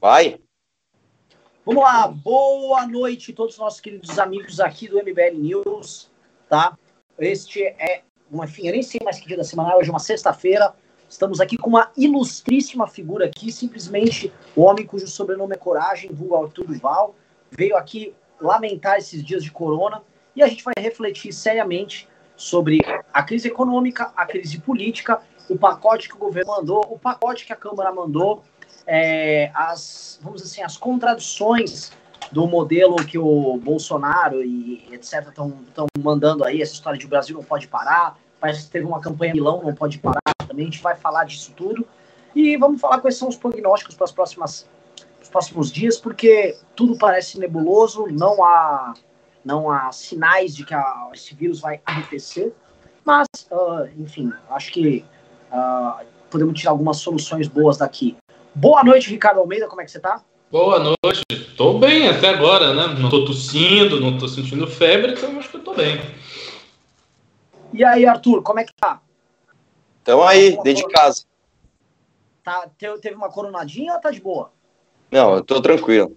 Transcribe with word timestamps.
Vai. 0.00 0.38
Vamos 1.64 1.82
lá, 1.82 2.06
boa 2.06 2.86
noite 2.86 3.32
todos 3.32 3.54
os 3.54 3.58
nossos 3.58 3.80
queridos 3.80 4.18
amigos 4.18 4.60
aqui 4.60 4.86
do 4.86 4.98
MBL 4.98 5.38
News, 5.38 6.10
tá? 6.48 6.76
Este 7.18 7.64
é, 7.64 8.02
uma, 8.30 8.44
enfim, 8.44 8.66
eu 8.66 8.72
nem 8.72 8.82
sei 8.82 9.00
mais 9.02 9.18
que 9.18 9.26
dia 9.26 9.38
da 9.38 9.42
semana, 9.42 9.74
hoje 9.74 9.88
é 9.88 9.92
uma 9.92 9.98
sexta-feira, 9.98 10.74
estamos 11.08 11.40
aqui 11.40 11.56
com 11.56 11.70
uma 11.70 11.90
ilustríssima 11.96 12.86
figura 12.86 13.24
aqui, 13.24 13.50
simplesmente 13.50 14.30
o 14.54 14.62
homem 14.62 14.86
cujo 14.86 15.06
sobrenome 15.06 15.54
é 15.54 15.58
Coragem, 15.58 16.12
vulgo 16.12 16.36
Arthur 16.36 16.66
Duval, 16.66 17.14
veio 17.50 17.74
aqui 17.74 18.14
lamentar 18.38 18.98
esses 18.98 19.24
dias 19.24 19.42
de 19.42 19.50
corona, 19.50 20.02
e 20.36 20.42
a 20.42 20.46
gente 20.46 20.62
vai 20.62 20.74
refletir 20.78 21.32
seriamente 21.32 22.06
sobre 22.36 22.80
a 23.12 23.22
crise 23.22 23.48
econômica, 23.48 24.12
a 24.14 24.26
crise 24.26 24.60
política, 24.60 25.22
o 25.48 25.56
pacote 25.56 26.08
que 26.08 26.14
o 26.14 26.18
governo 26.18 26.52
mandou, 26.52 26.84
o 26.90 26.98
pacote 26.98 27.46
que 27.46 27.52
a 27.52 27.56
Câmara 27.56 27.90
mandou, 27.90 28.44
é, 28.86 29.50
as, 29.54 30.18
vamos 30.22 30.42
assim, 30.42 30.62
as 30.62 30.76
contradições 30.76 31.92
do 32.30 32.46
modelo 32.46 32.96
que 32.96 33.18
o 33.18 33.58
Bolsonaro 33.58 34.42
e 34.42 34.86
etc. 34.92 35.28
estão 35.28 35.86
mandando 35.98 36.44
aí, 36.44 36.62
essa 36.62 36.74
história 36.74 36.98
de 36.98 37.06
o 37.06 37.08
Brasil 37.08 37.36
não 37.36 37.44
pode 37.44 37.68
parar, 37.68 38.18
parece 38.40 38.64
que 38.64 38.70
teve 38.70 38.86
uma 38.86 39.00
campanha 39.00 39.32
Milão, 39.32 39.62
não 39.62 39.74
pode 39.74 39.98
parar 39.98 40.20
também, 40.46 40.66
a 40.66 40.70
gente 40.70 40.82
vai 40.82 40.96
falar 40.96 41.24
disso 41.24 41.52
tudo. 41.56 41.86
E 42.34 42.56
vamos 42.56 42.80
falar 42.80 43.00
quais 43.00 43.16
são 43.16 43.28
os 43.28 43.36
prognósticos 43.36 43.94
para 43.94 44.04
as 44.04 44.12
próximas 44.12 44.68
os 45.22 45.28
próximos 45.28 45.72
dias, 45.72 45.98
porque 45.98 46.56
tudo 46.76 46.96
parece 46.96 47.38
nebuloso, 47.38 48.06
não 48.06 48.44
há 48.44 48.94
não 49.44 49.70
há 49.70 49.92
sinais 49.92 50.54
de 50.54 50.64
que 50.64 50.74
a, 50.74 51.10
esse 51.14 51.34
vírus 51.34 51.60
vai 51.60 51.80
arrefecer, 51.86 52.52
mas, 53.04 53.26
uh, 53.52 53.88
enfim, 53.96 54.32
acho 54.50 54.72
que 54.72 55.04
uh, 55.52 56.04
podemos 56.28 56.58
tirar 56.58 56.72
algumas 56.72 56.96
soluções 56.96 57.46
boas 57.46 57.76
daqui. 57.76 58.16
Boa 58.56 58.82
noite, 58.82 59.10
Ricardo 59.10 59.38
Almeida, 59.38 59.68
como 59.68 59.82
é 59.82 59.84
que 59.84 59.90
você 59.90 60.00
tá? 60.00 60.24
Boa 60.50 60.78
noite, 60.78 61.22
tô 61.58 61.78
bem 61.78 62.08
até 62.08 62.30
agora, 62.30 62.72
né? 62.72 62.98
Não 62.98 63.10
tô 63.10 63.26
tossindo, 63.26 64.00
não 64.00 64.16
tô 64.16 64.26
sentindo 64.26 64.66
febre, 64.66 65.12
então 65.12 65.38
acho 65.38 65.50
que 65.50 65.58
eu 65.58 65.62
tô 65.62 65.74
bem. 65.74 66.00
E 67.74 67.84
aí, 67.84 68.06
Arthur, 68.06 68.42
como 68.42 68.58
é 68.58 68.64
que 68.64 68.72
tá? 68.72 69.02
Então 70.00 70.26
aí, 70.26 70.52
dentro 70.62 70.86
de 70.86 70.88
casa. 70.88 71.24
Tá, 72.42 72.66
teve 72.78 73.14
uma 73.14 73.28
coronadinha 73.28 73.92
ou 73.92 74.00
tá 74.00 74.10
de 74.10 74.22
boa? 74.22 74.50
Não, 75.10 75.34
eu 75.34 75.44
tô 75.44 75.60
tranquilo. 75.60 76.16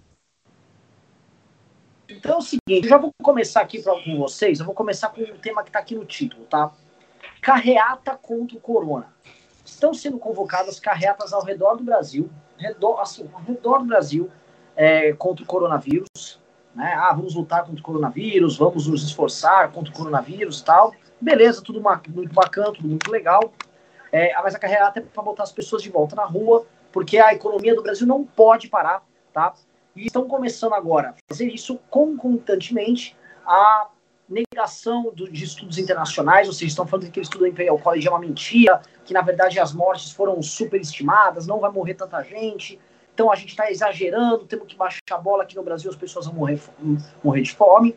Então 2.08 2.36
é 2.36 2.38
o 2.38 2.40
seguinte, 2.40 2.84
eu 2.84 2.88
já 2.88 2.96
vou 2.96 3.12
começar 3.22 3.60
aqui 3.60 3.82
pra, 3.82 3.92
com 4.02 4.16
vocês, 4.16 4.60
eu 4.60 4.64
vou 4.64 4.74
começar 4.74 5.10
com 5.10 5.20
o 5.20 5.24
um 5.24 5.38
tema 5.38 5.62
que 5.62 5.70
tá 5.70 5.78
aqui 5.78 5.94
no 5.94 6.06
título, 6.06 6.46
tá? 6.46 6.72
Carreata 7.42 8.16
contra 8.16 8.56
o 8.56 8.60
corona 8.60 9.12
estão 9.70 9.94
sendo 9.94 10.18
convocadas 10.18 10.78
carreatas 10.78 11.32
ao 11.32 11.44
redor 11.44 11.76
do 11.76 11.84
Brasil, 11.84 12.30
redor, 12.56 13.00
assim, 13.00 13.28
ao 13.32 13.40
redor 13.40 13.78
do 13.78 13.86
Brasil, 13.86 14.30
é, 14.76 15.12
contra 15.12 15.44
o 15.44 15.46
coronavírus. 15.46 16.40
Né? 16.74 16.94
Ah, 16.96 17.12
vamos 17.12 17.34
lutar 17.34 17.64
contra 17.64 17.80
o 17.80 17.82
coronavírus, 17.82 18.56
vamos 18.56 18.86
nos 18.86 19.02
esforçar 19.02 19.72
contra 19.72 19.92
o 19.92 19.96
coronavírus 19.96 20.60
e 20.60 20.64
tal. 20.64 20.94
Beleza, 21.20 21.62
tudo 21.62 21.82
muito 22.08 22.34
bacana, 22.34 22.72
tudo 22.72 22.88
muito 22.88 23.10
legal. 23.10 23.52
É, 24.12 24.34
mas 24.42 24.54
a 24.54 24.58
carreata 24.58 25.00
é 25.00 25.02
para 25.02 25.22
botar 25.22 25.44
as 25.44 25.52
pessoas 25.52 25.82
de 25.82 25.90
volta 25.90 26.16
na 26.16 26.24
rua, 26.24 26.66
porque 26.90 27.18
a 27.18 27.32
economia 27.32 27.74
do 27.74 27.82
Brasil 27.82 28.06
não 28.06 28.24
pode 28.24 28.68
parar, 28.68 29.02
tá? 29.32 29.54
E 29.94 30.06
estão 30.06 30.26
começando 30.26 30.72
agora 30.72 31.10
a 31.10 31.14
fazer 31.28 31.46
isso 31.46 31.78
concomitantemente 31.88 33.16
a 33.46 33.88
negação 34.30 35.12
do, 35.12 35.30
de 35.30 35.44
estudos 35.44 35.76
internacionais, 35.76 36.46
ou 36.46 36.54
seja, 36.54 36.66
estão 36.66 36.86
falando 36.86 37.04
que 37.04 37.10
aquele 37.10 37.24
estudo 37.24 37.40
do 37.40 37.48
Imperial 37.48 37.78
College 37.78 38.06
é 38.06 38.10
uma 38.10 38.20
mentira, 38.20 38.80
que 39.04 39.12
na 39.12 39.20
verdade 39.20 39.58
as 39.58 39.72
mortes 39.72 40.12
foram 40.12 40.40
superestimadas, 40.40 41.46
não 41.46 41.58
vai 41.58 41.70
morrer 41.70 41.94
tanta 41.94 42.22
gente, 42.22 42.78
então 43.12 43.30
a 43.30 43.34
gente 43.34 43.50
está 43.50 43.70
exagerando, 43.70 44.46
temos 44.46 44.66
que 44.66 44.76
baixar 44.76 45.00
a 45.10 45.18
bola 45.18 45.42
aqui 45.42 45.56
no 45.56 45.62
Brasil, 45.62 45.90
as 45.90 45.96
pessoas 45.96 46.26
vão 46.26 46.34
morrer, 46.34 46.60
morrer 47.22 47.42
de 47.42 47.52
fome. 47.52 47.96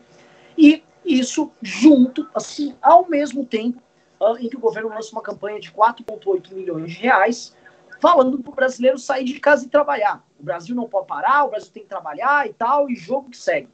E 0.58 0.82
isso 1.04 1.50
junto, 1.62 2.28
assim, 2.34 2.74
ao 2.82 3.08
mesmo 3.08 3.46
tempo 3.46 3.80
uh, 4.20 4.36
em 4.38 4.48
que 4.48 4.56
o 4.56 4.60
governo 4.60 4.88
lança 4.88 5.12
uma 5.12 5.22
campanha 5.22 5.60
de 5.60 5.70
4,8 5.70 6.52
milhões 6.52 6.92
de 6.92 6.98
reais, 6.98 7.54
falando 8.00 8.38
para 8.38 8.52
o 8.52 8.54
brasileiro 8.54 8.98
sair 8.98 9.24
de 9.24 9.38
casa 9.38 9.64
e 9.64 9.68
trabalhar. 9.68 10.24
O 10.38 10.42
Brasil 10.42 10.74
não 10.74 10.88
pode 10.88 11.06
parar, 11.06 11.44
o 11.44 11.50
Brasil 11.50 11.70
tem 11.72 11.82
que 11.82 11.88
trabalhar 11.88 12.48
e 12.48 12.52
tal, 12.52 12.90
e 12.90 12.96
jogo 12.96 13.30
que 13.30 13.36
segue? 13.36 13.68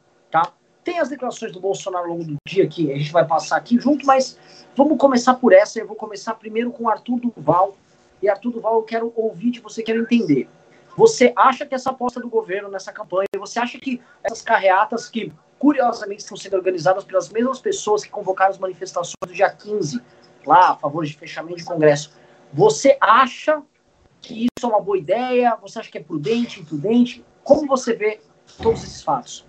Tem 0.82 0.98
as 0.98 1.08
declarações 1.08 1.52
do 1.52 1.60
Bolsonaro 1.60 2.04
ao 2.04 2.10
longo 2.12 2.24
do 2.24 2.36
dia 2.46 2.66
que 2.66 2.90
a 2.90 2.96
gente 2.96 3.12
vai 3.12 3.26
passar 3.26 3.56
aqui 3.56 3.78
junto, 3.78 4.06
mas 4.06 4.38
vamos 4.74 4.98
começar 4.98 5.34
por 5.34 5.52
essa. 5.52 5.78
Eu 5.78 5.86
vou 5.86 5.96
começar 5.96 6.34
primeiro 6.34 6.70
com 6.70 6.88
Arthur 6.88 7.20
Duval. 7.20 7.76
E 8.22 8.28
Arthur 8.28 8.52
Duval, 8.52 8.76
eu 8.76 8.82
quero 8.82 9.12
ouvir 9.14 9.50
de 9.50 9.60
você, 9.60 9.82
quero 9.82 10.00
entender. 10.00 10.48
Você 10.96 11.32
acha 11.36 11.64
que 11.66 11.74
essa 11.74 11.90
aposta 11.90 12.20
do 12.20 12.28
governo 12.28 12.68
nessa 12.68 12.92
campanha, 12.92 13.26
você 13.38 13.58
acha 13.58 13.78
que 13.78 14.00
essas 14.22 14.42
carreatas 14.42 15.08
que 15.08 15.32
curiosamente 15.58 16.22
estão 16.22 16.36
sendo 16.36 16.56
organizadas 16.56 17.04
pelas 17.04 17.28
mesmas 17.28 17.60
pessoas 17.60 18.02
que 18.02 18.10
convocaram 18.10 18.50
as 18.50 18.58
manifestações 18.58 19.14
do 19.26 19.32
dia 19.32 19.50
15, 19.50 20.00
lá 20.46 20.70
a 20.70 20.76
favor 20.76 21.04
de 21.04 21.14
fechamento 21.14 21.58
de 21.58 21.64
Congresso, 21.64 22.12
você 22.52 22.96
acha 23.00 23.62
que 24.20 24.44
isso 24.44 24.64
é 24.64 24.66
uma 24.66 24.80
boa 24.80 24.98
ideia? 24.98 25.56
Você 25.62 25.78
acha 25.78 25.90
que 25.90 25.98
é 25.98 26.02
prudente, 26.02 26.60
imprudente? 26.60 27.24
Como 27.44 27.66
você 27.66 27.94
vê 27.94 28.20
todos 28.60 28.82
esses 28.82 29.02
fatos? 29.02 29.46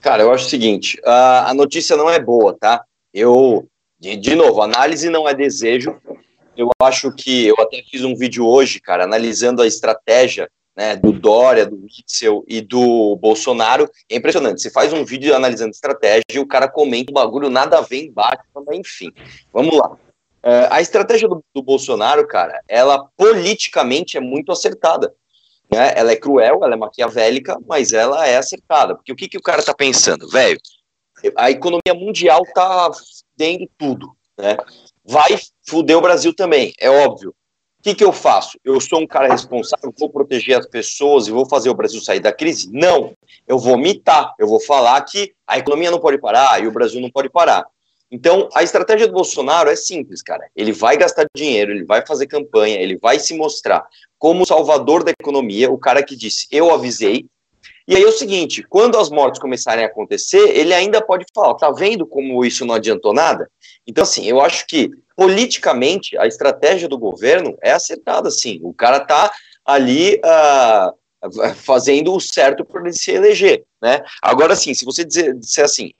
Cara, 0.00 0.22
eu 0.22 0.32
acho 0.32 0.46
o 0.46 0.50
seguinte: 0.50 1.00
a, 1.04 1.50
a 1.50 1.54
notícia 1.54 1.96
não 1.96 2.08
é 2.08 2.18
boa, 2.18 2.56
tá? 2.58 2.82
Eu, 3.12 3.66
de, 3.98 4.16
de 4.16 4.34
novo, 4.34 4.62
análise 4.62 5.08
não 5.10 5.28
é 5.28 5.34
desejo. 5.34 5.96
Eu 6.56 6.70
acho 6.82 7.12
que 7.12 7.46
eu 7.46 7.54
até 7.60 7.82
fiz 7.88 8.02
um 8.02 8.16
vídeo 8.16 8.46
hoje, 8.46 8.80
cara, 8.80 9.04
analisando 9.04 9.62
a 9.62 9.66
estratégia 9.66 10.48
né, 10.76 10.94
do 10.94 11.12
Dória, 11.12 11.66
do 11.66 11.76
Witzel 11.76 12.44
e 12.46 12.60
do 12.60 13.16
Bolsonaro. 13.16 13.90
É 14.10 14.16
impressionante. 14.16 14.62
Você 14.62 14.70
faz 14.70 14.92
um 14.92 15.04
vídeo 15.04 15.34
analisando 15.34 15.70
estratégia 15.70 16.22
e 16.32 16.38
o 16.38 16.46
cara 16.46 16.68
comenta 16.68 17.10
o 17.10 17.14
bagulho, 17.14 17.50
nada 17.50 17.78
a 17.78 17.80
ver 17.80 18.06
embaixo, 18.06 18.42
enfim. 18.72 19.12
Vamos 19.52 19.76
lá. 19.76 19.90
Uh, 19.90 20.70
a 20.70 20.80
estratégia 20.80 21.28
do, 21.28 21.44
do 21.52 21.62
Bolsonaro, 21.62 22.26
cara, 22.26 22.60
ela 22.68 23.04
politicamente 23.16 24.16
é 24.16 24.20
muito 24.20 24.52
acertada. 24.52 25.12
Né? 25.70 25.92
Ela 25.94 26.12
é 26.12 26.16
cruel, 26.16 26.60
ela 26.62 26.74
é 26.74 26.76
maquiavélica, 26.76 27.58
mas 27.66 27.92
ela 27.92 28.26
é 28.26 28.36
acertada. 28.36 28.94
Porque 28.94 29.12
o 29.12 29.16
que, 29.16 29.28
que 29.28 29.38
o 29.38 29.42
cara 29.42 29.62
tá 29.62 29.74
pensando? 29.74 30.28
Velho, 30.28 30.58
a 31.36 31.50
economia 31.50 31.94
mundial 31.94 32.42
tá 32.54 32.90
dentro 33.36 33.68
tudo, 33.76 34.12
né? 34.38 34.56
Vai 35.04 35.38
fuder 35.66 35.96
o 35.96 36.02
Brasil 36.02 36.34
também, 36.34 36.72
é 36.78 36.90
óbvio. 36.90 37.34
O 37.78 37.82
que, 37.82 37.94
que 37.94 38.04
eu 38.04 38.12
faço? 38.12 38.58
Eu 38.64 38.80
sou 38.80 39.00
um 39.00 39.06
cara 39.06 39.28
responsável, 39.28 39.94
vou 39.96 40.10
proteger 40.10 40.58
as 40.58 40.66
pessoas 40.66 41.28
e 41.28 41.30
vou 41.30 41.46
fazer 41.46 41.70
o 41.70 41.74
Brasil 41.74 42.00
sair 42.00 42.18
da 42.18 42.32
crise? 42.32 42.68
Não. 42.72 43.14
Eu 43.46 43.56
vou 43.56 43.78
mitar, 43.78 44.34
eu 44.38 44.48
vou 44.48 44.60
falar 44.60 45.00
que 45.02 45.32
a 45.46 45.58
economia 45.58 45.90
não 45.90 46.00
pode 46.00 46.18
parar 46.18 46.60
e 46.62 46.66
o 46.66 46.72
Brasil 46.72 47.00
não 47.00 47.10
pode 47.10 47.30
parar. 47.30 47.64
Então, 48.10 48.48
a 48.54 48.62
estratégia 48.62 49.06
do 49.06 49.12
Bolsonaro 49.12 49.68
é 49.68 49.76
simples, 49.76 50.22
cara. 50.22 50.48
Ele 50.56 50.72
vai 50.72 50.96
gastar 50.96 51.26
dinheiro, 51.34 51.72
ele 51.72 51.84
vai 51.84 52.04
fazer 52.06 52.26
campanha, 52.26 52.80
ele 52.80 52.96
vai 52.96 53.18
se 53.18 53.34
mostrar 53.34 53.86
como 54.18 54.46
salvador 54.46 55.04
da 55.04 55.10
economia, 55.10 55.70
o 55.70 55.78
cara 55.78 56.02
que 56.02 56.16
disse, 56.16 56.46
eu 56.50 56.72
avisei. 56.72 57.26
E 57.86 57.94
aí 57.96 58.02
é 58.02 58.06
o 58.06 58.12
seguinte, 58.12 58.62
quando 58.68 58.98
as 58.98 59.10
mortes 59.10 59.40
começarem 59.40 59.84
a 59.84 59.88
acontecer, 59.88 60.56
ele 60.56 60.74
ainda 60.74 61.00
pode 61.02 61.24
falar, 61.34 61.54
tá 61.54 61.70
vendo 61.70 62.06
como 62.06 62.44
isso 62.44 62.64
não 62.64 62.74
adiantou 62.74 63.12
nada? 63.14 63.50
Então, 63.86 64.02
assim, 64.02 64.26
eu 64.26 64.40
acho 64.40 64.66
que, 64.66 64.90
politicamente, 65.16 66.16
a 66.18 66.26
estratégia 66.26 66.88
do 66.88 66.98
governo 66.98 67.56
é 67.62 67.72
acertada, 67.72 68.30
sim. 68.30 68.60
O 68.62 68.74
cara 68.74 69.00
tá 69.00 69.32
ali 69.64 70.16
uh, 70.16 71.54
fazendo 71.54 72.14
o 72.14 72.20
certo 72.20 72.64
para 72.64 72.82
ele 72.82 72.92
se 72.92 73.10
eleger, 73.10 73.64
né? 73.80 74.02
Agora, 74.22 74.54
sim, 74.54 74.74
se 74.74 74.84
você 74.84 75.04
dizer, 75.04 75.34
disser 75.34 75.64
assim, 75.64 75.92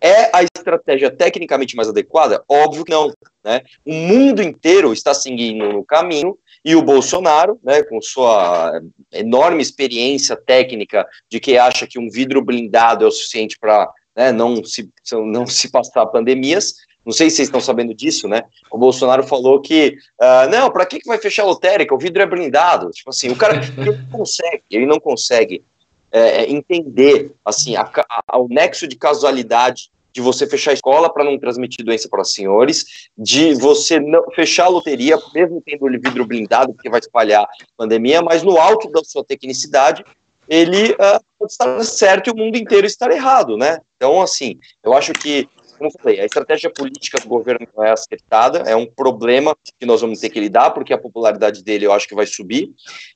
é 0.00 0.30
a 0.36 0.42
estratégia 0.42 1.10
tecnicamente 1.10 1.76
mais 1.76 1.88
adequada? 1.88 2.42
Óbvio 2.48 2.84
que 2.84 2.92
não. 2.92 3.12
Né? 3.44 3.62
O 3.84 3.92
mundo 3.92 4.42
inteiro 4.42 4.92
está 4.92 5.14
seguindo 5.14 5.72
no 5.72 5.84
caminho 5.84 6.38
e 6.64 6.74
o 6.76 6.82
Bolsonaro, 6.82 7.58
né, 7.62 7.82
com 7.82 8.00
sua 8.00 8.80
enorme 9.12 9.62
experiência 9.62 10.36
técnica 10.36 11.06
de 11.30 11.40
que 11.40 11.56
acha 11.56 11.86
que 11.86 11.98
um 11.98 12.10
vidro 12.10 12.42
blindado 12.42 13.04
é 13.04 13.08
o 13.08 13.10
suficiente 13.10 13.58
para 13.58 13.90
né, 14.16 14.32
não, 14.32 14.64
se, 14.64 14.90
não 15.12 15.46
se 15.46 15.70
passar 15.70 16.04
pandemias, 16.06 16.74
não 17.06 17.12
sei 17.12 17.30
se 17.30 17.36
vocês 17.36 17.48
estão 17.48 17.60
sabendo 17.60 17.94
disso, 17.94 18.28
né? 18.28 18.42
O 18.70 18.76
Bolsonaro 18.76 19.26
falou 19.26 19.62
que, 19.62 19.96
uh, 20.20 20.50
não, 20.50 20.70
para 20.70 20.84
que, 20.84 20.98
que 20.98 21.08
vai 21.08 21.16
fechar 21.16 21.42
a 21.42 21.46
lotérica? 21.46 21.94
O 21.94 21.98
vidro 21.98 22.20
é 22.20 22.26
blindado. 22.26 22.90
Tipo 22.90 23.08
assim, 23.08 23.30
o 23.30 23.36
cara 23.36 23.54
ele 23.78 23.92
não 23.92 24.10
consegue, 24.10 24.62
ele 24.70 24.84
não 24.84 25.00
consegue 25.00 25.64
é, 26.10 26.42
é, 26.42 26.50
entender 26.50 27.32
assim 27.44 27.76
a, 27.76 27.90
a, 28.26 28.38
o 28.38 28.48
nexo 28.48 28.86
de 28.86 28.96
casualidade 28.96 29.90
de 30.12 30.20
você 30.20 30.46
fechar 30.46 30.72
a 30.72 30.74
escola 30.74 31.12
para 31.12 31.22
não 31.22 31.38
transmitir 31.38 31.84
doença 31.84 32.08
para 32.08 32.24
senhores, 32.24 33.08
de 33.16 33.54
você 33.54 34.00
não 34.00 34.24
fechar 34.32 34.64
a 34.64 34.68
loteria, 34.68 35.16
mesmo 35.34 35.62
tendo 35.64 35.84
o 35.84 35.90
vidro 35.90 36.26
blindado, 36.26 36.72
porque 36.72 36.90
vai 36.90 36.98
espalhar 36.98 37.46
pandemia, 37.76 38.20
mas 38.22 38.42
no 38.42 38.58
alto 38.58 38.90
da 38.90 39.04
sua 39.04 39.22
tecnicidade, 39.22 40.04
ele 40.48 40.92
uh, 40.92 41.20
pode 41.38 41.52
estar 41.52 41.84
certo 41.84 42.28
e 42.28 42.30
o 42.32 42.36
mundo 42.36 42.56
inteiro 42.56 42.86
estar 42.86 43.10
errado, 43.10 43.56
né? 43.56 43.78
Então, 43.96 44.20
assim, 44.20 44.58
eu 44.82 44.94
acho 44.94 45.12
que 45.12 45.48
como 45.78 45.90
falei, 45.90 46.20
a 46.20 46.24
estratégia 46.24 46.70
política 46.70 47.20
do 47.20 47.28
governo 47.28 47.66
não 47.76 47.84
é 47.84 47.92
acertada, 47.92 48.58
é 48.60 48.74
um 48.74 48.86
problema 48.86 49.56
que 49.78 49.86
nós 49.86 50.00
vamos 50.00 50.20
ter 50.20 50.28
que 50.28 50.40
lidar, 50.40 50.70
porque 50.70 50.92
a 50.92 50.98
popularidade 50.98 51.62
dele 51.62 51.86
eu 51.86 51.92
acho 51.92 52.08
que 52.08 52.14
vai 52.14 52.26
subir, 52.26 52.70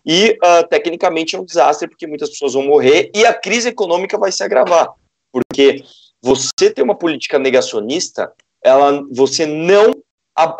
e 0.06 0.38
uh, 0.42 0.66
tecnicamente 0.68 1.36
é 1.36 1.40
um 1.40 1.44
desastre, 1.44 1.88
porque 1.88 2.06
muitas 2.06 2.30
pessoas 2.30 2.54
vão 2.54 2.64
morrer 2.64 3.10
e 3.14 3.26
a 3.26 3.34
crise 3.34 3.68
econômica 3.68 4.16
vai 4.16 4.30
se 4.30 4.42
agravar, 4.42 4.88
porque 5.32 5.82
você 6.22 6.70
ter 6.70 6.82
uma 6.82 6.94
política 6.94 7.38
negacionista, 7.38 8.32
ela, 8.62 9.04
você 9.10 9.44
não 9.44 9.92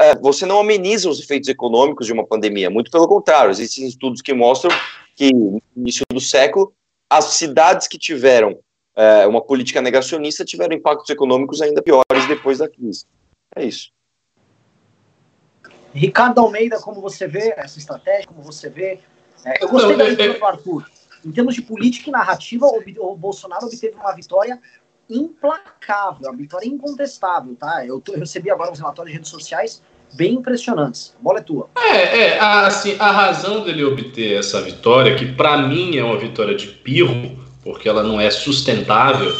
é, 0.00 0.14
você 0.16 0.44
não 0.44 0.60
ameniza 0.60 1.08
os 1.08 1.19
efeitos 1.19 1.48
econômicos 1.48 2.06
de 2.06 2.12
uma 2.12 2.26
pandemia, 2.26 2.69
muito 2.69 2.90
pelo 2.90 3.08
contrário, 3.08 3.50
existem 3.50 3.87
estudos 3.87 4.20
que 4.20 4.34
mostram 4.34 4.70
que 5.16 5.32
no 5.32 5.62
início 5.76 6.05
do 6.12 6.20
século 6.20 6.75
as 7.08 7.25
cidades 7.37 7.87
que 7.87 7.98
tiveram 7.98 8.58
é, 8.94 9.26
uma 9.26 9.40
política 9.40 9.80
negacionista 9.80 10.44
tiveram 10.44 10.76
impactos 10.76 11.08
econômicos 11.10 11.62
ainda 11.62 11.82
piores 11.82 12.26
depois 12.28 12.58
da 12.58 12.68
crise. 12.68 13.06
É 13.54 13.64
isso. 13.64 13.90
Ricardo 15.94 16.40
Almeida, 16.40 16.80
como 16.80 17.00
você 17.00 17.26
vê 17.26 17.54
essa 17.56 17.78
estratégia, 17.78 18.26
como 18.26 18.42
você 18.42 18.68
vê. 18.68 18.98
É, 19.44 19.62
eu 19.62 19.68
gostei 19.68 19.96
da 19.96 20.04
leitura 20.04 20.38
do 20.38 20.44
Arthur. 20.44 20.90
Em 21.24 21.30
termos 21.30 21.54
de 21.54 21.62
política 21.62 22.08
e 22.08 22.12
narrativa, 22.12 22.66
o, 22.66 23.16
Bolsonaro 23.16 23.66
obteve 23.66 23.94
uma 23.94 24.12
vitória 24.14 24.58
implacável, 25.08 26.28
uma 26.30 26.36
vitória 26.36 26.66
incontestável, 26.66 27.54
tá? 27.54 27.86
Eu, 27.86 28.00
tô, 28.00 28.14
eu 28.14 28.20
recebi 28.20 28.50
agora 28.50 28.72
os 28.72 28.78
relatórios 28.78 29.12
de 29.12 29.18
redes 29.18 29.30
sociais 29.30 29.82
bem 30.14 30.34
impressionantes. 30.34 31.14
A 31.18 31.22
bola 31.22 31.38
é 31.38 31.42
tua. 31.42 31.68
É, 31.76 32.18
é 32.18 32.40
assim, 32.40 32.96
a 32.98 33.10
razão 33.10 33.62
dele 33.62 33.84
obter 33.84 34.38
essa 34.38 34.60
vitória, 34.60 35.14
que 35.14 35.32
para 35.32 35.58
mim 35.58 35.96
é 35.96 36.04
uma 36.04 36.18
vitória 36.18 36.54
de 36.54 36.66
pirro, 36.66 37.41
porque 37.62 37.88
ela 37.88 38.02
não 38.02 38.20
é 38.20 38.30
sustentável 38.30 39.34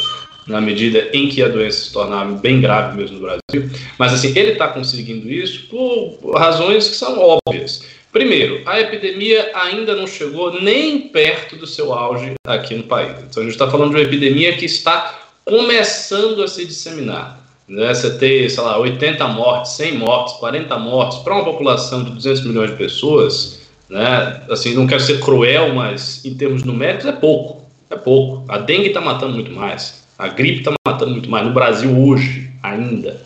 na 0.46 0.60
medida 0.60 1.08
em 1.12 1.28
que 1.28 1.42
a 1.42 1.48
doença 1.48 1.84
se 1.84 1.92
tornar 1.92 2.24
bem 2.24 2.60
grave 2.60 2.96
mesmo 2.96 3.19
no 3.19 3.22
Brasil. 3.22 3.70
Mas 3.98 4.12
assim, 4.12 4.28
ele 4.36 4.52
está 4.52 4.69
conseguindo 4.69 5.30
isso 5.30 5.69
por 5.69 6.34
razões 6.36 6.88
que 6.88 6.96
são 6.96 7.19
óbvias. 7.19 7.84
Primeiro, 8.12 8.60
a 8.66 8.78
epidemia 8.78 9.50
ainda 9.54 9.96
não 9.96 10.06
chegou 10.06 10.60
nem 10.60 11.08
perto 11.08 11.56
do 11.56 11.66
seu 11.66 11.94
auge 11.94 12.34
aqui 12.46 12.74
no 12.74 12.82
país. 12.82 13.16
Então 13.22 13.42
a 13.42 13.46
gente 13.46 13.54
está 13.54 13.70
falando 13.70 13.90
de 13.90 13.96
uma 13.96 14.02
epidemia 14.02 14.54
que 14.56 14.66
está 14.66 15.20
começando 15.44 16.42
a 16.42 16.48
se 16.48 16.66
disseminar. 16.66 17.40
Né? 17.66 17.94
Você 17.94 18.19
ter, 18.19 18.50
sei 18.50 18.62
lá, 18.62 18.78
80 18.78 19.26
mortes, 19.28 19.72
100 19.72 19.96
mortes, 19.96 20.34
40 20.34 20.78
mortes 20.78 21.19
para 21.19 21.34
uma 21.34 21.44
população 21.44 22.04
de 22.04 22.10
200 22.10 22.44
milhões 22.44 22.70
de 22.70 22.76
pessoas, 22.76 23.60
né? 23.88 24.42
assim, 24.50 24.74
não 24.74 24.86
quero 24.86 25.00
ser 25.00 25.20
cruel, 25.20 25.74
mas 25.74 26.22
em 26.24 26.34
termos 26.34 26.64
numéricos 26.64 27.06
é 27.06 27.12
pouco. 27.12 27.62
É 27.93 27.97
pouco. 27.97 28.50
A 28.50 28.56
dengue 28.56 28.89
está 28.89 29.03
matando 29.03 29.35
muito 29.35 29.53
mais. 29.53 30.03
A 30.19 30.29
gripe 30.29 30.61
está 30.61 30.73
matando 30.87 31.12
muito 31.12 31.29
mais. 31.29 31.47
No 31.47 31.53
Brasil 31.53 31.97
hoje, 31.99 32.50
ainda. 32.62 33.21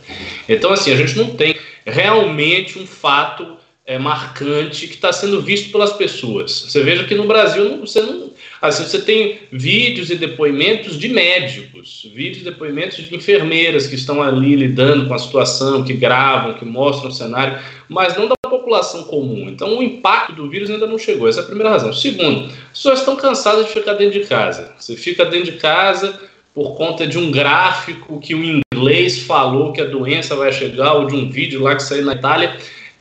Então, 0.48 0.72
assim, 0.72 0.92
a 0.92 0.96
gente 0.96 1.16
não 1.16 1.30
tem 1.36 1.56
realmente 1.84 2.78
um 2.78 2.86
fato 2.86 3.56
é, 3.86 3.96
marcante 3.96 4.88
que 4.88 4.94
está 4.94 5.12
sendo 5.12 5.40
visto 5.40 5.70
pelas 5.70 5.92
pessoas. 5.92 6.50
Você 6.50 6.82
veja 6.82 7.04
que 7.04 7.14
no 7.14 7.28
Brasil 7.28 7.78
você 7.78 8.00
não. 8.00 8.30
Assim, 8.66 8.84
você 8.84 9.00
tem 9.00 9.38
vídeos 9.50 10.10
e 10.10 10.16
depoimentos 10.16 10.98
de 10.98 11.08
médicos, 11.08 12.08
vídeos 12.14 12.42
e 12.42 12.44
depoimentos 12.44 12.96
de 12.96 13.14
enfermeiras 13.14 13.86
que 13.86 13.94
estão 13.94 14.22
ali 14.22 14.54
lidando 14.56 15.06
com 15.06 15.14
a 15.14 15.18
situação, 15.18 15.84
que 15.84 15.92
gravam, 15.92 16.54
que 16.54 16.64
mostram 16.64 17.10
o 17.10 17.12
cenário, 17.12 17.58
mas 17.88 18.16
não 18.16 18.26
da 18.26 18.34
população 18.48 19.04
comum. 19.04 19.48
Então, 19.48 19.78
o 19.78 19.82
impacto 19.82 20.32
do 20.32 20.48
vírus 20.48 20.70
ainda 20.70 20.86
não 20.86 20.98
chegou. 20.98 21.28
Essa 21.28 21.40
é 21.40 21.42
a 21.42 21.46
primeira 21.46 21.70
razão. 21.70 21.92
Segundo, 21.92 22.46
as 22.46 22.78
pessoas 22.78 22.98
estão 23.00 23.16
cansadas 23.16 23.66
de 23.66 23.72
ficar 23.72 23.94
dentro 23.94 24.20
de 24.20 24.26
casa. 24.26 24.72
Você 24.78 24.96
fica 24.96 25.24
dentro 25.24 25.52
de 25.52 25.58
casa 25.58 26.18
por 26.54 26.76
conta 26.76 27.06
de 27.06 27.18
um 27.18 27.30
gráfico 27.30 28.18
que 28.18 28.34
o 28.34 28.42
inglês 28.74 29.20
falou 29.20 29.72
que 29.72 29.80
a 29.80 29.84
doença 29.84 30.34
vai 30.34 30.52
chegar, 30.52 30.94
ou 30.94 31.06
de 31.06 31.14
um 31.14 31.28
vídeo 31.28 31.62
lá 31.62 31.76
que 31.76 31.82
saiu 31.82 32.04
na 32.04 32.14
Itália 32.14 32.56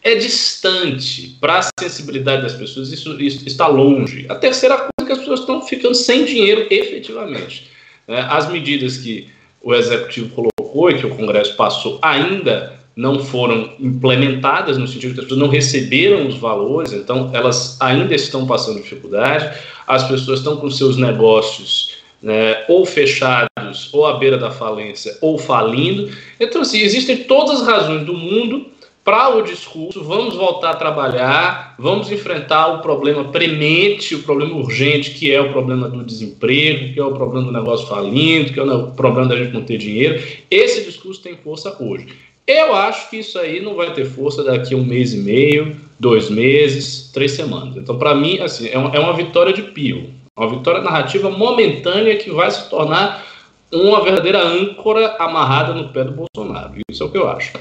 é 0.06 0.14
distante 0.14 1.36
para 1.42 1.58
a 1.58 1.70
sensibilidade 1.80 2.44
das 2.44 2.54
pessoas, 2.54 2.92
isso, 2.92 3.20
isso, 3.20 3.48
está 3.48 3.66
longe. 3.66 4.28
A 4.30 4.36
terceira 4.36 4.78
coisa 4.78 4.92
é 5.02 5.04
que 5.04 5.12
as 5.12 5.18
pessoas 5.18 5.40
ficando 5.68 5.96
sem 5.96 6.26
dinheiro 6.26 6.68
efetivamente. 6.70 7.70
Né? 8.08 8.26
As 8.30 8.50
medidas 8.50 8.98
que 8.98 9.28
o 9.62 9.74
Executivo 9.74 10.30
colocou 10.30 10.92
e 10.92 11.00
que 11.00 11.06
o 11.06 11.16
Congresso 11.16 11.56
passou 11.56 12.00
ainda 12.02 12.80
não 12.96 13.20
foram 13.20 13.74
implementadas, 13.80 14.78
no 14.78 14.88
sentido 14.88 15.14
que 15.16 15.20
as 15.20 15.26
pessoas 15.26 15.42
não 15.42 15.50
receberam 15.50 16.28
os 16.28 16.38
valores, 16.38 16.94
então 16.94 17.30
elas 17.34 17.78
ainda 17.82 18.16
estão 18.16 18.48
passando 18.48 18.82
dificuldade, 18.82 19.58
as 19.86 20.08
pessoas 20.08 20.40
estão 20.40 20.58
com 20.58 20.72
seus 20.72 20.96
negócios 20.96 21.96
né, 22.22 22.64
ou 22.68 22.86
fechados, 22.86 23.94
ou 23.94 24.06
à 24.06 24.18
beira 24.18 24.38
da 24.38 24.50
falência, 24.50 25.18
ou 25.22 25.38
falindo. 25.38 26.10
Então, 26.40 26.62
assim, 26.62 26.80
existem 26.80 27.18
todas 27.18 27.62
as 27.62 27.68
razões 27.68 28.06
do 28.06 28.14
mundo 28.14 28.68
para 29.06 29.38
o 29.38 29.44
discurso, 29.44 30.04
vamos 30.04 30.34
voltar 30.34 30.72
a 30.72 30.76
trabalhar, 30.76 31.76
vamos 31.78 32.12
enfrentar 32.12 32.70
o 32.70 32.82
problema 32.82 33.26
premente, 33.26 34.16
o 34.16 34.24
problema 34.24 34.56
urgente, 34.56 35.12
que 35.12 35.32
é 35.32 35.40
o 35.40 35.52
problema 35.52 35.88
do 35.88 36.04
desemprego, 36.04 36.92
que 36.92 37.00
é 37.00 37.06
o 37.06 37.14
problema 37.14 37.46
do 37.46 37.52
negócio 37.52 37.86
falindo, 37.86 38.52
que 38.52 38.60
é 38.60 38.64
o 38.64 38.88
problema 38.94 39.30
da 39.30 39.38
gente 39.38 39.54
não 39.54 39.62
ter 39.62 39.78
dinheiro. 39.78 40.24
Esse 40.50 40.84
discurso 40.84 41.22
tem 41.22 41.38
força 41.38 41.78
hoje. 41.80 42.08
Eu 42.48 42.74
acho 42.74 43.12
que 43.12 43.18
isso 43.18 43.38
aí 43.38 43.62
não 43.62 43.76
vai 43.76 43.94
ter 43.94 44.06
força 44.06 44.44
daqui 44.44 44.74
a 44.74 44.78
um 44.78 44.84
mês 44.84 45.14
e 45.14 45.18
meio, 45.18 45.78
dois 46.00 46.28
meses, 46.28 47.12
três 47.14 47.34
semanas. 47.34 47.78
Então, 47.78 48.00
para 48.00 48.16
mim, 48.16 48.40
assim, 48.40 48.70
é 48.70 48.78
uma, 48.78 48.90
é 48.96 49.00
uma 49.00 49.14
vitória 49.14 49.54
de 49.54 49.62
pio, 49.62 50.10
uma 50.36 50.50
vitória 50.50 50.82
narrativa 50.82 51.30
momentânea 51.30 52.16
que 52.16 52.32
vai 52.32 52.50
se 52.50 52.68
tornar 52.72 53.24
uma 53.72 54.04
verdadeira 54.04 54.42
âncora 54.42 55.16
amarrada 55.20 55.76
no 55.76 55.90
pé 55.90 56.04
do 56.04 56.12
Bolsonaro. 56.12 56.74
Isso 56.90 57.04
é 57.04 57.06
o 57.06 57.12
que 57.12 57.18
eu 57.20 57.30
acho. 57.30 57.54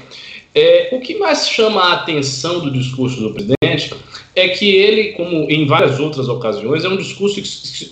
É, 0.57 0.87
o 0.93 1.01
que 1.01 1.17
mais 1.17 1.49
chama 1.49 1.81
a 1.81 1.93
atenção 1.95 2.61
do 2.61 2.71
discurso 2.71 3.19
do 3.19 3.31
presidente 3.31 3.93
é 4.33 4.47
que 4.47 4.73
ele, 4.73 5.11
como 5.11 5.51
em 5.51 5.67
várias 5.67 5.99
outras 5.99 6.29
ocasiões, 6.29 6.85
é 6.85 6.87
um 6.87 6.95
discurso 6.95 7.41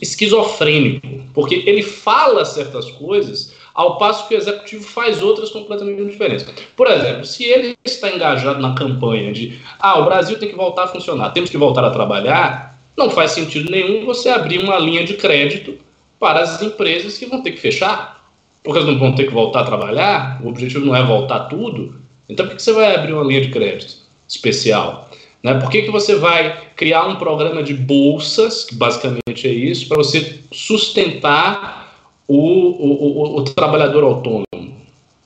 esquizofrênico, 0.01 1.05
porque 1.33 1.61
ele 1.65 1.83
fala 1.83 2.45
certas 2.45 2.89
coisas 2.91 3.53
ao 3.73 3.97
passo 3.97 4.29
que 4.29 4.35
o 4.35 4.37
executivo 4.37 4.83
faz 4.83 5.21
outras 5.21 5.49
completamente 5.49 6.05
diferentes. 6.05 6.45
Por 6.73 6.87
exemplo, 6.87 7.25
se 7.25 7.43
ele 7.43 7.75
está 7.83 8.09
engajado 8.09 8.61
na 8.61 8.73
campanha 8.73 9.33
de 9.33 9.59
ah, 9.77 9.99
o 9.99 10.05
Brasil 10.05 10.39
tem 10.39 10.47
que 10.47 10.55
voltar 10.55 10.85
a 10.85 10.87
funcionar, 10.87 11.31
temos 11.31 11.49
que 11.49 11.57
voltar 11.57 11.83
a 11.83 11.91
trabalhar, 11.91 12.79
não 12.95 13.09
faz 13.09 13.31
sentido 13.31 13.69
nenhum 13.69 14.05
você 14.05 14.29
abrir 14.29 14.59
uma 14.59 14.79
linha 14.79 15.03
de 15.03 15.15
crédito 15.15 15.77
para 16.17 16.39
as 16.39 16.61
empresas 16.61 17.17
que 17.17 17.25
vão 17.25 17.41
ter 17.41 17.51
que 17.51 17.59
fechar, 17.59 18.25
porque 18.63 18.79
elas 18.79 18.89
não 18.89 18.99
vão 18.99 19.15
ter 19.15 19.25
que 19.25 19.33
voltar 19.33 19.61
a 19.61 19.65
trabalhar, 19.65 20.39
o 20.41 20.47
objetivo 20.47 20.85
não 20.85 20.95
é 20.95 21.03
voltar 21.03 21.41
tudo, 21.49 22.01
então, 22.29 22.47
por 22.47 22.55
que 22.55 22.61
você 22.61 22.71
vai 22.71 22.95
abrir 22.95 23.13
uma 23.13 23.23
linha 23.23 23.41
de 23.41 23.49
crédito 23.49 23.97
especial? 24.27 25.09
Né? 25.43 25.53
Por 25.55 25.69
que, 25.69 25.81
que 25.81 25.91
você 25.91 26.15
vai 26.15 26.57
criar 26.75 27.05
um 27.05 27.17
programa 27.17 27.61
de 27.61 27.73
bolsas, 27.73 28.63
que 28.63 28.75
basicamente 28.75 29.45
é 29.45 29.51
isso, 29.51 29.87
para 29.87 29.97
você 29.97 30.39
sustentar 30.51 31.93
o, 32.27 32.37
o, 32.37 33.35
o, 33.35 33.37
o 33.37 33.43
trabalhador 33.43 34.03
autônomo? 34.03 34.45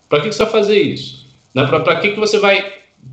Para 0.09 0.21
que, 0.21 0.29
que 0.29 0.35
você 0.35 0.43
vai 0.43 0.51
fazer 0.51 0.81
isso? 0.81 1.25
Né? 1.53 1.65
Para 1.67 1.95
que, 1.97 2.11
que 2.11 2.19
você 2.19 2.39
vai. 2.39 2.57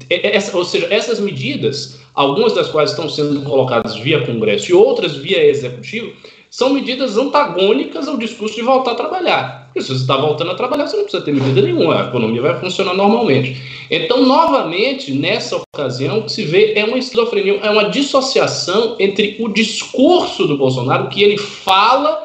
É, 0.08 0.28
é, 0.28 0.36
essa, 0.36 0.56
ou 0.56 0.64
seja, 0.64 0.86
essas 0.90 1.20
medidas, 1.20 2.00
algumas 2.14 2.54
das 2.54 2.68
quais 2.68 2.90
estão 2.90 3.08
sendo 3.08 3.42
colocadas 3.42 3.96
via 3.96 4.24
Congresso 4.24 4.70
e 4.70 4.74
outras 4.74 5.14
via 5.16 5.44
Executivo, 5.44 6.14
são 6.50 6.72
medidas 6.72 7.18
antagônicas 7.18 8.08
ao 8.08 8.16
discurso 8.16 8.54
de 8.54 8.62
voltar 8.62 8.92
a 8.92 8.94
trabalhar. 8.94 9.63
Porque 9.74 9.88
se 9.88 9.88
você 9.88 10.02
está 10.02 10.16
voltando 10.16 10.52
a 10.52 10.54
trabalhar, 10.54 10.86
você 10.86 10.96
não 10.96 11.02
precisa 11.02 11.24
ter 11.24 11.32
medida 11.32 11.60
nenhuma, 11.60 12.00
a 12.00 12.04
economia 12.06 12.40
vai 12.40 12.60
funcionar 12.60 12.94
normalmente. 12.94 13.60
Então, 13.90 14.24
novamente, 14.24 15.12
nessa 15.12 15.56
ocasião, 15.56 16.20
o 16.20 16.22
que 16.22 16.32
se 16.32 16.44
vê 16.44 16.74
é 16.76 16.84
uma 16.84 16.96
esquizofrenia, 16.96 17.58
é 17.60 17.68
uma 17.68 17.90
dissociação 17.90 18.94
entre 19.00 19.34
o 19.40 19.48
discurso 19.48 20.46
do 20.46 20.56
Bolsonaro, 20.56 21.06
o 21.06 21.08
que 21.08 21.24
ele 21.24 21.36
fala, 21.36 22.24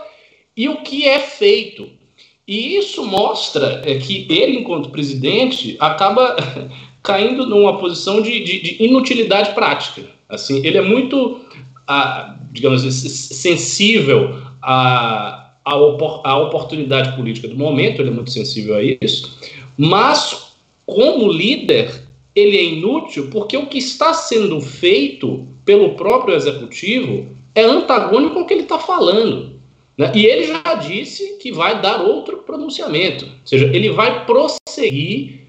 e 0.55 0.69
o 0.69 0.83
que 0.83 1.07
é 1.07 1.17
feito. 1.17 1.89
E 2.47 2.77
isso 2.77 3.03
mostra 3.03 3.81
é, 3.83 3.95
que 3.97 4.27
ele, 4.29 4.59
enquanto 4.59 4.91
presidente, 4.91 5.75
acaba 5.79 6.35
caindo 7.01 7.47
numa 7.47 7.79
posição 7.79 8.21
de, 8.21 8.43
de, 8.43 8.61
de 8.61 8.83
inutilidade 8.83 9.55
prática. 9.55 10.03
Assim, 10.29 10.63
ele 10.63 10.77
é 10.77 10.81
muito 10.81 11.41
a, 11.87 12.35
digamos 12.51 12.83
sensível 12.83 14.39
à, 15.73 16.31
à 16.31 16.37
oportunidade 16.37 17.15
política 17.15 17.47
do 17.47 17.55
momento, 17.55 18.01
ele 18.01 18.09
é 18.09 18.13
muito 18.13 18.31
sensível 18.31 18.75
a 18.75 18.83
isso, 18.83 19.37
mas 19.77 20.53
como 20.85 21.31
líder, 21.31 22.03
ele 22.35 22.57
é 22.57 22.63
inútil 22.63 23.29
porque 23.31 23.55
o 23.55 23.67
que 23.67 23.77
está 23.77 24.13
sendo 24.13 24.59
feito 24.59 25.47
pelo 25.63 25.91
próprio 25.91 26.35
executivo 26.35 27.27
é 27.53 27.63
antagônico 27.63 28.39
ao 28.39 28.45
que 28.45 28.53
ele 28.53 28.63
está 28.63 28.79
falando. 28.79 29.59
Né? 29.97 30.11
E 30.15 30.25
ele 30.25 30.47
já 30.47 30.73
disse 30.75 31.37
que 31.37 31.51
vai 31.51 31.81
dar 31.81 32.01
outro 32.01 32.37
pronunciamento, 32.37 33.25
ou 33.25 33.31
seja, 33.45 33.65
ele 33.73 33.89
vai 33.91 34.25
prosseguir 34.25 35.39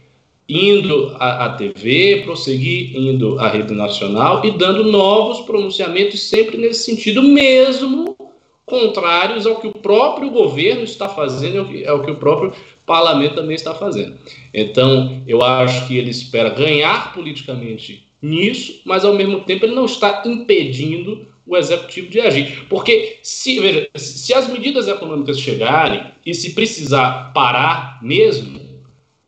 indo 0.49 1.15
à 1.21 1.51
TV, 1.51 2.23
prosseguir 2.25 2.97
indo 2.97 3.39
à 3.39 3.49
rede 3.49 3.73
nacional 3.73 4.45
e 4.45 4.51
dando 4.51 4.83
novos 4.85 5.47
pronunciamentos 5.47 6.29
sempre 6.29 6.59
nesse 6.59 6.85
sentido, 6.85 7.23
mesmo 7.23 8.17
contrários 8.71 9.47
ao 9.47 9.57
que 9.57 9.67
o 9.67 9.73
próprio 9.73 10.31
governo 10.31 10.85
está 10.85 11.09
fazendo, 11.09 11.69
ao 11.89 12.01
que, 12.01 12.11
o 12.11 12.17
próprio 12.17 12.55
parlamento 12.87 13.35
também 13.35 13.57
está 13.57 13.75
fazendo. 13.75 14.17
Então, 14.55 15.23
eu 15.27 15.43
acho 15.43 15.87
que 15.87 15.99
ele 15.99 16.11
espera 16.11 16.49
ganhar 16.49 17.13
politicamente 17.13 18.09
nisso, 18.23 18.81
mas 18.85 19.05
ao 19.05 19.15
mesmo 19.15 19.41
tempo 19.41 19.67
ele 19.67 19.75
não 19.75 19.85
está 19.85 20.23
impedindo 20.25 21.27
o 21.47 21.57
executivo 21.57 22.09
de 22.09 22.21
agir. 22.21 22.67
Porque 22.69 23.19
se, 23.23 23.59
veja, 23.59 23.89
se 23.97 24.33
as 24.33 24.49
medidas 24.49 24.87
econômicas 24.87 25.39
chegarem 25.39 26.05
e 26.25 26.33
se 26.33 26.55
precisar 26.55 27.33
parar 27.35 27.99
mesmo, 28.01 28.61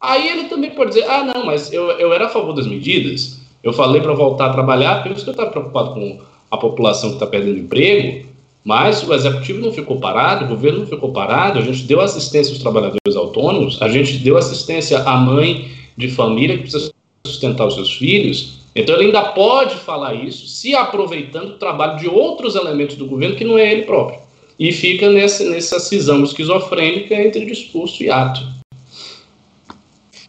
aí 0.01 0.29
ele 0.29 0.45
também 0.45 0.71
pode 0.71 0.91
dizer: 0.91 1.11
ah, 1.11 1.25
não, 1.25 1.45
mas 1.45 1.73
eu, 1.73 1.91
eu 1.93 2.13
era 2.13 2.27
a 2.27 2.31
favor 2.31 2.53
das 2.53 2.67
medidas, 2.67 3.41
eu 3.63 3.73
falei 3.73 4.01
para 4.01 4.13
voltar 4.13 4.47
a 4.47 4.53
trabalhar, 4.53 5.03
porque 5.03 5.09
eu 5.09 5.33
estava 5.33 5.51
preocupado 5.51 5.95
com 5.95 6.21
a 6.51 6.57
população 6.57 7.11
que 7.11 7.17
está 7.17 7.27
perdendo 7.27 7.59
emprego, 7.59 8.32
mas 8.65 9.03
o 9.03 9.13
executivo 9.13 9.61
não 9.61 9.73
ficou 9.73 9.99
parado, 9.99 10.45
o 10.45 10.49
governo 10.49 10.81
não 10.81 10.87
ficou 10.87 11.13
parado, 11.13 11.59
a 11.59 11.63
gente 11.63 11.83
deu 11.83 12.01
assistência 12.01 12.53
aos 12.53 12.63
trabalhadores 12.63 13.17
autônomos, 13.17 13.81
a 13.83 13.89
gente 13.89 14.19
deu 14.19 14.37
assistência 14.37 15.01
à 15.01 15.17
mãe 15.17 15.71
de 15.97 16.09
família 16.09 16.57
que 16.57 16.63
precisa 16.63 16.93
sustentar 17.27 17.67
os 17.67 17.75
seus 17.75 17.93
filhos. 17.93 18.61
Então 18.75 18.95
ele 18.95 19.07
ainda 19.07 19.33
pode 19.33 19.77
falar 19.77 20.15
isso, 20.15 20.47
se 20.47 20.75
aproveitando 20.75 21.51
o 21.51 21.59
trabalho 21.59 21.99
de 21.99 22.09
outros 22.09 22.55
elementos 22.55 22.97
do 22.97 23.07
governo 23.07 23.37
que 23.37 23.45
não 23.45 23.59
é 23.59 23.71
ele 23.71 23.83
próprio. 23.83 24.21
E 24.59 24.73
fica 24.73 25.11
nessa, 25.11 25.45
nessa 25.45 25.81
cisão 25.81 26.23
esquizofrênica 26.23 27.15
entre 27.15 27.45
discurso 27.45 28.03
e 28.03 28.11
ato. 28.11 28.41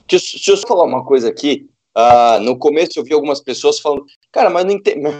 Deixa, 0.10 0.52
eu 0.52 0.58
só 0.58 0.68
falar 0.68 0.84
uma 0.84 1.04
coisa 1.04 1.30
aqui. 1.30 1.68
Uh, 1.96 2.42
no 2.42 2.58
começo 2.58 2.98
eu 2.98 3.04
vi 3.04 3.14
algumas 3.14 3.42
pessoas 3.42 3.80
falando, 3.80 4.06
cara, 4.32 4.50
mas 4.50 4.66
não 4.66 4.72
entendo. 4.72 5.10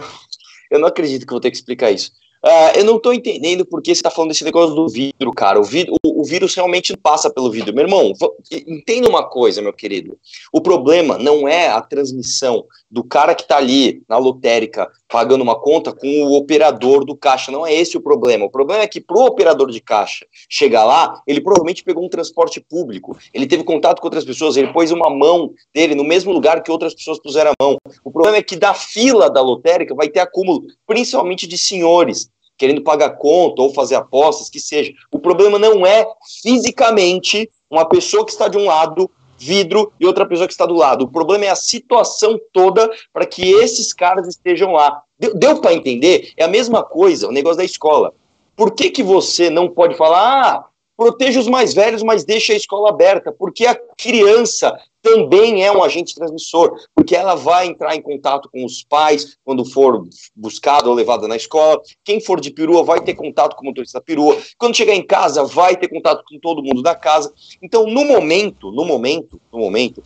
Eu 0.70 0.80
não 0.80 0.88
acredito 0.88 1.26
que 1.26 1.30
vou 1.30 1.40
ter 1.40 1.50
que 1.50 1.56
explicar 1.56 1.92
isso. 1.92 2.10
Uh, 2.44 2.76
eu 2.76 2.84
não 2.84 2.96
estou 2.96 3.14
entendendo 3.14 3.64
por 3.64 3.80
que 3.80 3.88
você 3.88 4.00
está 4.00 4.10
falando 4.10 4.28
desse 4.28 4.44
negócio 4.44 4.74
do 4.74 4.86
vidro, 4.86 5.32
cara. 5.32 5.58
O, 5.58 5.62
o, 5.62 6.20
o, 6.20 6.24
vírus 6.24 6.54
realmente 6.54 6.94
passa 6.94 7.30
pelo 7.30 7.50
vidro. 7.50 7.74
Meu 7.74 7.84
irmão, 7.86 8.12
entenda 8.50 9.08
uma 9.08 9.26
coisa, 9.26 9.62
meu 9.62 9.72
querido. 9.72 10.18
O 10.52 10.60
problema 10.60 11.16
não 11.16 11.48
é 11.48 11.68
a 11.68 11.80
transmissão 11.80 12.66
do 12.90 13.02
cara 13.02 13.34
que 13.34 13.44
está 13.44 13.56
ali 13.56 14.02
na 14.06 14.18
lotérica 14.18 14.90
pagando 15.08 15.40
uma 15.40 15.58
conta 15.58 15.90
com 15.90 16.06
o 16.24 16.36
operador 16.36 17.06
do 17.06 17.16
caixa. 17.16 17.50
Não 17.50 17.66
é 17.66 17.72
esse 17.72 17.96
o 17.96 18.00
problema. 18.00 18.44
O 18.44 18.50
problema 18.50 18.82
é 18.82 18.86
que 18.86 19.00
para 19.00 19.16
o 19.16 19.24
operador 19.24 19.70
de 19.70 19.80
caixa 19.80 20.26
chegar 20.46 20.84
lá, 20.84 21.22
ele 21.26 21.40
provavelmente 21.40 21.82
pegou 21.82 22.04
um 22.04 22.10
transporte 22.10 22.60
público, 22.60 23.16
ele 23.32 23.46
teve 23.46 23.64
contato 23.64 24.00
com 24.00 24.06
outras 24.06 24.24
pessoas, 24.24 24.58
ele 24.58 24.70
pôs 24.70 24.90
uma 24.90 25.08
mão 25.08 25.54
dele 25.74 25.94
no 25.94 26.04
mesmo 26.04 26.30
lugar 26.30 26.62
que 26.62 26.70
outras 26.70 26.94
pessoas 26.94 27.18
puseram 27.18 27.52
a 27.58 27.64
mão. 27.64 27.78
O 28.04 28.10
problema 28.10 28.36
é 28.36 28.42
que 28.42 28.54
da 28.54 28.74
fila 28.74 29.30
da 29.30 29.40
lotérica 29.40 29.94
vai 29.94 30.08
ter 30.08 30.20
acúmulo, 30.20 30.64
principalmente 30.86 31.46
de 31.46 31.56
senhores 31.56 32.33
querendo 32.56 32.82
pagar 32.82 33.10
conta 33.10 33.62
ou 33.62 33.72
fazer 33.72 33.96
apostas, 33.96 34.48
que 34.48 34.60
seja. 34.60 34.92
O 35.10 35.18
problema 35.18 35.58
não 35.58 35.86
é 35.86 36.06
fisicamente 36.42 37.50
uma 37.70 37.84
pessoa 37.84 38.24
que 38.24 38.32
está 38.32 38.48
de 38.48 38.56
um 38.56 38.66
lado, 38.66 39.10
vidro, 39.36 39.92
e 39.98 40.06
outra 40.06 40.26
pessoa 40.26 40.46
que 40.46 40.52
está 40.52 40.66
do 40.66 40.74
lado. 40.74 41.04
O 41.04 41.10
problema 41.10 41.44
é 41.44 41.50
a 41.50 41.56
situação 41.56 42.38
toda 42.52 42.90
para 43.12 43.26
que 43.26 43.42
esses 43.42 43.92
caras 43.92 44.26
estejam 44.28 44.72
lá. 44.72 45.02
Deu, 45.18 45.34
deu 45.34 45.60
para 45.60 45.74
entender? 45.74 46.32
É 46.36 46.44
a 46.44 46.48
mesma 46.48 46.82
coisa, 46.82 47.28
o 47.28 47.32
negócio 47.32 47.58
da 47.58 47.64
escola. 47.64 48.12
Por 48.56 48.72
que, 48.72 48.90
que 48.90 49.02
você 49.02 49.50
não 49.50 49.68
pode 49.68 49.96
falar, 49.96 50.54
ah, 50.54 50.64
proteja 50.96 51.40
os 51.40 51.48
mais 51.48 51.74
velhos, 51.74 52.02
mas 52.02 52.24
deixa 52.24 52.52
a 52.52 52.56
escola 52.56 52.88
aberta? 52.88 53.32
Porque 53.32 53.66
a 53.66 53.78
criança 53.96 54.76
também 55.02 55.64
é 55.64 55.70
um 55.70 55.82
agente 55.82 56.14
transmissor, 56.14 56.72
porque 56.94 57.14
ela 57.14 57.34
vai 57.34 57.66
entrar 57.66 57.94
em 57.94 58.00
contato 58.00 58.48
com 58.50 58.64
os 58.64 58.82
pais 58.82 59.36
quando 59.44 59.64
for 59.64 60.02
buscada 60.34 60.88
ou 60.88 60.94
levada 60.94 61.28
na 61.28 61.36
escola. 61.36 61.80
Quem 62.02 62.20
for 62.20 62.40
de 62.40 62.50
perua 62.50 62.82
vai 62.82 63.00
ter 63.00 63.14
contato 63.14 63.54
com 63.54 63.62
o 63.62 63.66
motorista 63.66 63.98
da 63.98 64.04
perua. 64.04 64.38
Quando 64.56 64.76
chegar 64.76 64.94
em 64.94 65.06
casa, 65.06 65.44
vai 65.44 65.76
ter 65.76 65.88
contato 65.88 66.24
com 66.26 66.38
todo 66.38 66.62
mundo 66.62 66.82
da 66.82 66.94
casa. 66.94 67.32
Então, 67.62 67.86
no 67.86 68.04
momento, 68.04 68.72
no 68.72 68.84
momento, 68.84 69.38
no 69.52 69.58
momento, 69.58 70.02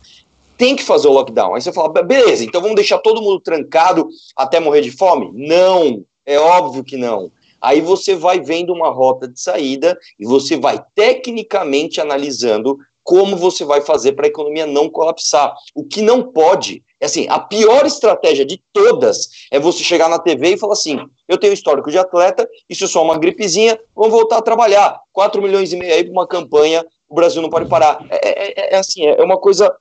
tem 0.57 0.75
que 0.75 0.83
fazer 0.83 1.07
o 1.07 1.13
lockdown. 1.13 1.55
Aí 1.55 1.61
você 1.61 1.71
fala, 1.71 1.87
beleza, 2.03 2.43
então 2.43 2.61
vamos 2.61 2.75
deixar 2.75 2.97
todo 2.99 3.21
mundo 3.21 3.39
trancado 3.39 4.09
até 4.35 4.59
morrer 4.59 4.81
de 4.81 4.91
fome? 4.91 5.31
Não, 5.33 6.03
é 6.25 6.37
óbvio 6.37 6.83
que 6.83 6.97
não. 6.97 7.31
Aí 7.61 7.81
você 7.81 8.15
vai 8.15 8.39
vendo 8.39 8.73
uma 8.73 8.89
rota 8.89 9.27
de 9.27 9.39
saída 9.39 9.97
e 10.19 10.25
você 10.25 10.57
vai 10.57 10.79
tecnicamente 10.95 11.99
analisando 11.99 12.77
como 13.03 13.35
você 13.35 13.65
vai 13.65 13.81
fazer 13.81 14.13
para 14.13 14.27
a 14.27 14.29
economia 14.29 14.67
não 14.67 14.87
colapsar. 14.87 15.55
O 15.73 15.83
que 15.83 15.99
não 15.99 16.31
pode, 16.31 16.83
é 16.99 17.07
assim, 17.07 17.25
a 17.27 17.39
pior 17.39 17.85
estratégia 17.85 18.45
de 18.45 18.61
todas 18.71 19.29
é 19.51 19.59
você 19.59 19.83
chegar 19.83 20.07
na 20.07 20.19
TV 20.19 20.53
e 20.53 20.57
falar 20.59 20.73
assim: 20.73 20.99
eu 21.27 21.37
tenho 21.37 21.53
histórico 21.53 21.89
de 21.89 21.97
atleta, 21.97 22.47
isso 22.69 22.85
é 22.85 22.87
só 22.87 23.01
uma 23.01 23.17
gripezinha, 23.17 23.79
vamos 23.95 24.11
voltar 24.11 24.37
a 24.37 24.43
trabalhar. 24.43 24.99
4 25.11 25.41
milhões 25.41 25.73
e 25.73 25.77
meio 25.77 25.91
aí 25.91 26.03
para 26.03 26.11
uma 26.11 26.27
campanha, 26.27 26.85
o 27.09 27.15
Brasil 27.15 27.41
não 27.41 27.49
pode 27.49 27.67
parar. 27.67 28.05
É, 28.11 28.29
é, 28.29 28.51
é, 28.51 28.75
é 28.75 28.77
assim, 28.77 29.03
é 29.05 29.23
uma 29.23 29.37
coisa 29.37 29.75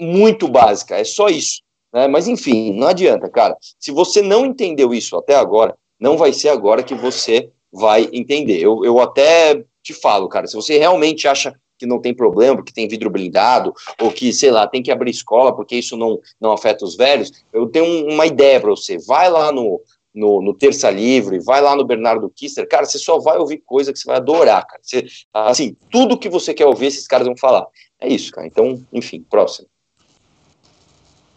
muito 0.00 0.48
básica, 0.48 0.96
é 0.96 1.04
só 1.04 1.28
isso. 1.28 1.62
Né? 1.92 2.08
Mas 2.08 2.26
enfim, 2.26 2.72
não 2.72 2.88
adianta, 2.88 3.28
cara. 3.28 3.56
Se 3.78 3.92
você 3.92 4.22
não 4.22 4.44
entendeu 4.46 4.92
isso 4.92 5.16
até 5.16 5.36
agora, 5.36 5.76
não 6.02 6.16
vai 6.16 6.32
ser 6.32 6.48
agora 6.48 6.82
que 6.82 6.96
você 6.96 7.48
vai 7.72 8.08
entender. 8.12 8.58
Eu, 8.58 8.84
eu 8.84 8.98
até 8.98 9.64
te 9.80 9.94
falo, 9.94 10.28
cara, 10.28 10.48
se 10.48 10.56
você 10.56 10.76
realmente 10.76 11.28
acha 11.28 11.54
que 11.78 11.86
não 11.86 12.00
tem 12.00 12.12
problema, 12.12 12.56
porque 12.56 12.72
tem 12.72 12.88
vidro 12.88 13.08
blindado, 13.08 13.72
ou 14.00 14.10
que, 14.10 14.32
sei 14.32 14.50
lá, 14.50 14.66
tem 14.66 14.82
que 14.82 14.90
abrir 14.90 15.12
escola 15.12 15.54
porque 15.54 15.76
isso 15.76 15.96
não, 15.96 16.18
não 16.40 16.50
afeta 16.50 16.84
os 16.84 16.96
velhos, 16.96 17.30
eu 17.52 17.68
tenho 17.68 18.08
uma 18.08 18.26
ideia 18.26 18.60
para 18.60 18.70
você. 18.70 18.98
Vai 18.98 19.30
lá 19.30 19.52
no, 19.52 19.80
no, 20.12 20.42
no, 20.42 20.52
Terça 20.52 20.90
Livre, 20.90 21.38
vai 21.38 21.60
lá 21.60 21.76
no 21.76 21.84
Bernardo 21.84 22.28
Kister, 22.30 22.68
cara, 22.68 22.84
você 22.84 22.98
só 22.98 23.20
vai 23.20 23.38
ouvir 23.38 23.62
coisa 23.64 23.92
que 23.92 23.98
você 24.00 24.06
vai 24.06 24.16
adorar, 24.16 24.66
cara. 24.66 24.80
Você, 24.82 25.06
assim, 25.32 25.76
tudo 25.88 26.18
que 26.18 26.28
você 26.28 26.52
quer 26.52 26.66
ouvir, 26.66 26.86
esses 26.86 27.06
caras 27.06 27.28
vão 27.28 27.36
falar. 27.36 27.64
É 28.00 28.08
isso, 28.08 28.32
cara. 28.32 28.46
Então, 28.46 28.84
enfim, 28.92 29.24
próximo. 29.30 29.68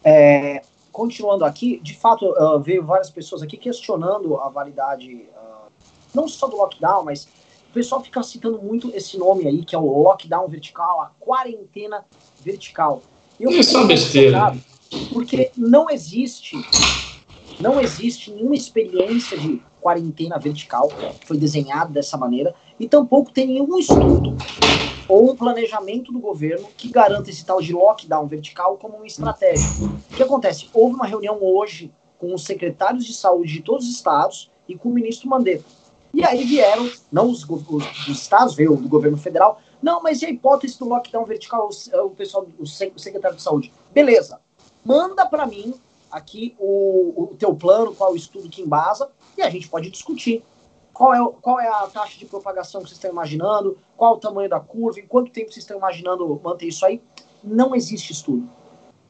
É, 0.03 0.61
continuando 0.95 1.43
aqui, 1.43 1.77
de 1.83 1.93
fato, 1.93 2.25
uh, 2.25 2.57
veio 2.57 2.81
várias 2.81 3.09
pessoas 3.09 3.41
aqui 3.41 3.57
questionando 3.57 4.39
a 4.39 4.47
validade, 4.47 5.27
uh, 5.35 5.69
não 6.13 6.25
só 6.25 6.47
do 6.47 6.55
lockdown, 6.55 7.03
mas 7.03 7.27
pessoal 7.75 8.01
fica 8.01 8.23
citando 8.23 8.61
muito 8.61 8.89
esse 8.95 9.17
nome 9.17 9.45
aí, 9.45 9.65
que 9.65 9.75
é 9.75 9.77
o 9.77 10.01
lockdown 10.01 10.47
vertical, 10.47 11.01
a 11.01 11.11
quarentena 11.19 12.05
vertical. 12.39 13.01
Eu 13.37 13.51
Isso 13.51 13.75
é 13.75 13.79
uma 13.81 13.87
besteira. 13.87 14.57
Porque 15.11 15.51
não 15.57 15.89
existe, 15.89 16.55
não 17.59 17.81
existe 17.81 18.31
nenhuma 18.31 18.55
experiência 18.55 19.37
de 19.37 19.61
quarentena 19.81 20.39
vertical 20.39 20.87
que 21.19 21.27
foi 21.27 21.37
desenhada 21.37 21.91
dessa 21.91 22.17
maneira, 22.17 22.55
e 22.79 22.87
tampouco 22.87 23.31
tem 23.31 23.47
nenhum 23.47 23.77
estudo 23.77 24.35
ou 25.07 25.31
um 25.31 25.35
planejamento 25.35 26.11
do 26.11 26.19
governo 26.19 26.67
que 26.75 26.89
garanta 26.89 27.29
esse 27.29 27.45
tal 27.45 27.61
de 27.61 27.73
lockdown 27.73 28.27
vertical 28.27 28.77
como 28.77 28.97
uma 28.97 29.07
estratégia. 29.07 29.67
O 30.11 30.15
que 30.15 30.23
acontece? 30.23 30.69
Houve 30.73 30.95
uma 30.95 31.05
reunião 31.05 31.39
hoje 31.41 31.91
com 32.17 32.33
os 32.33 32.43
secretários 32.43 33.05
de 33.05 33.13
saúde 33.13 33.53
de 33.53 33.61
todos 33.61 33.85
os 33.85 33.93
estados 33.93 34.49
e 34.67 34.75
com 34.75 34.89
o 34.89 34.93
ministro 34.93 35.29
Mandetta 35.29 35.63
e 36.15 36.23
aí 36.23 36.45
vieram, 36.45 36.89
não 37.11 37.29
os, 37.29 37.43
os, 37.43 37.67
os 37.67 38.07
estados, 38.07 38.55
veio 38.55 38.73
do 38.77 38.87
governo 38.87 39.17
federal, 39.17 39.59
não, 39.83 40.01
mas 40.01 40.21
e 40.21 40.25
a 40.25 40.29
hipótese 40.29 40.79
do 40.79 40.87
lockdown 40.87 41.25
vertical, 41.25 41.69
o, 41.93 42.09
pessoal, 42.11 42.47
o 42.57 42.65
secretário 42.65 43.35
de 43.35 43.43
saúde? 43.43 43.71
Beleza, 43.93 44.39
manda 44.83 45.25
para 45.25 45.45
mim 45.45 45.73
aqui 46.09 46.55
o, 46.57 47.31
o 47.31 47.35
teu 47.37 47.53
plano, 47.53 47.93
qual 47.93 48.13
o 48.13 48.15
estudo 48.15 48.47
que 48.47 48.61
embasa, 48.61 49.09
e 49.37 49.41
a 49.41 49.49
gente 49.49 49.67
pode 49.67 49.89
discutir. 49.89 50.41
Qual 50.95 51.13
é, 51.13 51.31
qual 51.41 51.59
é 51.59 51.67
a 51.67 51.87
taxa 51.87 52.17
de 52.17 52.25
propagação 52.25 52.81
que 52.81 52.87
vocês 52.87 52.97
estão 52.97 53.11
imaginando? 53.11 53.77
Qual 53.97 54.13
o 54.13 54.17
tamanho 54.17 54.49
da 54.49 54.61
curva? 54.61 54.97
Em 54.97 55.05
quanto 55.05 55.29
tempo 55.29 55.51
vocês 55.51 55.63
estão 55.63 55.75
imaginando 55.75 56.39
manter 56.41 56.67
isso 56.67 56.85
aí? 56.85 57.01
Não 57.43 57.75
existe 57.75 58.13
estudo. 58.13 58.49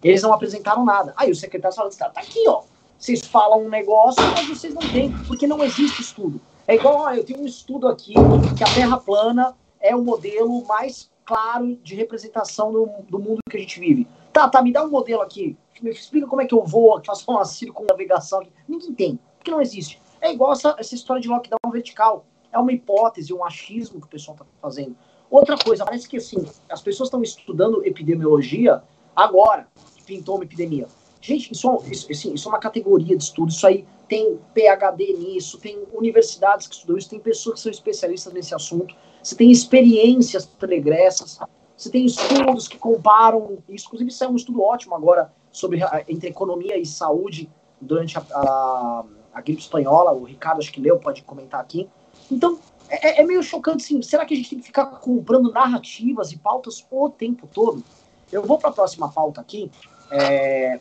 Eles 0.04 0.24
não 0.24 0.34
apresentaram 0.34 0.84
nada. 0.84 1.13
Aí 1.15 1.30
o 1.30 1.36
secretário 1.36 1.77
fala, 1.77 1.92
tá, 1.92 2.10
tá 2.10 2.22
aqui, 2.22 2.44
ó. 2.50 2.63
Vocês 2.98 3.22
falam 3.27 3.65
um 3.65 3.70
negócio, 3.70 4.20
mas 4.32 4.48
vocês 4.48 4.74
não 4.74 4.82
têm, 4.82 5.12
porque 5.27 5.46
não 5.46 5.63
existe 5.63 6.01
estudo. 6.01 6.42
É 6.68 6.74
igual, 6.74 7.01
ó, 7.01 7.13
eu 7.13 7.24
tenho 7.24 7.42
um 7.42 7.46
estudo 7.46 7.88
aqui 7.88 8.15
que 8.58 8.63
a 8.63 8.74
Terra 8.74 8.98
plana 8.98 9.56
é 9.80 9.96
o 9.96 10.01
modelo 10.01 10.65
mais 10.65 11.12
claro 11.24 11.75
de 11.84 11.94
representação 11.94 12.72
do, 12.72 12.89
do 13.08 13.20
mundo 13.20 13.42
que 13.48 13.58
a 13.58 13.60
gente 13.60 13.80
vive. 13.80 14.08
Tá, 14.34 14.50
tá, 14.50 14.60
me 14.60 14.74
dá 14.74 14.84
um 14.84 14.89
modelo 14.89 15.22
aqui. 15.22 15.56
Me 15.80 15.92
explica 15.92 16.25
como 16.25 16.42
é 16.42 16.48
que 16.48 16.56
eu 16.56 16.63
vou, 16.63 17.00
faço 17.06 17.30
uma 17.30 17.46
circunnavegação 17.46 18.42
aqui. 18.42 18.51
Ninguém 18.68 18.94
tem, 18.94 19.20
porque 19.38 19.51
não 19.51 19.62
existe. 19.62 20.01
É 20.25 20.34
igual 20.34 20.53
essa, 20.53 20.75
essa 20.79 20.96
história 20.96 21.22
de 21.22 21.27
lockdown 21.27 21.72
vertical. 21.72 22.25
É 22.51 22.58
uma 22.58 22.74
hipótese, 22.74 23.32
um 23.32 23.46
achismo 23.46 24.01
que 24.01 24.08
o 24.08 24.10
pessoal 24.10 24.36
está 24.36 24.46
fazendo. 24.60 24.96
Outra 25.29 25.55
coisa, 25.55 25.86
parece 25.86 26.10
que 26.10 26.17
assim, 26.17 26.44
as 26.67 26.82
pessoas 26.82 27.08
estão 27.08 27.22
estudando 27.22 27.86
epidemiologia 27.86 28.82
agora, 29.15 29.67
que 29.96 30.03
pintou 30.03 30.36
uma 30.36 30.44
epidemia. 30.44 30.88
Gente, 31.22 31.51
isso, 31.53 31.70
é 31.70 31.91
isso, 31.91 32.12
assim, 32.12 32.34
isso 32.34 32.48
é 32.48 32.51
uma 32.51 32.60
categoria 32.60 33.15
de 33.15 33.24
estudo, 33.24 33.50
isso 33.50 33.67
aí 33.67 33.86
tem 34.10 34.39
PhD 34.53 35.13
nisso, 35.13 35.60
tem 35.60 35.84
universidades 35.94 36.65
que 36.65 36.74
estudam 36.74 36.98
isso, 36.98 37.10
tem 37.10 37.20
pessoas 37.20 37.55
que 37.55 37.62
são 37.62 37.72
especialistas 37.72 38.34
nesse 38.34 38.55
assunto, 38.55 38.96
você 39.22 39.36
tem 39.36 39.51
experiências 39.51 40.44
pregressas, 40.46 41.39
você 41.77 41.91
tem 41.91 42.03
estudos 42.05 42.67
que 42.67 42.79
comparam 42.79 43.60
isso. 43.70 43.86
Inclusive, 43.88 44.12
é 44.24 44.27
um 44.27 44.36
estudo 44.36 44.63
ótimo 44.63 44.96
agora 44.96 45.32
sobre 45.51 45.82
entre 46.08 46.29
economia 46.29 46.77
e 46.77 46.86
saúde 46.86 47.48
durante 47.79 48.17
a, 48.17 48.22
a, 48.34 49.05
a 49.36 49.42
gripe 49.42 49.62
espanhola. 49.62 50.13
O 50.13 50.24
Ricardo, 50.24 50.60
acho 50.60 50.72
que 50.72 50.80
leu, 50.80 50.98
pode 50.98 51.22
comentar 51.24 51.60
aqui. 51.60 51.89
Então, 52.32 52.58
é, 52.88 53.22
é, 53.22 53.25
meio 53.25 53.44
chocante, 53.44 53.84
sim. 53.84 54.01
Será 54.01 54.25
que 54.25 54.34
a 54.34 54.38
gente 54.38 54.50
tem 54.50 54.60
que 54.60 54.65
ficar 54.65 54.86
comprando 54.86 55.51
narrativas 55.51 56.32
e 56.32 56.38
pautas 56.38 56.86
o 56.89 57.10
tempo 57.10 57.48
todo? 57.51 57.84
Eu 58.32 58.44
vou 58.44 58.58
para 58.58 58.70
a 58.70 58.74
próxima 58.74 59.12
pauta 59.12 59.42
aqui, 59.42 59.70
é, 60.10 60.80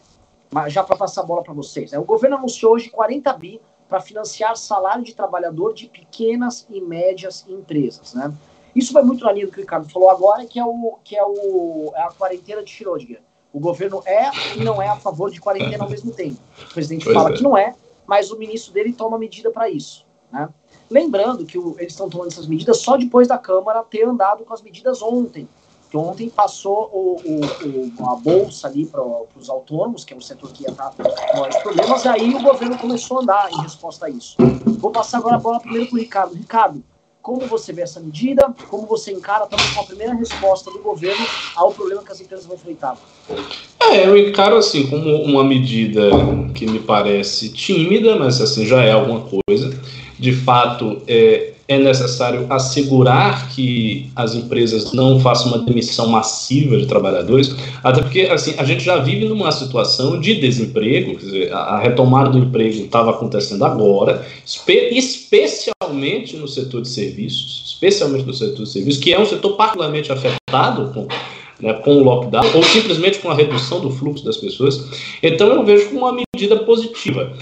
já 0.68 0.82
para 0.82 0.96
passar 0.96 1.22
a 1.22 1.24
bola 1.24 1.42
para 1.42 1.52
vocês. 1.52 1.92
Né? 1.92 1.98
O 1.98 2.04
governo 2.04 2.36
anunciou 2.36 2.74
hoje 2.74 2.88
40 2.88 3.32
bi 3.34 3.60
para 3.88 4.00
financiar 4.00 4.56
salário 4.56 5.04
de 5.04 5.14
trabalhador 5.14 5.74
de 5.74 5.88
pequenas 5.88 6.66
e 6.70 6.80
médias 6.80 7.44
empresas, 7.46 8.14
né? 8.14 8.32
Isso 8.74 8.92
vai 8.92 9.04
muito 9.04 9.24
na 9.24 9.30
linha 9.30 9.46
do 9.46 9.52
que 9.52 9.58
o 9.58 9.60
Ricardo 9.60 9.88
falou 9.88 10.10
agora, 10.10 10.44
que 10.46 10.58
é, 10.58 10.64
o, 10.64 10.98
que 11.04 11.16
é, 11.16 11.22
o, 11.22 11.92
é 11.94 12.02
a 12.02 12.08
quarentena 12.08 12.60
de 12.60 12.72
Schrödinger. 12.72 13.20
O 13.52 13.60
governo 13.60 14.02
é 14.04 14.30
e 14.56 14.64
não 14.64 14.82
é 14.82 14.88
a 14.88 14.96
favor 14.96 15.30
de 15.30 15.40
quarentena 15.40 15.84
ao 15.84 15.88
mesmo 15.88 16.12
tempo. 16.12 16.40
O 16.60 16.74
presidente 16.74 17.04
pois 17.04 17.14
fala 17.14 17.30
é. 17.30 17.36
que 17.36 17.42
não 17.42 17.56
é, 17.56 17.72
mas 18.06 18.30
o 18.30 18.38
ministro 18.38 18.72
dele 18.72 18.92
toma 18.92 19.18
medida 19.18 19.50
para 19.50 19.68
isso. 19.68 20.04
Né? 20.32 20.48
Lembrando 20.90 21.44
que 21.46 21.58
o, 21.58 21.76
eles 21.78 21.92
estão 21.92 22.08
tomando 22.08 22.28
essas 22.28 22.46
medidas 22.46 22.78
só 22.78 22.96
depois 22.96 23.28
da 23.28 23.38
Câmara 23.38 23.82
ter 23.82 24.04
andado 24.06 24.44
com 24.44 24.52
as 24.52 24.62
medidas 24.62 25.00
ontem. 25.00 25.48
Que 25.90 25.96
ontem 25.96 26.28
passou 26.28 26.90
o, 26.92 27.20
o, 27.24 28.08
a 28.08 28.16
bolsa 28.16 28.66
ali 28.66 28.84
para 28.84 29.00
os 29.36 29.48
autônomos, 29.48 30.04
que 30.04 30.12
é 30.12 30.16
o 30.16 30.20
setor 30.20 30.50
que 30.52 30.64
ia 30.64 30.70
estar 30.70 30.90
com 30.90 31.02
maiores 31.34 31.56
problemas, 31.58 32.04
e 32.04 32.08
aí 32.08 32.34
o 32.34 32.42
governo 32.42 32.76
começou 32.76 33.18
a 33.18 33.22
andar 33.22 33.52
em 33.52 33.62
resposta 33.62 34.06
a 34.06 34.10
isso. 34.10 34.36
Vou 34.78 34.90
passar 34.90 35.18
agora 35.18 35.36
a 35.36 35.38
bola 35.38 35.60
primeiro 35.60 35.86
para 35.86 35.96
o 35.96 36.00
Ricardo. 36.00 36.34
Ricardo, 36.34 36.84
como 37.24 37.46
você 37.46 37.72
vê 37.72 37.80
essa 37.80 38.00
medida? 38.00 38.54
Como 38.68 38.86
você 38.86 39.10
encara 39.10 39.46
também 39.46 39.66
com 39.72 39.80
a 39.80 39.84
primeira 39.84 40.14
resposta 40.14 40.70
do 40.70 40.78
governo 40.80 41.26
ao 41.56 41.72
problema 41.72 42.02
que 42.04 42.12
as 42.12 42.20
empresas 42.20 42.44
vão 42.44 42.54
enfrentar? 42.54 42.98
É, 43.80 44.06
eu 44.06 44.14
encaro 44.14 44.56
assim 44.56 44.86
como 44.88 45.22
uma 45.22 45.42
medida 45.42 46.02
que 46.54 46.66
me 46.66 46.80
parece 46.80 47.48
tímida, 47.48 48.14
mas 48.16 48.42
assim 48.42 48.66
já 48.66 48.82
é 48.82 48.92
alguma 48.92 49.22
coisa. 49.22 49.70
De 50.18 50.34
fato, 50.34 51.00
é, 51.08 51.53
é 51.66 51.78
necessário 51.78 52.46
assegurar 52.50 53.48
que 53.48 54.10
as 54.14 54.34
empresas 54.34 54.92
não 54.92 55.18
façam 55.20 55.48
uma 55.48 55.64
demissão 55.64 56.08
massiva 56.08 56.76
de 56.76 56.86
trabalhadores, 56.86 57.54
até 57.82 58.02
porque 58.02 58.22
assim 58.22 58.54
a 58.58 58.64
gente 58.64 58.84
já 58.84 58.98
vive 58.98 59.24
numa 59.26 59.50
situação 59.50 60.20
de 60.20 60.34
desemprego, 60.34 61.16
dizer, 61.16 61.52
a 61.52 61.78
retomada 61.78 62.30
do 62.30 62.38
emprego 62.38 62.84
estava 62.84 63.10
acontecendo 63.10 63.64
agora, 63.64 64.26
espe 64.44 64.90
especialmente 64.92 66.36
no 66.36 66.46
setor 66.46 66.82
de 66.82 66.88
serviços, 66.88 67.64
especialmente 67.66 68.26
no 68.26 68.34
setor 68.34 68.64
de 68.64 68.70
serviços, 68.70 69.02
que 69.02 69.12
é 69.12 69.18
um 69.18 69.26
setor 69.26 69.56
particularmente 69.56 70.12
afetado 70.12 70.92
com 70.92 71.08
né, 71.60 71.72
com 71.74 71.96
o 71.96 72.04
lockdown, 72.04 72.44
ou 72.54 72.62
simplesmente 72.62 73.20
com 73.20 73.30
a 73.30 73.34
redução 73.34 73.80
do 73.80 73.90
fluxo 73.90 74.24
das 74.24 74.36
pessoas. 74.36 74.84
Então 75.22 75.48
eu 75.48 75.64
vejo 75.64 75.88
como 75.88 76.00
uma 76.00 76.24
medida 76.34 76.56
positiva. 76.64 77.32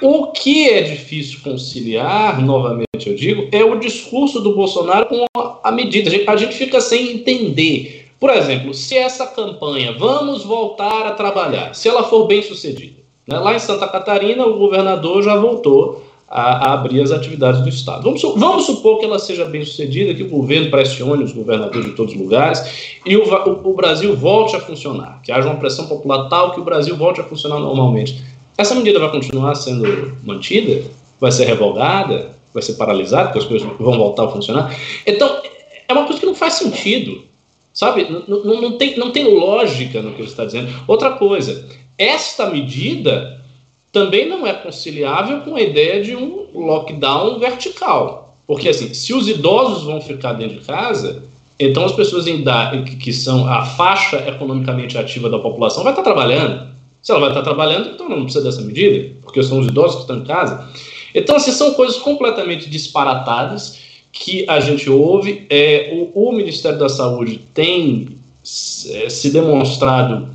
O 0.00 0.28
que 0.28 0.68
é 0.68 0.82
difícil 0.82 1.40
conciliar, 1.42 2.40
novamente 2.42 2.86
eu 3.06 3.14
digo, 3.14 3.48
é 3.52 3.64
o 3.64 3.78
discurso 3.78 4.40
do 4.40 4.54
Bolsonaro 4.54 5.06
com 5.06 5.26
a 5.62 5.72
medida. 5.72 6.10
A 6.26 6.36
gente, 6.36 6.54
fica 6.54 6.80
sem 6.80 7.12
entender. 7.12 8.06
Por 8.18 8.30
exemplo, 8.30 8.72
se 8.72 8.96
essa 8.96 9.26
campanha, 9.26 9.92
vamos 9.98 10.44
voltar 10.44 11.06
a 11.06 11.12
trabalhar, 11.12 11.74
se 11.74 11.88
ela 11.88 12.04
for 12.04 12.26
bem 12.26 12.42
sucedida, 12.42 12.96
né? 13.26 13.38
lá 13.38 13.54
em 13.54 13.58
Santa 13.58 13.88
Catarina 13.88 14.46
o 14.46 14.58
governador 14.58 15.22
já 15.22 15.36
voltou 15.36 16.04
a, 16.28 16.68
a, 16.68 16.72
abrir 16.74 17.02
as 17.02 17.10
atividades 17.10 17.60
do 17.60 17.68
Estado. 17.68 18.04
Vamos, 18.04 18.22
vamos, 18.22 18.64
supor 18.64 18.98
que 18.98 19.04
ela 19.04 19.18
seja 19.18 19.44
bem 19.44 19.64
sucedida, 19.64 20.14
que 20.14 20.22
o 20.22 20.28
governo 20.28 20.70
pressione 20.70 21.22
os 21.22 21.32
governadores 21.32 21.84
de 21.84 21.92
todos 21.92 22.14
os 22.14 22.18
lugares 22.18 22.96
e 23.04 23.16
o, 23.16 23.22
o, 23.22 23.70
o 23.70 23.74
Brasil 23.74 24.16
volte 24.16 24.56
a 24.56 24.60
funcionar, 24.60 25.20
que 25.22 25.30
haja 25.30 25.48
uma 25.48 25.58
pressão 25.58 25.86
popular 25.86 26.28
tal 26.28 26.52
que 26.52 26.60
o 26.60 26.64
Brasil 26.64 26.96
volte 26.96 27.20
a 27.20 27.24
funcionar 27.24 27.58
normalmente. 27.58 28.22
Essa 28.56 28.74
medida 28.74 28.98
vai 28.98 29.10
continuar 29.10 29.54
sendo 29.54 30.16
mantida? 30.22 30.90
Vai 31.20 31.32
ser 31.32 31.44
revogada? 31.44 32.30
Vai 32.52 32.62
ser 32.62 32.74
paralisada? 32.74 33.24
Porque 33.26 33.38
as 33.38 33.44
coisas 33.44 33.68
vão 33.78 33.96
voltar 33.96 34.24
a 34.24 34.28
funcionar? 34.28 34.76
Então, 35.06 35.40
é 35.88 35.92
uma 35.92 36.04
coisa 36.04 36.20
que 36.20 36.26
não 36.26 36.34
faz 36.34 36.54
sentido. 36.54 37.24
Sabe? 37.72 38.06
Não, 38.28 38.76
tem, 38.76 38.98
não 38.98 39.10
tem 39.10 39.24
lógica 39.24 40.02
no 40.02 40.12
que 40.12 40.20
ele 40.20 40.28
está 40.28 40.44
dizendo. 40.44 40.68
Outra 40.86 41.12
coisa, 41.12 41.66
esta 41.96 42.50
medida 42.50 43.40
também 43.90 44.28
não 44.28 44.46
é 44.46 44.52
conciliável 44.52 45.40
com 45.40 45.56
a 45.56 45.60
ideia 45.60 46.02
de 46.02 46.14
um 46.14 46.48
lockdown 46.54 47.38
vertical. 47.38 48.36
Porque, 48.46 48.68
assim, 48.68 48.92
se 48.92 49.14
os 49.14 49.28
idosos 49.28 49.84
vão 49.84 50.00
ficar 50.00 50.34
dentro 50.34 50.58
de 50.58 50.66
casa, 50.66 51.22
então 51.58 51.84
as 51.84 51.92
pessoas 51.92 52.26
em 52.26 52.40
idade, 52.40 52.96
que 52.96 53.12
são 53.12 53.46
a 53.46 53.64
faixa 53.64 54.16
economicamente 54.28 54.98
ativa 54.98 55.30
da 55.30 55.38
população 55.38 55.84
vai 55.84 55.92
estar 55.92 56.02
trabalhando. 56.02 56.71
Se 57.02 57.10
ela 57.10 57.20
vai 57.20 57.30
estar 57.30 57.42
trabalhando, 57.42 57.90
então 57.90 58.08
não 58.08 58.22
precisa 58.22 58.44
dessa 58.44 58.62
medida, 58.62 59.12
porque 59.20 59.42
são 59.42 59.58
os 59.58 59.66
idosos 59.66 59.96
que 59.96 60.00
estão 60.02 60.18
em 60.18 60.24
casa. 60.24 60.68
Então, 61.12 61.36
assim, 61.36 61.50
são 61.50 61.74
coisas 61.74 61.98
completamente 61.98 62.70
disparatadas 62.70 63.80
que 64.12 64.48
a 64.48 64.60
gente 64.60 64.88
ouve. 64.88 65.44
É, 65.50 65.90
o, 65.92 66.28
o 66.28 66.32
Ministério 66.32 66.78
da 66.78 66.88
Saúde 66.88 67.40
tem 67.52 68.16
é, 68.90 69.08
se 69.08 69.30
demonstrado 69.30 70.30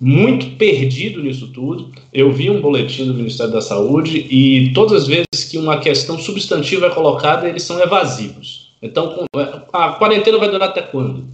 muito 0.00 0.56
perdido 0.56 1.22
nisso 1.22 1.48
tudo. 1.48 1.90
Eu 2.12 2.32
vi 2.32 2.48
um 2.48 2.62
boletim 2.62 3.06
do 3.06 3.12
Ministério 3.12 3.52
da 3.52 3.60
Saúde 3.60 4.26
e 4.30 4.72
todas 4.72 5.02
as 5.02 5.06
vezes 5.06 5.44
que 5.50 5.58
uma 5.58 5.78
questão 5.78 6.18
substantiva 6.18 6.86
é 6.86 6.90
colocada, 6.90 7.46
eles 7.46 7.62
são 7.62 7.78
evasivos. 7.78 8.70
Então, 8.80 9.26
é, 9.36 9.60
a 9.70 9.90
quarentena 9.90 10.38
vai 10.38 10.50
durar 10.50 10.70
até 10.70 10.80
quando? 10.80 11.24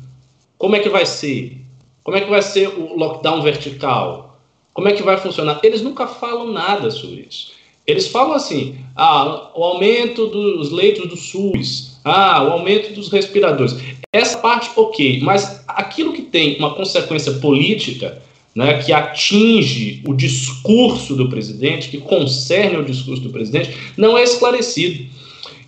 Como 0.58 0.74
é 0.74 0.80
que 0.80 0.88
vai 0.88 1.06
ser? 1.06 1.62
Como 2.02 2.16
é 2.16 2.20
que 2.20 2.30
vai 2.30 2.42
ser 2.42 2.68
o 2.68 2.96
lockdown 2.96 3.42
vertical? 3.42 4.35
Como 4.76 4.88
é 4.88 4.92
que 4.92 5.02
vai 5.02 5.16
funcionar? 5.16 5.58
Eles 5.62 5.80
nunca 5.80 6.06
falam 6.06 6.52
nada 6.52 6.90
sobre 6.90 7.26
isso. 7.30 7.52
Eles 7.86 8.08
falam 8.08 8.34
assim: 8.34 8.76
ah, 8.94 9.50
o 9.54 9.64
aumento 9.64 10.26
dos 10.26 10.70
leitos 10.70 11.08
do 11.08 11.16
SUS, 11.16 11.98
ah, 12.04 12.44
o 12.44 12.52
aumento 12.52 12.92
dos 12.92 13.08
respiradores. 13.10 13.74
Essa 14.12 14.36
parte, 14.36 14.68
ok, 14.76 15.20
mas 15.22 15.64
aquilo 15.66 16.12
que 16.12 16.20
tem 16.20 16.58
uma 16.58 16.74
consequência 16.74 17.32
política, 17.32 18.22
né, 18.54 18.82
que 18.82 18.92
atinge 18.92 20.02
o 20.06 20.12
discurso 20.12 21.16
do 21.16 21.30
presidente, 21.30 21.88
que 21.88 21.98
concerne 21.98 22.76
o 22.76 22.84
discurso 22.84 23.22
do 23.22 23.30
presidente, 23.30 23.74
não 23.96 24.18
é 24.18 24.24
esclarecido. 24.24 25.06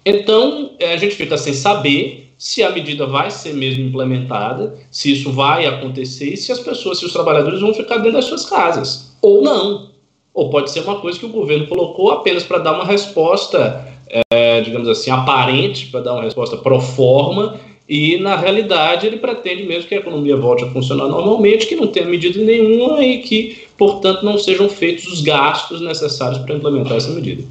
Então, 0.05 0.73
a 0.83 0.97
gente 0.99 1.15
fica 1.15 1.39
sem 1.39 1.55
saber 1.55 2.28
se 2.39 2.63
a 2.63 2.71
medida 2.71 3.05
vai 3.05 3.33
ser 3.33 3.53
mesmo 3.53 3.85
implementada, 3.85 4.79
se 4.93 5.11
isso 5.11 5.33
vai 5.33 5.67
acontecer 5.67 6.33
e 6.33 6.37
se 6.37 6.53
as 6.53 6.61
pessoas, 6.61 6.99
se 6.99 7.05
os 7.05 7.13
trabalhadores 7.13 7.61
vão 7.61 7.75
ficar 7.75 7.97
dentro 7.97 8.13
das 8.13 8.27
suas 8.27 8.47
casas, 8.47 9.13
ou 9.21 9.43
não. 9.43 9.91
Ou 10.33 10.49
pode 10.49 10.71
ser 10.71 10.81
uma 10.83 11.01
coisa 11.01 11.19
que 11.19 11.27
o 11.27 11.31
governo 11.31 11.67
colocou 11.67 12.13
apenas 12.13 12.45
para 12.45 12.59
dar 12.59 12.75
uma 12.75 12.85
resposta, 12.85 13.93
é, 14.31 14.61
digamos 14.61 14.89
assim, 14.89 15.11
aparente, 15.11 15.87
para 15.87 16.01
dar 16.01 16.13
uma 16.13 16.23
resposta 16.23 16.57
pro 16.57 16.81
forma, 16.81 17.59
e 17.89 18.19
na 18.19 18.37
realidade 18.37 19.09
ele 19.09 19.17
pretende 19.17 19.65
mesmo 19.65 19.89
que 19.89 19.97
a 19.97 19.99
economia 19.99 20.37
volte 20.37 20.63
a 20.63 20.71
funcionar 20.71 21.09
normalmente, 21.09 21.67
que 21.67 21.75
não 21.75 21.89
tenha 21.89 22.07
medida 22.07 22.39
nenhuma 22.41 23.03
e 23.03 23.19
que, 23.19 23.67
portanto, 23.77 24.25
não 24.25 24.39
sejam 24.39 24.69
feitos 24.69 25.07
os 25.07 25.23
gastos 25.23 25.81
necessários 25.81 26.39
para 26.39 26.55
implementar 26.55 26.99
essa 26.99 27.11
medida. 27.11 27.43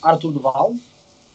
Arthur 0.00 0.30
Duval. 0.30 0.74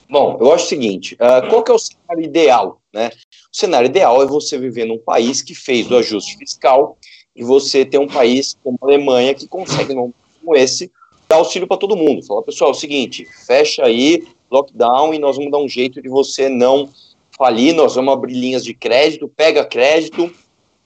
Bom, 0.10 0.38
eu 0.40 0.54
acho 0.54 0.66
o 0.66 0.70
seguinte: 0.70 1.16
uh, 1.16 1.50
qual 1.50 1.64
que 1.64 1.72
é 1.72 1.76
o 1.76 1.80
cenário 1.80 2.24
ideal? 2.24 2.82
Né? 2.94 3.10
O 3.54 3.58
cenário 3.58 3.88
ideal 3.88 4.22
é 4.22 4.26
você 4.26 4.58
viver 4.58 4.86
num 4.86 4.98
país 4.98 5.42
que 5.42 5.54
fez 5.54 5.90
o 5.92 5.98
ajuste 5.98 6.38
fiscal 6.38 6.98
e 7.36 7.44
você 7.44 7.86
ter 7.86 7.98
um 7.98 8.08
país 8.08 8.58
como 8.64 8.78
a 8.82 8.86
Alemanha 8.86 9.34
que 9.34 9.48
consegue, 9.48 9.94
num 9.94 10.14
como 10.40 10.56
esse, 10.56 10.92
dar 11.28 11.38
auxílio 11.38 11.68
para 11.68 11.78
todo 11.78 11.96
mundo. 11.96 12.26
Falar, 12.26 12.42
pessoal, 12.44 12.72
é 12.72 12.74
o 12.74 12.78
seguinte: 12.78 13.28
fecha 13.46 13.84
aí, 13.84 14.26
lockdown, 14.50 15.14
e 15.14 15.20
nós 15.20 15.36
vamos 15.36 15.52
dar 15.52 15.60
um 15.60 15.68
jeito 15.68 16.02
de 16.02 16.08
você 16.08 16.48
não 16.48 16.90
falir, 17.38 17.74
nós 17.74 17.96
vamos 17.96 18.14
abrir 18.14 18.34
linhas 18.34 18.64
de 18.64 18.74
crédito, 18.74 19.28
pega 19.28 19.66
crédito, 19.66 20.34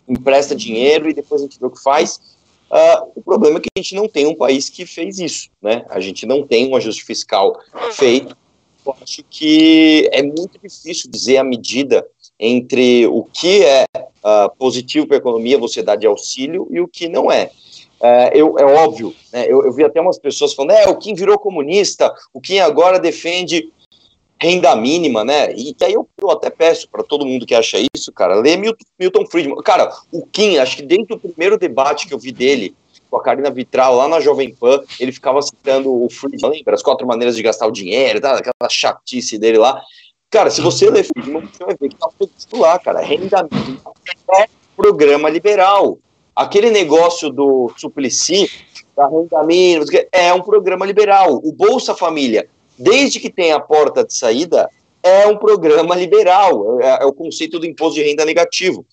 empresta 0.07 0.55
dinheiro 0.55 1.09
e 1.09 1.13
depois 1.13 1.41
a 1.41 1.45
gente 1.45 1.59
vê 1.59 1.65
o 1.65 1.71
que 1.71 1.81
faz. 1.81 2.19
Uh, 2.69 3.11
o 3.15 3.21
problema 3.21 3.57
é 3.57 3.61
que 3.61 3.69
a 3.75 3.79
gente 3.79 3.95
não 3.95 4.07
tem 4.07 4.25
um 4.25 4.35
país 4.35 4.69
que 4.69 4.85
fez 4.85 5.19
isso, 5.19 5.49
né? 5.61 5.85
A 5.89 5.99
gente 5.99 6.25
não 6.25 6.45
tem 6.45 6.69
um 6.69 6.75
ajuste 6.75 7.03
fiscal 7.03 7.57
feito 7.91 8.35
eu 8.85 8.95
acho 9.01 9.23
que 9.29 10.09
é 10.11 10.21
muito 10.21 10.59
difícil 10.61 11.09
dizer 11.09 11.37
a 11.37 11.43
medida 11.43 12.05
entre 12.39 13.05
o 13.07 13.23
que 13.23 13.63
é 13.63 13.85
uh, 13.95 14.55
positivo 14.57 15.07
para 15.07 15.17
a 15.17 15.19
economia, 15.19 15.57
você 15.57 15.83
dar 15.83 15.95
de 15.95 16.07
auxílio, 16.07 16.67
e 16.71 16.79
o 16.79 16.87
que 16.87 17.07
não 17.07 17.31
é. 17.31 17.51
Uh, 17.99 18.33
eu, 18.33 18.57
é 18.57 18.65
óbvio, 18.65 19.13
né, 19.31 19.45
eu, 19.47 19.63
eu, 19.63 19.71
vi 19.71 19.83
até 19.83 20.01
umas 20.01 20.17
pessoas 20.17 20.53
falando, 20.53 20.71
é, 20.71 20.87
o 20.87 20.97
Kim 20.97 21.13
virou 21.13 21.37
comunista, 21.37 22.11
o 22.33 22.41
Kim 22.41 22.57
agora 22.57 22.99
defende 22.99 23.69
renda 24.41 24.75
mínima, 24.75 25.23
né? 25.23 25.53
E 25.53 25.75
aí 25.83 25.93
eu, 25.93 26.09
eu 26.19 26.31
até 26.31 26.49
peço 26.49 26.89
para 26.89 27.03
todo 27.03 27.27
mundo 27.27 27.45
que 27.45 27.53
acha 27.53 27.77
isso, 27.95 28.11
cara, 28.11 28.33
lê 28.33 28.57
Milton, 28.57 28.83
Milton 28.99 29.25
Friedman. 29.27 29.55
Cara, 29.57 29.95
o 30.11 30.25
Kim, 30.25 30.57
acho 30.57 30.77
que 30.77 30.81
desde 30.81 31.13
o 31.13 31.19
primeiro 31.19 31.59
debate 31.59 32.07
que 32.07 32.13
eu 32.13 32.17
vi 32.17 32.31
dele 32.31 32.73
com 33.11 33.17
a 33.17 33.21
Karina 33.21 33.51
Vitral 33.51 33.95
lá 33.95 34.07
na 34.07 34.19
Jovem 34.19 34.55
Pan, 34.55 34.81
ele 34.99 35.11
ficava 35.11 35.41
citando 35.43 35.93
o 35.93 36.09
Friedman, 36.09 36.49
lembra? 36.49 36.73
As 36.73 36.81
quatro 36.81 37.05
maneiras 37.05 37.35
de 37.35 37.43
gastar 37.43 37.67
o 37.67 37.71
dinheiro, 37.71 38.19
tá? 38.19 38.33
aquela 38.33 38.69
chatice 38.69 39.37
dele 39.37 39.59
lá. 39.59 39.79
Cara, 40.31 40.49
se 40.49 40.61
você 40.61 40.89
ler 40.89 41.03
Friedman, 41.03 41.45
você 41.45 41.63
vai 41.63 41.75
ver 41.79 41.89
que 41.89 41.95
tá 41.95 42.09
tudo 42.17 42.61
lá, 42.61 42.79
cara. 42.79 43.01
Renda 43.01 43.47
mínima 43.51 43.91
é 44.39 44.45
programa 44.75 45.29
liberal. 45.29 45.99
Aquele 46.35 46.71
negócio 46.71 47.29
do 47.29 47.71
Suplicy, 47.77 48.49
da 48.95 49.07
renda 49.07 49.43
mínima, 49.43 49.85
é 50.11 50.33
um 50.33 50.41
programa 50.41 50.85
liberal. 50.85 51.39
O 51.43 51.51
Bolsa 51.51 51.93
Família 51.93 52.47
desde 52.81 53.19
que 53.19 53.29
tenha 53.29 53.57
a 53.57 53.61
porta 53.61 54.03
de 54.03 54.13
saída, 54.13 54.69
é 55.03 55.27
um 55.27 55.37
programa 55.37 55.95
liberal, 55.95 56.81
é, 56.81 57.03
é 57.03 57.05
o 57.05 57.13
conceito 57.13 57.59
do 57.59 57.65
imposto 57.65 57.95
de 57.95 58.03
renda 58.03 58.25
negativo. 58.25 58.85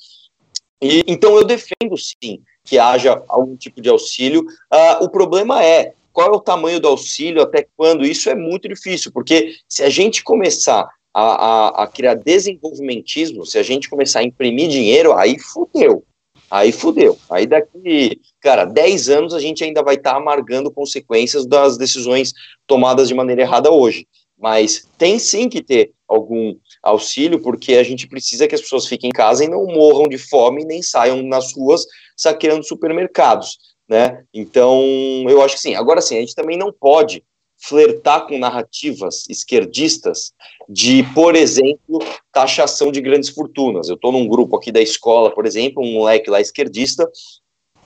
E, 0.80 1.02
então 1.06 1.36
eu 1.36 1.44
defendo 1.44 1.96
sim 1.96 2.40
que 2.68 2.78
haja 2.78 3.22
algum 3.28 3.56
tipo 3.56 3.80
de 3.80 3.88
auxílio. 3.88 4.42
Uh, 4.42 5.04
o 5.04 5.08
problema 5.08 5.64
é 5.64 5.92
qual 6.12 6.32
é 6.32 6.36
o 6.36 6.40
tamanho 6.40 6.80
do 6.80 6.88
auxílio, 6.88 7.42
até 7.42 7.66
quando? 7.76 8.04
Isso 8.04 8.28
é 8.28 8.34
muito 8.34 8.68
difícil, 8.68 9.12
porque 9.12 9.54
se 9.68 9.82
a 9.82 9.88
gente 9.88 10.22
começar 10.22 10.88
a, 11.14 11.22
a, 11.22 11.84
a 11.84 11.86
criar 11.86 12.14
desenvolvimentismo, 12.14 13.46
se 13.46 13.58
a 13.58 13.62
gente 13.62 13.88
começar 13.88 14.20
a 14.20 14.24
imprimir 14.24 14.68
dinheiro, 14.68 15.14
aí 15.14 15.38
fudeu. 15.38 16.04
Aí 16.50 16.72
fudeu. 16.72 17.18
Aí 17.30 17.46
daqui, 17.46 18.20
cara, 18.40 18.64
10 18.64 19.08
anos 19.10 19.34
a 19.34 19.40
gente 19.40 19.62
ainda 19.62 19.82
vai 19.82 19.94
estar 19.94 20.12
tá 20.12 20.16
amargando 20.16 20.70
consequências 20.70 21.46
das 21.46 21.78
decisões 21.78 22.32
tomadas 22.66 23.08
de 23.08 23.14
maneira 23.14 23.42
errada 23.42 23.70
hoje. 23.70 24.06
Mas 24.38 24.86
tem 24.96 25.18
sim 25.18 25.48
que 25.48 25.62
ter 25.62 25.92
algum 26.06 26.54
auxílio, 26.82 27.40
porque 27.40 27.74
a 27.74 27.82
gente 27.82 28.06
precisa 28.06 28.46
que 28.46 28.54
as 28.54 28.60
pessoas 28.60 28.86
fiquem 28.86 29.08
em 29.08 29.12
casa 29.12 29.44
e 29.44 29.48
não 29.48 29.66
morram 29.66 30.04
de 30.04 30.16
fome, 30.16 30.64
nem 30.64 30.82
saiam 30.82 31.22
nas 31.22 31.52
ruas 31.54 31.84
saqueando 32.16 32.64
supermercados, 32.64 33.58
né? 33.88 34.22
Então, 34.32 34.82
eu 35.28 35.42
acho 35.42 35.56
que 35.56 35.60
sim. 35.60 35.74
Agora 35.74 36.00
sim, 36.00 36.16
a 36.16 36.20
gente 36.20 36.34
também 36.34 36.56
não 36.56 36.72
pode 36.72 37.22
flertar 37.60 38.26
com 38.26 38.38
narrativas 38.38 39.24
esquerdistas 39.28 40.32
de, 40.68 41.02
por 41.12 41.34
exemplo, 41.34 41.98
taxação 42.32 42.92
de 42.92 43.00
grandes 43.00 43.30
fortunas. 43.30 43.88
Eu 43.88 43.96
estou 43.96 44.12
num 44.12 44.28
grupo 44.28 44.56
aqui 44.56 44.70
da 44.70 44.80
escola, 44.80 45.34
por 45.34 45.44
exemplo, 45.44 45.82
um 45.82 45.92
moleque 45.94 46.30
lá 46.30 46.40
esquerdista 46.40 47.10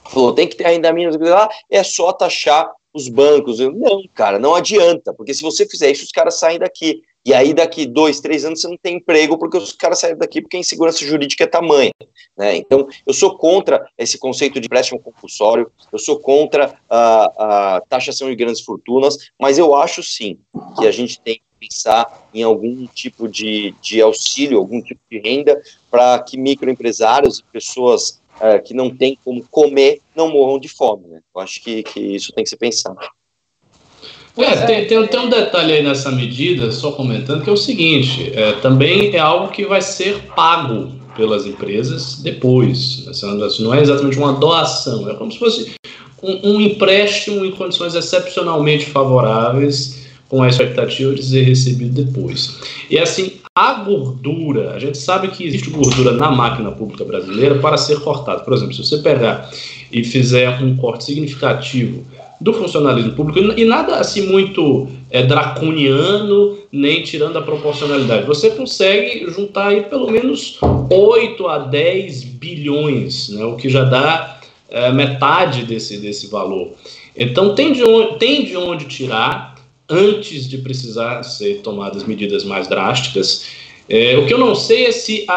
falou, 0.09 0.33
tem 0.33 0.47
que 0.47 0.55
ter 0.55 0.65
ainda 0.65 0.91
menos, 0.91 1.15
é 1.69 1.83
só 1.83 2.11
taxar 2.11 2.69
os 2.93 3.09
bancos. 3.09 3.59
Não, 3.59 4.03
cara, 4.13 4.37
não 4.37 4.53
adianta, 4.53 5.13
porque 5.13 5.33
se 5.33 5.41
você 5.41 5.67
fizer 5.67 5.91
isso, 5.91 6.03
os 6.03 6.11
caras 6.11 6.39
saem 6.39 6.59
daqui. 6.59 7.01
E 7.25 7.33
aí, 7.33 7.53
daqui 7.53 7.85
dois, 7.85 8.19
três 8.19 8.43
anos, 8.43 8.59
você 8.59 8.67
não 8.67 8.77
tem 8.77 8.97
emprego 8.97 9.37
porque 9.37 9.57
os 9.57 9.71
caras 9.71 9.99
saem 9.99 10.17
daqui 10.17 10.41
porque 10.41 10.57
a 10.57 10.59
insegurança 10.59 11.05
jurídica 11.05 11.45
é 11.45 11.47
tamanha. 11.47 11.93
Né? 12.37 12.57
Então, 12.57 12.87
eu 13.07 13.13
sou 13.13 13.37
contra 13.37 13.87
esse 13.97 14.17
conceito 14.17 14.59
de 14.59 14.65
empréstimo 14.65 14.99
compulsório, 14.99 15.71
eu 15.91 15.99
sou 15.99 16.19
contra 16.19 16.77
a, 16.89 17.75
a 17.77 17.81
taxação 17.87 18.29
de 18.29 18.35
grandes 18.35 18.61
fortunas, 18.61 19.17
mas 19.39 19.57
eu 19.57 19.73
acho 19.73 20.03
sim 20.03 20.37
que 20.77 20.85
a 20.85 20.91
gente 20.91 21.19
tem 21.21 21.35
que 21.35 21.67
pensar 21.67 22.27
em 22.33 22.43
algum 22.43 22.85
tipo 22.87 23.29
de, 23.29 23.73
de 23.81 24.01
auxílio, 24.01 24.57
algum 24.57 24.81
tipo 24.81 24.99
de 25.09 25.19
renda 25.19 25.61
para 25.89 26.19
que 26.19 26.37
microempresários 26.37 27.39
e 27.39 27.43
pessoas 27.53 28.21
uh, 28.37 28.63
que 28.63 28.73
não 28.73 28.89
têm 28.89 29.17
como 29.23 29.43
comer 29.49 29.99
não 30.15 30.29
morram 30.29 30.59
de 30.59 30.67
fome. 30.67 31.07
Né? 31.07 31.19
Eu 31.35 31.41
acho 31.41 31.61
que, 31.61 31.83
que 31.83 31.99
isso 31.99 32.31
tem 32.33 32.43
que 32.43 32.49
ser 32.49 32.57
pensado. 32.57 32.99
É, 34.35 34.65
tem, 34.65 34.87
tem, 34.87 35.07
tem, 35.07 35.19
um 35.19 35.29
detalhe 35.29 35.73
aí 35.73 35.83
nessa 35.83 36.11
medida, 36.11 36.71
só 36.71 36.91
comentando, 36.91 37.43
que 37.43 37.49
é 37.49 37.53
o 37.53 37.57
seguinte: 37.57 38.31
é, 38.33 38.53
também 38.53 39.15
é 39.15 39.19
algo 39.19 39.49
que 39.49 39.63
vai 39.63 39.81
ser 39.81 40.19
pago 40.35 40.91
pelas 41.15 41.45
empresas 41.45 42.19
depois. 42.21 43.05
Não 43.59 43.73
é 43.73 43.81
exatamente 43.81 44.17
uma 44.17 44.33
doação, 44.33 45.07
é 45.09 45.13
como 45.13 45.31
se 45.31 45.37
fosse 45.37 45.75
um, 46.21 46.53
um 46.53 46.61
empréstimo 46.61 47.45
em 47.45 47.51
condições 47.51 47.93
excepcionalmente 47.93 48.87
favoráveis, 48.87 50.03
com 50.27 50.41
a 50.41 50.47
expectativa 50.47 51.13
de 51.13 51.21
ser 51.21 51.43
recebido 51.43 52.03
depois. 52.03 52.57
E 52.89 52.97
assim, 52.97 53.33
a 53.55 53.73
gordura, 53.75 54.71
a 54.71 54.79
gente 54.79 54.97
sabe 54.97 55.27
que 55.27 55.45
existe 55.45 55.69
gordura 55.69 56.11
na 56.13 56.31
máquina 56.31 56.71
pública 56.71 57.05
brasileira 57.05 57.59
para 57.59 57.77
ser 57.77 57.99
cortada. 57.99 58.39
Por 58.39 58.51
exemplo, 58.53 58.73
se 58.73 58.83
você 58.83 58.97
pegar 58.97 59.47
e 59.91 60.03
fizer 60.03 60.59
um 60.63 60.75
corte 60.75 61.03
significativo 61.03 62.03
do 62.41 62.51
funcionalismo 62.51 63.13
público 63.13 63.57
e 63.57 63.63
nada 63.63 63.97
assim 63.97 64.25
muito 64.25 64.87
é, 65.11 65.21
draconiano, 65.21 66.57
nem 66.71 67.03
tirando 67.03 67.37
a 67.37 67.43
proporcionalidade. 67.43 68.25
Você 68.25 68.49
consegue 68.49 69.29
juntar 69.31 69.67
aí 69.67 69.83
pelo 69.83 70.09
menos 70.09 70.57
8 70.89 71.47
a 71.47 71.59
10 71.59 72.23
bilhões, 72.23 73.29
né, 73.29 73.45
o 73.45 73.55
que 73.55 73.69
já 73.69 73.83
dá 73.83 74.39
é, 74.67 74.91
metade 74.91 75.63
desse, 75.63 75.97
desse 75.99 76.25
valor. 76.27 76.73
Então 77.15 77.53
tem 77.53 77.71
de, 77.71 77.83
onde, 77.83 78.17
tem 78.17 78.43
de 78.43 78.57
onde 78.57 78.85
tirar 78.85 79.52
antes 79.93 80.49
de 80.49 80.57
precisar 80.57 81.23
ser 81.23 81.61
tomadas 81.61 82.03
medidas 82.03 82.43
mais 82.43 82.67
drásticas. 82.67 83.45
É, 83.87 84.17
o 84.17 84.25
que 84.25 84.33
eu 84.33 84.37
não 84.37 84.55
sei 84.55 84.85
é 84.85 84.91
se 84.91 85.25
a, 85.27 85.33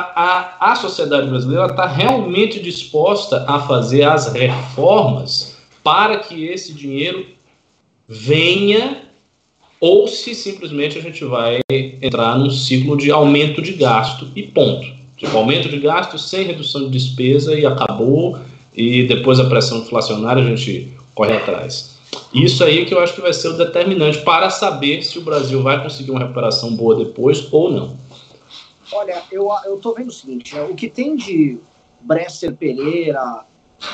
a, 0.60 0.72
a 0.72 0.76
sociedade 0.76 1.28
brasileira 1.28 1.66
está 1.66 1.86
realmente 1.86 2.60
disposta 2.60 3.44
a 3.46 3.60
fazer 3.60 4.04
as 4.04 4.32
reformas 4.32 5.56
para 5.82 6.18
que 6.18 6.46
esse 6.46 6.72
dinheiro 6.72 7.26
venha 8.08 9.02
ou 9.80 10.08
se 10.08 10.34
simplesmente 10.34 10.98
a 10.98 11.02
gente 11.02 11.24
vai 11.24 11.60
entrar 11.70 12.38
num 12.38 12.50
ciclo 12.50 12.96
de 12.96 13.10
aumento 13.10 13.60
de 13.60 13.72
gasto 13.72 14.28
e 14.34 14.42
ponto. 14.42 14.86
Tipo, 15.16 15.36
aumento 15.36 15.68
de 15.68 15.78
gasto 15.78 16.18
sem 16.18 16.44
redução 16.44 16.84
de 16.84 16.90
despesa 16.90 17.58
e 17.58 17.64
acabou, 17.64 18.38
e 18.76 19.04
depois 19.04 19.40
a 19.40 19.44
pressão 19.44 19.78
inflacionária 19.78 20.42
a 20.42 20.46
gente 20.46 20.92
corre 21.14 21.34
atrás. 21.34 21.95
Isso 22.36 22.62
aí 22.62 22.84
que 22.84 22.92
eu 22.92 23.00
acho 23.00 23.14
que 23.14 23.20
vai 23.22 23.32
ser 23.32 23.48
o 23.48 23.56
determinante 23.56 24.20
para 24.20 24.50
saber 24.50 25.02
se 25.02 25.18
o 25.18 25.22
Brasil 25.22 25.62
vai 25.62 25.82
conseguir 25.82 26.10
uma 26.10 26.20
recuperação 26.20 26.76
boa 26.76 26.94
depois 26.94 27.50
ou 27.50 27.72
não. 27.72 27.96
Olha, 28.92 29.22
eu, 29.32 29.48
tô 29.80 29.94
vendo 29.94 30.08
o 30.08 30.12
seguinte, 30.12 30.54
né? 30.54 30.62
o 30.64 30.74
que 30.74 30.90
tem 30.90 31.16
de 31.16 31.58
Bresser 32.02 32.54
Pereira, 32.54 33.40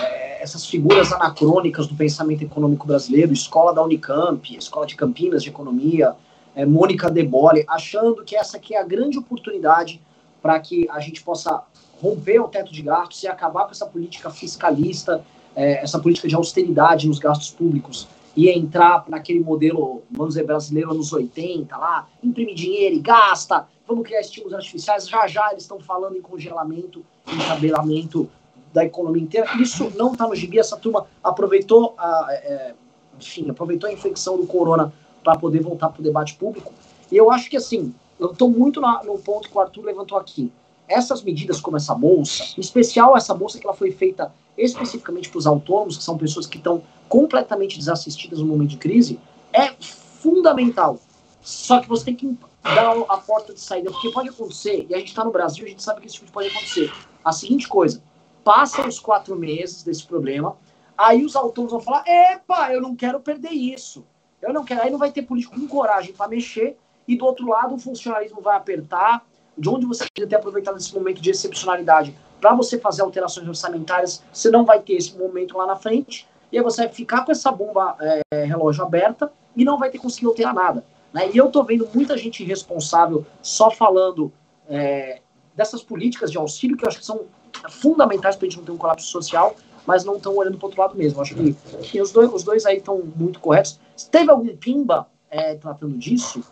é, 0.02 0.42
essas 0.42 0.66
figuras 0.66 1.12
anacrônicas 1.12 1.86
do 1.86 1.94
pensamento 1.94 2.42
econômico 2.42 2.84
brasileiro, 2.84 3.32
escola 3.32 3.72
da 3.72 3.80
Unicamp, 3.80 4.56
escola 4.56 4.86
de 4.86 4.96
Campinas 4.96 5.44
de 5.44 5.48
economia, 5.48 6.12
é, 6.56 6.66
Mônica 6.66 7.08
Debole, 7.08 7.64
achando 7.68 8.24
que 8.24 8.34
essa 8.34 8.56
aqui 8.56 8.74
é 8.74 8.80
a 8.80 8.84
grande 8.84 9.18
oportunidade 9.18 10.00
para 10.42 10.58
que 10.58 10.88
a 10.90 10.98
gente 10.98 11.22
possa 11.22 11.62
romper 12.02 12.40
o 12.40 12.48
teto 12.48 12.72
de 12.72 12.82
gastos 12.82 13.22
e 13.22 13.28
acabar 13.28 13.66
com 13.66 13.70
essa 13.70 13.86
política 13.86 14.30
fiscalista, 14.30 15.24
é, 15.54 15.82
essa 15.82 16.00
política 16.00 16.26
de 16.26 16.34
austeridade 16.34 17.06
nos 17.06 17.20
gastos 17.20 17.50
públicos 17.50 18.08
e 18.36 18.48
entrar 18.48 19.04
naquele 19.08 19.40
modelo, 19.40 20.02
vamos 20.10 20.34
dizer, 20.34 20.46
brasileiro 20.46 20.90
anos 20.90 21.12
80, 21.12 21.76
lá, 21.76 22.08
imprime 22.22 22.54
dinheiro 22.54 22.96
e 22.96 22.98
gasta, 22.98 23.66
vamos 23.86 24.06
criar 24.06 24.20
estímulos 24.20 24.54
artificiais, 24.54 25.08
já 25.08 25.26
já 25.26 25.50
eles 25.50 25.64
estão 25.64 25.78
falando 25.78 26.16
em 26.16 26.22
congelamento, 26.22 27.04
em 27.26 27.38
tabelamento 27.38 28.28
da 28.72 28.84
economia 28.84 29.22
inteira. 29.22 29.46
Isso 29.60 29.92
não 29.96 30.12
está 30.12 30.26
no 30.26 30.34
gibi. 30.34 30.58
Essa 30.58 30.76
turma 30.76 31.06
aproveitou 31.22 31.94
a, 31.98 32.26
é, 32.30 32.34
é, 32.34 32.74
enfim, 33.20 33.50
aproveitou 33.50 33.88
a 33.88 33.92
infecção 33.92 34.36
do 34.36 34.46
corona 34.46 34.92
para 35.22 35.38
poder 35.38 35.60
voltar 35.60 35.90
para 35.90 36.00
o 36.00 36.02
debate 36.02 36.34
público. 36.34 36.72
E 37.10 37.16
eu 37.16 37.30
acho 37.30 37.50
que 37.50 37.56
assim, 37.56 37.94
eu 38.18 38.32
estou 38.32 38.50
muito 38.50 38.80
na, 38.80 39.02
no 39.04 39.18
ponto 39.18 39.48
que 39.48 39.56
o 39.56 39.60
Arthur 39.60 39.84
levantou 39.84 40.16
aqui. 40.16 40.50
Essas 40.88 41.22
medidas 41.22 41.60
como 41.60 41.76
essa 41.76 41.94
bolsa, 41.94 42.44
em 42.56 42.60
especial 42.60 43.16
essa 43.16 43.34
bolsa 43.34 43.58
que 43.58 43.66
ela 43.66 43.74
foi 43.74 43.90
feita 43.90 44.32
especificamente 44.56 45.28
para 45.28 45.38
os 45.38 45.46
autônomos, 45.46 45.96
que 45.96 46.04
são 46.04 46.18
pessoas 46.18 46.46
que 46.46 46.58
estão 46.58 46.82
completamente 47.08 47.78
desassistidas 47.78 48.38
no 48.38 48.46
momento 48.46 48.70
de 48.70 48.76
crise, 48.76 49.18
é 49.52 49.72
fundamental. 49.80 51.00
Só 51.40 51.80
que 51.80 51.88
você 51.88 52.06
tem 52.06 52.14
que 52.14 52.36
dar 52.62 52.92
a 53.08 53.16
porta 53.16 53.54
de 53.54 53.60
saída, 53.60 53.90
porque 53.90 54.10
pode 54.10 54.28
acontecer, 54.28 54.86
e 54.88 54.94
a 54.94 54.98
gente 54.98 55.08
está 55.08 55.24
no 55.24 55.32
Brasil, 55.32 55.64
a 55.64 55.68
gente 55.68 55.82
sabe 55.82 56.00
que 56.00 56.06
isso 56.06 56.18
tipo 56.18 56.30
pode 56.30 56.48
acontecer. 56.48 56.92
A 57.24 57.32
seguinte 57.32 57.66
coisa, 57.66 58.02
Passam 58.44 58.88
os 58.88 58.98
quatro 58.98 59.36
meses 59.36 59.82
desse 59.84 60.04
problema, 60.04 60.56
aí 60.98 61.24
os 61.24 61.36
autônomos 61.36 61.72
vão 61.72 61.80
falar: 61.80 62.04
epa, 62.06 62.72
eu 62.72 62.80
não 62.80 62.96
quero 62.96 63.20
perder 63.20 63.52
isso. 63.52 64.04
Eu 64.40 64.52
não 64.52 64.64
quero. 64.64 64.82
Aí 64.82 64.90
não 64.90 64.98
vai 64.98 65.12
ter 65.12 65.22
político 65.22 65.54
com 65.54 65.68
coragem 65.68 66.12
para 66.12 66.28
mexer, 66.28 66.76
e 67.06 67.16
do 67.16 67.24
outro 67.24 67.46
lado 67.48 67.74
o 67.74 67.78
funcionalismo 67.78 68.40
vai 68.40 68.56
apertar. 68.56 69.24
De 69.56 69.68
onde 69.68 69.86
você 69.86 70.04
poderia 70.04 70.28
ter 70.28 70.36
aproveitado 70.36 70.76
esse 70.78 70.94
momento 70.94 71.20
de 71.20 71.30
excepcionalidade 71.30 72.16
para 72.40 72.54
você 72.54 72.78
fazer 72.78 73.02
alterações 73.02 73.46
orçamentárias, 73.46 74.22
você 74.32 74.50
não 74.50 74.64
vai 74.64 74.80
ter 74.80 74.94
esse 74.94 75.16
momento 75.16 75.56
lá 75.56 75.66
na 75.66 75.76
frente, 75.76 76.26
e 76.50 76.58
aí 76.58 76.62
você 76.62 76.84
vai 76.84 76.92
ficar 76.92 77.24
com 77.24 77.32
essa 77.32 77.50
bomba 77.52 77.96
é, 78.00 78.44
relógio 78.44 78.84
aberta 78.84 79.32
e 79.56 79.64
não 79.64 79.78
vai 79.78 79.90
ter 79.90 79.98
conseguido 79.98 80.30
alterar 80.30 80.52
nada. 80.52 80.84
Né? 81.12 81.30
E 81.32 81.36
eu 81.36 81.50
tô 81.50 81.62
vendo 81.62 81.88
muita 81.94 82.16
gente 82.16 82.42
irresponsável 82.42 83.24
só 83.40 83.70
falando 83.70 84.32
é, 84.68 85.20
dessas 85.54 85.82
políticas 85.82 86.30
de 86.30 86.38
auxílio 86.38 86.76
que 86.76 86.84
eu 86.84 86.88
acho 86.88 86.98
que 86.98 87.06
são 87.06 87.22
fundamentais 87.70 88.36
para 88.36 88.46
a 88.46 88.50
gente 88.50 88.58
não 88.58 88.64
ter 88.64 88.72
um 88.72 88.76
colapso 88.76 89.06
social, 89.06 89.54
mas 89.86 90.04
não 90.04 90.16
estão 90.16 90.36
olhando 90.36 90.58
para 90.58 90.66
o 90.66 90.68
outro 90.68 90.80
lado 90.80 90.96
mesmo. 90.96 91.20
Acho 91.20 91.34
que, 91.34 91.54
que 91.82 92.00
os, 92.00 92.12
dois, 92.12 92.32
os 92.32 92.42
dois 92.42 92.64
aí 92.64 92.78
estão 92.78 93.02
muito 93.16 93.40
corretos. 93.40 93.78
Teve 94.10 94.30
algum 94.30 94.56
pimba 94.56 95.06
é, 95.30 95.54
tratando 95.54 95.96
disso? 95.96 96.42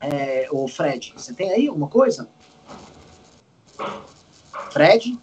É, 0.00 0.48
o 0.50 0.68
Fred, 0.68 1.12
você 1.16 1.32
tem 1.32 1.50
aí 1.50 1.68
alguma 1.68 1.88
coisa? 1.88 2.28
Fred? 4.70 5.18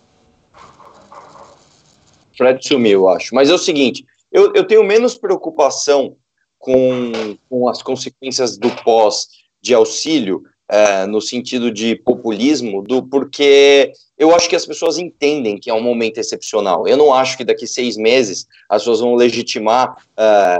Fred 2.36 2.68
sumiu, 2.68 3.02
eu 3.02 3.10
acho. 3.10 3.36
Mas 3.36 3.50
é 3.50 3.54
o 3.54 3.58
seguinte, 3.58 4.06
eu, 4.32 4.52
eu 4.54 4.66
tenho 4.66 4.84
menos 4.84 5.16
preocupação 5.16 6.16
com, 6.58 7.38
com 7.50 7.68
as 7.70 7.84
consequências 7.84 8.58
do 8.58 8.70
pós 8.84 9.28
de 9.62 9.74
auxílio 9.74 10.44
é, 10.70 11.06
no 11.06 11.22
sentido 11.22 11.70
de 11.72 11.96
populismo, 11.96 12.82
do 12.82 13.04
porque 13.04 13.92
eu 14.24 14.34
acho 14.34 14.48
que 14.48 14.56
as 14.56 14.66
pessoas 14.66 14.98
entendem 14.98 15.58
que 15.60 15.70
é 15.70 15.74
um 15.74 15.82
momento 15.82 16.18
excepcional. 16.18 16.88
Eu 16.88 16.96
não 16.96 17.14
acho 17.14 17.36
que 17.36 17.44
daqui 17.44 17.68
seis 17.68 17.98
meses 17.98 18.48
as 18.70 18.82
pessoas 18.82 19.02
vão 19.02 19.16
legitimar 19.16 19.98
é, 20.16 20.58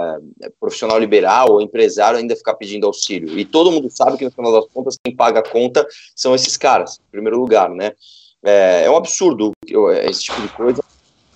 profissional 0.60 1.00
liberal 1.00 1.50
ou 1.50 1.62
empresário 1.62 2.20
ainda 2.20 2.36
ficar 2.36 2.56
pedindo 2.56 2.86
auxílio. 2.86 3.40
E 3.40 3.46
todo 3.46 3.72
mundo 3.72 3.90
sabe 3.90 4.18
que 4.18 4.26
no 4.26 4.32
final 4.32 4.52
das 4.52 4.66
contas 4.70 4.98
quem 5.02 5.16
paga 5.16 5.40
a 5.40 5.50
conta 5.50 5.88
são 6.14 6.36
esses 6.36 6.58
caras, 6.58 7.00
em 7.08 7.12
primeiro 7.12 7.40
lugar, 7.40 7.70
né? 7.70 7.94
É, 8.44 8.84
é 8.84 8.92
um 8.92 8.98
absurdo 8.98 9.54
esse 9.66 10.24
tipo 10.24 10.42
de 10.42 10.50
coisa. 10.50 10.84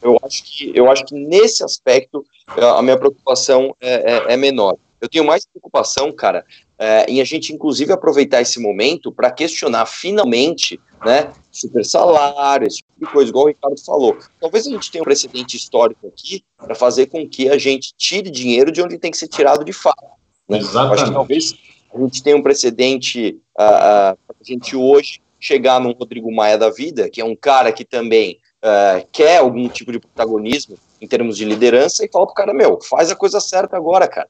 Eu 0.02 0.20
acho 0.22 0.44
que 0.44 0.72
eu 0.76 0.92
acho 0.92 1.06
que 1.06 1.16
nesse 1.16 1.64
aspecto 1.64 2.26
a 2.48 2.82
minha 2.82 2.98
preocupação 2.98 3.74
é, 3.80 4.16
é, 4.16 4.34
é 4.34 4.38
menor. 4.38 4.76
Eu 5.00 5.08
tenho 5.08 5.24
mais 5.24 5.46
preocupação, 5.46 6.12
cara, 6.12 6.46
é, 6.80 7.10
em 7.10 7.20
a 7.20 7.24
gente, 7.24 7.52
inclusive, 7.52 7.92
aproveitar 7.92 8.42
esse 8.42 8.60
momento 8.60 9.12
para 9.12 9.32
questionar 9.32 9.86
finalmente, 9.88 10.80
né, 11.04 11.32
super 11.52 11.84
salário, 11.84 12.68
esse 12.68 12.78
tipo 12.78 13.00
de 13.00 13.12
coisa, 13.12 13.30
igual 13.30 13.46
o 13.46 13.48
Ricardo 13.48 13.84
falou. 13.84 14.18
Talvez 14.40 14.68
a 14.68 14.70
gente 14.70 14.92
tenha 14.92 15.02
um 15.02 15.06
precedente 15.06 15.58
histórico 15.58 16.08
aqui 16.08 16.44
para 16.58 16.76
fazer 16.76 17.08
com 17.08 17.28
que 17.28 17.50
a 17.50 17.58
gente 17.58 17.94
tire 17.98 18.30
dinheiro 18.30 18.72
de 18.72 18.82
onde 18.82 18.98
tem 18.98 19.10
que 19.10 19.18
ser 19.18 19.28
tirado 19.28 19.66
de 19.66 19.74
fato. 19.74 20.06
Né? 20.48 20.60
Exatamente. 20.60 20.94
Acho 20.94 21.06
que 21.06 21.14
talvez 21.14 21.56
a 21.94 22.00
gente 22.00 22.24
tenha 22.24 22.38
um 22.38 22.44
precedente 22.44 23.40
uh, 23.60 24.14
uh, 24.14 24.18
para 24.28 24.36
a 24.40 24.44
gente 24.44 24.76
hoje 24.76 25.20
chegar 25.40 25.80
num 25.80 25.94
Rodrigo 25.94 26.32
Maia 26.32 26.58
da 26.58 26.70
vida, 26.70 27.10
que 27.10 27.22
é 27.22 27.26
um 27.26 27.36
cara 27.36 27.72
que 27.72 27.86
também 27.86 28.40
uh, 28.64 29.08
quer 29.12 29.38
algum 29.38 29.68
tipo 29.68 29.92
de 29.92 30.00
protagonismo 30.00 30.78
em 31.02 31.08
termos 31.08 31.38
de 31.38 31.46
liderança, 31.46 32.04
e 32.04 32.10
fala 32.12 32.26
pro 32.26 32.34
cara, 32.34 32.54
meu, 32.54 32.82
faz 32.82 33.12
a 33.12 33.16
coisa 33.16 33.40
certa 33.40 33.78
agora, 33.78 34.08
cara 34.08 34.28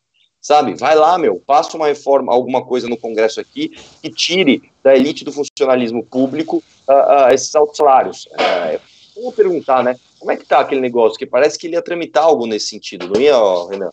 sabe? 0.48 0.76
Vai 0.76 0.96
lá, 0.96 1.18
meu, 1.18 1.44
passa 1.46 1.76
uma 1.76 1.88
reforma, 1.88 2.32
alguma 2.32 2.64
coisa 2.64 2.88
no 2.88 2.96
Congresso 2.96 3.42
aqui 3.42 3.68
que 4.02 4.10
tire 4.10 4.72
da 4.82 4.96
elite 4.96 5.26
do 5.26 5.32
funcionalismo 5.34 6.06
público 6.06 6.64
uh, 6.88 7.28
uh, 7.28 7.34
esses 7.34 7.54
altos 7.54 7.76
salários. 7.76 8.28
Uh, 8.28 8.80
vou 9.22 9.34
perguntar, 9.34 9.84
né? 9.84 9.98
Como 10.18 10.32
é 10.32 10.38
que 10.38 10.46
tá 10.46 10.60
aquele 10.60 10.80
negócio? 10.80 11.20
Que 11.20 11.26
parece 11.26 11.60
que 11.60 11.68
ele 11.68 11.76
ia 11.76 11.82
tramitar 11.82 12.24
algo 12.24 12.48
nesse 12.48 12.68
sentido, 12.70 13.10
não 13.10 13.20
ia, 13.20 13.36
Renan? 13.70 13.92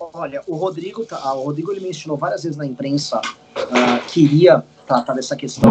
Olha, 0.00 0.42
o 0.46 0.56
Rodrigo, 0.56 1.04
tá, 1.04 1.34
o 1.34 1.44
Rodrigo 1.44 1.70
ele 1.70 1.80
mencionou 1.80 2.16
várias 2.16 2.42
vezes 2.42 2.56
na 2.56 2.64
imprensa 2.64 3.18
uh, 3.18 4.08
que 4.08 4.24
iria 4.24 4.64
tratar 4.86 5.12
dessa 5.12 5.36
questão. 5.36 5.70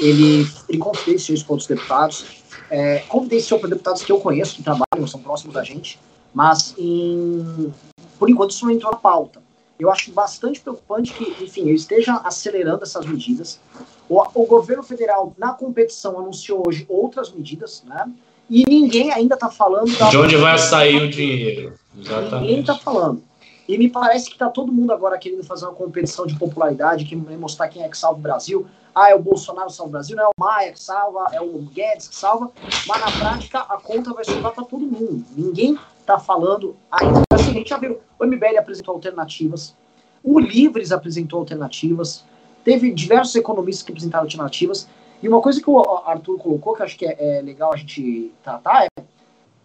Ele, 0.00 0.44
ele 0.68 0.78
confidenciou 0.78 1.36
isso 1.36 1.44
para 1.44 1.52
outros 1.52 1.68
deputados, 1.68 2.26
é, 2.68 2.98
confidenciou 3.08 3.60
para 3.60 3.70
deputados 3.70 4.02
que 4.02 4.10
eu 4.10 4.18
conheço, 4.18 4.56
que 4.56 4.62
trabalham, 4.64 5.06
são 5.06 5.20
próximos 5.20 5.54
da 5.54 5.62
gente, 5.62 6.00
mas, 6.36 6.74
em, 6.76 7.72
por 8.18 8.28
enquanto, 8.28 8.50
isso 8.50 8.66
não 8.66 8.72
entrou 8.72 8.92
na 8.92 8.98
pauta. 8.98 9.40
Eu 9.80 9.90
acho 9.90 10.12
bastante 10.12 10.60
preocupante 10.60 11.14
que, 11.14 11.42
enfim, 11.42 11.62
ele 11.62 11.76
esteja 11.76 12.20
acelerando 12.22 12.82
essas 12.82 13.06
medidas. 13.06 13.58
O, 14.06 14.22
o 14.34 14.44
governo 14.44 14.82
federal, 14.82 15.32
na 15.38 15.54
competição, 15.54 16.18
anunciou 16.18 16.62
hoje 16.66 16.84
outras 16.90 17.32
medidas, 17.32 17.82
né? 17.86 18.12
E 18.50 18.66
ninguém 18.68 19.10
ainda 19.10 19.34
está 19.34 19.48
falando... 19.48 19.96
Da... 19.96 20.10
De 20.10 20.18
onde 20.18 20.36
vai 20.36 20.58
sair 20.58 21.00
o 21.00 21.08
dinheiro. 21.08 21.72
Exatamente. 21.98 22.40
Ninguém 22.42 22.60
está 22.60 22.74
falando. 22.74 23.22
E 23.66 23.78
me 23.78 23.88
parece 23.88 24.26
que 24.26 24.34
está 24.34 24.50
todo 24.50 24.70
mundo 24.70 24.92
agora 24.92 25.16
querendo 25.16 25.42
fazer 25.42 25.64
uma 25.64 25.74
competição 25.74 26.26
de 26.26 26.38
popularidade, 26.38 27.06
que 27.06 27.16
mostrar 27.16 27.68
quem 27.68 27.82
é 27.82 27.88
que 27.88 27.96
salva 27.96 28.18
o 28.18 28.22
Brasil. 28.22 28.66
Ah, 28.94 29.08
é 29.08 29.14
o 29.14 29.22
Bolsonaro 29.22 29.68
que 29.68 29.74
salva 29.74 29.88
o 29.88 29.92
Brasil, 29.92 30.14
não 30.14 30.24
é 30.24 30.28
o 30.28 30.32
Maia 30.38 30.72
que 30.72 30.80
salva, 30.80 31.28
é 31.32 31.40
o 31.40 31.62
Guedes 31.72 32.08
que 32.08 32.14
salva. 32.14 32.50
Mas 32.86 33.00
na 33.00 33.10
prática 33.10 33.60
a 33.60 33.78
conta 33.78 34.12
vai 34.12 34.24
sobrar 34.24 34.52
para 34.52 34.64
todo 34.64 34.84
mundo. 34.84 35.24
Ninguém 35.34 35.78
está 36.06 36.18
falando 36.18 36.76
ainda. 36.90 37.22
Assim, 37.32 37.50
a 37.50 37.54
gente 37.54 37.70
já 37.70 37.76
viu, 37.76 37.98
o 38.18 38.24
MBL 38.24 38.58
apresentou 38.58 38.94
alternativas, 38.94 39.74
o 40.22 40.38
Livres 40.38 40.92
apresentou 40.92 41.40
alternativas, 41.40 42.24
teve 42.64 42.92
diversos 42.92 43.34
economistas 43.34 43.84
que 43.84 43.92
apresentaram 43.92 44.24
alternativas. 44.24 44.88
E 45.22 45.28
uma 45.28 45.40
coisa 45.40 45.60
que 45.60 45.68
o 45.68 45.80
Arthur 46.04 46.38
colocou, 46.38 46.74
que 46.74 46.82
acho 46.82 46.96
que 46.96 47.06
é, 47.06 47.38
é 47.38 47.42
legal 47.42 47.72
a 47.72 47.76
gente 47.76 48.32
tratar, 48.42 48.84
é, 48.84 48.88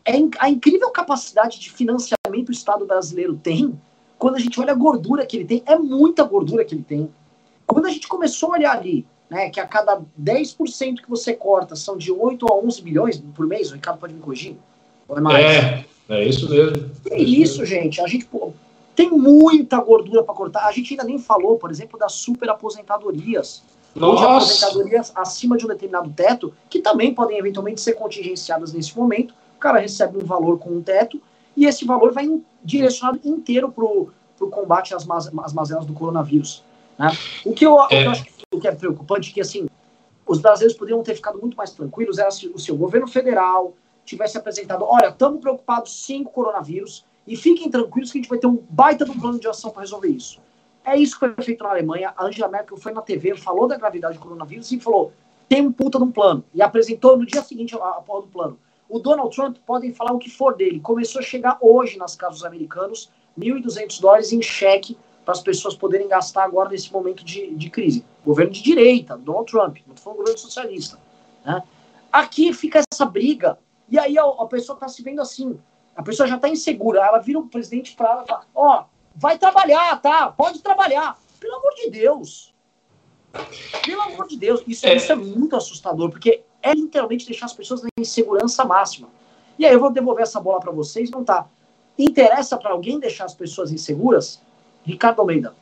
é 0.05 0.13
a 0.39 0.49
incrível 0.49 0.89
capacidade 0.89 1.59
de 1.59 1.71
financiamento 1.71 2.49
o 2.49 2.51
Estado 2.51 2.85
brasileiro 2.85 3.35
tem 3.35 3.79
quando 4.17 4.35
a 4.35 4.39
gente 4.39 4.59
olha 4.59 4.71
a 4.71 4.75
gordura 4.75 5.25
que 5.25 5.35
ele 5.35 5.45
tem, 5.45 5.63
é 5.65 5.75
muita 5.75 6.23
gordura 6.23 6.63
que 6.63 6.75
ele 6.75 6.83
tem. 6.83 7.09
Quando 7.65 7.87
a 7.87 7.89
gente 7.89 8.07
começou 8.07 8.49
a 8.49 8.57
olhar 8.57 8.77
ali, 8.77 9.05
né, 9.27 9.49
que 9.49 9.59
a 9.59 9.65
cada 9.65 9.99
10% 10.21 11.01
que 11.01 11.09
você 11.09 11.33
corta 11.33 11.75
são 11.75 11.97
de 11.97 12.11
8 12.11 12.45
a 12.47 12.55
11 12.55 12.81
bilhões 12.83 13.17
por 13.17 13.47
mês, 13.47 13.71
o 13.71 13.73
Ricardo 13.73 13.97
pode 13.97 14.13
me 14.13 14.19
corrigir? 14.19 14.55
Ou 15.07 15.17
é 15.17 15.21
mais? 15.21 15.43
É, 15.43 15.85
é 16.11 16.25
isso 16.25 16.49
mesmo. 16.49 16.89
É, 17.09 17.15
é 17.15 17.21
isso, 17.21 17.65
gente. 17.65 18.01
A 18.01 18.07
gente 18.07 18.25
pô, 18.25 18.53
tem 18.95 19.09
muita 19.09 19.79
gordura 19.79 20.23
para 20.23 20.33
cortar. 20.33 20.67
A 20.67 20.71
gente 20.71 20.93
ainda 20.93 21.03
nem 21.03 21.17
falou, 21.17 21.57
por 21.57 21.71
exemplo, 21.71 21.97
das 21.97 22.13
super 22.13 22.49
aposentadorias. 22.49 23.63
Nossa. 23.95 24.13
Onde 24.13 24.25
aposentadorias 24.25 25.11
acima 25.15 25.57
de 25.57 25.65
um 25.65 25.67
determinado 25.67 26.09
teto, 26.11 26.53
que 26.69 26.79
também 26.79 27.13
podem 27.13 27.37
eventualmente 27.37 27.81
ser 27.81 27.93
contingenciadas 27.93 28.73
nesse 28.73 28.97
momento. 28.97 29.33
O 29.55 29.59
cara 29.59 29.79
recebe 29.79 30.17
um 30.17 30.25
valor 30.25 30.59
com 30.59 30.69
um 30.69 30.81
teto 30.81 31.21
e 31.55 31.65
esse 31.65 31.85
valor 31.85 32.13
vai 32.13 32.27
direcionado 32.63 33.19
inteiro 33.23 33.71
para 33.71 33.85
o 33.85 34.49
combate 34.49 34.93
às, 34.93 35.07
às 35.09 35.53
mazelas 35.53 35.85
do 35.85 35.93
coronavírus. 35.93 36.63
Né? 36.97 37.11
O, 37.45 37.53
que 37.53 37.65
eu, 37.65 37.79
é. 37.79 37.83
o 37.83 37.87
que 37.87 37.95
eu 37.95 38.11
acho 38.11 38.23
que, 38.23 38.31
o 38.51 38.59
que 38.59 38.67
é 38.67 38.71
preocupante 38.71 39.31
é 39.31 39.33
que 39.33 39.41
assim, 39.41 39.67
os 40.27 40.39
brasileiros 40.39 40.77
poderiam 40.77 41.03
ter 41.03 41.15
ficado 41.15 41.39
muito 41.39 41.57
mais 41.57 41.71
tranquilos 41.71 42.17
era 42.17 42.31
se 42.31 42.47
o 42.47 42.59
seu 42.59 42.75
governo 42.75 43.07
federal, 43.07 43.73
tivesse 44.05 44.37
apresentado, 44.37 44.83
olha, 44.85 45.07
estamos 45.07 45.39
preocupados 45.39 46.03
sim 46.05 46.23
com 46.23 46.29
o 46.29 46.33
coronavírus 46.33 47.05
e 47.25 47.35
fiquem 47.35 47.69
tranquilos 47.69 48.11
que 48.11 48.17
a 48.17 48.21
gente 48.21 48.29
vai 48.29 48.39
ter 48.39 48.47
um 48.47 48.57
baita 48.69 49.05
de 49.05 49.11
um 49.11 49.19
plano 49.19 49.39
de 49.39 49.47
ação 49.47 49.71
para 49.71 49.81
resolver 49.81 50.09
isso. 50.09 50.39
É 50.83 50.97
isso 50.97 51.13
que 51.13 51.19
foi 51.19 51.43
feito 51.43 51.63
na 51.63 51.69
Alemanha. 51.69 52.13
A 52.17 52.25
Angela 52.25 52.49
Merkel 52.49 52.77
foi 52.77 52.91
na 52.91 53.01
TV, 53.01 53.35
falou 53.35 53.67
da 53.67 53.77
gravidade 53.77 54.15
do 54.17 54.19
coronavírus 54.19 54.71
e 54.71 54.79
falou, 54.79 55.13
tem 55.47 55.61
um 55.65 55.71
puta 55.71 55.97
de 55.97 56.03
um 56.03 56.11
plano. 56.11 56.43
E 56.53 56.61
apresentou 56.61 57.17
no 57.17 57.25
dia 57.25 57.43
seguinte 57.43 57.75
a, 57.75 57.77
porra 57.77 58.21
do 58.21 58.27
plano. 58.27 58.59
O 58.89 58.99
Donald 58.99 59.33
Trump, 59.33 59.57
podem 59.65 59.93
falar 59.93 60.11
o 60.11 60.19
que 60.19 60.29
for 60.29 60.55
dele, 60.55 60.79
começou 60.79 61.19
a 61.19 61.23
chegar 61.23 61.57
hoje 61.61 61.97
nas 61.97 62.15
casas 62.15 62.43
americanos 62.43 63.09
1.200 63.39 64.01
dólares 64.01 64.33
em 64.33 64.41
cheque 64.41 64.97
para 65.23 65.33
as 65.33 65.41
pessoas 65.41 65.75
poderem 65.75 66.07
gastar 66.07 66.43
agora 66.43 66.69
nesse 66.69 66.91
momento 66.91 67.23
de, 67.23 67.55
de 67.55 67.69
crise. 67.69 68.03
Governo 68.25 68.51
de 68.51 68.61
direita, 68.61 69.17
Donald 69.17 69.49
Trump, 69.49 69.77
não 69.85 69.93
estou 69.93 70.03
falando 70.03 70.17
governo 70.17 70.39
socialista. 70.39 70.97
Né? 71.45 71.61
Aqui 72.11 72.51
fica 72.53 72.81
essa 72.91 73.05
briga 73.05 73.57
e 73.91 73.99
aí 73.99 74.17
a, 74.17 74.23
a 74.23 74.45
pessoa 74.47 74.75
está 74.75 74.87
se 74.87 75.03
vendo 75.03 75.21
assim, 75.21 75.59
a 75.95 76.01
pessoa 76.01 76.27
já 76.27 76.37
está 76.37 76.47
insegura, 76.47 77.05
ela 77.05 77.19
vira 77.19 77.37
o 77.37 77.43
um 77.43 77.47
presidente 77.47 77.93
para 77.93 78.09
ela 78.09 78.23
e 78.23 78.27
fala, 78.27 78.45
ó, 78.55 78.79
oh, 78.79 78.85
vai 79.15 79.37
trabalhar, 79.37 80.01
tá? 80.01 80.31
Pode 80.31 80.61
trabalhar. 80.61 81.19
Pelo 81.39 81.55
amor 81.57 81.73
de 81.75 81.89
Deus. 81.89 82.53
Pelo 83.85 84.01
amor 84.01 84.27
de 84.27 84.37
Deus. 84.37 84.63
Isso 84.65 84.87
é, 84.87 84.95
isso 84.95 85.11
é 85.11 85.15
muito 85.15 85.55
assustador, 85.55 86.09
porque 86.09 86.43
é 86.61 86.73
literalmente 86.73 87.25
deixar 87.25 87.47
as 87.47 87.53
pessoas 87.53 87.83
na 87.83 87.89
insegurança 87.99 88.63
máxima. 88.63 89.09
E 89.59 89.65
aí 89.65 89.73
eu 89.73 89.79
vou 89.79 89.91
devolver 89.91 90.23
essa 90.23 90.39
bola 90.39 90.59
para 90.59 90.71
vocês, 90.71 91.11
não 91.11 91.23
tá? 91.23 91.47
Interessa 91.97 92.57
para 92.57 92.71
alguém 92.71 92.99
deixar 92.99 93.25
as 93.25 93.33
pessoas 93.33 93.71
inseguras? 93.71 94.41
Ricardo 94.83 95.19
Almeida. 95.19 95.53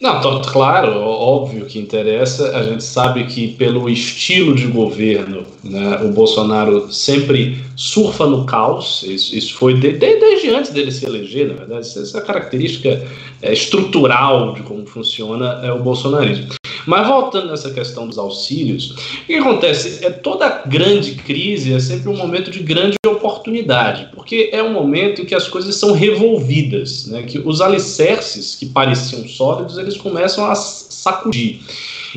Não, 0.00 0.20
tô, 0.20 0.40
claro, 0.42 0.92
óbvio 1.00 1.66
que 1.66 1.76
interessa. 1.76 2.56
A 2.56 2.62
gente 2.62 2.84
sabe 2.84 3.24
que 3.26 3.48
pelo 3.48 3.90
estilo 3.90 4.54
de 4.54 4.68
governo, 4.68 5.44
né, 5.64 6.00
o 6.04 6.12
Bolsonaro 6.12 6.92
sempre 6.92 7.64
surfa 7.74 8.24
no 8.24 8.44
caos. 8.44 9.02
Isso, 9.02 9.36
isso 9.36 9.54
foi 9.54 9.74
de, 9.74 9.92
de, 9.92 10.16
desde 10.20 10.50
antes 10.50 10.70
dele 10.70 10.92
se 10.92 11.04
eleger, 11.04 11.48
na 11.48 11.54
verdade. 11.54 11.80
Essa 11.80 12.18
é 12.18 12.20
a 12.20 12.24
característica 12.24 13.04
é, 13.42 13.52
estrutural 13.52 14.54
de 14.54 14.62
como 14.62 14.86
funciona 14.86 15.60
é 15.64 15.72
o 15.72 15.82
bolsonarismo. 15.82 16.57
Mas 16.88 17.06
voltando 17.06 17.48
nessa 17.48 17.70
questão 17.70 18.06
dos 18.06 18.16
auxílios, 18.16 18.92
o 18.92 19.26
que 19.26 19.34
acontece? 19.34 20.02
É 20.02 20.08
toda 20.08 20.62
grande 20.64 21.16
crise 21.16 21.74
é 21.74 21.78
sempre 21.78 22.08
um 22.08 22.16
momento 22.16 22.50
de 22.50 22.60
grande 22.60 22.96
oportunidade, 23.06 24.08
porque 24.14 24.48
é 24.54 24.62
um 24.62 24.72
momento 24.72 25.20
em 25.20 25.26
que 25.26 25.34
as 25.34 25.46
coisas 25.46 25.76
são 25.76 25.92
revolvidas, 25.92 27.06
né? 27.08 27.24
que 27.24 27.38
os 27.40 27.60
alicerces 27.60 28.54
que 28.54 28.64
pareciam 28.64 29.28
sólidos 29.28 29.76
eles 29.76 29.98
começam 29.98 30.46
a 30.46 30.54
sacudir. 30.54 31.60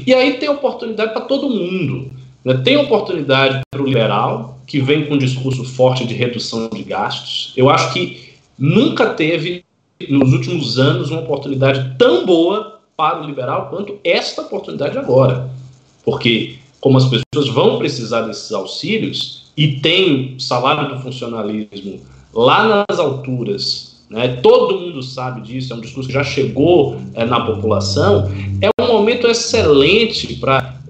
E 0.08 0.14
aí 0.14 0.38
tem 0.38 0.48
oportunidade 0.48 1.12
para 1.12 1.24
todo 1.24 1.50
mundo. 1.50 2.10
Né? 2.46 2.54
Tem 2.64 2.78
oportunidade 2.78 3.60
para 3.70 3.82
o 3.82 3.86
liberal, 3.86 4.58
que 4.66 4.80
vem 4.80 5.06
com 5.06 5.16
um 5.16 5.18
discurso 5.18 5.66
forte 5.66 6.08
de 6.08 6.14
redução 6.14 6.70
de 6.70 6.84
gastos. 6.84 7.52
Eu 7.58 7.70
acho 7.70 7.92
que 7.92 8.32
nunca 8.58 9.08
teve, 9.08 9.66
nos 10.08 10.32
últimos 10.32 10.80
anos, 10.80 11.12
uma 11.12 11.20
oportunidade 11.20 11.94
tão 11.98 12.26
boa 12.26 12.81
para 12.96 13.22
o 13.22 13.26
liberal 13.26 13.68
quanto 13.70 14.00
esta 14.04 14.42
oportunidade 14.42 14.98
agora. 14.98 15.50
Porque, 16.04 16.58
como 16.80 16.98
as 16.98 17.06
pessoas 17.06 17.54
vão 17.54 17.78
precisar 17.78 18.22
desses 18.22 18.52
auxílios 18.52 19.52
e 19.56 19.80
tem 19.80 20.36
salário 20.40 20.96
do 20.96 21.02
funcionalismo 21.02 22.02
lá 22.34 22.86
nas 22.90 23.00
alturas, 23.00 24.04
né, 24.10 24.40
todo 24.42 24.80
mundo 24.80 25.02
sabe 25.02 25.42
disso, 25.42 25.72
é 25.72 25.76
um 25.76 25.82
discurso 25.82 26.08
que 26.08 26.14
já 26.14 26.24
chegou 26.24 26.98
é, 27.14 27.26
na 27.26 27.46
população, 27.46 28.30
é 28.62 28.70
um 28.82 28.88
momento 28.88 29.28
excelente 29.28 30.36
para 30.36 30.82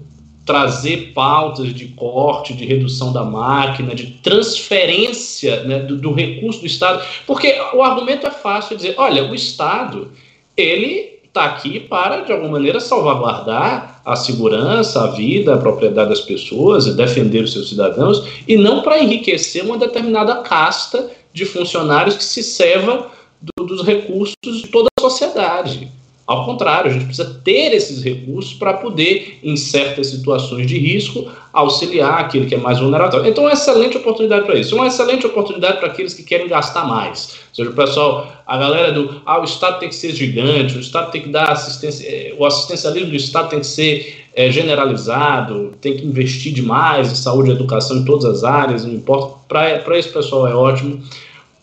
trazer 0.44 1.12
pautas 1.12 1.72
de 1.72 1.88
corte, 1.88 2.52
de 2.52 2.64
redução 2.64 3.12
da 3.12 3.24
máquina, 3.24 3.94
de 3.94 4.06
transferência 4.22 5.62
né, 5.64 5.78
do, 5.78 5.96
do 5.96 6.12
recurso 6.12 6.60
do 6.60 6.66
Estado, 6.66 7.04
porque 7.26 7.56
o 7.74 7.82
argumento 7.82 8.26
é 8.26 8.30
fácil 8.30 8.76
dizer, 8.76 8.94
olha, 8.98 9.30
o 9.30 9.34
Estado 9.34 10.10
ele 10.56 11.21
está 11.32 11.46
aqui 11.46 11.80
para, 11.80 12.20
de 12.20 12.30
alguma 12.30 12.52
maneira, 12.52 12.78
salvaguardar 12.78 14.02
a 14.04 14.14
segurança, 14.14 15.02
a 15.02 15.06
vida, 15.06 15.54
a 15.54 15.58
propriedade 15.58 16.10
das 16.10 16.20
pessoas 16.20 16.86
e 16.86 16.92
defender 16.92 17.42
os 17.42 17.52
seus 17.52 17.70
cidadãos, 17.70 18.22
e 18.46 18.54
não 18.54 18.82
para 18.82 19.02
enriquecer 19.02 19.64
uma 19.64 19.78
determinada 19.78 20.36
casta 20.42 21.10
de 21.32 21.46
funcionários 21.46 22.16
que 22.16 22.24
se 22.24 22.42
serva 22.42 23.10
do, 23.40 23.64
dos 23.64 23.82
recursos 23.82 24.36
de 24.44 24.68
toda 24.68 24.88
a 24.98 25.00
sociedade. 25.00 25.90
Ao 26.26 26.44
contrário, 26.44 26.90
a 26.90 26.94
gente 26.94 27.06
precisa 27.06 27.40
ter 27.42 27.74
esses 27.74 28.02
recursos 28.02 28.54
para 28.54 28.74
poder, 28.74 29.40
em 29.42 29.56
certas 29.56 30.06
situações 30.06 30.66
de 30.66 30.78
risco, 30.78 31.28
auxiliar 31.52 32.20
aquele 32.20 32.46
que 32.46 32.54
é 32.54 32.58
mais 32.58 32.78
vulnerável. 32.78 33.26
Então, 33.26 33.44
é 33.44 33.48
uma 33.48 33.52
excelente 33.52 33.96
oportunidade 33.96 34.46
para 34.46 34.54
isso. 34.54 34.74
É 34.74 34.78
uma 34.78 34.86
excelente 34.86 35.26
oportunidade 35.26 35.78
para 35.78 35.88
aqueles 35.88 36.14
que 36.14 36.22
querem 36.22 36.46
gastar 36.46 36.86
mais. 36.86 37.40
Ou 37.50 37.54
seja, 37.56 37.70
o 37.70 37.74
pessoal, 37.74 38.32
a 38.46 38.56
galera 38.56 38.92
do 38.92 39.20
ah, 39.26 39.40
o 39.40 39.44
Estado 39.44 39.80
tem 39.80 39.88
que 39.88 39.94
ser 39.96 40.14
gigante, 40.14 40.76
o 40.76 40.80
Estado 40.80 41.10
tem 41.10 41.22
que 41.22 41.28
dar 41.28 41.50
assistência, 41.50 42.06
eh, 42.06 42.34
o 42.38 42.46
assistencialismo 42.46 43.10
do 43.10 43.16
Estado 43.16 43.50
tem 43.50 43.60
que 43.60 43.66
ser 43.66 44.22
é, 44.34 44.50
generalizado, 44.50 45.72
tem 45.80 45.96
que 45.96 46.06
investir 46.06 46.52
demais 46.52 47.10
em 47.10 47.14
saúde 47.14 47.50
e 47.50 47.52
educação 47.52 47.98
em 47.98 48.04
todas 48.04 48.24
as 48.24 48.44
áreas, 48.44 48.84
não 48.84 48.94
importa. 48.94 49.36
Para 49.48 49.98
esse 49.98 50.08
pessoal 50.08 50.48
é 50.48 50.54
ótimo. 50.54 51.02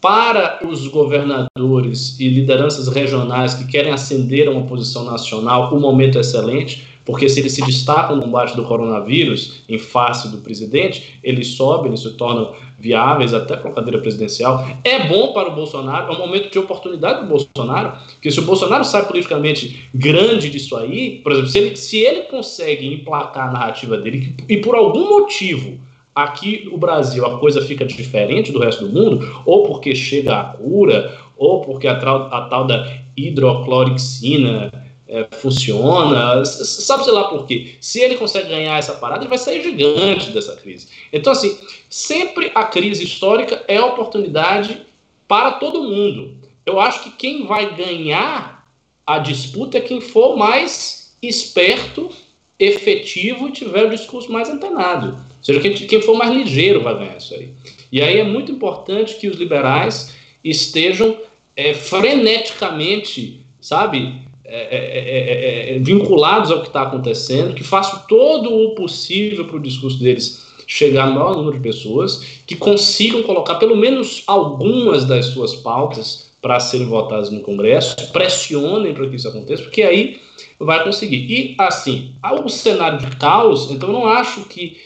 Para 0.01 0.59
os 0.65 0.87
governadores 0.87 2.17
e 2.19 2.29
lideranças 2.29 2.87
regionais 2.87 3.53
que 3.53 3.67
querem 3.67 3.91
ascender 3.91 4.47
a 4.47 4.51
uma 4.51 4.65
posição 4.65 5.03
nacional, 5.03 5.73
o 5.75 5.79
momento 5.79 6.17
é 6.17 6.21
excelente, 6.21 6.87
porque 7.03 7.27
se 7.27 7.41
eles 7.41 7.51
se 7.51 7.61
destacam 7.63 8.15
no 8.15 8.21
combate 8.21 8.55
do 8.55 8.63
coronavírus 8.63 9.61
em 9.67 9.77
face 9.77 10.29
do 10.29 10.37
presidente, 10.37 11.19
eles 11.21 11.47
sobem, 11.47 11.89
eles 11.89 12.01
se 12.01 12.11
tornam 12.13 12.53
viáveis 12.79 13.33
até 13.33 13.57
para 13.57 13.71
a 13.71 13.73
cadeira 13.73 13.99
presidencial. 13.99 14.65
É 14.85 15.05
bom 15.05 15.33
para 15.33 15.49
o 15.49 15.55
Bolsonaro, 15.55 16.13
é 16.13 16.15
um 16.15 16.19
momento 16.19 16.49
de 16.49 16.59
oportunidade 16.59 17.23
do 17.23 17.27
Bolsonaro, 17.27 17.97
porque 18.13 18.31
se 18.31 18.39
o 18.39 18.43
Bolsonaro 18.43 18.85
sai 18.85 19.05
politicamente 19.05 19.89
grande 19.93 20.49
disso 20.49 20.77
aí, 20.77 21.19
por 21.21 21.33
exemplo, 21.33 21.49
se 21.49 21.57
ele, 21.57 21.75
se 21.75 21.97
ele 21.97 22.21
consegue 22.21 22.87
emplacar 22.87 23.49
a 23.49 23.51
narrativa 23.51 23.97
dele 23.97 24.33
e 24.47 24.57
por 24.57 24.75
algum 24.75 25.09
motivo 25.09 25.88
aqui 26.23 26.65
no 26.65 26.77
Brasil 26.77 27.25
a 27.25 27.39
coisa 27.39 27.61
fica 27.61 27.85
diferente 27.85 28.51
do 28.51 28.59
resto 28.59 28.87
do 28.87 28.93
mundo, 28.93 29.41
ou 29.45 29.67
porque 29.67 29.95
chega 29.95 30.39
a 30.39 30.43
cura, 30.43 31.17
ou 31.37 31.61
porque 31.61 31.87
a, 31.87 31.93
a 31.93 32.41
tal 32.49 32.65
da 32.65 32.99
hidroclorixina 33.15 34.71
é, 35.07 35.27
funciona, 35.37 36.45
sabe-se 36.45 37.09
lá 37.09 37.23
por 37.25 37.47
quê. 37.47 37.75
Se 37.81 37.99
ele 37.99 38.15
consegue 38.15 38.49
ganhar 38.49 38.77
essa 38.77 38.93
parada, 38.93 39.21
ele 39.21 39.29
vai 39.29 39.39
sair 39.39 39.63
gigante 39.63 40.29
dessa 40.29 40.55
crise. 40.55 40.87
Então, 41.11 41.33
assim, 41.33 41.57
sempre 41.89 42.51
a 42.53 42.63
crise 42.65 43.03
histórica 43.03 43.63
é 43.67 43.81
oportunidade 43.81 44.81
para 45.27 45.53
todo 45.53 45.83
mundo. 45.83 46.35
Eu 46.65 46.79
acho 46.79 47.03
que 47.03 47.11
quem 47.11 47.47
vai 47.47 47.75
ganhar 47.75 48.67
a 49.05 49.17
disputa 49.17 49.79
é 49.79 49.81
quem 49.81 49.99
for 49.99 50.37
mais 50.37 51.17
esperto, 51.21 52.11
efetivo 52.59 53.47
e 53.47 53.51
tiver 53.51 53.85
o 53.85 53.89
discurso 53.89 54.31
mais 54.31 54.49
antenado. 54.49 55.17
Ou 55.39 55.43
seja, 55.43 55.59
quem, 55.59 55.73
quem 55.73 56.01
for 56.01 56.15
mais 56.15 56.33
ligeiro 56.33 56.83
vai 56.83 56.95
ganhar 56.97 57.17
isso 57.17 57.33
aí. 57.33 57.49
E 57.91 58.01
aí 58.01 58.19
é 58.19 58.23
muito 58.23 58.51
importante 58.51 59.15
que 59.15 59.27
os 59.27 59.37
liberais 59.37 60.13
estejam 60.43 61.17
é, 61.55 61.73
freneticamente, 61.73 63.41
sabe, 63.59 64.21
é 64.45 64.55
é, 64.55 64.77
é, 64.77 65.73
é, 65.73 65.75
é, 65.75 65.79
vinculados 65.79 66.49
ao 66.51 66.61
que 66.61 66.67
está 66.67 66.81
acontecendo, 66.83 67.53
que 67.53 67.63
façam 67.63 68.03
todo 68.07 68.51
o 68.51 68.75
possível 68.75 69.45
para 69.45 69.57
o 69.57 69.61
discurso 69.61 69.99
deles 69.99 70.47
chegar 70.65 71.07
no 71.07 71.15
maior 71.15 71.35
número 71.35 71.57
de 71.57 71.63
pessoas, 71.63 72.23
que 72.45 72.55
consigam 72.55 73.23
colocar 73.23 73.55
pelo 73.55 73.75
menos 73.75 74.23
algumas 74.25 75.05
das 75.05 75.27
suas 75.27 75.55
pautas 75.55 76.29
para 76.41 76.59
serem 76.59 76.87
votadas 76.87 77.29
no 77.29 77.41
Congresso, 77.41 77.95
pressionem 78.11 78.93
para 78.93 79.07
que 79.09 79.15
isso 79.15 79.27
aconteça, 79.27 79.63
porque 79.63 79.83
aí 79.83 80.19
vai 80.59 80.83
conseguir. 80.83 81.17
E 81.17 81.55
assim, 81.57 82.13
o 82.43 82.49
cenário 82.49 82.99
de 82.99 83.15
caos, 83.17 83.69
então 83.71 83.89
eu 83.89 83.93
não 83.93 84.07
acho 84.07 84.45
que 84.45 84.77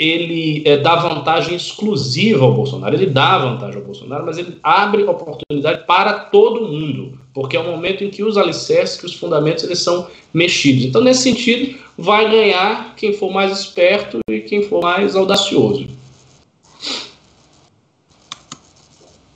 ele 0.00 0.62
é, 0.64 0.78
dá 0.78 0.96
vantagem 0.96 1.54
exclusiva 1.54 2.42
ao 2.42 2.54
Bolsonaro. 2.54 2.94
Ele 2.94 3.04
dá 3.04 3.36
vantagem 3.38 3.76
ao 3.76 3.84
Bolsonaro, 3.84 4.24
mas 4.24 4.38
ele 4.38 4.58
abre 4.62 5.02
oportunidade 5.02 5.84
para 5.84 6.14
todo 6.14 6.66
mundo, 6.66 7.20
porque 7.34 7.54
é 7.54 7.60
o 7.60 7.64
momento 7.64 8.02
em 8.02 8.08
que 8.08 8.24
os 8.24 8.38
alicerces, 8.38 8.98
que 8.98 9.04
os 9.04 9.14
fundamentos, 9.14 9.62
eles 9.62 9.80
são 9.80 10.08
mexidos. 10.32 10.86
Então, 10.86 11.02
nesse 11.02 11.22
sentido, 11.22 11.78
vai 11.98 12.30
ganhar 12.30 12.94
quem 12.96 13.12
for 13.12 13.30
mais 13.30 13.52
esperto 13.60 14.20
e 14.30 14.40
quem 14.40 14.62
for 14.62 14.82
mais 14.82 15.14
audacioso. 15.14 15.86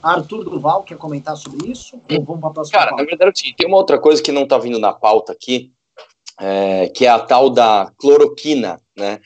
Arthur 0.01 0.45
Duval 0.45 0.83
quer 0.83 0.97
comentar 0.97 1.37
sobre 1.37 1.69
isso? 1.69 2.01
Ou 2.11 2.23
vamos 2.23 2.41
para 2.41 2.49
a 2.49 2.53
próxima 2.53 2.79
Cara, 2.79 2.89
pauta? 2.91 3.03
na 3.03 3.09
verdade, 3.09 3.39
sim, 3.39 3.53
tem 3.55 3.67
uma 3.67 3.77
outra 3.77 3.99
coisa 3.99 4.21
que 4.21 4.31
não 4.31 4.43
está 4.43 4.57
vindo 4.57 4.79
na 4.79 4.93
pauta 4.93 5.31
aqui, 5.31 5.71
é, 6.39 6.89
que 6.89 7.05
é 7.05 7.09
a 7.09 7.19
tal 7.19 7.51
da 7.51 7.91
cloroquina, 7.97 8.79
né? 8.97 9.19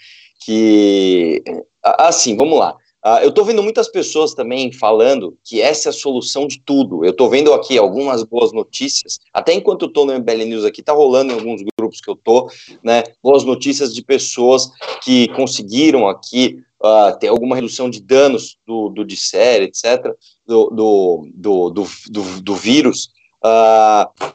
Que 0.50 1.44
assim, 1.84 2.36
vamos 2.36 2.58
lá. 2.58 2.76
Uh, 3.06 3.22
eu 3.22 3.30
estou 3.30 3.46
vendo 3.46 3.62
muitas 3.62 3.88
pessoas 3.88 4.34
também 4.34 4.72
falando 4.72 5.38
que 5.44 5.62
essa 5.62 5.90
é 5.90 5.92
a 5.92 5.94
solução 5.94 6.48
de 6.48 6.60
tudo. 6.60 7.06
Eu 7.06 7.12
estou 7.12 7.30
vendo 7.30 7.54
aqui 7.54 7.78
algumas 7.78 8.24
boas 8.24 8.52
notícias, 8.52 9.20
até 9.32 9.54
enquanto 9.54 9.84
eu 9.84 9.88
estou 9.90 10.08
no 10.08 10.14
MBL 10.20 10.46
News 10.46 10.66
aqui, 10.66 10.82
está 10.82 10.92
rolando 10.92 11.32
em 11.32 11.36
alguns 11.36 11.62
grupos 11.78 12.02
que 12.02 12.10
eu 12.10 12.16
estou, 12.16 12.50
né? 12.84 13.04
Boas 13.22 13.44
notícias 13.44 13.94
de 13.94 14.04
pessoas 14.04 14.72
que 15.04 15.28
conseguiram 15.30 16.08
aqui 16.08 16.58
uh, 16.84 17.18
ter 17.20 17.28
alguma 17.28 17.56
redução 17.56 17.88
de 17.88 18.02
danos 18.02 18.58
do, 18.66 18.90
do 18.90 19.16
série, 19.16 19.66
etc., 19.66 20.14
do, 20.48 20.70
do, 20.72 21.28
do, 21.36 21.70
do, 21.70 21.88
do, 22.10 22.42
do 22.42 22.56
vírus. 22.56 23.12
Uh, 23.46 24.34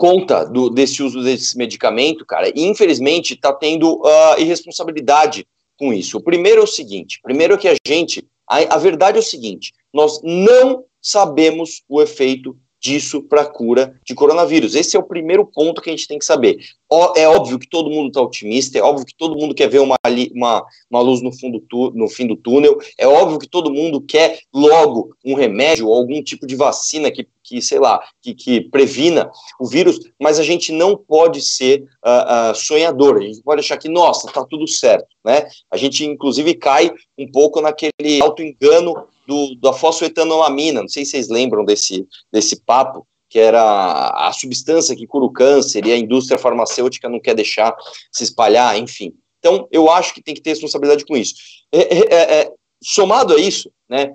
conta 0.00 0.44
do, 0.44 0.70
desse 0.70 1.02
uso 1.02 1.22
desse 1.22 1.58
medicamento, 1.58 2.24
cara, 2.24 2.48
e 2.48 2.64
infelizmente 2.64 3.34
está 3.34 3.52
tendo 3.52 4.00
uh, 4.00 4.40
irresponsabilidade 4.40 5.46
com 5.78 5.92
isso. 5.92 6.16
O 6.16 6.22
primeiro 6.22 6.62
é 6.62 6.64
o 6.64 6.66
seguinte: 6.66 7.20
primeiro 7.22 7.58
que 7.58 7.68
a 7.68 7.74
gente, 7.86 8.26
a, 8.48 8.76
a 8.76 8.78
verdade 8.78 9.18
é 9.18 9.20
o 9.20 9.22
seguinte, 9.22 9.74
nós 9.92 10.18
não 10.24 10.84
sabemos 11.02 11.82
o 11.86 12.00
efeito 12.00 12.56
disso 12.80 13.22
para 13.22 13.42
a 13.42 13.46
cura 13.46 13.94
de 14.04 14.14
coronavírus. 14.14 14.74
Esse 14.74 14.96
é 14.96 15.00
o 15.00 15.04
primeiro 15.04 15.44
ponto 15.44 15.82
que 15.82 15.90
a 15.90 15.92
gente 15.92 16.08
tem 16.08 16.18
que 16.18 16.24
saber. 16.24 16.58
É 17.14 17.28
óbvio 17.28 17.58
que 17.58 17.68
todo 17.68 17.90
mundo 17.90 18.08
está 18.08 18.20
otimista, 18.20 18.78
é 18.78 18.82
óbvio 18.82 19.06
que 19.06 19.14
todo 19.14 19.38
mundo 19.38 19.54
quer 19.54 19.68
ver 19.68 19.80
uma, 19.80 19.96
uma, 20.34 20.64
uma 20.90 21.00
luz 21.00 21.22
no, 21.22 21.32
fundo 21.32 21.60
tu, 21.60 21.92
no 21.94 22.08
fim 22.08 22.26
do 22.26 22.36
túnel, 22.36 22.78
é 22.98 23.06
óbvio 23.06 23.38
que 23.38 23.48
todo 23.48 23.72
mundo 23.72 24.00
quer 24.00 24.40
logo 24.52 25.14
um 25.24 25.34
remédio 25.34 25.92
algum 25.92 26.20
tipo 26.22 26.46
de 26.46 26.56
vacina 26.56 27.10
que, 27.10 27.28
que 27.44 27.62
sei 27.62 27.78
lá, 27.78 28.02
que, 28.22 28.34
que 28.34 28.60
previna 28.60 29.30
o 29.60 29.68
vírus, 29.68 30.00
mas 30.20 30.40
a 30.40 30.42
gente 30.42 30.72
não 30.72 30.96
pode 30.96 31.42
ser 31.42 31.82
uh, 32.04 32.50
uh, 32.50 32.54
sonhador, 32.54 33.18
a 33.18 33.20
gente 33.20 33.42
pode 33.42 33.60
achar 33.60 33.76
que, 33.76 33.88
nossa, 33.88 34.26
está 34.26 34.44
tudo 34.44 34.66
certo, 34.66 35.08
né? 35.24 35.46
A 35.70 35.76
gente, 35.76 36.04
inclusive, 36.04 36.54
cai 36.54 36.90
um 37.18 37.30
pouco 37.30 37.60
naquele 37.60 38.20
auto-engano 38.20 38.94
do, 39.30 39.54
da 39.54 39.72
fosfoetanolamina, 39.72 40.80
não 40.80 40.88
sei 40.88 41.04
se 41.04 41.12
vocês 41.12 41.28
lembram 41.28 41.64
desse, 41.64 42.04
desse 42.32 42.60
papo, 42.64 43.06
que 43.28 43.38
era 43.38 44.08
a 44.08 44.32
substância 44.32 44.96
que 44.96 45.06
cura 45.06 45.24
o 45.24 45.30
câncer 45.30 45.86
e 45.86 45.92
a 45.92 45.96
indústria 45.96 46.36
farmacêutica 46.36 47.08
não 47.08 47.20
quer 47.20 47.34
deixar 47.34 47.76
se 48.10 48.24
espalhar, 48.24 48.76
enfim. 48.76 49.12
Então, 49.38 49.68
eu 49.70 49.88
acho 49.88 50.12
que 50.12 50.20
tem 50.20 50.34
que 50.34 50.40
ter 50.40 50.50
responsabilidade 50.50 51.06
com 51.06 51.16
isso. 51.16 51.34
É, 51.72 51.78
é, 51.78 52.14
é, 52.14 52.40
é 52.40 52.52
somado 52.82 53.32
a 53.34 53.38
isso, 53.38 53.70
né, 53.88 54.14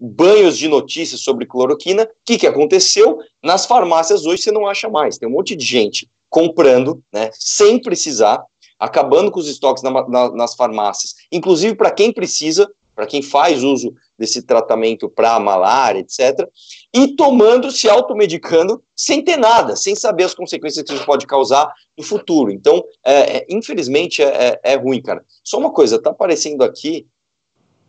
banhos 0.00 0.58
de 0.58 0.66
notícias 0.66 1.20
sobre 1.20 1.46
cloroquina, 1.46 2.02
o 2.02 2.08
que, 2.24 2.38
que 2.38 2.46
aconteceu? 2.46 3.18
Nas 3.40 3.66
farmácias 3.66 4.26
hoje 4.26 4.42
você 4.42 4.50
não 4.50 4.66
acha 4.66 4.88
mais, 4.88 5.16
tem 5.16 5.28
um 5.28 5.32
monte 5.32 5.54
de 5.54 5.64
gente 5.64 6.10
comprando, 6.28 7.00
né, 7.12 7.30
sem 7.34 7.80
precisar, 7.80 8.42
acabando 8.80 9.30
com 9.30 9.38
os 9.38 9.48
estoques 9.48 9.82
na, 9.82 9.90
na, 10.08 10.32
nas 10.32 10.54
farmácias, 10.56 11.14
inclusive 11.30 11.76
para 11.76 11.92
quem 11.92 12.12
precisa, 12.12 12.68
para 12.96 13.06
quem 13.06 13.20
faz 13.20 13.62
uso 13.62 13.94
desse 14.18 14.42
tratamento 14.42 15.06
para 15.06 15.38
malária, 15.38 16.00
etc., 16.00 16.48
e 16.94 17.14
tomando, 17.14 17.70
se 17.70 17.86
automedicando, 17.88 18.82
sem 18.96 19.22
ter 19.22 19.36
nada, 19.36 19.76
sem 19.76 19.94
saber 19.94 20.24
as 20.24 20.34
consequências 20.34 20.82
que 20.82 20.94
isso 20.94 21.04
pode 21.04 21.26
causar 21.26 21.70
no 21.96 22.02
futuro. 22.02 22.50
Então, 22.50 22.82
é, 23.04 23.36
é, 23.36 23.46
infelizmente, 23.50 24.22
é, 24.22 24.58
é, 24.64 24.72
é 24.72 24.76
ruim, 24.76 25.02
cara. 25.02 25.22
Só 25.44 25.58
uma 25.58 25.70
coisa, 25.70 26.00
tá 26.00 26.08
aparecendo 26.08 26.64
aqui 26.64 27.06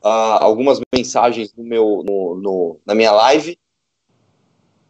uh, 0.04 0.43
algumas 0.43 0.82
mensagens 0.93 1.54
no 1.56 1.63
meu, 1.63 2.04
no, 2.06 2.36
no, 2.36 2.80
na 2.86 2.93
minha 2.93 3.13
live. 3.13 3.58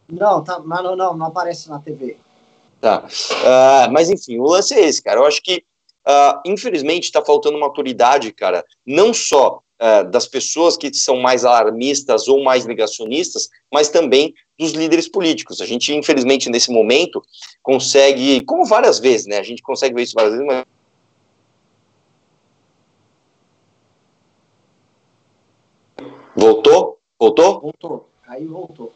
Não, 0.08 0.42
tá, 0.42 0.58
não, 0.58 0.96
não, 0.96 1.16
não 1.16 1.26
aparece 1.26 1.70
na 1.70 1.78
TV. 1.78 2.16
Tá. 2.80 3.04
Uh, 3.06 3.92
mas, 3.92 4.10
enfim, 4.10 4.38
o 4.38 4.48
lance 4.48 4.74
é 4.74 4.80
esse, 4.80 5.00
cara. 5.00 5.20
Eu 5.20 5.26
acho 5.26 5.40
que, 5.40 5.62
uh, 6.08 6.40
infelizmente, 6.44 7.04
está 7.04 7.24
faltando 7.24 7.60
maturidade, 7.60 8.32
cara, 8.32 8.64
não 8.84 9.14
só 9.14 9.62
uh, 9.80 10.10
das 10.10 10.26
pessoas 10.26 10.76
que 10.76 10.92
são 10.94 11.16
mais 11.16 11.44
alarmistas 11.44 12.28
ou 12.28 12.42
mais 12.42 12.66
negacionistas, 12.66 13.48
mas 13.72 13.88
também 13.88 14.34
dos 14.58 14.72
líderes 14.72 15.08
políticos. 15.08 15.60
A 15.60 15.66
gente, 15.66 15.94
infelizmente, 15.94 16.50
nesse 16.50 16.70
momento, 16.70 17.22
consegue, 17.62 18.40
como 18.44 18.64
várias 18.64 18.98
vezes, 18.98 19.26
né? 19.26 19.38
A 19.38 19.42
gente 19.42 19.62
consegue 19.62 19.94
ver 19.94 20.02
isso 20.02 20.14
várias 20.14 20.32
vezes, 20.32 20.46
mas 20.46 20.64
Voltou? 26.38 27.00
Voltou? 27.18 27.60
Voltou. 27.60 28.08
Aí 28.28 28.46
voltou. 28.46 28.92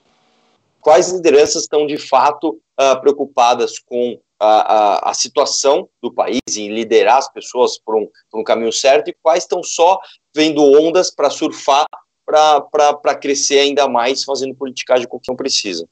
Quais 0.81 1.11
lideranças 1.11 1.65
estão 1.65 1.89
de 1.89 1.99
fato 1.99 2.61
uh, 2.81 3.01
preocupadas 3.01 3.81
com 3.81 4.17
a, 4.39 4.47
a, 4.47 5.11
a, 5.11 5.15
situação 5.15 5.89
do 6.01 6.13
país, 6.13 6.41
em 6.57 6.73
liderar 6.73 7.19
as 7.19 7.33
pessoas 7.33 7.79
por 7.79 7.97
um, 7.97 8.09
por 8.31 8.41
um 8.41 8.45
caminho 8.45 8.73
certo, 8.73 9.09
e 9.09 9.17
quais 9.21 9.43
estão 9.43 9.61
só 9.61 9.99
vendo 10.35 10.63
ondas 10.63 11.11
para 11.11 11.31
surfar, 11.31 11.87
para 12.25 13.15
crescer 13.15 13.59
ainda 13.59 13.89
mais, 13.89 14.25
fazendo 14.25 14.55
politicagem 14.55 15.07
com 15.07 15.21
não 15.29 15.37
precisa. 15.37 15.87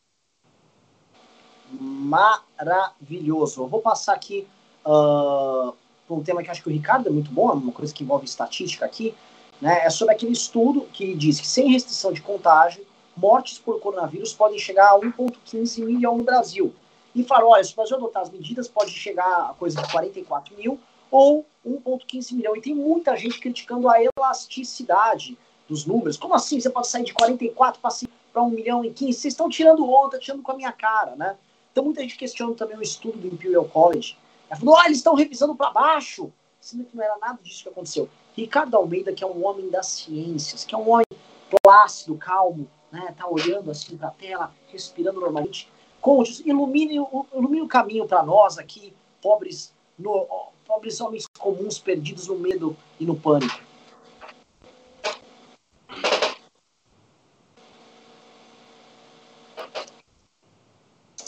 Maravilhoso. 1.70 3.62
Eu 3.62 3.68
vou 3.68 3.80
passar 3.80 4.14
aqui 4.14 4.47
uh, 4.84 5.74
por 6.07 6.18
um 6.18 6.22
tema 6.22 6.43
que 6.43 6.51
acho 6.51 6.62
que 6.62 6.68
o 6.68 6.72
Ricardo 6.72 7.09
é 7.09 7.12
muito 7.12 7.30
bom, 7.30 7.51
é 7.51 7.53
uma 7.53 7.72
coisa 7.72 7.93
que 7.93 8.03
envolve 8.03 8.24
estatística 8.24 8.84
aqui, 8.84 9.14
né? 9.61 9.84
É 9.84 9.91
sobre 9.91 10.14
aquele 10.14 10.32
estudo 10.32 10.82
que 10.93 11.14
diz 11.14 11.38
que 11.38 11.47
sem 11.47 11.70
restrição 11.70 12.12
de 12.12 12.22
contágio, 12.22 12.84
mortes 13.16 13.59
por 13.59 13.78
coronavírus 13.80 14.32
podem 14.32 14.59
chegar 14.59 14.91
a 14.91 14.99
1,15 14.99 15.84
milhão 15.84 16.16
no 16.16 16.24
Brasil. 16.24 16.74
E 17.14 17.22
falaram, 17.24 17.49
olha, 17.49 17.62
se 17.62 17.72
o 17.72 17.76
Brasil 17.76 17.97
adotar 17.97 18.22
as 18.22 18.30
medidas, 18.30 18.68
pode 18.68 18.93
chegar 18.93 19.51
a 19.51 19.55
coisa 19.55 19.82
de 19.82 19.91
44 19.91 20.57
mil 20.57 20.78
ou 21.11 21.44
1,15 21.66 22.32
milhão. 22.32 22.56
E 22.56 22.61
tem 22.61 22.74
muita 22.74 23.16
gente 23.16 23.38
criticando 23.38 23.88
a 23.88 23.96
elasticidade 24.02 25.36
dos 25.68 25.84
números. 25.84 26.16
Como 26.16 26.34
assim 26.34 26.61
você 26.61 26.70
pode 26.70 26.88
sair 26.88 27.04
de 27.04 27.12
44 27.12 27.80
para 28.32 28.42
1 28.42 28.50
milhão 28.50 28.84
e 28.84 28.90
15? 28.90 29.18
Vocês 29.18 29.34
estão 29.34 29.48
tirando 29.48 29.88
onda, 29.88 30.18
tirando 30.18 30.42
com 30.42 30.52
a 30.52 30.56
minha 30.56 30.72
cara, 30.72 31.14
né? 31.16 31.36
Então 31.72 31.84
muita 31.84 32.02
gente 32.02 32.16
questionando 32.16 32.56
também 32.56 32.76
o 32.76 32.82
estudo 32.82 33.18
do 33.18 33.28
Imperial 33.28 33.64
College. 33.64 34.16
Ela 34.48 34.58
falou, 34.58 34.76
oh, 34.76 34.82
eles 34.84 34.98
estão 34.98 35.14
revisando 35.14 35.54
para 35.54 35.70
baixo. 35.70 36.32
Sendo 36.61 36.84
que 36.84 36.96
não 36.96 37.02
era 37.02 37.16
nada 37.18 37.38
disso 37.42 37.62
que 37.62 37.68
aconteceu. 37.70 38.08
Ricardo 38.34 38.76
Almeida, 38.76 39.12
que 39.12 39.24
é 39.24 39.26
um 39.26 39.46
homem 39.46 39.70
das 39.70 39.86
ciências, 39.86 40.64
que 40.64 40.74
é 40.74 40.78
um 40.78 40.90
homem 40.90 41.06
plácido, 41.62 42.16
calmo, 42.16 42.68
né? 42.92 43.14
Tá 43.16 43.26
olhando 43.26 43.70
assim 43.70 43.96
para 43.96 44.08
a 44.08 44.12
tela, 44.12 44.52
respirando 44.68 45.20
normalmente. 45.20 45.70
Conte, 46.00 46.42
ilumine, 46.48 46.96
ilumine 47.34 47.62
o 47.62 47.68
caminho 47.68 48.06
para 48.06 48.22
nós 48.22 48.58
aqui, 48.58 48.92
pobres, 49.22 49.72
no, 49.98 50.26
pobres 50.71 51.01
homens 51.01 51.27
comuns 51.37 51.81
perdidos 51.81 52.29
no 52.29 52.39
medo 52.39 52.77
e 53.01 53.05
no 53.05 53.16
pânico. 53.16 53.61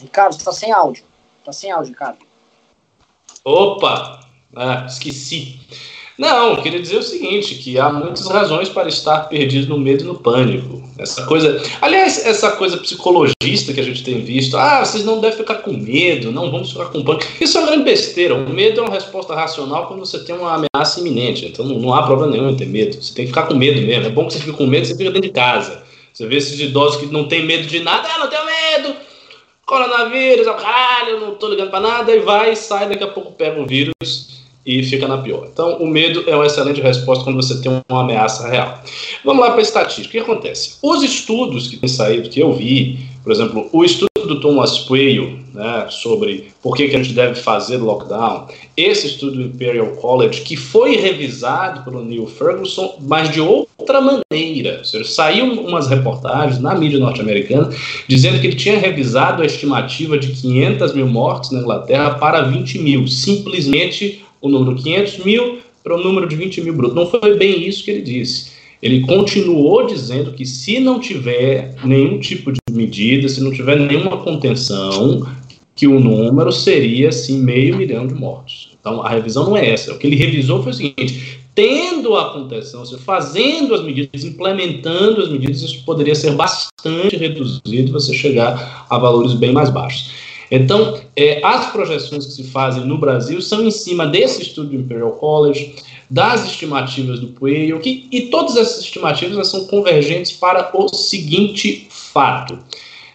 Ricardo, 0.01 0.37
está 0.37 0.53
sem 0.53 0.71
áudio. 0.71 1.05
Está 1.41 1.53
sem 1.53 1.73
áudio, 1.73 1.91
Ricardo. 1.91 2.25
Opa! 3.45 4.21
Ah, 4.55 4.87
esqueci. 4.87 5.61
Não, 6.19 6.57
queria 6.57 6.81
dizer 6.81 6.99
o 6.99 7.03
seguinte, 7.03 7.55
que 7.55 7.79
há 7.79 7.91
muitas 7.91 8.27
razões 8.27 8.69
para 8.69 8.89
estar 8.89 9.21
perdido 9.29 9.69
no 9.69 9.79
medo 9.79 10.05
e 10.05 10.07
no 10.07 10.15
pânico. 10.15 10.83
Essa 10.99 11.25
coisa, 11.25 11.61
aliás, 11.81 12.25
essa 12.25 12.53
coisa 12.53 12.77
psicologista 12.77 13.73
que 13.73 13.81
a 13.81 13.83
gente 13.83 14.05
tem 14.05 14.21
visto, 14.21 14.57
ah, 14.57 14.85
vocês 14.85 15.05
não 15.05 15.21
devem 15.21 15.39
ficar 15.39 15.57
com 15.57 15.73
medo, 15.73 16.31
não 16.31 16.51
vamos 16.51 16.71
ficar 16.71 16.87
com 16.87 17.03
pânico. 17.03 17.25
Isso 17.41 17.57
é 17.57 17.61
uma 17.61 17.69
grande 17.69 17.85
besteira. 17.85 18.35
O 18.35 18.51
medo 18.51 18.81
é 18.81 18.83
uma 18.83 18.93
resposta 18.93 19.35
racional 19.35 19.87
quando 19.87 20.01
você 20.01 20.23
tem 20.23 20.35
uma 20.35 20.55
ameaça 20.55 21.01
iminente. 21.01 21.47
Então 21.47 21.65
não, 21.65 21.79
não 21.79 21.95
há 21.95 22.03
problema 22.03 22.33
nenhum 22.33 22.51
em 22.51 22.57
ter 22.57 22.67
medo. 22.67 23.03
Você 23.03 23.15
tem 23.15 23.25
que 23.25 23.31
ficar 23.33 23.47
com 23.47 23.55
medo 23.55 23.81
mesmo. 23.81 24.07
É 24.07 24.11
bom 24.11 24.27
que 24.27 24.35
você 24.35 24.41
fique 24.41 24.53
com 24.53 24.67
medo, 24.67 24.87
você 24.87 24.97
fica 24.97 25.11
dentro 25.11 25.29
de 25.29 25.35
casa. 25.35 25.83
Você 26.13 26.27
vê 26.27 26.37
esses 26.37 26.61
idosos 26.61 27.01
que 27.01 27.07
não 27.07 27.27
tem 27.27 27.45
medo 27.45 27.67
de 27.67 27.81
nada, 27.81 28.07
ah, 28.15 28.19
não 28.19 28.29
tenho 28.29 28.45
medo, 28.45 28.95
coronavírus, 29.65 30.45
caralho, 30.45 31.19
não 31.19 31.35
tô 31.37 31.49
ligando 31.49 31.71
para 31.71 31.81
nada, 31.81 32.15
e 32.15 32.21
vai, 32.21 32.55
sai, 32.55 32.87
daqui 32.87 33.03
a 33.03 33.09
pouco 33.09 33.33
pega 33.33 33.59
um 33.59 33.65
vírus 33.65 34.32
e 34.65 34.83
fica 34.83 35.09
na 35.09 35.19
pior. 35.19 35.49
Então, 35.53 35.79
o 35.79 35.87
medo 35.87 36.25
é 36.27 36.35
uma 36.35 36.47
excelente 36.47 36.81
resposta 36.81 37.25
quando 37.25 37.37
você 37.37 37.61
tem 37.61 37.83
uma 37.91 38.03
ameaça 38.03 38.49
real. 38.49 38.81
Vamos 39.25 39.43
lá 39.43 39.51
para 39.51 39.61
a 39.61 39.63
estatística. 39.63 40.09
O 40.09 40.11
que 40.11 40.19
acontece? 40.31 40.77
Os 40.83 41.03
estudos 41.03 41.69
que 41.69 41.77
têm 41.77 41.89
saído, 41.89 42.29
que 42.29 42.41
eu 42.41 42.53
vi, 42.53 43.01
por 43.23 43.33
exemplo, 43.33 43.69
o 43.73 43.85
estudo 43.85 44.09
do 44.27 44.41
Thomas 44.41 44.79
Quayle, 44.81 45.43
né, 45.53 45.87
sobre 45.91 46.53
por 46.63 46.77
que, 46.77 46.89
que 46.89 46.97
a 46.97 47.03
gente 47.03 47.13
deve 47.13 47.35
fazer 47.35 47.77
lockdown, 47.77 48.47
esse 48.77 49.07
estudo 49.07 49.37
do 49.37 49.43
Imperial 49.43 49.89
College, 49.97 50.43
que 50.43 50.57
foi 50.57 50.97
revisado 50.97 51.83
pelo 51.85 52.05
Neil 52.05 52.27
Ferguson, 52.27 52.97
mas 53.01 53.31
de 53.31 53.41
outra 53.41 54.01
maneira. 54.01 54.79
Ou 54.79 54.85
seja, 54.85 55.05
saiu 55.05 55.53
umas 55.61 55.89
reportagens 55.89 56.61
na 56.61 56.75
mídia 56.75 56.99
norte-americana 56.99 57.71
dizendo 58.09 58.41
que 58.41 58.47
ele 58.47 58.57
tinha 58.57 58.79
revisado 58.79 59.43
a 59.43 59.47
estimativa 59.47 60.17
de 60.17 60.29
500 60.29 60.95
mil 60.95 61.07
mortes 61.07 61.51
na 61.51 61.61
Inglaterra 61.61 62.15
para 62.15 62.43
20 62.43 62.79
mil, 62.79 63.07
simplesmente 63.07 64.25
o 64.43 64.49
número 64.49 64.77
500 64.77 65.25
mil 65.25 65.59
para 65.83 65.95
o 65.95 66.03
número 66.03 66.29
de 66.29 66.37
20 66.37 66.61
mil 66.61 66.75
bruto. 66.75 66.95
Não 66.95 67.07
foi 67.07 67.37
bem 67.37 67.67
isso 67.67 67.85
que 67.85 67.91
ele 67.91 68.03
disse. 68.03 68.53
Ele 68.83 69.01
continuou 69.03 69.87
dizendo 69.87 70.33
que 70.33 70.45
se 70.45 70.81
não 70.81 70.99
tiver 70.99 71.77
nenhum 71.85 72.19
tipo 72.19 72.51
de 72.53 72.59
medida, 72.73 73.29
se 73.29 73.41
não 73.41 73.53
tiver 73.53 73.79
nenhuma 73.79 74.17
contenção, 74.19 75.25
que 75.77 75.87
o 75.87 76.01
número 76.01 76.51
seria 76.51 77.09
assim 77.09 77.39
meio 77.39 77.77
milhão 77.77 78.07
de 78.07 78.15
mortos. 78.15 78.77
Então 78.79 79.01
a 79.01 79.09
revisão 79.09 79.45
não 79.45 79.57
é 79.57 79.71
essa. 79.71 79.93
O 79.93 79.99
que 79.99 80.09
ele 80.09 80.17
revisou 80.17 80.63
foi 80.63 80.73
o 80.73 80.75
seguinte: 80.75 81.39
tendo 81.55 82.17
a 82.17 82.33
contenção, 82.33 82.85
fazendo 82.99 83.75
as 83.75 83.85
medidas, 83.85 84.25
implementando 84.25 85.23
as 85.23 85.31
medidas, 85.31 85.63
isso 85.63 85.85
poderia 85.85 86.15
ser 86.17 86.33
bastante 86.33 87.17
reduzido 87.17 87.89
e 87.89 87.93
você 87.93 88.13
chegar 88.13 88.87
a 88.91 88.99
valores 88.99 89.35
bem 89.35 89.53
mais 89.53 89.71
baixos. 89.71 90.11
Então, 90.55 91.01
é, 91.17 91.41
as 91.43 91.73
projeções 91.73 92.27
que 92.27 92.33
se 92.33 92.45
fazem 92.45 92.85
no 92.85 92.99
Brasil 92.99 93.41
são 93.41 93.67
em 93.67 93.71
cima 93.71 94.07
desse 94.07 94.43
estudo 94.43 94.69
do 94.69 94.77
Imperial 94.77 95.13
College, 95.13 95.77
das 96.11 96.45
estimativas 96.45 97.21
do 97.21 97.29
Pueyo, 97.29 97.81
que, 97.81 98.07
e 98.13 98.23
todas 98.23 98.59
essas 98.59 98.85
estimativas 98.85 99.49
são 99.49 99.65
convergentes 99.65 100.31
para 100.31 100.71
o 100.75 100.91
seguinte 100.91 101.87
fato. 101.89 102.59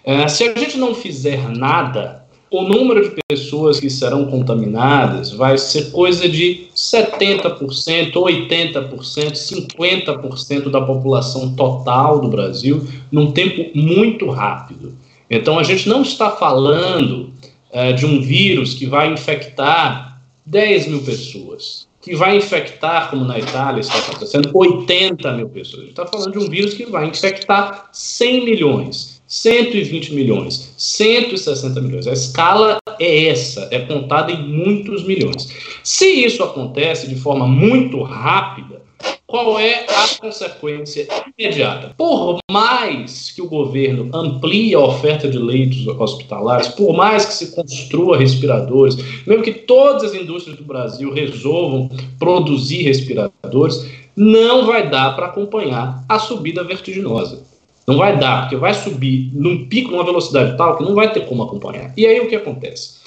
É, 0.03 0.27
se 0.27 0.45
a 0.45 0.57
gente 0.57 0.79
não 0.79 0.95
fizer 0.95 1.47
nada, 1.55 2.25
o 2.49 2.63
número 2.63 3.07
de 3.07 3.21
pessoas 3.29 3.79
que 3.79 3.89
serão 3.89 4.25
contaminadas 4.25 5.31
vai 5.31 5.59
ser 5.59 5.91
coisa 5.91 6.27
de 6.27 6.69
70%, 6.75 8.13
80%, 8.13 8.89
50% 9.35 10.71
da 10.71 10.81
população 10.81 11.53
total 11.53 12.19
do 12.19 12.29
Brasil 12.29 12.83
num 13.11 13.31
tempo 13.31 13.69
muito 13.77 14.27
rápido. 14.31 14.93
Então, 15.29 15.59
a 15.59 15.63
gente 15.63 15.87
não 15.89 16.01
está 16.01 16.31
falando 16.31 17.33
é, 17.71 17.91
de 17.93 18.05
um 18.05 18.21
vírus 18.21 18.73
que 18.73 18.85
vai 18.85 19.11
infectar 19.11 20.21
10 20.45 20.87
mil 20.87 21.01
pessoas, 21.03 21.87
que 22.01 22.15
vai 22.15 22.37
infectar, 22.37 23.09
como 23.09 23.25
na 23.25 23.37
Itália 23.37 23.81
está 23.81 23.97
acontecendo, 23.97 24.49
80 24.53 25.33
mil 25.33 25.49
pessoas. 25.49 25.79
A 25.79 25.85
gente 25.85 25.89
está 25.89 26.05
falando 26.05 26.31
de 26.31 26.39
um 26.39 26.49
vírus 26.49 26.73
que 26.73 26.85
vai 26.85 27.05
infectar 27.05 27.89
100 27.91 28.45
milhões, 28.45 29.21
120 29.27 30.13
milhões, 30.13 30.73
160 30.77 31.81
milhões. 31.81 32.07
A 32.07 32.13
escala 32.13 32.77
é 32.97 33.27
essa, 33.27 33.67
é 33.71 33.79
contada 33.79 34.31
em 34.31 34.41
muitos 34.41 35.03
milhões. 35.03 35.49
Se 35.83 36.05
isso 36.05 36.41
acontece 36.43 37.07
de 37.07 37.15
forma 37.15 37.45
muito 37.45 38.01
rápida, 38.01 38.86
qual 39.27 39.59
é 39.59 39.85
a 39.89 40.07
consequência 40.21 41.05
imediata? 41.37 41.93
Por 41.97 42.39
mais 42.49 43.31
que 43.31 43.41
o 43.41 43.49
governo 43.49 44.09
amplie 44.13 44.73
a 44.73 44.79
oferta 44.79 45.27
de 45.27 45.37
leitos 45.37 45.85
hospitalares, 45.85 46.69
por 46.69 46.95
mais 46.95 47.25
que 47.25 47.33
se 47.33 47.53
construa 47.53 48.17
respiradores, 48.17 48.95
mesmo 49.27 49.43
que 49.43 49.51
todas 49.51 50.05
as 50.05 50.13
indústrias 50.13 50.57
do 50.57 50.63
Brasil 50.63 51.13
resolvam 51.13 51.89
produzir 52.17 52.83
respiradores, 52.83 53.85
não 54.15 54.65
vai 54.65 54.89
dar 54.89 55.13
para 55.13 55.27
acompanhar 55.27 56.05
a 56.07 56.17
subida 56.17 56.63
vertiginosa. 56.63 57.43
Não 57.85 57.97
vai 57.97 58.17
dar, 58.17 58.41
porque 58.41 58.55
vai 58.55 58.73
subir 58.73 59.29
num 59.33 59.65
pico, 59.65 59.91
numa 59.91 60.03
velocidade 60.03 60.57
tal 60.57 60.77
que 60.77 60.83
não 60.83 60.95
vai 60.95 61.11
ter 61.11 61.25
como 61.25 61.43
acompanhar. 61.43 61.93
E 61.95 62.05
aí 62.05 62.19
o 62.19 62.27
que 62.27 62.35
acontece? 62.35 62.97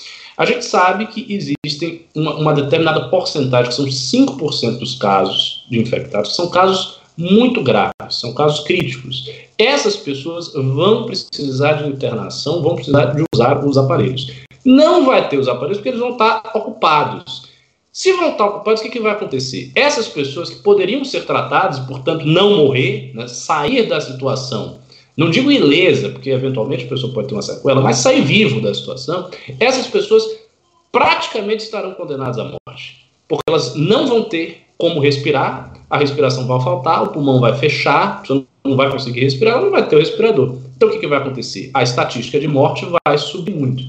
A 0.41 0.47
gente 0.47 0.65
sabe 0.65 1.07
que 1.09 1.27
existem 1.29 2.07
uma, 2.15 2.35
uma 2.35 2.55
determinada 2.55 3.11
porcentagem, 3.11 3.69
que 3.69 3.75
são 3.75 3.85
5% 3.85 4.79
dos 4.79 4.95
casos 4.95 5.67
de 5.69 5.79
infectados, 5.79 6.31
que 6.31 6.37
são 6.37 6.49
casos 6.49 6.99
muito 7.15 7.63
graves, 7.63 7.93
são 8.09 8.33
casos 8.33 8.61
críticos. 8.61 9.29
Essas 9.59 9.99
pessoas 9.99 10.51
vão 10.55 11.05
precisar 11.05 11.75
de 11.75 11.91
internação, 11.91 12.63
vão 12.63 12.75
precisar 12.75 13.15
de 13.15 13.23
usar 13.35 13.63
os 13.63 13.77
aparelhos. 13.77 14.33
Não 14.65 15.05
vai 15.05 15.29
ter 15.29 15.37
os 15.39 15.47
aparelhos 15.47 15.77
porque 15.77 15.91
eles 15.91 16.01
vão 16.01 16.13
estar 16.13 16.41
ocupados. 16.55 17.51
Se 17.93 18.11
vão 18.15 18.31
estar 18.31 18.47
ocupados, 18.47 18.81
o 18.81 18.85
que, 18.85 18.89
que 18.89 19.01
vai 19.01 19.13
acontecer? 19.13 19.71
Essas 19.75 20.09
pessoas 20.09 20.49
que 20.49 20.63
poderiam 20.63 21.05
ser 21.05 21.27
tratadas, 21.27 21.81
portanto 21.81 22.25
não 22.25 22.57
morrer, 22.57 23.13
né, 23.15 23.29
sair 23.29 23.87
da 23.87 24.01
situação 24.01 24.79
não 25.21 25.31
digo 25.31 25.53
ilesa, 25.53 26.09
porque 26.09 26.31
eventualmente 26.31 26.87
a 26.87 26.89
pessoa 26.89 27.13
pode 27.13 27.29
ter 27.29 27.35
uma 27.35 27.43
sequela, 27.43 27.83
mas 27.83 27.99
sair 27.99 28.23
vivo 28.23 28.59
da 28.59 28.73
situação, 28.73 29.29
essas 29.61 29.87
pessoas 29.87 30.25
praticamente 30.91 31.63
estarão 31.63 31.93
condenadas 31.93 32.39
à 32.39 32.45
morte. 32.45 33.05
Porque 33.29 33.43
elas 33.47 33.75
não 33.75 34.07
vão 34.07 34.23
ter 34.23 34.63
como 34.79 34.99
respirar, 34.99 35.75
a 35.91 35.99
respiração 35.99 36.47
vai 36.47 36.59
faltar, 36.63 37.03
o 37.03 37.09
pulmão 37.09 37.39
vai 37.39 37.55
fechar, 37.55 38.23
você 38.25 38.43
não 38.65 38.75
vai 38.75 38.91
conseguir 38.91 39.21
respirar, 39.21 39.61
não 39.61 39.71
vai 39.71 39.87
ter 39.87 39.97
o 39.97 39.99
respirador. 39.99 40.57
Então 40.75 40.89
o 40.89 40.93
que, 40.93 40.99
que 40.99 41.07
vai 41.07 41.19
acontecer? 41.19 41.71
A 41.75 41.83
estatística 41.83 42.41
de 42.41 42.49
morte 42.49 42.87
vai 43.07 43.19
subir 43.19 43.55
muito. 43.55 43.85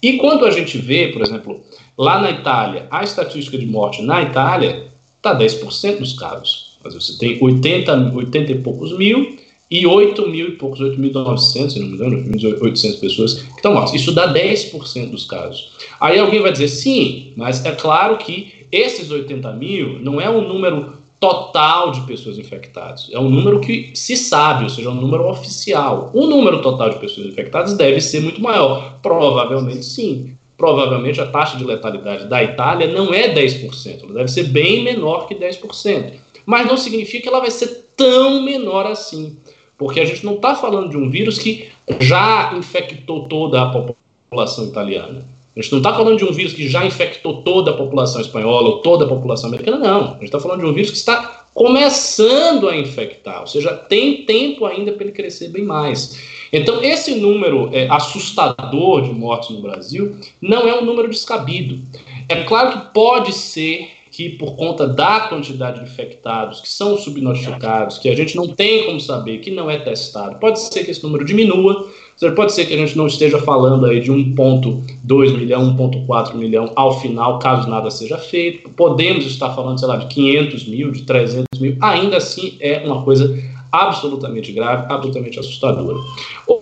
E 0.00 0.12
quando 0.18 0.46
a 0.46 0.52
gente 0.52 0.78
vê, 0.78 1.08
por 1.08 1.22
exemplo, 1.22 1.60
lá 1.98 2.20
na 2.20 2.30
Itália, 2.30 2.86
a 2.88 3.02
estatística 3.02 3.58
de 3.58 3.66
morte 3.66 4.00
na 4.00 4.22
Itália 4.22 4.86
está 5.16 5.36
10% 5.36 5.98
dos 5.98 6.12
casos. 6.12 6.78
Mas 6.84 6.94
você 6.94 7.18
tem 7.18 7.36
80, 7.42 8.14
80 8.14 8.52
e 8.52 8.58
poucos 8.60 8.96
mil 8.96 9.36
e 9.70 9.86
8 9.86 10.26
mil 10.28 10.48
e 10.48 10.52
poucos, 10.52 10.80
8.900, 10.80 11.70
se 11.70 11.78
não 11.78 11.88
me 11.88 11.94
engano, 11.94 12.58
800 12.60 12.98
pessoas 12.98 13.34
que 13.34 13.56
estão 13.56 13.74
mortas. 13.74 13.94
Isso 13.94 14.12
dá 14.12 14.32
10% 14.32 15.10
dos 15.10 15.24
casos. 15.24 15.72
Aí 16.00 16.18
alguém 16.18 16.40
vai 16.40 16.52
dizer, 16.52 16.68
sim, 16.68 17.32
mas 17.36 17.64
é 17.64 17.72
claro 17.72 18.16
que 18.16 18.66
esses 18.72 19.10
80 19.10 19.52
mil 19.52 19.98
não 20.00 20.20
é 20.20 20.28
um 20.28 20.46
número 20.46 20.98
total 21.20 21.90
de 21.90 22.00
pessoas 22.02 22.38
infectadas. 22.38 23.08
É 23.12 23.18
um 23.18 23.28
número 23.28 23.60
que 23.60 23.90
se 23.94 24.16
sabe, 24.16 24.64
ou 24.64 24.70
seja, 24.70 24.88
é 24.88 24.92
um 24.92 24.94
número 24.94 25.28
oficial. 25.28 26.10
O 26.14 26.26
número 26.26 26.62
total 26.62 26.90
de 26.90 26.98
pessoas 26.98 27.26
infectadas 27.26 27.74
deve 27.74 28.00
ser 28.00 28.20
muito 28.20 28.40
maior. 28.40 28.98
Provavelmente 29.02 29.84
sim. 29.84 30.36
Provavelmente 30.56 31.20
a 31.20 31.26
taxa 31.26 31.56
de 31.56 31.64
letalidade 31.64 32.26
da 32.26 32.42
Itália 32.42 32.88
não 32.88 33.14
é 33.14 33.32
10%, 33.32 34.02
ela 34.02 34.12
deve 34.12 34.28
ser 34.28 34.44
bem 34.44 34.82
menor 34.82 35.28
que 35.28 35.34
10%. 35.34 36.14
Mas 36.44 36.66
não 36.66 36.76
significa 36.76 37.22
que 37.22 37.28
ela 37.28 37.38
vai 37.38 37.50
ser 37.50 37.88
tão 37.96 38.42
menor 38.42 38.86
assim. 38.86 39.36
Porque 39.78 40.00
a 40.00 40.04
gente 40.04 40.26
não 40.26 40.34
está 40.34 40.56
falando 40.56 40.90
de 40.90 40.96
um 40.96 41.08
vírus 41.08 41.38
que 41.38 41.70
já 42.00 42.52
infectou 42.54 43.28
toda 43.28 43.62
a 43.62 43.70
população 43.70 44.66
italiana. 44.66 45.24
A 45.56 45.60
gente 45.60 45.72
não 45.72 45.78
está 45.78 45.94
falando 45.94 46.18
de 46.18 46.24
um 46.24 46.32
vírus 46.32 46.52
que 46.52 46.68
já 46.68 46.84
infectou 46.84 47.42
toda 47.42 47.70
a 47.70 47.74
população 47.74 48.20
espanhola 48.20 48.68
ou 48.68 48.78
toda 48.78 49.04
a 49.04 49.08
população 49.08 49.48
americana, 49.48 49.78
não. 49.78 50.04
A 50.04 50.12
gente 50.14 50.24
está 50.24 50.38
falando 50.38 50.60
de 50.60 50.66
um 50.66 50.72
vírus 50.72 50.90
que 50.90 50.96
está 50.96 51.46
começando 51.54 52.68
a 52.68 52.76
infectar, 52.76 53.40
ou 53.40 53.46
seja, 53.48 53.74
tem 53.74 54.24
tempo 54.24 54.64
ainda 54.64 54.92
para 54.92 55.02
ele 55.02 55.12
crescer 55.12 55.48
bem 55.48 55.64
mais. 55.64 56.16
Então, 56.52 56.82
esse 56.82 57.16
número 57.16 57.70
é, 57.72 57.88
assustador 57.88 59.02
de 59.02 59.12
mortes 59.12 59.50
no 59.50 59.60
Brasil 59.60 60.16
não 60.40 60.68
é 60.68 60.80
um 60.80 60.84
número 60.84 61.08
descabido. 61.08 61.80
É 62.28 62.44
claro 62.44 62.72
que 62.72 62.94
pode 62.94 63.32
ser 63.32 63.90
que, 64.18 64.30
por 64.30 64.56
conta 64.56 64.84
da 64.84 65.28
quantidade 65.28 65.78
de 65.78 65.86
infectados 65.86 66.60
que 66.60 66.68
são 66.68 66.98
subnotificados, 66.98 67.98
que 67.98 68.08
a 68.08 68.16
gente 68.16 68.34
não 68.34 68.48
tem 68.48 68.84
como 68.84 69.00
saber, 69.00 69.38
que 69.38 69.48
não 69.48 69.70
é 69.70 69.78
testado, 69.78 70.40
pode 70.40 70.58
ser 70.58 70.84
que 70.84 70.90
esse 70.90 71.04
número 71.04 71.24
diminua 71.24 71.88
Pode 72.34 72.52
ser 72.52 72.66
que 72.66 72.74
a 72.74 72.76
gente 72.76 72.98
não 72.98 73.06
esteja 73.06 73.38
falando 73.38 73.86
aí 73.86 74.00
de 74.00 74.10
1,2 74.10 75.38
milhão, 75.38 75.76
1,4 75.76 76.34
milhão 76.34 76.72
ao 76.74 77.00
final, 77.00 77.38
caso 77.38 77.70
nada 77.70 77.92
seja 77.92 78.18
feito. 78.18 78.68
Podemos 78.70 79.24
estar 79.24 79.54
falando, 79.54 79.78
sei 79.78 79.86
lá, 79.86 79.98
de 79.98 80.06
500 80.06 80.66
mil, 80.66 80.90
de 80.90 81.02
300 81.02 81.60
mil. 81.60 81.76
Ainda 81.80 82.16
assim, 82.16 82.56
é 82.58 82.82
uma 82.84 83.02
coisa 83.02 83.40
absolutamente 83.70 84.52
grave, 84.52 84.92
absolutamente 84.92 85.38
assustadora. 85.38 85.98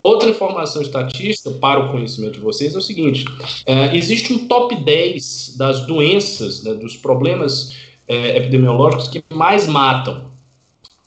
Outra 0.03 0.29
informação 0.31 0.83
estatística 0.83 1.51
para 1.51 1.81
o 1.81 1.91
conhecimento 1.91 2.35
de 2.35 2.41
vocês 2.41 2.75
é 2.75 2.79
o 2.79 2.83
seguinte: 2.83 3.25
é, 3.65 3.97
existe 3.97 4.33
um 4.33 4.47
top 4.47 4.75
10 4.77 5.57
das 5.57 5.87
doenças, 5.87 6.63
né, 6.63 6.75
dos 6.75 6.97
problemas 6.97 7.75
é, 8.09 8.37
epidemiológicos 8.37 9.09
que 9.09 9.25
mais 9.33 9.67
matam. 9.67 10.27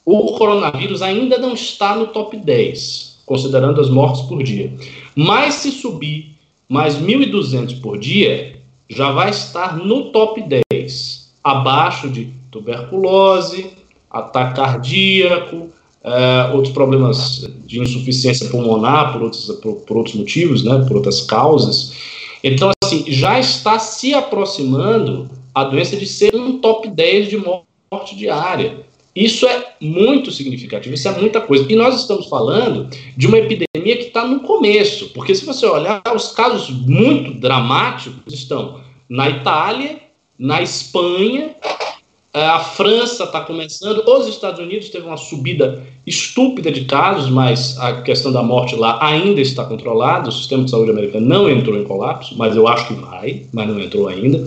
O 0.04 0.32
coronavírus 0.38 1.02
ainda 1.02 1.38
não 1.38 1.54
está 1.54 1.94
no 1.94 2.08
top 2.08 2.36
10 2.36 3.10
considerando 3.30 3.80
as 3.80 3.88
mortes 3.88 4.22
por 4.22 4.42
dia. 4.42 4.72
Mas 5.14 5.54
se 5.54 5.70
subir 5.70 6.34
mais 6.68 6.96
1.200 6.96 7.80
por 7.80 7.96
dia, 7.96 8.60
já 8.88 9.12
vai 9.12 9.30
estar 9.30 9.76
no 9.76 10.10
top 10.10 10.42
10, 10.72 11.32
abaixo 11.44 12.10
de 12.10 12.32
tuberculose, 12.50 13.70
ataque 14.10 14.56
cardíaco, 14.56 15.70
é, 16.02 16.50
outros 16.54 16.72
problemas 16.72 17.48
de 17.66 17.80
insuficiência 17.80 18.48
pulmonar 18.48 19.12
por 19.12 19.22
outros, 19.22 19.46
por, 19.62 19.76
por 19.76 19.96
outros 19.98 20.16
motivos, 20.16 20.64
né, 20.64 20.84
por 20.86 20.96
outras 20.96 21.20
causas. 21.22 21.92
Então, 22.42 22.70
assim, 22.82 23.04
já 23.06 23.38
está 23.38 23.78
se 23.78 24.14
aproximando 24.14 25.30
a 25.54 25.64
doença 25.64 25.96
de 25.96 26.06
ser 26.06 26.34
um 26.34 26.58
top 26.58 26.88
10 26.88 27.28
de 27.28 27.36
morte 27.36 28.16
diária. 28.16 28.80
Isso 29.14 29.46
é 29.46 29.74
muito 29.80 30.30
significativo, 30.30 30.94
isso 30.94 31.08
é 31.08 31.18
muita 31.18 31.40
coisa. 31.40 31.70
E 31.70 31.76
nós 31.76 32.00
estamos 32.00 32.26
falando 32.28 32.88
de 33.16 33.26
uma 33.26 33.38
epidemia 33.38 33.96
que 33.96 34.04
está 34.04 34.24
no 34.24 34.40
começo, 34.40 35.10
porque 35.10 35.34
se 35.34 35.44
você 35.44 35.66
olhar, 35.66 36.00
os 36.14 36.32
casos 36.32 36.70
muito 36.70 37.34
dramáticos 37.34 38.32
estão 38.32 38.80
na 39.08 39.28
Itália, 39.28 39.98
na 40.38 40.62
Espanha, 40.62 41.54
a 42.32 42.60
França 42.60 43.24
está 43.24 43.40
começando, 43.40 44.04
os 44.06 44.28
Estados 44.28 44.60
Unidos 44.60 44.88
teve 44.88 45.06
uma 45.06 45.16
subida 45.16 45.82
estúpida 46.06 46.70
de 46.70 46.84
casos, 46.84 47.28
mas 47.28 47.76
a 47.78 48.02
questão 48.02 48.30
da 48.30 48.42
morte 48.42 48.76
lá 48.76 48.98
ainda 49.04 49.40
está 49.40 49.64
controlada, 49.64 50.28
o 50.28 50.32
sistema 50.32 50.64
de 50.64 50.70
saúde 50.70 50.90
americano 50.90 51.26
não 51.26 51.50
entrou 51.50 51.76
em 51.76 51.84
colapso, 51.84 52.36
mas 52.38 52.54
eu 52.54 52.68
acho 52.68 52.86
que 52.86 52.94
vai, 52.94 53.46
mas 53.52 53.68
não 53.68 53.80
entrou 53.80 54.06
ainda. 54.06 54.46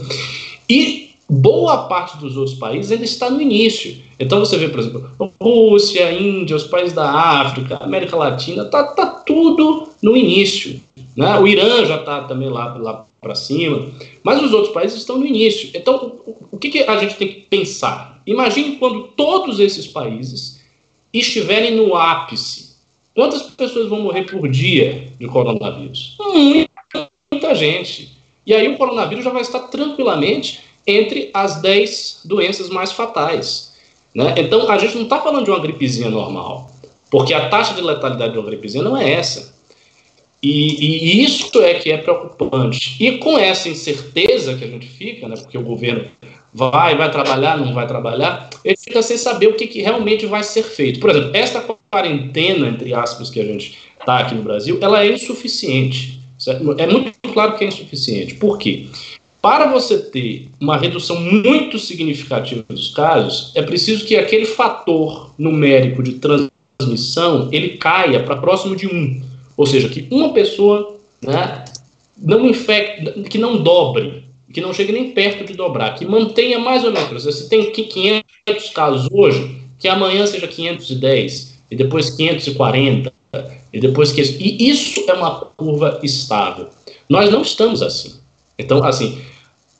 E 0.70 1.12
boa 1.30 1.88
parte 1.88 2.18
dos 2.18 2.38
outros 2.38 2.56
países 2.58 2.92
ainda 2.92 3.04
está 3.04 3.30
no 3.30 3.42
início. 3.42 3.98
Então 4.18 4.40
você 4.40 4.58
vê, 4.58 4.70
por 4.70 4.80
exemplo, 4.80 5.10
Rússia, 5.42 6.12
Índia, 6.14 6.56
os 6.56 6.64
países 6.64 6.94
da 6.94 7.10
África, 7.10 7.78
América 7.82 8.16
Latina, 8.16 8.64
tá, 8.66 8.84
tá 8.84 9.06
tudo 9.06 9.90
no 10.02 10.16
início. 10.16 10.80
Né? 11.16 11.38
O 11.40 11.48
Irã 11.48 11.86
já 11.86 11.98
está 11.98 12.24
também 12.24 12.50
lá, 12.50 12.76
lá 12.76 13.06
para 13.22 13.36
cima, 13.36 13.90
mas 14.22 14.42
os 14.42 14.52
outros 14.52 14.74
países 14.74 14.98
estão 14.98 15.18
no 15.18 15.26
início. 15.26 15.70
Então, 15.74 16.20
o, 16.52 16.58
que, 16.58 16.70
que 16.70 16.84
a 16.84 16.98
gente 16.98 17.16
tem 17.16 17.28
que 17.28 17.42
pensar? 17.42 18.22
Imagine 18.28 18.76
quando 18.76 19.04
todos 19.10 19.60
esses 19.60 19.88
países 19.88 20.62
estiverem 21.14 21.76
no 21.76 21.96
ápice. 21.96 22.74
Quantas 23.16 23.44
pessoas 23.44 23.88
vão 23.88 24.02
morrer 24.02 24.24
por 24.24 24.48
dia 24.50 25.08
de 25.20 25.28
coronavírus? 25.28 26.18
Muita, 26.20 27.10
muita 27.32 27.56
gente. 27.56 28.18
E 28.46 28.54
aí 28.54 28.68
o 28.68 28.78
coronavírus 28.78 29.24
já 29.24 29.32
vai 29.32 29.42
estar 29.42 29.60
tranquilamente 29.68 30.62
entre 30.86 31.30
as 31.34 31.62
10 31.62 32.22
doenças 32.26 32.70
mais 32.70 32.92
fatais. 32.92 33.74
Né? 34.14 34.34
Então, 34.38 34.70
a 34.70 34.78
gente 34.78 34.96
não 34.96 35.04
está 35.04 35.22
falando 35.22 35.46
de 35.46 35.52
uma 35.52 35.60
gripezinha 35.60 36.10
normal, 36.10 36.70
porque 37.10 37.34
a 37.34 37.50
taxa 37.50 37.74
de 37.74 37.82
letalidade 37.82 38.34
de 38.34 38.40
uma 38.40 38.46
gripezinha 38.46 38.84
não 38.84 38.98
é 38.98 39.12
essa. 39.12 39.54
E, 40.44 41.22
e, 41.22 41.24
isso 41.24 41.62
é 41.62 41.76
que 41.76 41.90
é 41.90 41.98
preocupante. 41.98 42.98
E 43.00 43.18
com 43.18 43.38
essa 43.38 43.70
incerteza 43.70 44.56
que 44.56 44.66
a 44.66 44.68
gente 44.68 44.88
fica, 44.88 45.26
né, 45.30 45.38
porque 45.38 45.58
o 45.58 45.64
governo 45.64 46.04
vai, 46.54 46.98
vai 46.98 47.10
trabalhar, 47.10 47.58
não 47.58 47.74
vai 47.74 47.88
trabalhar, 47.88 48.50
ele 48.66 48.76
fica 48.76 49.02
sem 49.02 49.18
saber 49.18 49.48
o 49.48 49.54
que, 49.54 49.68
que 49.68 49.82
realmente 49.82 50.26
vai 50.26 50.44
ser 50.44 50.64
feito. 50.64 51.00
Por 51.00 51.10
exemplo, 51.12 51.32
esta 51.34 51.62
quarentena, 51.90 52.68
entre 52.68 52.94
aspas, 52.94 53.30
que 53.30 53.40
a 53.40 53.46
gente 53.46 53.78
está 53.98 54.20
aqui 54.20 54.36
no 54.36 54.44
Brasil, 54.44 54.78
ela 54.82 55.06
é 55.06 55.14
insuficiente. 55.14 56.22
Certo? 56.38 56.76
É 56.78 56.88
muito 56.88 57.14
claro 57.34 57.58
que 57.58 57.64
é 57.64 57.68
insuficiente. 57.68 58.36
Por 58.36 58.58
quê? 58.58 58.88
Para 59.42 59.68
você 59.68 59.98
ter 59.98 60.50
uma 60.60 60.76
redução 60.76 61.20
muito 61.22 61.80
significativa 61.80 62.66
dos 62.68 62.90
casos, 62.90 63.54
é 63.56 63.62
preciso 63.62 64.06
que 64.06 64.18
aquele 64.18 64.46
fator 64.46 65.34
numérico 65.38 66.04
de 66.04 66.14
transmissão 66.14 67.48
ele 67.52 67.78
caia 67.78 68.24
para 68.24 68.38
próximo 68.38 68.76
de 68.76 68.88
um, 68.88 69.22
ou 69.56 69.66
seja, 69.66 69.90
que 69.90 70.08
uma 70.12 70.34
pessoa 70.34 70.98
né, 71.22 71.66
não 72.18 72.48
infecte, 72.48 73.24
que 73.30 73.38
não 73.38 73.62
dobre, 73.62 74.26
que 74.54 74.62
não 74.62 74.74
chegue 74.74 74.92
nem 74.92 75.12
perto 75.12 75.46
de 75.46 75.54
dobrar, 75.54 75.96
que 75.96 76.06
mantenha 76.06 76.60
mais 76.60 76.84
ou 76.84 76.92
menos. 76.92 77.26
Você 77.26 77.48
tem 77.50 77.72
500 77.72 78.70
casos 78.74 79.08
hoje, 79.12 79.62
que 79.80 79.88
amanhã 79.88 80.26
seja 80.28 80.48
510 80.48 81.60
e 81.72 81.76
depois 81.76 82.12
540 82.12 83.12
e 83.72 83.80
depois 83.80 84.12
que 84.12 84.22
e 84.22 84.70
isso 84.70 85.04
é 85.08 85.14
uma 85.14 85.46
curva 85.58 86.00
estável. 86.04 86.70
Nós 87.10 87.32
não 87.32 87.42
estamos 87.42 87.82
assim. 87.82 88.20
Então, 88.58 88.84
assim, 88.84 89.20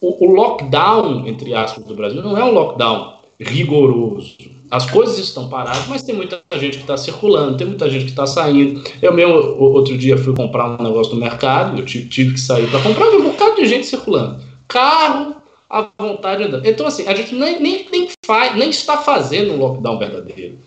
o, 0.02 0.26
o 0.26 0.34
lockdown, 0.34 1.28
entre 1.28 1.54
aspas, 1.54 1.86
do 1.86 1.96
Brasil 1.96 2.22
não 2.22 2.38
é 2.38 2.44
um 2.44 2.52
lockdown 2.52 3.20
rigoroso. 3.40 4.53
As 4.72 4.90
coisas 4.90 5.18
estão 5.20 5.50
paradas, 5.50 5.88
mas 5.88 6.04
tem 6.04 6.16
muita 6.16 6.42
gente 6.54 6.78
que 6.78 6.84
está 6.84 6.98
circulando, 6.98 7.58
tem 7.58 7.68
muita 7.68 7.90
gente 7.90 8.06
que 8.06 8.12
está 8.12 8.26
saindo. 8.26 8.84
Eu 9.02 9.14
mesmo, 9.14 9.36
outro 9.36 9.98
dia, 9.98 10.18
fui 10.18 10.34
comprar 10.36 10.80
um 10.80 10.84
negócio 10.84 11.14
no 11.14 11.20
mercado, 11.20 11.80
eu 11.80 11.86
tive, 11.86 12.34
que 12.34 12.40
sair 12.40 12.70
para 12.70 12.82
comprar, 12.82 13.10
um 13.10 13.24
bocado 13.24 13.56
de 13.56 13.68
gente 13.68 13.86
circulando. 13.86 14.42
Carro 14.68 15.36
à 15.70 15.88
vontade 15.98 16.44
andando. 16.44 16.66
Então, 16.68 16.86
assim, 16.86 17.08
a 17.08 17.16
gente 17.16 17.34
nem, 17.36 17.60
nem, 17.60 17.88
nem, 17.92 18.10
faz, 18.26 18.56
nem 18.56 18.70
está 18.70 18.98
fazendo 18.98 19.54
um 19.54 19.58
lockdown 19.58 19.98
verdadeiro. 19.98 20.58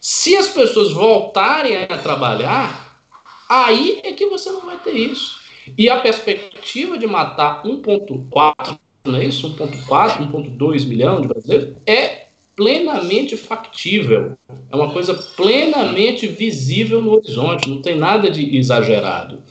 Se 0.00 0.36
as 0.36 0.48
pessoas 0.48 0.92
voltarem 0.92 1.76
a 1.76 1.98
trabalhar, 1.98 3.00
aí 3.48 4.00
é 4.04 4.12
que 4.12 4.26
você 4.26 4.50
não 4.50 4.64
vai 4.64 4.78
ter 4.78 4.92
isso. 4.92 5.40
E 5.76 5.88
a 5.88 6.00
perspectiva 6.00 6.96
de 6.96 7.06
matar 7.06 7.62
1,4, 7.64 8.78
não 9.04 9.16
é 9.16 9.24
isso? 9.24 9.48
1,4, 9.56 10.30
1,2 10.30 10.86
milhão 10.86 11.20
de 11.20 11.28
brasileiros 11.28 11.76
é 11.86 12.27
plenamente 12.58 13.36
factível. 13.36 14.36
É 14.68 14.74
uma 14.74 14.90
coisa 14.90 15.14
plenamente 15.14 16.26
visível 16.26 17.00
no 17.00 17.12
horizonte, 17.12 17.70
não 17.70 17.80
tem 17.80 17.96
nada 17.96 18.28
de 18.28 18.58
exagerado. 18.58 19.44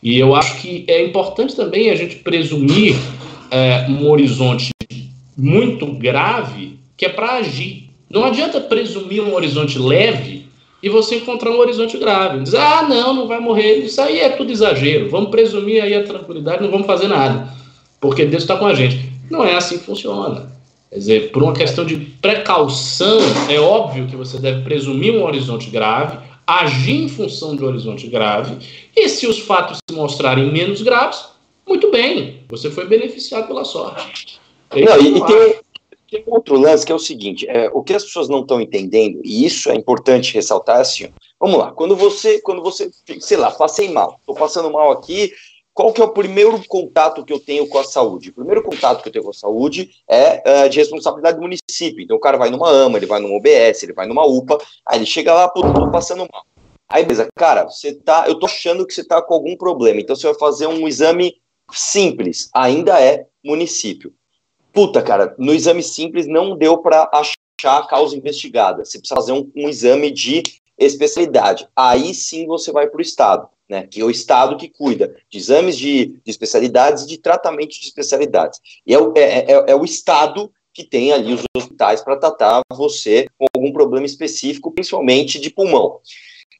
E 0.00 0.16
eu 0.16 0.36
acho 0.36 0.60
que 0.62 0.84
é 0.86 1.04
importante 1.04 1.56
também 1.56 1.90
a 1.90 1.96
gente 1.96 2.14
presumir 2.16 2.94
é, 3.50 3.86
um 3.88 4.08
horizonte 4.08 4.70
muito 5.36 5.84
grave 5.94 6.78
que 6.96 7.04
é 7.04 7.08
para 7.08 7.38
agir. 7.38 7.90
Não 8.08 8.24
adianta 8.24 8.60
presumir 8.60 9.20
um 9.20 9.34
horizonte 9.34 9.76
leve 9.76 10.46
e 10.80 10.88
você 10.88 11.16
encontrar 11.16 11.50
um 11.50 11.58
horizonte 11.58 11.98
grave. 11.98 12.44
Diz, 12.44 12.54
ah, 12.54 12.86
não, 12.88 13.14
não 13.14 13.26
vai 13.26 13.40
morrer. 13.40 13.78
Isso 13.78 14.00
aí 14.00 14.20
é 14.20 14.28
tudo 14.28 14.52
exagero. 14.52 15.10
Vamos 15.10 15.30
presumir 15.30 15.82
aí 15.82 15.92
a 15.92 16.04
tranquilidade, 16.04 16.62
não 16.62 16.70
vamos 16.70 16.86
fazer 16.86 17.08
nada. 17.08 17.48
Porque 18.00 18.24
Deus 18.24 18.44
está 18.44 18.56
com 18.56 18.66
a 18.66 18.74
gente. 18.74 19.12
Não 19.28 19.44
é 19.44 19.56
assim 19.56 19.78
que 19.78 19.84
funciona. 19.86 20.54
Quer 20.94 20.98
dizer, 20.98 21.32
por 21.32 21.42
uma 21.42 21.52
questão 21.52 21.84
de 21.84 21.96
precaução, 21.96 23.18
é 23.50 23.58
óbvio 23.58 24.06
que 24.06 24.14
você 24.14 24.38
deve 24.38 24.62
presumir 24.62 25.12
um 25.12 25.24
horizonte 25.24 25.68
grave, 25.68 26.24
agir 26.46 27.02
em 27.02 27.08
função 27.08 27.56
de 27.56 27.64
um 27.64 27.66
horizonte 27.66 28.06
grave, 28.06 28.56
e 28.94 29.08
se 29.08 29.26
os 29.26 29.40
fatos 29.40 29.78
se 29.78 29.96
mostrarem 29.96 30.52
menos 30.52 30.82
graves, 30.82 31.24
muito 31.66 31.90
bem, 31.90 32.44
você 32.48 32.70
foi 32.70 32.86
beneficiado 32.86 33.48
pela 33.48 33.64
sorte. 33.64 34.38
É 34.70 34.84
não, 34.84 35.00
e, 35.00 35.18
e 35.18 35.26
tem, 35.26 35.56
tem, 36.12 36.24
outro 36.28 36.56
lance 36.56 36.86
que 36.86 36.92
é 36.92 36.94
o 36.94 37.00
seguinte: 37.00 37.44
é, 37.48 37.68
o 37.74 37.82
que 37.82 37.92
as 37.92 38.04
pessoas 38.04 38.28
não 38.28 38.42
estão 38.42 38.60
entendendo, 38.60 39.20
e 39.24 39.44
isso 39.44 39.68
é 39.70 39.74
importante 39.74 40.32
ressaltar, 40.32 40.76
é 40.78 40.82
assim: 40.82 41.08
vamos 41.40 41.58
lá, 41.58 41.72
quando 41.72 41.96
você, 41.96 42.40
quando 42.40 42.62
você, 42.62 42.88
sei 43.18 43.36
lá, 43.36 43.50
passei 43.50 43.88
mal, 43.88 44.20
estou 44.20 44.36
passando 44.36 44.70
mal 44.70 44.92
aqui, 44.92 45.32
qual 45.74 45.92
que 45.92 46.00
é 46.00 46.04
o 46.04 46.12
primeiro 46.12 46.62
contato 46.68 47.24
que 47.24 47.32
eu 47.32 47.40
tenho 47.40 47.68
com 47.68 47.78
a 47.78 47.84
saúde? 47.84 48.30
O 48.30 48.34
primeiro 48.34 48.62
contato 48.62 49.02
que 49.02 49.08
eu 49.08 49.12
tenho 49.12 49.24
com 49.24 49.32
a 49.32 49.34
saúde 49.34 49.90
é 50.08 50.64
uh, 50.64 50.68
de 50.68 50.78
responsabilidade 50.78 51.36
do 51.36 51.42
município. 51.42 52.00
Então 52.00 52.16
o 52.16 52.20
cara 52.20 52.38
vai 52.38 52.48
numa 52.48 52.70
AMA, 52.70 52.96
ele 52.96 53.06
vai 53.06 53.20
numa 53.20 53.36
OBS, 53.36 53.82
ele 53.82 53.92
vai 53.92 54.06
numa 54.06 54.24
UPA, 54.24 54.56
aí 54.86 54.98
ele 54.98 55.06
chega 55.06 55.34
lá, 55.34 55.48
puto, 55.48 55.74
tô 55.74 55.90
passando 55.90 56.28
mal. 56.32 56.46
Aí, 56.88 57.02
beleza, 57.02 57.26
cara, 57.34 57.64
você 57.64 57.92
tá, 57.92 58.26
eu 58.28 58.38
tô 58.38 58.46
achando 58.46 58.86
que 58.86 58.94
você 58.94 59.02
tá 59.04 59.20
com 59.20 59.34
algum 59.34 59.56
problema, 59.56 60.00
então 60.00 60.14
você 60.14 60.28
vai 60.28 60.38
fazer 60.38 60.68
um 60.68 60.86
exame 60.86 61.34
simples, 61.72 62.48
ainda 62.54 63.00
é 63.00 63.26
município. 63.44 64.14
Puta, 64.72 65.02
cara, 65.02 65.34
no 65.38 65.52
exame 65.52 65.82
simples 65.82 66.28
não 66.28 66.56
deu 66.56 66.78
para 66.78 67.10
achar 67.12 67.78
a 67.78 67.86
causa 67.86 68.16
investigada. 68.16 68.84
Você 68.84 68.98
precisa 68.98 69.16
fazer 69.16 69.32
um, 69.32 69.50
um 69.56 69.68
exame 69.68 70.10
de 70.10 70.42
especialidade. 70.78 71.66
Aí 71.74 72.14
sim 72.14 72.46
você 72.46 72.70
vai 72.70 72.86
para 72.86 72.98
o 72.98 73.02
Estado 73.02 73.48
né, 73.74 73.88
que 73.88 74.00
é 74.00 74.04
o 74.04 74.10
Estado 74.10 74.56
que 74.56 74.68
cuida 74.68 75.16
de 75.28 75.36
exames 75.36 75.76
de, 75.76 76.06
de 76.06 76.30
especialidades 76.30 77.02
e 77.02 77.08
de 77.08 77.18
tratamento 77.18 77.70
de 77.70 77.86
especialidades. 77.86 78.60
E 78.86 78.94
é, 78.94 78.98
é, 79.16 79.52
é, 79.52 79.64
é 79.72 79.74
o 79.74 79.84
Estado 79.84 80.52
que 80.72 80.84
tem 80.84 81.12
ali 81.12 81.34
os 81.34 81.42
hospitais 81.56 82.00
para 82.00 82.16
tratar 82.16 82.60
você 82.72 83.26
com 83.36 83.46
algum 83.52 83.72
problema 83.72 84.06
específico, 84.06 84.70
principalmente 84.70 85.40
de 85.40 85.50
pulmão. 85.50 85.98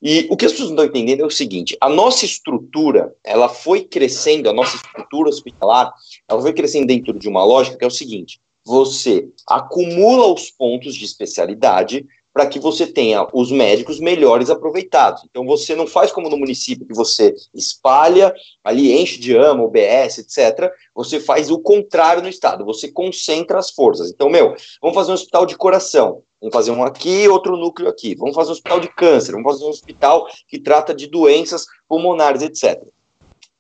E 0.02 0.26
o 0.28 0.36
que 0.36 0.44
as 0.44 0.52
pessoas 0.52 0.70
não 0.70 0.84
estão 0.84 0.86
entendendo 0.86 1.22
é 1.22 1.26
o 1.26 1.30
seguinte: 1.30 1.76
a 1.80 1.88
nossa 1.88 2.24
estrutura, 2.24 3.14
ela 3.22 3.48
foi 3.48 3.84
crescendo, 3.84 4.50
a 4.50 4.52
nossa 4.52 4.76
estrutura 4.76 5.28
hospitalar, 5.28 5.92
ela 6.28 6.42
foi 6.42 6.52
crescendo 6.52 6.86
dentro 6.86 7.16
de 7.16 7.28
uma 7.28 7.44
lógica 7.44 7.76
que 7.76 7.84
é 7.84 7.88
o 7.88 7.92
seguinte: 7.92 8.40
você 8.64 9.28
acumula 9.46 10.32
os 10.32 10.50
pontos 10.50 10.96
de 10.96 11.04
especialidade 11.04 12.04
para 12.34 12.46
que 12.46 12.58
você 12.58 12.84
tenha 12.84 13.24
os 13.32 13.52
médicos 13.52 14.00
melhores 14.00 14.50
aproveitados. 14.50 15.22
Então 15.30 15.46
você 15.46 15.76
não 15.76 15.86
faz 15.86 16.10
como 16.10 16.28
no 16.28 16.36
município 16.36 16.84
que 16.84 16.92
você 16.92 17.32
espalha, 17.54 18.34
ali 18.64 18.92
enche 18.92 19.20
de 19.20 19.36
ama, 19.36 19.62
OBS, 19.62 20.18
etc. 20.18 20.68
Você 20.96 21.20
faz 21.20 21.48
o 21.48 21.60
contrário 21.60 22.24
no 22.24 22.28
estado, 22.28 22.64
você 22.64 22.90
concentra 22.90 23.56
as 23.56 23.70
forças. 23.70 24.10
Então, 24.10 24.28
meu, 24.28 24.56
vamos 24.82 24.96
fazer 24.96 25.12
um 25.12 25.14
hospital 25.14 25.46
de 25.46 25.56
coração. 25.56 26.22
Vamos 26.40 26.52
fazer 26.52 26.72
um 26.72 26.82
aqui, 26.82 27.28
outro 27.28 27.56
núcleo 27.56 27.88
aqui. 27.88 28.16
Vamos 28.16 28.34
fazer 28.34 28.50
um 28.50 28.54
hospital 28.54 28.80
de 28.80 28.88
câncer, 28.88 29.32
vamos 29.32 29.52
fazer 29.52 29.64
um 29.64 29.70
hospital 29.70 30.26
que 30.48 30.58
trata 30.58 30.92
de 30.92 31.06
doenças 31.06 31.64
pulmonares, 31.88 32.42
etc. 32.42 32.82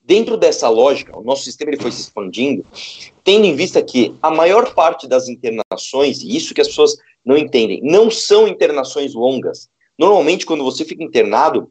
Dentro 0.02 0.36
dessa 0.36 0.68
lógica, 0.68 1.16
o 1.18 1.22
nosso 1.22 1.44
sistema 1.44 1.70
ele 1.70 1.80
foi 1.80 1.90
se 1.92 2.02
expandindo, 2.02 2.66
tendo 3.22 3.46
em 3.46 3.54
vista 3.54 3.80
que 3.82 4.14
a 4.20 4.30
maior 4.30 4.74
parte 4.74 5.06
das 5.06 5.28
internações, 5.28 6.22
e 6.22 6.36
isso 6.36 6.52
que 6.52 6.60
as 6.60 6.68
pessoas 6.68 6.96
não 7.24 7.36
entendem. 7.36 7.80
Não 7.82 8.10
são 8.10 8.46
internações 8.46 9.14
longas. 9.14 9.68
Normalmente, 9.98 10.44
quando 10.44 10.64
você 10.64 10.84
fica 10.84 11.02
internado, 11.02 11.70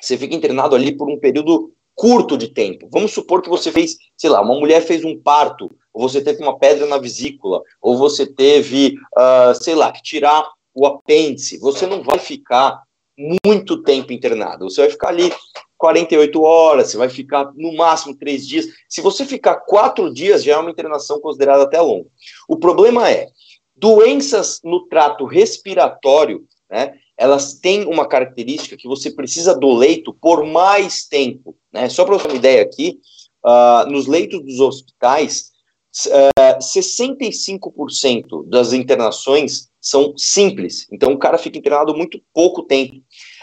você 0.00 0.16
fica 0.16 0.34
internado 0.34 0.74
ali 0.74 0.96
por 0.96 1.08
um 1.10 1.18
período 1.18 1.72
curto 1.94 2.36
de 2.36 2.48
tempo. 2.48 2.88
Vamos 2.90 3.12
supor 3.12 3.42
que 3.42 3.48
você 3.48 3.70
fez, 3.70 3.96
sei 4.16 4.30
lá, 4.30 4.40
uma 4.40 4.58
mulher 4.58 4.82
fez 4.82 5.04
um 5.04 5.18
parto, 5.18 5.70
ou 5.92 6.08
você 6.08 6.22
teve 6.22 6.42
uma 6.42 6.58
pedra 6.58 6.86
na 6.86 6.98
vesícula, 6.98 7.62
ou 7.80 7.96
você 7.96 8.26
teve, 8.26 8.96
uh, 9.16 9.54
sei 9.54 9.74
lá, 9.74 9.92
que 9.92 10.02
tirar 10.02 10.48
o 10.74 10.86
apêndice. 10.86 11.58
Você 11.58 11.86
não 11.86 12.02
vai 12.02 12.18
ficar 12.18 12.82
muito 13.42 13.82
tempo 13.82 14.12
internado. 14.12 14.68
Você 14.68 14.80
vai 14.80 14.90
ficar 14.90 15.08
ali 15.08 15.30
48 15.76 16.42
horas, 16.42 16.90
você 16.90 16.96
vai 16.96 17.08
ficar 17.08 17.52
no 17.54 17.74
máximo 17.74 18.16
três 18.16 18.46
dias. 18.46 18.66
Se 18.88 19.00
você 19.00 19.24
ficar 19.24 19.56
quatro 19.56 20.12
dias, 20.12 20.42
já 20.42 20.54
é 20.54 20.56
uma 20.56 20.70
internação 20.70 21.20
considerada 21.20 21.64
até 21.64 21.80
longa. 21.80 22.08
O 22.48 22.56
problema 22.56 23.10
é, 23.10 23.28
Doenças 23.74 24.60
no 24.62 24.86
trato 24.86 25.24
respiratório, 25.24 26.46
né, 26.70 26.94
elas 27.16 27.54
têm 27.54 27.84
uma 27.86 28.06
característica 28.06 28.76
que 28.76 28.88
você 28.88 29.10
precisa 29.10 29.54
do 29.54 29.72
leito 29.72 30.12
por 30.14 30.44
mais 30.44 31.06
tempo. 31.06 31.56
Né? 31.72 31.88
Só 31.88 32.04
para 32.04 32.14
você 32.14 32.24
ter 32.24 32.30
uma 32.30 32.38
ideia 32.38 32.62
aqui, 32.62 32.98
uh, 33.44 33.90
nos 33.90 34.06
leitos 34.06 34.42
dos 34.42 34.60
hospitais, 34.60 35.50
uh, 36.06 36.58
65% 36.58 38.48
das 38.48 38.72
internações 38.72 39.68
são 39.80 40.16
simples. 40.16 40.86
Então, 40.92 41.12
o 41.12 41.18
cara 41.18 41.36
fica 41.36 41.58
internado 41.58 41.94
muito 41.94 42.22
pouco 42.32 42.62
tempo. 42.62 42.94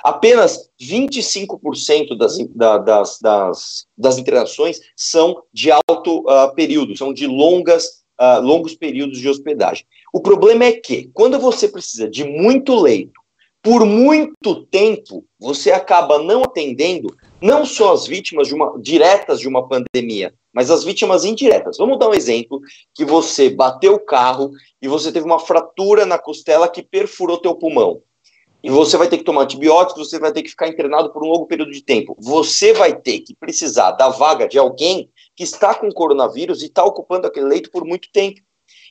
Apenas 0.03 0.69
25% 0.81 2.17
das, 2.17 2.37
da, 2.55 2.77
das, 2.77 3.19
das, 3.19 3.85
das 3.97 4.17
internações 4.17 4.79
são 4.95 5.43
de 5.53 5.69
alto 5.69 6.19
uh, 6.21 6.53
período, 6.55 6.97
são 6.97 7.13
de 7.13 7.27
longas, 7.27 8.03
uh, 8.19 8.41
longos 8.41 8.73
períodos 8.73 9.19
de 9.19 9.27
hospedagem. 9.27 9.85
O 10.13 10.19
problema 10.21 10.65
é 10.65 10.73
que, 10.73 11.09
quando 11.13 11.39
você 11.39 11.67
precisa 11.67 12.09
de 12.09 12.23
muito 12.23 12.75
leito, 12.75 13.19
por 13.61 13.85
muito 13.85 14.65
tempo, 14.65 15.25
você 15.37 15.71
acaba 15.71 16.17
não 16.17 16.43
atendendo 16.43 17.15
não 17.41 17.65
só 17.65 17.93
as 17.93 18.07
vítimas 18.07 18.47
de 18.47 18.55
uma, 18.55 18.79
diretas 18.79 19.39
de 19.39 19.47
uma 19.47 19.67
pandemia, 19.67 20.33
mas 20.53 20.71
as 20.71 20.83
vítimas 20.83 21.25
indiretas. 21.25 21.77
Vamos 21.77 21.99
dar 21.99 22.09
um 22.09 22.13
exemplo 22.13 22.61
que 22.93 23.03
você 23.03 23.49
bateu 23.49 23.95
o 23.95 23.99
carro 23.99 24.51
e 24.81 24.87
você 24.87 25.11
teve 25.11 25.25
uma 25.25 25.39
fratura 25.39 26.05
na 26.05 26.17
costela 26.17 26.69
que 26.69 26.81
perfurou 26.81 27.37
teu 27.37 27.53
pulmão. 27.53 28.01
E 28.61 28.69
você 28.69 28.97
vai 28.97 29.07
ter 29.07 29.17
que 29.17 29.23
tomar 29.23 29.43
antibióticos, 29.43 30.09
você 30.09 30.19
vai 30.19 30.33
ter 30.33 30.41
que 30.41 30.49
ficar 30.49 30.67
internado 30.67 31.13
por 31.13 31.23
um 31.23 31.27
longo 31.27 31.45
período 31.45 31.71
de 31.71 31.81
tempo. 31.81 32.15
Você 32.19 32.73
vai 32.73 32.93
ter 32.93 33.19
que 33.19 33.33
precisar 33.33 33.91
da 33.91 34.09
vaga 34.09 34.47
de 34.47 34.57
alguém 34.57 35.09
que 35.35 35.43
está 35.43 35.73
com 35.73 35.89
coronavírus 35.91 36.61
e 36.61 36.65
está 36.65 36.83
ocupando 36.83 37.25
aquele 37.25 37.45
leito 37.45 37.71
por 37.71 37.85
muito 37.85 38.09
tempo. 38.11 38.41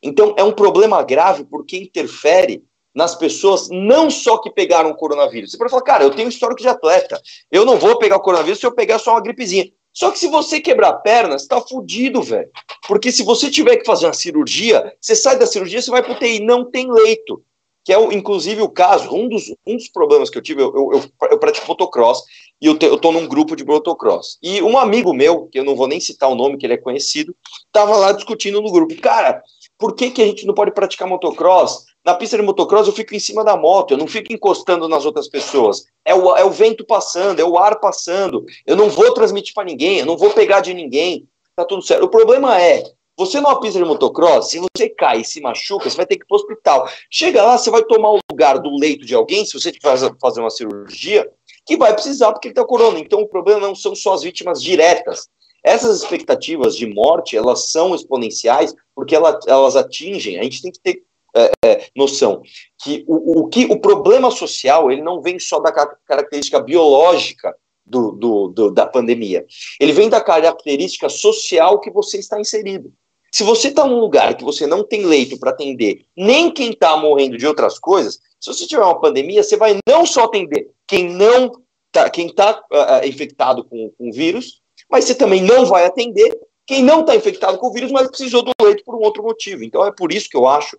Então, 0.03 0.35
é 0.37 0.45
um 0.45 0.53
problema 0.53 1.03
grave 1.03 1.45
porque 1.45 1.77
interfere 1.77 2.63
nas 2.95 3.15
pessoas 3.15 3.69
não 3.71 4.11
só 4.11 4.39
que 4.39 4.51
pegaram 4.51 4.91
o 4.91 4.97
coronavírus. 4.97 5.53
Você 5.53 5.59
pode 5.59 5.71
falar, 5.71 5.83
cara, 5.83 6.05
eu 6.05 6.11
tenho 6.11 6.29
histórico 6.29 6.61
de 6.61 6.69
atleta, 6.69 7.21
eu 7.51 7.65
não 7.65 7.79
vou 7.79 7.99
pegar 7.99 8.17
o 8.17 8.21
coronavírus 8.21 8.59
se 8.59 8.67
eu 8.67 8.75
pegar 8.75 8.99
só 8.99 9.13
uma 9.13 9.21
gripezinha. 9.21 9.71
Só 9.93 10.11
que 10.11 10.19
se 10.19 10.29
você 10.29 10.61
quebrar 10.61 10.91
a 10.91 10.97
perna, 10.97 11.39
você 11.39 11.49
tá 11.49 11.61
fudido, 11.61 12.23
velho. 12.23 12.49
Porque 12.87 13.11
se 13.11 13.25
você 13.25 13.51
tiver 13.51 13.77
que 13.77 13.85
fazer 13.85 14.07
uma 14.07 14.13
cirurgia, 14.13 14.95
você 15.01 15.17
sai 15.17 15.39
da 15.39 15.47
cirurgia, 15.47 15.83
você 15.83 15.91
vai 15.91 16.03
pro 16.03 16.19
TI, 16.19 16.41
não 16.41 16.71
tem 16.71 16.91
leito. 16.91 17.43
Que 17.85 17.93
é, 17.93 18.01
inclusive, 18.15 18.61
o 18.61 18.69
caso, 18.69 19.13
um 19.15 19.29
dos, 19.29 19.53
um 19.67 19.77
dos 19.77 19.89
problemas 19.89 20.29
que 20.29 20.37
eu 20.37 20.43
tive, 20.43 20.63
eu, 20.63 20.73
eu, 20.75 20.93
eu, 20.93 21.29
eu 21.31 21.39
pratico 21.39 21.67
motocross, 21.67 22.23
e 22.61 22.67
eu, 22.67 22.79
te, 22.79 22.85
eu 22.85 22.99
tô 22.99 23.11
num 23.11 23.27
grupo 23.27 23.57
de 23.57 23.65
motocross. 23.65 24.39
E 24.43 24.61
um 24.63 24.77
amigo 24.77 25.13
meu, 25.15 25.47
que 25.47 25.59
eu 25.59 25.65
não 25.65 25.75
vou 25.75 25.89
nem 25.89 25.99
citar 25.99 26.29
o 26.29 26.35
nome, 26.35 26.59
que 26.59 26.67
ele 26.67 26.75
é 26.75 26.79
conhecido, 26.79 27.35
tava 27.73 27.97
lá 27.97 28.13
discutindo 28.13 28.61
no 28.61 28.71
grupo. 28.71 28.95
Cara, 29.01 29.43
por 29.79 29.95
que, 29.95 30.11
que 30.11 30.21
a 30.21 30.27
gente 30.27 30.45
não 30.45 30.53
pode 30.53 30.73
praticar 30.73 31.07
motocross? 31.07 31.87
Na 32.05 32.15
pista 32.15 32.37
de 32.37 32.43
motocross 32.43 32.87
eu 32.87 32.93
fico 32.93 33.15
em 33.15 33.21
cima 33.21 33.45
da 33.45 33.57
moto, 33.57 33.93
eu 33.93 33.99
não 33.99 34.09
fico 34.09 34.33
encostando 34.33 34.89
nas 34.89 35.05
outras 35.05 35.29
pessoas. 35.29 35.85
É 36.05 36.15
o, 36.15 36.37
é 36.37 36.45
o 36.45 36.51
vento 36.51 36.85
passando, 36.85 37.41
é 37.41 37.45
o 37.45 37.57
ar 37.57 37.79
passando. 37.79 38.45
Eu 38.67 38.77
não 38.77 38.89
vou 38.91 39.15
transmitir 39.15 39.55
para 39.55 39.65
ninguém, 39.65 40.01
eu 40.01 40.07
não 40.07 40.17
vou 40.17 40.31
pegar 40.31 40.61
de 40.61 40.75
ninguém. 40.75 41.29
Tá 41.55 41.65
tudo 41.65 41.83
certo. 41.83 42.05
O 42.05 42.09
problema 42.09 42.61
é, 42.61 42.83
você 43.17 43.41
numa 43.41 43.61
pista 43.61 43.79
de 43.79 43.85
motocross, 43.85 44.51
se 44.51 44.59
você 44.59 44.89
cai 44.89 45.21
e 45.21 45.25
se 45.25 45.41
machuca, 45.41 45.89
você 45.89 45.97
vai 45.97 46.07
ter 46.07 46.17
que 46.17 46.25
ir 46.25 46.27
para 46.27 46.37
o 46.37 46.39
hospital. 46.39 46.89
Chega 47.11 47.43
lá, 47.43 47.59
você 47.59 47.71
vai 47.71 47.85
tomar 47.85 48.13
o 48.13 48.21
lugar 48.31 48.59
do 48.59 48.71
leito 48.77 49.05
de 49.05 49.15
alguém, 49.15 49.45
se 49.45 49.59
você 49.59 49.71
tiver 49.71 49.97
fazer 50.21 50.41
uma 50.41 50.51
cirurgia, 50.51 51.29
que 51.67 51.77
vai 51.77 51.93
precisar 51.93 52.33
porque 52.33 52.49
ele 52.49 52.53
está 52.53 52.65
corona. 52.65 52.99
Então 52.99 53.21
o 53.21 53.29
problema 53.29 53.61
não 53.61 53.75
são 53.75 53.95
só 53.95 54.15
as 54.15 54.23
vítimas 54.23 54.63
diretas, 54.63 55.29
essas 55.63 56.03
expectativas 56.03 56.77
de 56.77 56.87
morte, 56.87 57.37
elas 57.37 57.71
são 57.71 57.95
exponenciais 57.95 58.75
porque 58.95 59.15
elas, 59.15 59.47
elas 59.47 59.77
atingem, 59.77 60.39
a 60.39 60.43
gente 60.43 60.63
tem 60.63 60.73
que 60.73 60.81
ter 60.81 61.03
é, 61.37 61.51
é, 61.65 61.87
noção 61.95 62.43
que 62.83 63.05
o, 63.07 63.41
o, 63.41 63.49
que 63.49 63.67
o 63.67 63.79
problema 63.81 64.31
social 64.31 64.91
ele 64.91 65.03
não 65.03 65.21
vem 65.21 65.39
só 65.39 65.61
da 65.61 65.71
característica 66.07 66.59
biológica 66.59 67.55
do, 67.85 68.13
do, 68.13 68.49
do, 68.49 68.71
da 68.71 68.87
pandemia, 68.87 69.45
ele 69.81 69.93
vem 69.93 70.09
da 70.09 70.21
característica 70.21 71.09
social 71.09 71.81
que 71.81 71.91
você 71.91 72.19
está 72.19 72.41
inserido. 72.41 72.93
Se 73.33 73.45
você 73.45 73.69
está 73.69 73.87
num 73.87 74.01
lugar 74.01 74.37
que 74.37 74.45
você 74.45 74.67
não 74.67 74.83
tem 74.83 75.05
leito 75.05 75.39
para 75.39 75.51
atender 75.51 76.07
nem 76.17 76.51
quem 76.51 76.71
está 76.71 76.97
morrendo 76.97 77.37
de 77.37 77.47
outras 77.47 77.79
coisas, 77.79 78.21
se 78.41 78.53
você 78.53 78.67
tiver 78.67 78.83
uma 78.83 79.01
pandemia, 79.01 79.43
você 79.43 79.57
vai 79.57 79.79
não 79.87 80.07
só 80.07 80.25
atender 80.25 80.71
quem 80.87 81.11
não 81.11 81.53
tá, 81.93 82.09
quem 82.09 82.29
está 82.29 82.59
uh, 82.73 83.07
infectado 83.07 83.65
com, 83.65 83.91
com 83.91 84.09
o 84.09 84.13
vírus, 84.13 84.63
mas 84.91 85.05
você 85.05 85.15
também 85.15 85.43
não 85.43 85.67
vai 85.67 85.85
atender 85.85 86.39
quem 86.67 86.83
não 86.83 87.01
está 87.01 87.17
infectado 87.17 87.57
com 87.59 87.69
o 87.69 87.73
vírus, 87.73 87.91
mas 87.91 88.09
precisou 88.09 88.43
do 88.43 88.53
leite 88.61 88.85
por 88.85 88.95
um 88.95 89.01
outro 89.01 89.23
motivo. 89.23 89.65
Então 89.65 89.85
é 89.87 89.91
por 89.91 90.13
isso 90.13 90.29
que 90.29 90.37
eu 90.37 90.47
acho 90.47 90.79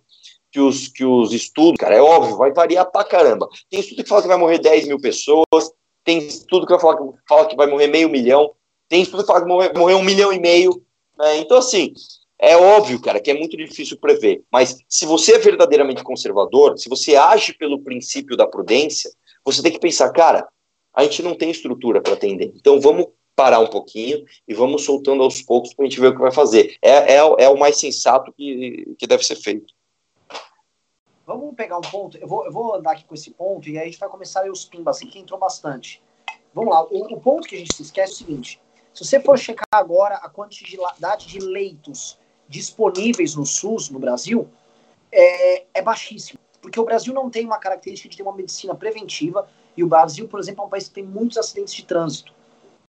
que 0.52 0.60
os, 0.60 0.88
que 0.88 1.04
os 1.04 1.32
estudos, 1.32 1.78
cara, 1.78 1.96
é 1.96 2.00
óbvio, 2.00 2.36
vai 2.36 2.52
variar 2.52 2.90
pra 2.90 3.04
caramba. 3.04 3.48
Tem 3.68 3.80
estudo 3.80 4.02
que 4.02 4.08
fala 4.08 4.22
que 4.22 4.28
vai 4.28 4.36
morrer 4.36 4.58
10 4.58 4.86
mil 4.86 5.00
pessoas, 5.00 5.72
tem 6.04 6.18
estudo 6.18 6.66
que 6.66 6.72
vai 6.72 6.80
falar 6.80 6.96
que, 6.96 7.04
fala 7.28 7.46
que 7.46 7.56
vai 7.56 7.66
morrer 7.66 7.88
meio 7.88 8.08
milhão, 8.08 8.52
tem 8.88 9.02
estudo 9.02 9.22
que 9.22 9.26
fala 9.26 9.40
que 9.40 9.48
vai 9.48 9.56
morrer, 9.56 9.78
morrer 9.78 9.94
um 9.94 10.02
milhão 10.02 10.32
e 10.32 10.40
meio. 10.40 10.82
Né? 11.18 11.38
Então, 11.38 11.58
assim, 11.58 11.92
é 12.38 12.56
óbvio, 12.56 13.00
cara, 13.00 13.20
que 13.20 13.30
é 13.30 13.34
muito 13.34 13.56
difícil 13.56 13.98
prever. 13.98 14.42
Mas 14.50 14.76
se 14.88 15.06
você 15.06 15.34
é 15.34 15.38
verdadeiramente 15.38 16.02
conservador, 16.02 16.78
se 16.78 16.88
você 16.88 17.14
age 17.14 17.52
pelo 17.54 17.82
princípio 17.82 18.36
da 18.36 18.46
prudência, 18.46 19.10
você 19.44 19.62
tem 19.62 19.72
que 19.72 19.78
pensar, 19.78 20.10
cara, 20.10 20.48
a 20.94 21.02
gente 21.02 21.22
não 21.22 21.34
tem 21.34 21.50
estrutura 21.50 22.00
para 22.00 22.14
atender. 22.14 22.52
Então 22.56 22.80
vamos 22.80 23.06
parar 23.34 23.60
um 23.60 23.66
pouquinho 23.66 24.24
e 24.46 24.54
vamos 24.54 24.84
soltando 24.84 25.22
aos 25.22 25.40
poucos 25.42 25.72
para 25.72 25.84
a 25.84 25.88
gente 25.88 26.00
ver 26.00 26.08
o 26.08 26.14
que 26.14 26.20
vai 26.20 26.32
fazer. 26.32 26.76
É, 26.82 27.14
é, 27.14 27.16
é 27.16 27.48
o 27.48 27.58
mais 27.58 27.78
sensato 27.78 28.32
que, 28.32 28.94
que 28.98 29.06
deve 29.06 29.24
ser 29.24 29.36
feito. 29.36 29.72
Vamos 31.26 31.54
pegar 31.54 31.78
um 31.78 31.82
ponto, 31.82 32.16
eu 32.18 32.26
vou, 32.26 32.44
eu 32.44 32.52
vou 32.52 32.74
andar 32.74 32.92
aqui 32.92 33.04
com 33.04 33.14
esse 33.14 33.30
ponto 33.30 33.68
e 33.68 33.78
aí 33.78 33.84
a 33.84 33.86
gente 33.86 33.98
vai 33.98 34.08
começar 34.08 34.44
os 34.50 34.64
pimbas 34.64 34.96
aqui, 34.96 35.06
que 35.06 35.18
entrou 35.18 35.38
bastante. 35.38 36.02
Vamos 36.52 36.74
lá, 36.74 36.82
o, 36.84 37.14
o 37.14 37.20
ponto 37.20 37.46
que 37.46 37.54
a 37.54 37.58
gente 37.58 37.74
se 37.74 37.82
esquece 37.82 38.12
é 38.12 38.14
o 38.14 38.18
seguinte, 38.18 38.60
se 38.92 39.04
você 39.04 39.20
for 39.20 39.38
checar 39.38 39.64
agora 39.70 40.16
a 40.16 40.28
quantidade 40.28 41.28
de 41.28 41.38
leitos 41.38 42.18
disponíveis 42.48 43.36
no 43.36 43.46
SUS 43.46 43.88
no 43.90 44.00
Brasil, 44.00 44.48
é, 45.12 45.64
é 45.72 45.80
baixíssimo. 45.80 46.40
Porque 46.60 46.78
o 46.78 46.84
Brasil 46.84 47.14
não 47.14 47.30
tem 47.30 47.46
uma 47.46 47.58
característica 47.58 48.08
de 48.08 48.16
ter 48.16 48.22
uma 48.22 48.34
medicina 48.34 48.74
preventiva, 48.74 49.48
e 49.76 49.84
o 49.84 49.86
Brasil, 49.86 50.28
por 50.28 50.40
exemplo, 50.40 50.64
é 50.64 50.66
um 50.66 50.70
país 50.70 50.88
que 50.88 50.94
tem 50.94 51.04
muitos 51.04 51.38
acidentes 51.38 51.72
de 51.72 51.84
trânsito. 51.84 52.34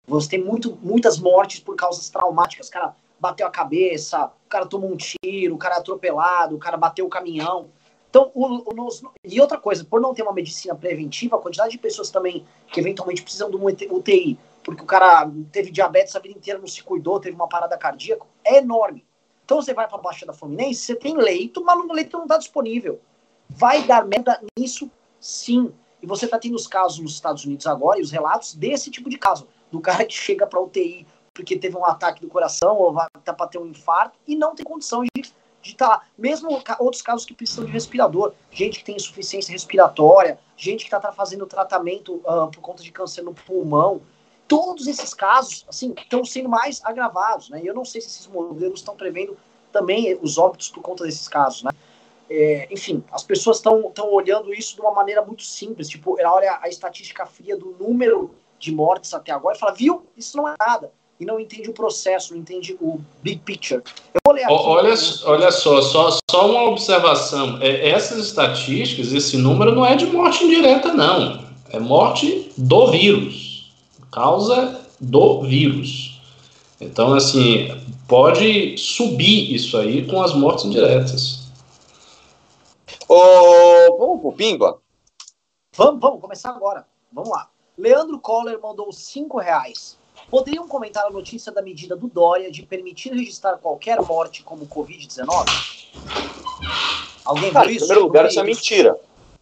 Você 0.06 0.30
tem 0.30 0.42
muito, 0.42 0.78
muitas 0.82 1.18
mortes 1.18 1.60
por 1.60 1.76
causas 1.76 2.08
traumáticas. 2.10 2.68
O 2.68 2.72
cara 2.72 2.96
bateu 3.18 3.46
a 3.46 3.50
cabeça, 3.50 4.26
o 4.26 4.48
cara 4.48 4.66
tomou 4.66 4.90
um 4.90 4.96
tiro, 4.96 5.54
o 5.54 5.58
cara 5.58 5.76
é 5.76 5.78
atropelado, 5.78 6.56
o 6.56 6.58
cara 6.58 6.76
bateu 6.76 7.06
o 7.06 7.10
caminhão. 7.10 7.68
Então, 8.08 8.30
o, 8.34 8.70
o, 8.70 8.74
nos, 8.74 9.02
e 9.24 9.40
outra 9.40 9.56
coisa, 9.56 9.84
por 9.84 10.00
não 10.00 10.12
ter 10.12 10.22
uma 10.22 10.32
medicina 10.32 10.74
preventiva, 10.74 11.36
a 11.36 11.38
quantidade 11.38 11.70
de 11.70 11.78
pessoas 11.78 12.10
também 12.10 12.44
que 12.66 12.80
eventualmente 12.80 13.22
precisam 13.22 13.48
de 13.48 13.56
um 13.56 13.66
UTI, 13.66 14.36
porque 14.64 14.82
o 14.82 14.86
cara 14.86 15.30
teve 15.52 15.70
diabetes 15.70 16.16
a 16.16 16.18
vida 16.18 16.36
inteira, 16.36 16.58
não 16.58 16.66
se 16.66 16.82
cuidou, 16.82 17.20
teve 17.20 17.36
uma 17.36 17.48
parada 17.48 17.78
cardíaca, 17.78 18.24
é 18.44 18.58
enorme. 18.58 19.06
Então 19.44 19.62
você 19.62 19.72
vai 19.72 19.86
para 19.86 19.98
a 19.98 20.00
Baixada 20.00 20.32
Fluminense, 20.32 20.80
você 20.80 20.94
tem 20.94 21.16
leito, 21.16 21.64
mas 21.64 21.78
o 21.78 21.92
leito 21.92 22.16
não 22.16 22.24
está 22.24 22.36
disponível. 22.36 23.00
Vai 23.48 23.82
dar 23.84 24.04
merda 24.04 24.40
nisso, 24.58 24.90
sim. 25.20 25.72
E 26.02 26.06
você 26.06 26.24
está 26.24 26.38
tendo 26.38 26.54
os 26.56 26.66
casos 26.66 26.98
nos 26.98 27.12
Estados 27.12 27.44
Unidos 27.44 27.66
agora 27.66 27.98
e 27.98 28.02
os 28.02 28.10
relatos 28.10 28.54
desse 28.54 28.90
tipo 28.90 29.08
de 29.08 29.18
caso. 29.18 29.46
Do 29.70 29.80
cara 29.80 30.04
que 30.04 30.14
chega 30.14 30.46
para 30.46 30.60
UTI 30.60 31.06
porque 31.32 31.56
teve 31.56 31.76
um 31.76 31.86
ataque 31.86 32.20
do 32.20 32.28
coração 32.28 32.76
ou 32.76 32.92
vai 32.92 33.08
tá 33.24 33.32
para 33.32 33.46
ter 33.46 33.58
um 33.58 33.66
infarto 33.66 34.18
e 34.26 34.36
não 34.36 34.54
tem 34.54 34.64
condição 34.64 35.02
de 35.02 35.32
estar 35.62 35.86
tá 35.86 35.88
lá. 35.88 36.02
Mesmo 36.18 36.50
outros 36.78 37.02
casos 37.02 37.24
que 37.24 37.34
precisam 37.34 37.64
de 37.64 37.72
respirador. 37.72 38.32
Gente 38.50 38.80
que 38.80 38.84
tem 38.84 38.96
insuficiência 38.96 39.52
respiratória, 39.52 40.38
gente 40.56 40.84
que 40.84 40.94
está 40.94 41.12
fazendo 41.12 41.46
tratamento 41.46 42.16
uh, 42.16 42.50
por 42.50 42.60
conta 42.60 42.82
de 42.82 42.90
câncer 42.90 43.22
no 43.22 43.32
pulmão 43.32 44.02
todos 44.50 44.88
esses 44.88 45.14
casos, 45.14 45.64
assim, 45.68 45.94
estão 45.96 46.24
sendo 46.24 46.48
mais 46.48 46.80
agravados, 46.84 47.48
né? 47.50 47.60
E 47.62 47.68
eu 47.68 47.72
não 47.72 47.84
sei 47.84 48.00
se 48.00 48.08
esses 48.08 48.26
modelos 48.26 48.80
estão 48.80 48.96
prevendo 48.96 49.36
também 49.70 50.18
os 50.20 50.38
óbitos 50.38 50.68
por 50.68 50.82
conta 50.82 51.04
desses 51.04 51.28
casos, 51.28 51.62
né? 51.62 51.70
É, 52.28 52.66
enfim, 52.68 53.04
as 53.12 53.22
pessoas 53.22 53.58
estão 53.58 53.92
olhando 54.10 54.52
isso 54.52 54.74
de 54.74 54.80
uma 54.80 54.90
maneira 54.90 55.24
muito 55.24 55.44
simples, 55.44 55.88
tipo, 55.88 56.16
olha 56.20 56.58
a 56.60 56.68
estatística 56.68 57.24
fria 57.26 57.56
do 57.56 57.76
número 57.78 58.34
de 58.60 58.72
mortes 58.72 59.12
até 59.14 59.32
agora 59.32 59.56
e 59.56 59.58
fala, 59.58 59.74
viu, 59.74 60.06
isso 60.16 60.36
não 60.36 60.48
é 60.48 60.54
nada. 60.58 60.92
E 61.18 61.24
não 61.26 61.38
entende 61.38 61.68
o 61.68 61.74
processo, 61.74 62.32
não 62.32 62.40
entende 62.40 62.76
o 62.80 63.00
big 63.22 63.40
picture. 63.40 63.82
Eu 64.14 64.20
vou 64.24 64.34
ler 64.34 64.44
aqui, 64.44 64.52
olha, 64.54 64.94
olha 65.24 65.50
só, 65.50 65.82
só, 65.82 66.18
só 66.30 66.50
uma 66.50 66.62
observação. 66.62 67.58
É, 67.60 67.90
essas 67.90 68.18
estatísticas, 68.26 69.12
esse 69.12 69.36
número 69.36 69.74
não 69.74 69.84
é 69.84 69.96
de 69.96 70.06
morte 70.06 70.44
indireta, 70.44 70.94
não. 70.94 71.44
É 71.70 71.78
morte 71.78 72.52
do 72.56 72.90
vírus 72.90 73.50
causa 74.10 74.80
do 75.00 75.42
vírus. 75.42 76.20
Então, 76.80 77.14
assim, 77.14 77.68
pode 78.08 78.76
subir 78.76 79.54
isso 79.54 79.76
aí 79.76 80.06
com 80.06 80.22
as 80.22 80.34
mortes 80.34 80.64
indiretas. 80.64 81.50
Ô, 83.08 83.96
vamos 83.98 84.20
pro 84.20 84.32
Pimba? 84.32 84.78
Vamos, 85.76 86.00
vamos 86.00 86.20
começar 86.20 86.50
agora. 86.50 86.86
Vamos 87.12 87.30
lá. 87.30 87.48
Leandro 87.80 88.18
Coller 88.18 88.60
mandou 88.60 88.92
cinco 88.92 89.38
reais. 89.38 89.96
Poderiam 90.30 90.68
comentar 90.68 91.06
a 91.06 91.10
notícia 91.10 91.50
da 91.50 91.62
medida 91.62 91.96
do 91.96 92.08
Dória 92.08 92.50
de 92.50 92.62
permitir 92.62 93.14
registrar 93.14 93.56
qualquer 93.56 94.00
morte 94.02 94.42
como 94.42 94.66
Covid-19? 94.66 95.88
Alguém 97.24 97.50
viu 97.50 97.62
isso? 97.62 97.72
Em 97.72 97.78
primeiro 97.78 98.02
lugar, 98.02 98.26
isso 98.26 98.38
é 98.38 98.44
mentira. 98.44 98.96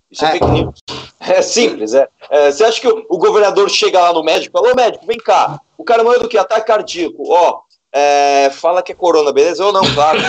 Isso 0.09 0.25
é, 0.25 0.29
é 0.29 0.33
fake 0.33 0.47
news. 0.47 0.79
É 1.19 1.43
simples, 1.43 1.95
é. 1.95 2.09
é. 2.31 2.51
Você 2.51 2.65
acha 2.65 2.81
que 2.81 2.87
o, 2.87 3.05
o, 3.11 3.19
governador 3.19 3.69
chega 3.69 4.01
lá 4.01 4.13
no 4.13 4.23
médico 4.23 4.57
e 4.57 4.61
fala, 4.61 4.73
ô 4.73 4.77
médico, 4.77 5.05
vem 5.05 5.19
cá. 5.19 5.61
O 5.77 5.83
cara 5.83 6.05
manda 6.05 6.21
do 6.21 6.29
que? 6.29 6.39
Ataque 6.39 6.67
cardíaco. 6.67 7.29
Ó, 7.29 7.61
é, 7.93 8.51
fala 8.51 8.83
que 8.83 8.93
é 8.93 8.95
corona, 8.95 9.33
beleza? 9.33 9.67
Ou 9.67 9.73
não, 9.73 9.83
claro. 9.95 10.21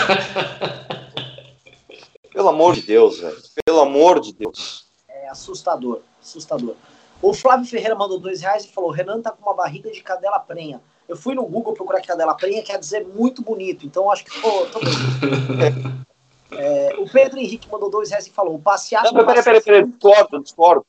Pelo 2.34 2.49
amor 2.49 2.74
de 2.74 2.82
Deus, 2.82 3.20
velho. 3.20 3.38
Pelo 3.64 3.82
amor 3.82 4.20
de 4.20 4.34
Deus. 4.34 4.86
É 5.07 5.30
assustador, 5.30 6.01
assustador. 6.22 6.76
O 7.22 7.34
Flávio 7.34 7.65
Ferreira 7.65 7.95
mandou 7.95 8.20
dois 8.20 8.41
reais 8.41 8.63
e 8.65 8.72
falou: 8.72 8.91
Renan 8.91 9.22
tá 9.22 9.32
com 9.32 9.41
uma 9.41 9.55
barriga 9.55 9.91
de 9.91 10.01
cadela 10.01 10.39
prenha. 10.39 10.82
Eu 11.07 11.17
fui 11.17 11.34
no 11.34 11.45
Google 11.45 11.74
procurar 11.74 12.01
cadela 12.01 12.36
prenha, 12.36 12.63
quer 12.63 12.78
dizer 12.80 13.05
muito 13.05 13.41
bonito. 13.41 13.86
Então 13.86 14.11
acho 14.11 14.24
que. 14.24 14.41
Pô, 14.41 14.65
tô 14.67 14.80
É, 16.51 16.95
o 16.97 17.07
Pedro 17.07 17.39
Henrique 17.39 17.70
mandou 17.72 17.89
dois 17.89 18.09
reais 18.09 18.26
e 18.26 18.32
falou: 18.32 18.55
o 18.55 18.59
passeado. 18.59 19.11
Não, 19.11 19.26
peraí, 19.26 19.43
peraí, 19.43 19.61
peraí, 19.61 19.86
discordo, 19.86 20.43
discordo. 20.43 20.86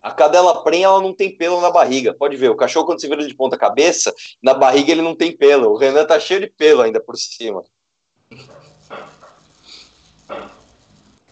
A 0.00 0.12
cadela 0.12 0.62
prenha, 0.62 0.86
ela 0.86 1.02
não 1.02 1.14
tem 1.14 1.36
pelo 1.36 1.60
na 1.60 1.70
barriga. 1.70 2.14
Pode 2.14 2.36
ver, 2.36 2.48
o 2.48 2.56
cachorro, 2.56 2.86
quando 2.86 3.00
se 3.00 3.08
vira 3.08 3.26
de 3.26 3.34
ponta 3.34 3.58
cabeça, 3.58 4.14
na 4.42 4.54
barriga 4.54 4.92
ele 4.92 5.02
não 5.02 5.14
tem 5.14 5.36
pelo. 5.36 5.70
O 5.70 5.76
Renan 5.76 6.06
tá 6.06 6.18
cheio 6.18 6.40
de 6.40 6.46
pelo 6.46 6.80
ainda 6.80 7.00
por 7.00 7.16
cima. 7.16 7.62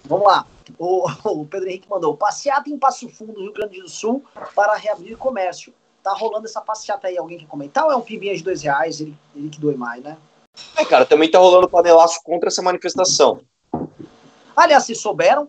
Vamos 0.05 0.27
lá. 0.27 0.45
O, 0.79 1.09
o 1.25 1.47
Pedro 1.47 1.69
Henrique 1.69 1.89
mandou: 1.89 2.17
passeata 2.17 2.69
em 2.71 2.79
Passo 2.79 3.09
Fundo, 3.09 3.41
Rio 3.41 3.53
Grande 3.53 3.81
do 3.81 3.89
Sul, 3.89 4.25
para 4.55 4.75
reabrir 4.77 5.17
comércio. 5.17 5.73
Tá 6.03 6.13
rolando 6.13 6.47
essa 6.47 6.61
passeata 6.61 7.09
aí. 7.09 7.19
Alguém 7.19 7.39
quer 7.39 7.47
comentar 7.47 7.85
ou 7.85 7.93
é 7.93 7.97
um 7.97 8.01
pibinha 8.01 8.35
de 8.37 8.43
dois 8.43 8.63
reais? 8.63 9.01
Ele, 9.01 9.17
ele 9.35 9.49
que 9.49 9.61
doe 9.61 9.77
mais, 9.77 10.03
né? 10.03 10.17
É, 10.77 10.85
cara, 10.85 11.05
também 11.05 11.31
tá 11.31 11.39
rolando 11.39 11.69
panelaço 11.69 12.21
contra 12.25 12.49
essa 12.49 12.63
manifestação. 12.63 13.41
Aliás, 14.57 14.85
se 14.85 14.95
souberam 14.95 15.49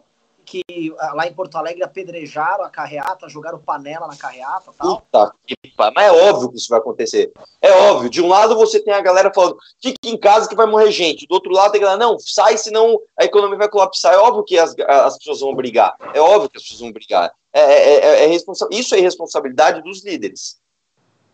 que 0.49 0.95
ah, 0.97 1.13
lá 1.13 1.27
em 1.27 1.33
Porto 1.33 1.55
Alegre 1.55 1.83
apedrejaram 1.83 2.63
a 2.63 2.69
carreata, 2.69 3.29
jogaram 3.29 3.59
panela 3.59 4.07
na 4.07 4.15
carreata 4.15 4.71
tal. 4.75 5.01
Puta 5.01 5.31
que 5.45 5.55
Mas 5.77 6.05
é 6.05 6.11
óbvio 6.11 6.49
que 6.49 6.57
isso 6.57 6.69
vai 6.69 6.79
acontecer. 6.79 7.31
É 7.61 7.71
óbvio. 7.71 8.09
De 8.09 8.19
um 8.19 8.27
lado 8.27 8.55
você 8.55 8.79
tem 8.79 8.93
a 8.93 9.01
galera 9.01 9.31
falando, 9.31 9.57
fique 9.79 10.09
em 10.09 10.17
casa 10.17 10.49
que 10.49 10.55
vai 10.55 10.65
morrer 10.65 10.91
gente. 10.91 11.27
Do 11.27 11.33
outro 11.33 11.51
lado 11.51 11.71
tem 11.71 11.81
a 11.81 11.83
galera, 11.85 12.03
não, 12.03 12.17
sai, 12.17 12.57
senão 12.57 12.99
a 13.15 13.25
economia 13.25 13.59
vai 13.59 13.69
colapsar. 13.69 14.13
É 14.13 14.17
óbvio 14.17 14.43
que 14.43 14.57
as, 14.57 14.73
as 14.79 15.17
pessoas 15.19 15.41
vão 15.41 15.53
brigar. 15.53 15.95
É 16.15 16.19
óbvio 16.19 16.49
que 16.49 16.57
as 16.57 16.63
pessoas 16.63 16.79
vão 16.79 16.91
brigar. 16.91 17.31
É, 17.53 17.61
é, 17.61 17.93
é, 17.93 18.23
é 18.23 18.27
responsa... 18.27 18.67
Isso 18.71 18.95
é 18.95 18.99
responsabilidade 18.99 19.83
dos 19.83 20.03
líderes. 20.03 20.57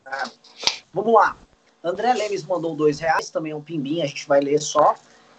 É. 0.05 0.23
Vamos 0.93 1.13
lá. 1.13 1.37
André 1.81 2.13
Lemes 2.13 2.43
mandou 2.43 2.75
dois 2.75 2.99
reais, 2.99 3.29
também 3.29 3.53
é 3.53 3.55
um 3.55 3.61
pimbinho, 3.61 4.03
a 4.03 4.07
gente 4.07 4.27
vai 4.27 4.41
ler 4.41 4.59
só. 4.59 4.95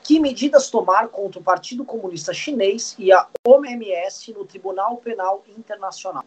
Que 0.07 0.20
medidas 0.20 0.70
tomar 0.70 1.09
contra 1.09 1.40
o 1.40 1.42
Partido 1.42 1.84
Comunista 1.84 2.32
Chinês 2.32 2.94
e 2.96 3.11
a 3.12 3.26
OMS 3.44 4.32
no 4.32 4.44
Tribunal 4.44 4.98
Penal 4.98 5.42
Internacional? 5.59 6.24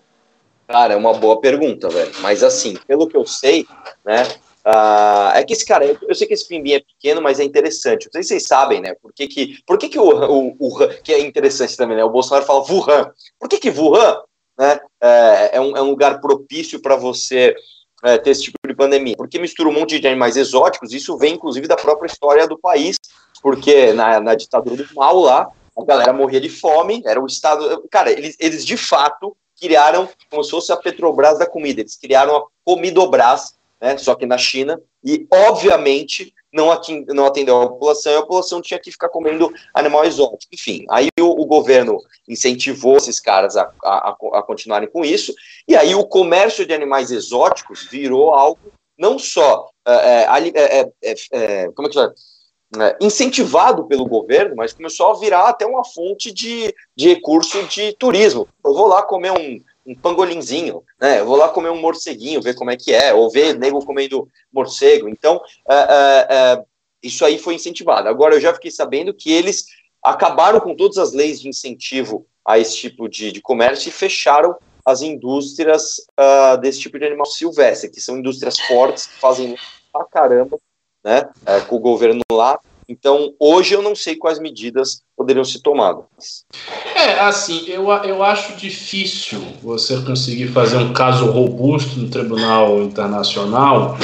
Cara, 0.67 0.93
é 0.93 0.97
uma 0.97 1.13
boa 1.13 1.39
pergunta, 1.39 1.87
velho. 1.87 2.11
Mas 2.19 2.43
assim, 2.43 2.75
pelo 2.85 3.07
que 3.07 3.15
eu 3.15 3.25
sei, 3.25 3.65
né? 4.03 4.23
Uh, 4.65 5.31
é 5.33 5.43
que 5.45 5.53
esse 5.53 5.65
cara, 5.65 5.85
eu 5.85 6.13
sei 6.13 6.27
que 6.27 6.33
esse 6.33 6.45
pimbinho 6.45 6.75
é 6.75 6.81
pequeno, 6.81 7.21
mas 7.21 7.39
é 7.39 7.45
interessante. 7.45 8.07
Não 8.07 8.11
sei 8.11 8.23
se 8.23 8.27
vocês 8.29 8.47
sabem, 8.47 8.81
né? 8.81 8.93
Por 9.01 9.13
que, 9.13 9.27
que, 9.27 9.63
por 9.65 9.77
que, 9.77 9.87
que 9.87 9.97
o, 9.97 10.09
o, 10.09 10.55
o 10.59 10.87
que 11.01 11.13
é 11.13 11.19
interessante 11.21 11.77
também, 11.77 11.95
né? 11.95 12.03
O 12.03 12.09
Bolsonaro 12.09 12.45
fala 12.45 12.65
Wuhan. 12.69 13.13
Por 13.39 13.47
que, 13.47 13.59
que 13.59 13.69
Wuhan 13.69 14.21
né, 14.59 14.77
é, 15.01 15.51
é, 15.53 15.61
um, 15.61 15.77
é 15.77 15.81
um 15.81 15.91
lugar 15.91 16.19
propício 16.19 16.81
para 16.81 16.97
você 16.97 17.55
é, 18.03 18.17
ter 18.17 18.31
esse 18.31 18.43
tipo 18.43 18.57
de 18.67 18.75
pandemia? 18.75 19.15
Porque 19.15 19.39
mistura 19.39 19.69
um 19.69 19.73
monte 19.73 20.01
de 20.01 20.05
animais 20.05 20.35
exóticos, 20.35 20.91
isso 20.91 21.17
vem 21.17 21.35
inclusive 21.35 21.65
da 21.65 21.77
própria 21.77 22.07
história 22.07 22.45
do 22.45 22.59
país, 22.59 22.97
porque 23.41 23.93
na, 23.93 24.19
na 24.19 24.35
ditadura 24.35 24.83
do 24.83 24.95
mal 24.95 25.19
lá, 25.19 25.49
a 25.77 25.85
galera 25.85 26.13
morria 26.13 26.41
de 26.41 26.49
fome, 26.49 27.01
era 27.05 27.21
o 27.21 27.25
estado. 27.25 27.87
Cara, 27.89 28.11
eles, 28.11 28.35
eles 28.39 28.65
de 28.65 28.77
fato 28.77 29.35
criaram 29.59 30.07
como 30.29 30.43
se 30.43 30.51
fosse 30.51 30.71
a 30.71 30.77
Petrobras 30.77 31.37
da 31.37 31.45
comida, 31.45 31.81
eles 31.81 31.95
criaram 31.95 32.35
a 32.35 32.43
Comidobras, 32.63 33.55
né, 33.81 33.97
só 33.97 34.15
que 34.15 34.25
na 34.25 34.37
China, 34.37 34.81
e 35.03 35.27
obviamente 35.31 36.33
não, 36.51 36.69
não 37.09 37.25
atendeu 37.25 37.61
a 37.61 37.67
população, 37.67 38.11
e 38.11 38.15
a 38.15 38.21
população 38.21 38.61
tinha 38.61 38.79
que 38.79 38.91
ficar 38.91 39.09
comendo 39.09 39.51
animal 39.73 40.05
exótico. 40.05 40.53
Enfim, 40.53 40.85
aí 40.89 41.09
o, 41.19 41.41
o 41.41 41.45
governo 41.45 41.97
incentivou 42.27 42.97
esses 42.97 43.19
caras 43.19 43.55
a, 43.55 43.71
a, 43.83 44.15
a, 44.33 44.43
continuarem 44.43 44.89
com 44.89 45.03
isso, 45.03 45.33
e 45.67 45.75
aí 45.75 45.93
o 45.93 46.05
comércio 46.05 46.65
de 46.65 46.73
animais 46.73 47.11
exóticos 47.11 47.87
virou 47.89 48.33
algo 48.33 48.71
não 48.97 49.17
só 49.17 49.69
é, 49.87 50.27
é, 51.01 51.15
é, 51.31 51.71
como 51.71 51.87
é 51.87 51.89
que 51.89 51.93
chama? 51.93 52.13
Incentivado 53.01 53.85
pelo 53.85 54.05
governo, 54.05 54.55
mas 54.55 54.73
começou 54.73 55.07
a 55.07 55.19
virar 55.19 55.49
até 55.49 55.65
uma 55.65 55.83
fonte 55.83 56.31
de, 56.31 56.73
de 56.95 57.09
recurso 57.09 57.63
de 57.63 57.93
turismo. 57.93 58.47
Eu 58.63 58.73
vou 58.73 58.87
lá 58.87 59.01
comer 59.01 59.31
um, 59.31 59.59
um 59.85 59.95
pangolinzinho, 59.95 60.83
né? 61.01 61.19
Eu 61.19 61.25
vou 61.25 61.35
lá 61.35 61.49
comer 61.49 61.69
um 61.69 61.81
morceguinho, 61.81 62.41
ver 62.41 62.53
como 62.53 62.69
é 62.69 62.77
que 62.77 62.93
é, 62.93 63.13
ou 63.13 63.31
ver 63.31 63.57
nego 63.57 63.83
comendo 63.83 64.27
morcego. 64.53 65.09
Então, 65.09 65.41
é, 65.67 65.75
é, 65.75 66.27
é, 66.29 66.63
isso 67.01 67.25
aí 67.25 67.39
foi 67.39 67.55
incentivado. 67.55 68.07
Agora, 68.07 68.35
eu 68.35 68.41
já 68.41 68.53
fiquei 68.53 68.69
sabendo 68.69 69.13
que 69.13 69.31
eles 69.31 69.65
acabaram 70.03 70.59
com 70.59 70.75
todas 70.75 70.97
as 70.97 71.11
leis 71.11 71.41
de 71.41 71.49
incentivo 71.49 72.25
a 72.45 72.59
esse 72.59 72.77
tipo 72.77 73.09
de, 73.09 73.31
de 73.31 73.41
comércio 73.41 73.89
e 73.89 73.91
fecharam 73.91 74.55
as 74.85 75.01
indústrias 75.01 75.97
uh, 76.19 76.57
desse 76.59 76.79
tipo 76.79 76.97
de 76.97 77.05
animal 77.05 77.25
silvestre, 77.25 77.89
que 77.89 77.99
são 78.01 78.17
indústrias 78.17 78.59
fortes, 78.59 79.07
que 79.07 79.19
fazem 79.19 79.55
pra 79.91 80.05
caramba, 80.05 80.59
né, 81.03 81.27
é, 81.45 81.59
com 81.61 81.75
o 81.75 81.79
governo 81.79 82.21
lá. 82.31 82.59
Então, 82.87 83.33
hoje 83.39 83.75
eu 83.75 83.83
não 83.83 83.95
sei 83.95 84.15
quais 84.15 84.39
medidas 84.39 85.03
poderiam 85.15 85.45
ser 85.45 85.59
tomadas. 85.59 86.43
É, 86.95 87.19
assim, 87.19 87.65
eu, 87.67 87.87
eu 87.87 88.23
acho 88.23 88.55
difícil 88.55 89.39
você 89.61 90.01
conseguir 90.01 90.47
fazer 90.47 90.77
um 90.77 90.91
caso 90.91 91.29
robusto 91.29 91.99
no 91.99 92.09
Tribunal 92.09 92.81
Internacional 92.81 93.97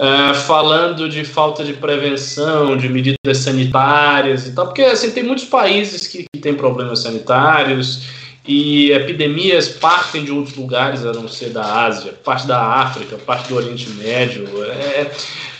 Uh, 0.00 0.34
falando 0.46 1.10
de 1.10 1.26
falta 1.26 1.62
de 1.62 1.74
prevenção, 1.74 2.74
de 2.74 2.88
medidas 2.88 3.36
sanitárias 3.36 4.46
e 4.46 4.54
tal, 4.54 4.64
porque 4.64 4.80
assim, 4.80 5.10
tem 5.10 5.22
muitos 5.22 5.44
países 5.44 6.06
que, 6.06 6.24
que 6.32 6.40
têm 6.40 6.54
problemas 6.54 7.00
sanitários 7.00 8.08
e 8.50 8.90
epidemias 8.90 9.68
partem 9.68 10.24
de 10.24 10.32
outros 10.32 10.56
lugares, 10.56 11.06
a 11.06 11.12
não 11.12 11.28
ser 11.28 11.50
da 11.50 11.84
Ásia, 11.84 12.12
parte 12.24 12.48
da 12.48 12.60
África, 12.60 13.16
parte 13.16 13.48
do 13.48 13.54
Oriente 13.54 13.88
Médio. 13.90 14.44
É, 14.64 15.08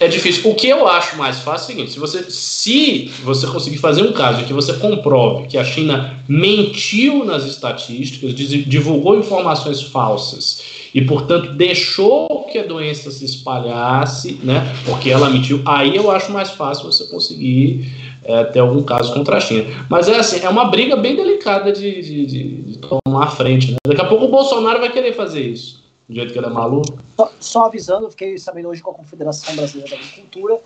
é 0.00 0.08
difícil. 0.08 0.50
O 0.50 0.56
que 0.56 0.68
eu 0.68 0.88
acho 0.88 1.16
mais 1.16 1.38
fácil 1.38 1.62
é 1.62 1.64
o 1.64 1.66
seguinte: 1.68 1.92
se 1.92 2.00
você, 2.00 2.28
se 2.28 3.12
você 3.22 3.46
conseguir 3.46 3.78
fazer 3.78 4.02
um 4.02 4.12
caso 4.12 4.44
que 4.44 4.52
você 4.52 4.72
comprove 4.72 5.46
que 5.46 5.56
a 5.56 5.62
China 5.62 6.18
mentiu 6.28 7.24
nas 7.24 7.44
estatísticas, 7.44 8.34
divulgou 8.34 9.16
informações 9.16 9.80
falsas 9.80 10.60
e, 10.92 11.00
portanto, 11.00 11.52
deixou 11.52 12.48
que 12.50 12.58
a 12.58 12.64
doença 12.64 13.08
se 13.12 13.24
espalhasse, 13.24 14.40
né? 14.42 14.74
Porque 14.84 15.10
ela 15.10 15.30
mentiu, 15.30 15.62
aí 15.64 15.94
eu 15.94 16.10
acho 16.10 16.32
mais 16.32 16.50
fácil 16.50 16.90
você 16.90 17.04
conseguir 17.04 18.09
é, 18.24 18.44
ter 18.44 18.60
algum 18.60 18.82
caso 18.82 19.12
contra 19.14 19.36
a 19.36 19.40
China. 19.40 19.86
Mas 19.88 20.08
é 20.08 20.18
assim, 20.18 20.40
é 20.40 20.48
uma 20.48 20.66
briga 20.66 20.96
bem 20.96 21.16
delicada 21.16 21.72
de, 21.72 22.02
de, 22.02 22.26
de, 22.26 22.62
de 22.62 22.78
tomar 22.78 23.24
a 23.24 23.30
frente. 23.30 23.72
Né? 23.72 23.76
Daqui 23.86 24.00
a 24.00 24.08
pouco 24.08 24.24
o 24.24 24.28
Bolsonaro 24.28 24.80
vai 24.80 24.90
querer 24.90 25.14
fazer 25.14 25.42
isso, 25.42 25.84
do 26.08 26.14
jeito 26.14 26.32
que 26.32 26.38
ele 26.38 26.46
é 26.46 26.50
maluco. 26.50 26.98
Só, 27.16 27.32
só 27.40 27.66
avisando, 27.66 28.10
fiquei 28.10 28.38
sabendo 28.38 28.68
hoje 28.68 28.82
com 28.82 28.90
a 28.90 28.94
Confederação 28.94 29.54
Brasileira 29.56 29.90
da 29.90 29.96
Agricultura 29.96 30.60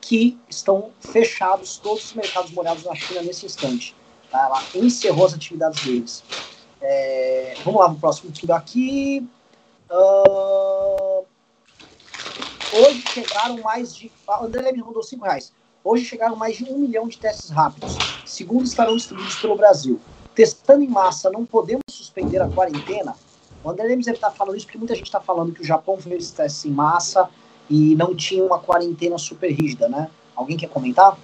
que 0.00 0.38
estão 0.48 0.90
fechados 1.00 1.76
todos 1.76 2.06
os 2.06 2.12
mercados 2.14 2.50
molhados 2.52 2.84
na 2.84 2.94
China 2.94 3.22
nesse 3.22 3.46
instante. 3.46 3.94
Tá? 4.30 4.46
Ela 4.46 4.84
encerrou 4.84 5.26
as 5.26 5.34
atividades 5.34 5.84
deles. 5.84 6.24
É, 6.80 7.54
vamos 7.64 7.80
lá 7.80 7.88
no 7.88 7.96
próximo 7.96 8.32
título 8.32 8.54
aqui. 8.54 9.26
Uh, 9.90 11.24
hoje 12.72 13.02
chegaram 13.12 13.60
mais 13.60 13.94
de. 13.94 14.10
A 14.26 14.44
André 14.44 14.62
Leme 14.62 14.82
mandou 14.82 15.02
5 15.02 15.24
reais. 15.24 15.52
Hoje 15.82 16.04
chegaram 16.04 16.36
mais 16.36 16.58
de 16.58 16.64
um 16.64 16.78
milhão 16.78 17.08
de 17.08 17.16
testes 17.16 17.48
rápidos, 17.48 17.96
segundo 18.26 18.66
estarão 18.66 18.96
distribuídos 18.96 19.36
pelo 19.36 19.56
Brasil. 19.56 19.98
Testando 20.34 20.84
em 20.84 20.88
massa, 20.88 21.30
não 21.30 21.46
podemos 21.46 21.82
suspender 21.90 22.40
a 22.42 22.48
quarentena? 22.48 23.14
O 23.64 23.70
André 23.70 23.84
Lemes 23.84 24.04
deve 24.04 24.18
estar 24.18 24.30
falando 24.30 24.56
isso 24.56 24.66
porque 24.66 24.76
muita 24.76 24.94
gente 24.94 25.06
está 25.06 25.20
falando 25.20 25.52
que 25.52 25.62
o 25.62 25.64
Japão 25.64 25.96
fez 25.96 26.30
testes 26.30 26.66
em 26.66 26.70
massa 26.70 27.30
e 27.68 27.94
não 27.94 28.14
tinha 28.14 28.44
uma 28.44 28.58
quarentena 28.58 29.16
super 29.16 29.50
rígida, 29.50 29.88
né? 29.88 30.10
Alguém 30.36 30.56
quer 30.56 30.68
comentar? 30.68 31.16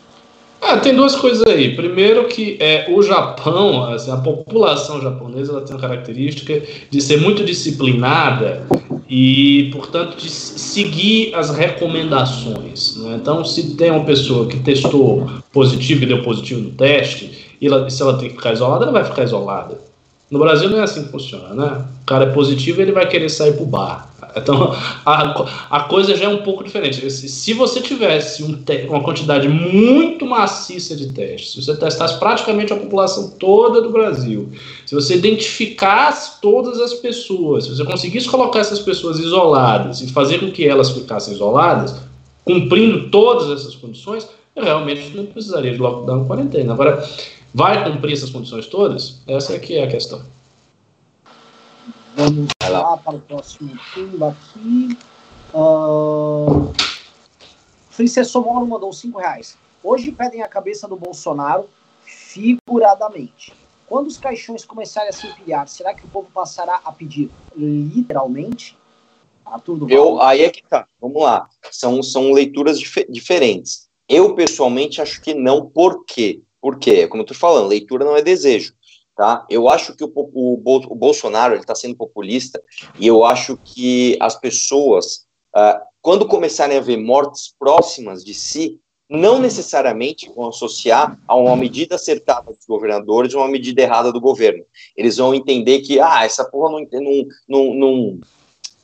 Ah, 0.60 0.78
tem 0.78 0.94
duas 0.94 1.14
coisas 1.14 1.46
aí. 1.46 1.76
Primeiro 1.76 2.26
que 2.26 2.56
é, 2.58 2.90
o 2.90 3.02
Japão, 3.02 3.84
assim, 3.92 4.10
a 4.10 4.16
população 4.16 5.02
japonesa 5.02 5.52
ela 5.52 5.60
tem 5.60 5.74
uma 5.74 5.80
característica 5.80 6.62
de 6.90 7.00
ser 7.02 7.20
muito 7.20 7.44
disciplinada 7.44 8.66
e, 9.08 9.70
portanto, 9.72 10.16
de 10.16 10.28
seguir 10.28 11.34
as 11.34 11.50
recomendações. 11.50 12.96
Né? 12.96 13.18
Então, 13.20 13.44
se 13.44 13.76
tem 13.76 13.90
uma 13.90 14.04
pessoa 14.04 14.46
que 14.46 14.58
testou 14.58 15.30
positivo 15.52 16.02
e 16.02 16.06
deu 16.06 16.22
positivo 16.22 16.60
no 16.60 16.70
teste, 16.70 17.46
e 17.60 17.66
ela, 17.66 17.88
se 17.88 18.02
ela 18.02 18.18
tem 18.18 18.28
que 18.28 18.36
ficar 18.36 18.52
isolada, 18.52 18.84
ela 18.84 18.92
vai 18.92 19.04
ficar 19.04 19.22
isolada. 19.22 19.80
No 20.30 20.40
Brasil 20.40 20.68
não 20.68 20.78
é 20.78 20.82
assim 20.82 21.04
que 21.04 21.10
funciona, 21.10 21.54
né? 21.54 21.84
O 22.02 22.06
cara 22.06 22.24
é 22.24 22.32
positivo 22.32 22.82
ele 22.82 22.90
vai 22.90 23.06
querer 23.08 23.28
sair 23.28 23.52
pro 23.52 23.64
bar. 23.64 24.12
Então 24.36 24.76
a, 25.04 25.46
a 25.70 25.80
coisa 25.84 26.14
já 26.14 26.26
é 26.26 26.28
um 26.28 26.42
pouco 26.42 26.62
diferente. 26.62 27.10
Se, 27.10 27.54
você 27.54 27.80
tivesse 27.80 28.44
um 28.44 28.52
te, 28.52 28.86
uma 28.88 29.02
quantidade 29.02 29.48
muito 29.48 30.26
maciça 30.26 30.94
de 30.94 31.12
testes, 31.12 31.52
se 31.52 31.62
você 31.62 31.76
testasse 31.76 32.18
praticamente 32.18 32.72
a 32.72 32.76
população 32.76 33.30
toda 33.38 33.80
do 33.80 33.90
Brasil, 33.90 34.50
se 34.84 34.94
você 34.94 35.16
identificasse 35.16 36.40
todas 36.40 36.80
as 36.80 36.92
pessoas, 36.94 37.64
se 37.64 37.70
você 37.74 37.84
conseguisse 37.84 38.28
colocar 38.28 38.60
essas 38.60 38.80
pessoas 38.80 39.18
isoladas 39.18 40.02
e 40.02 40.12
fazer 40.12 40.38
com 40.38 40.50
que 40.50 40.68
elas 40.68 40.90
ficassem 40.90 41.32
isoladas, 41.32 41.96
cumprindo 42.44 43.08
todas 43.08 43.50
essas 43.50 43.74
condições, 43.74 44.28
realmente 44.54 45.16
não 45.16 45.26
precisaria 45.26 45.72
de 45.72 45.78
lockdown 45.78 46.26
quarentena. 46.26 46.74
Agora, 46.74 47.02
vai 47.54 47.90
cumprir 47.90 48.12
essas 48.12 48.30
condições 48.30 48.66
todas? 48.66 49.20
Essa 49.26 49.54
é 49.54 49.58
que 49.58 49.76
é 49.76 49.84
a 49.84 49.86
questão. 49.86 50.20
Vamos 52.16 52.48
lá 52.66 52.96
para 52.96 53.16
o 53.16 53.20
próximo 53.20 53.78
pimba 53.92 54.30
aqui. 54.30 54.96
Uh... 55.52 56.72
Moro 58.40 58.66
mandou 58.66 58.90
5 58.90 59.18
reais. 59.18 59.58
Hoje 59.84 60.10
pedem 60.10 60.42
a 60.42 60.48
cabeça 60.48 60.88
do 60.88 60.96
Bolsonaro 60.96 61.68
figuradamente. 62.04 63.52
Quando 63.86 64.06
os 64.06 64.16
caixões 64.16 64.64
começarem 64.64 65.10
a 65.10 65.12
se 65.12 65.26
empilhar, 65.26 65.68
será 65.68 65.92
que 65.92 66.06
o 66.06 66.08
povo 66.08 66.28
passará 66.32 66.80
a 66.82 66.90
pedir 66.90 67.30
literalmente? 67.54 68.78
Arthur 69.44 69.86
Eu, 69.90 70.18
aí 70.18 70.42
é 70.42 70.48
que 70.48 70.62
tá. 70.62 70.86
Vamos 70.98 71.22
lá. 71.22 71.46
São, 71.70 72.02
são 72.02 72.32
leituras 72.32 72.80
dif 72.80 73.06
diferentes. 73.10 73.88
Eu, 74.08 74.34
pessoalmente, 74.34 75.02
acho 75.02 75.20
que 75.20 75.34
não. 75.34 75.68
Por 75.68 76.06
quê? 76.06 76.40
Por 76.62 76.78
quê? 76.78 77.06
Como 77.06 77.22
eu 77.22 77.26
tô 77.26 77.34
falando, 77.34 77.68
leitura 77.68 78.06
não 78.06 78.16
é 78.16 78.22
desejo. 78.22 78.74
Tá? 79.16 79.46
Eu 79.48 79.66
acho 79.66 79.96
que 79.96 80.04
o, 80.04 80.12
o, 80.14 80.60
o 80.88 80.94
Bolsonaro 80.94 81.54
está 81.56 81.74
sendo 81.74 81.96
populista 81.96 82.62
e 83.00 83.06
eu 83.06 83.24
acho 83.24 83.56
que 83.64 84.14
as 84.20 84.38
pessoas, 84.38 85.24
uh, 85.56 85.80
quando 86.02 86.28
começarem 86.28 86.76
a 86.76 86.82
ver 86.82 86.98
mortes 86.98 87.54
próximas 87.58 88.22
de 88.22 88.34
si, 88.34 88.78
não 89.08 89.38
necessariamente 89.38 90.30
vão 90.36 90.48
associar 90.48 91.18
a 91.26 91.34
uma 91.34 91.56
medida 91.56 91.94
acertada 91.94 92.52
dos 92.52 92.66
governadores 92.68 93.32
uma 93.32 93.48
medida 93.48 93.80
errada 93.80 94.12
do 94.12 94.20
governo. 94.20 94.64
Eles 94.94 95.16
vão 95.16 95.34
entender 95.34 95.80
que, 95.80 95.98
ah, 95.98 96.22
essa 96.22 96.44
porra 96.44 96.72
não, 96.72 96.86
não, 96.92 97.24
não, 97.48 97.74
não, 97.74 98.20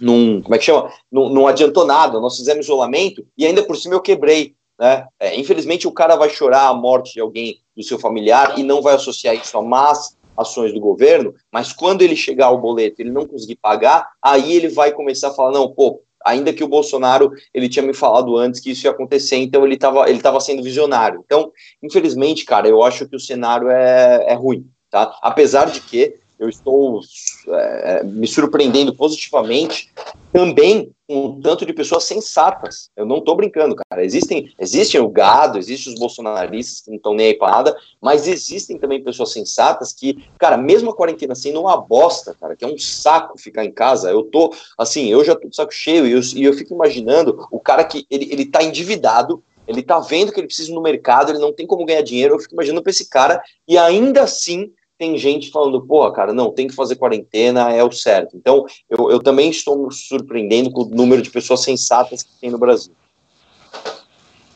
não 0.01 0.43
como 0.43 0.55
é 0.55 0.59
que 0.59 0.64
chama? 0.64 0.91
Não 1.11 1.47
adiantou 1.47 1.85
nada, 1.85 2.18
nós 2.18 2.39
fizemos 2.39 2.64
isolamento 2.64 3.26
e 3.37 3.45
ainda 3.45 3.62
por 3.62 3.76
cima 3.76 3.97
eu 3.97 4.01
quebrei. 4.01 4.55
Né? 4.80 5.07
É, 5.20 5.39
infelizmente, 5.39 5.87
o 5.87 5.93
cara 5.93 6.16
vai 6.16 6.30
chorar 6.30 6.68
a 6.68 6.74
morte 6.74 7.12
de 7.12 7.20
alguém 7.20 7.59
do 7.76 7.83
seu 7.83 7.99
familiar 7.99 8.59
e 8.59 8.62
não 8.62 8.80
vai 8.80 8.95
associar 8.95 9.35
isso 9.35 9.59
a 9.59 9.62
más 9.62 10.16
ações 10.37 10.72
do 10.72 10.80
governo, 10.80 11.35
mas 11.51 11.72
quando 11.72 12.03
ele 12.03 12.16
chegar 12.16 12.47
ao 12.47 12.61
boleto 12.61 13.01
ele 13.01 13.11
não 13.11 13.26
conseguir 13.26 13.57
pagar, 13.57 14.09
aí 14.22 14.53
ele 14.53 14.68
vai 14.68 14.93
começar 14.93 15.28
a 15.28 15.35
falar, 15.35 15.53
não, 15.53 15.70
pô, 15.70 16.03
ainda 16.24 16.53
que 16.53 16.64
o 16.64 16.68
Bolsonaro, 16.68 17.30
ele 17.53 17.68
tinha 17.68 17.85
me 17.85 17.95
falado 17.95 18.37
antes 18.37 18.61
que 18.61 18.70
isso 18.70 18.87
ia 18.87 18.91
acontecer, 18.91 19.37
então 19.37 19.64
ele 19.64 19.74
estava 19.74 20.09
ele 20.09 20.20
tava 20.20 20.41
sendo 20.41 20.62
visionário. 20.62 21.22
Então, 21.24 21.53
infelizmente, 21.83 22.45
cara, 22.45 22.68
eu 22.68 22.83
acho 22.83 23.07
que 23.09 23.16
o 23.16 23.20
cenário 23.20 23.68
é, 23.68 24.26
é 24.28 24.35
ruim, 24.35 24.66
tá? 24.91 25.16
Apesar 25.22 25.66
de 25.66 25.80
que 25.80 26.14
eu 26.43 26.49
estou 26.49 27.01
é, 27.49 28.03
me 28.03 28.26
surpreendendo 28.26 28.93
positivamente 28.93 29.93
também 30.32 30.90
com 31.07 31.26
um 31.26 31.40
tanto 31.40 31.64
de 31.64 31.72
pessoas 31.72 32.03
sensatas. 32.05 32.90
Eu 32.97 33.07
não 33.07 33.18
estou 33.18 33.36
brincando, 33.36 33.76
cara. 33.76 34.05
Existem, 34.05 34.53
existem 34.59 35.01
o 35.01 35.09
gado, 35.09 35.57
existem 35.57 35.93
os 35.93 36.01
bolsonaristas 36.01 36.80
que 36.80 36.90
não 36.90 36.97
estão 36.97 37.14
nem 37.14 37.28
aí 37.28 37.34
para 37.34 37.53
nada, 37.53 37.76
mas 38.01 38.26
existem 38.26 38.76
também 38.76 39.05
pessoas 39.05 39.30
sensatas 39.30 39.93
que, 39.93 40.24
cara, 40.36 40.57
mesmo 40.57 40.90
a 40.90 40.97
quarentena 40.97 41.34
sendo 41.34 41.61
uma 41.61 41.76
bosta, 41.76 42.34
cara, 42.40 42.57
que 42.57 42.64
é 42.64 42.68
um 42.68 42.78
saco 42.78 43.38
ficar 43.38 43.64
em 43.64 43.70
casa, 43.70 44.11
eu 44.11 44.24
tô, 44.24 44.53
assim, 44.76 45.09
eu 45.09 45.22
já 45.22 45.36
tô 45.36 45.49
de 45.49 45.55
saco 45.55 45.72
cheio 45.72 46.07
e 46.07 46.12
eu, 46.12 46.20
e 46.34 46.45
eu 46.45 46.55
fico 46.55 46.74
imaginando 46.74 47.47
o 47.53 47.61
cara 47.61 47.84
que 47.84 48.05
ele, 48.11 48.28
ele 48.32 48.47
tá 48.47 48.64
endividado, 48.64 49.45
ele 49.68 49.82
tá 49.82 50.01
vendo 50.01 50.32
que 50.32 50.40
ele 50.40 50.49
precisa 50.49 50.74
no 50.74 50.82
mercado, 50.82 51.30
ele 51.30 51.38
não 51.38 51.53
tem 51.53 51.68
como 51.68 51.84
ganhar 51.84 52.03
dinheiro, 52.03 52.34
eu 52.34 52.40
fico 52.40 52.55
imaginando 52.55 52.82
para 52.82 52.90
esse 52.90 53.09
cara 53.09 53.40
e 53.68 53.78
ainda 53.78 54.22
assim 54.22 54.72
tem 55.03 55.19
gente 55.19 55.51
falando, 55.51 55.85
pô, 55.85 56.09
cara, 56.13 56.33
não, 56.33 56.53
tem 56.53 56.69
que 56.69 56.77
fazer 56.77 56.95
quarentena, 56.95 57.73
é 57.73 57.83
o 57.83 57.91
certo. 57.91 58.37
Então, 58.37 58.65
eu, 58.89 59.11
eu 59.11 59.21
também 59.21 59.51
estou 59.51 59.77
me 59.77 59.93
surpreendendo 59.93 60.71
com 60.71 60.83
o 60.83 60.89
número 60.89 61.21
de 61.21 61.29
pessoas 61.29 61.65
sensatas 61.65 62.23
que 62.23 62.31
tem 62.41 62.53
no 62.53 62.59
Brasil. 62.59 62.95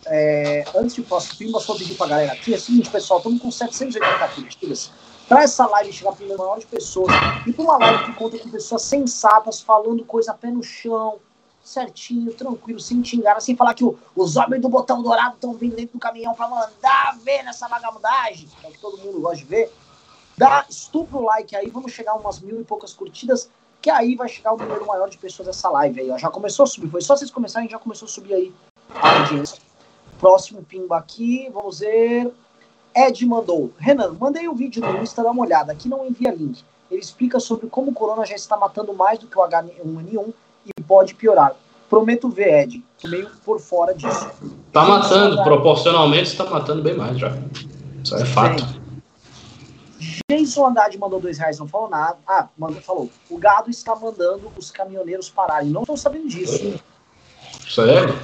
É, 0.06 0.64
antes 0.76 0.94
de 0.94 1.02
posso 1.02 1.36
pimba, 1.36 1.58
só 1.58 1.74
pedir 1.74 1.96
pra 1.96 2.06
galera 2.06 2.32
aqui, 2.32 2.54
é 2.54 2.56
o 2.56 2.60
seguinte, 2.60 2.88
pessoal, 2.88 3.18
estamos 3.18 3.42
com 3.42 3.50
780 3.50 4.28
curtidas. 4.28 4.92
Para 5.28 5.42
essa 5.42 5.66
live 5.66 5.92
chegar 5.92 6.12
para 6.12 6.24
o 6.24 6.38
maior 6.38 6.60
de 6.60 6.66
pessoas, 6.66 7.12
e 7.44 7.52
para 7.52 7.64
uma 7.64 7.78
live 7.78 8.04
que 8.04 8.12
conta 8.12 8.38
com 8.38 8.48
pessoas 8.48 8.82
sensatas, 8.82 9.60
falando 9.60 10.04
coisa 10.04 10.32
pé 10.32 10.52
no 10.52 10.62
chão, 10.62 11.18
certinho, 11.60 12.32
tranquilo, 12.32 12.78
sem 12.78 13.02
xingar, 13.02 13.40
sem 13.40 13.56
falar 13.56 13.74
que 13.74 13.84
o, 13.84 13.98
os 14.14 14.36
homens 14.36 14.62
do 14.62 14.68
botão 14.68 15.02
dourado 15.02 15.34
estão 15.34 15.54
vindo 15.54 15.74
dentro 15.74 15.94
do 15.94 15.98
caminhão 15.98 16.34
para 16.34 16.46
mandar 16.46 17.18
ver 17.24 17.42
nessa 17.42 17.66
vagabundagem, 17.66 18.46
que 18.46 18.64
é 18.64 18.68
o 18.68 18.72
que 18.72 18.78
todo 18.78 18.98
mundo 18.98 19.20
gosta 19.20 19.38
de 19.38 19.44
ver. 19.44 19.72
Dá 20.36 20.66
estupro 20.68 21.22
like 21.22 21.56
aí, 21.56 21.70
vamos 21.70 21.92
chegar 21.92 22.12
a 22.12 22.16
umas 22.16 22.40
mil 22.40 22.60
e 22.60 22.64
poucas 22.64 22.92
curtidas, 22.92 23.48
que 23.80 23.88
aí 23.88 24.14
vai 24.14 24.28
chegar 24.28 24.52
o 24.52 24.56
número 24.56 24.86
maior 24.86 25.08
de 25.08 25.16
pessoas 25.16 25.46
dessa 25.46 25.70
live 25.70 26.00
aí. 26.00 26.10
Ó. 26.10 26.18
Já 26.18 26.28
começou 26.28 26.64
a 26.64 26.66
subir, 26.66 26.90
foi 26.90 27.00
só 27.00 27.16
vocês 27.16 27.30
começarem, 27.30 27.68
já 27.68 27.78
começou 27.78 28.06
a 28.06 28.08
subir 28.08 28.34
aí 28.34 28.52
a 28.94 29.20
audiência. 29.20 29.58
Próximo 30.18 30.62
pimba 30.62 30.98
aqui, 30.98 31.48
vamos 31.52 31.80
ver. 31.80 32.30
Ed 32.94 33.26
mandou. 33.26 33.72
Renan, 33.78 34.16
mandei 34.18 34.48
o 34.48 34.52
um 34.52 34.54
vídeo 34.54 34.82
no 34.82 35.02
Insta, 35.02 35.22
dá 35.22 35.30
uma 35.30 35.42
olhada. 35.42 35.72
Aqui 35.72 35.88
não 35.88 36.06
envia 36.06 36.34
link. 36.34 36.62
Ele 36.90 37.00
explica 37.00 37.40
sobre 37.40 37.66
como 37.68 37.90
o 37.90 37.94
corona 37.94 38.24
já 38.24 38.34
está 38.34 38.56
matando 38.56 38.94
mais 38.94 39.18
do 39.18 39.26
que 39.26 39.38
o 39.38 39.42
H1N1 39.42 40.32
e 40.66 40.82
pode 40.82 41.14
piorar. 41.14 41.54
Prometo 41.88 42.28
ver, 42.28 42.62
Ed. 42.62 42.84
Tô 43.00 43.08
meio 43.08 43.30
por 43.44 43.60
fora 43.60 43.94
disso. 43.94 44.30
Tá 44.72 44.84
matando, 44.84 45.42
proporcionalmente 45.42 46.30
está 46.30 46.44
matando 46.44 46.82
bem 46.82 46.96
mais 46.96 47.18
já. 47.18 47.36
Isso 48.02 48.16
é 48.16 48.24
fato. 48.24 48.85
Jason 50.30 50.66
Andrade 50.66 50.98
mandou 50.98 51.20
dois 51.20 51.38
reais, 51.38 51.58
não 51.58 51.68
falou 51.68 51.88
nada. 51.88 52.18
Ah, 52.26 52.48
mandou, 52.56 52.80
falou. 52.82 53.10
O 53.30 53.38
gado 53.38 53.70
está 53.70 53.94
mandando 53.94 54.52
os 54.56 54.70
caminhoneiros 54.70 55.28
pararem. 55.28 55.70
Não 55.70 55.82
estou 55.82 55.96
sabendo 55.96 56.28
disso. 56.28 56.78
Sério? 57.68 58.14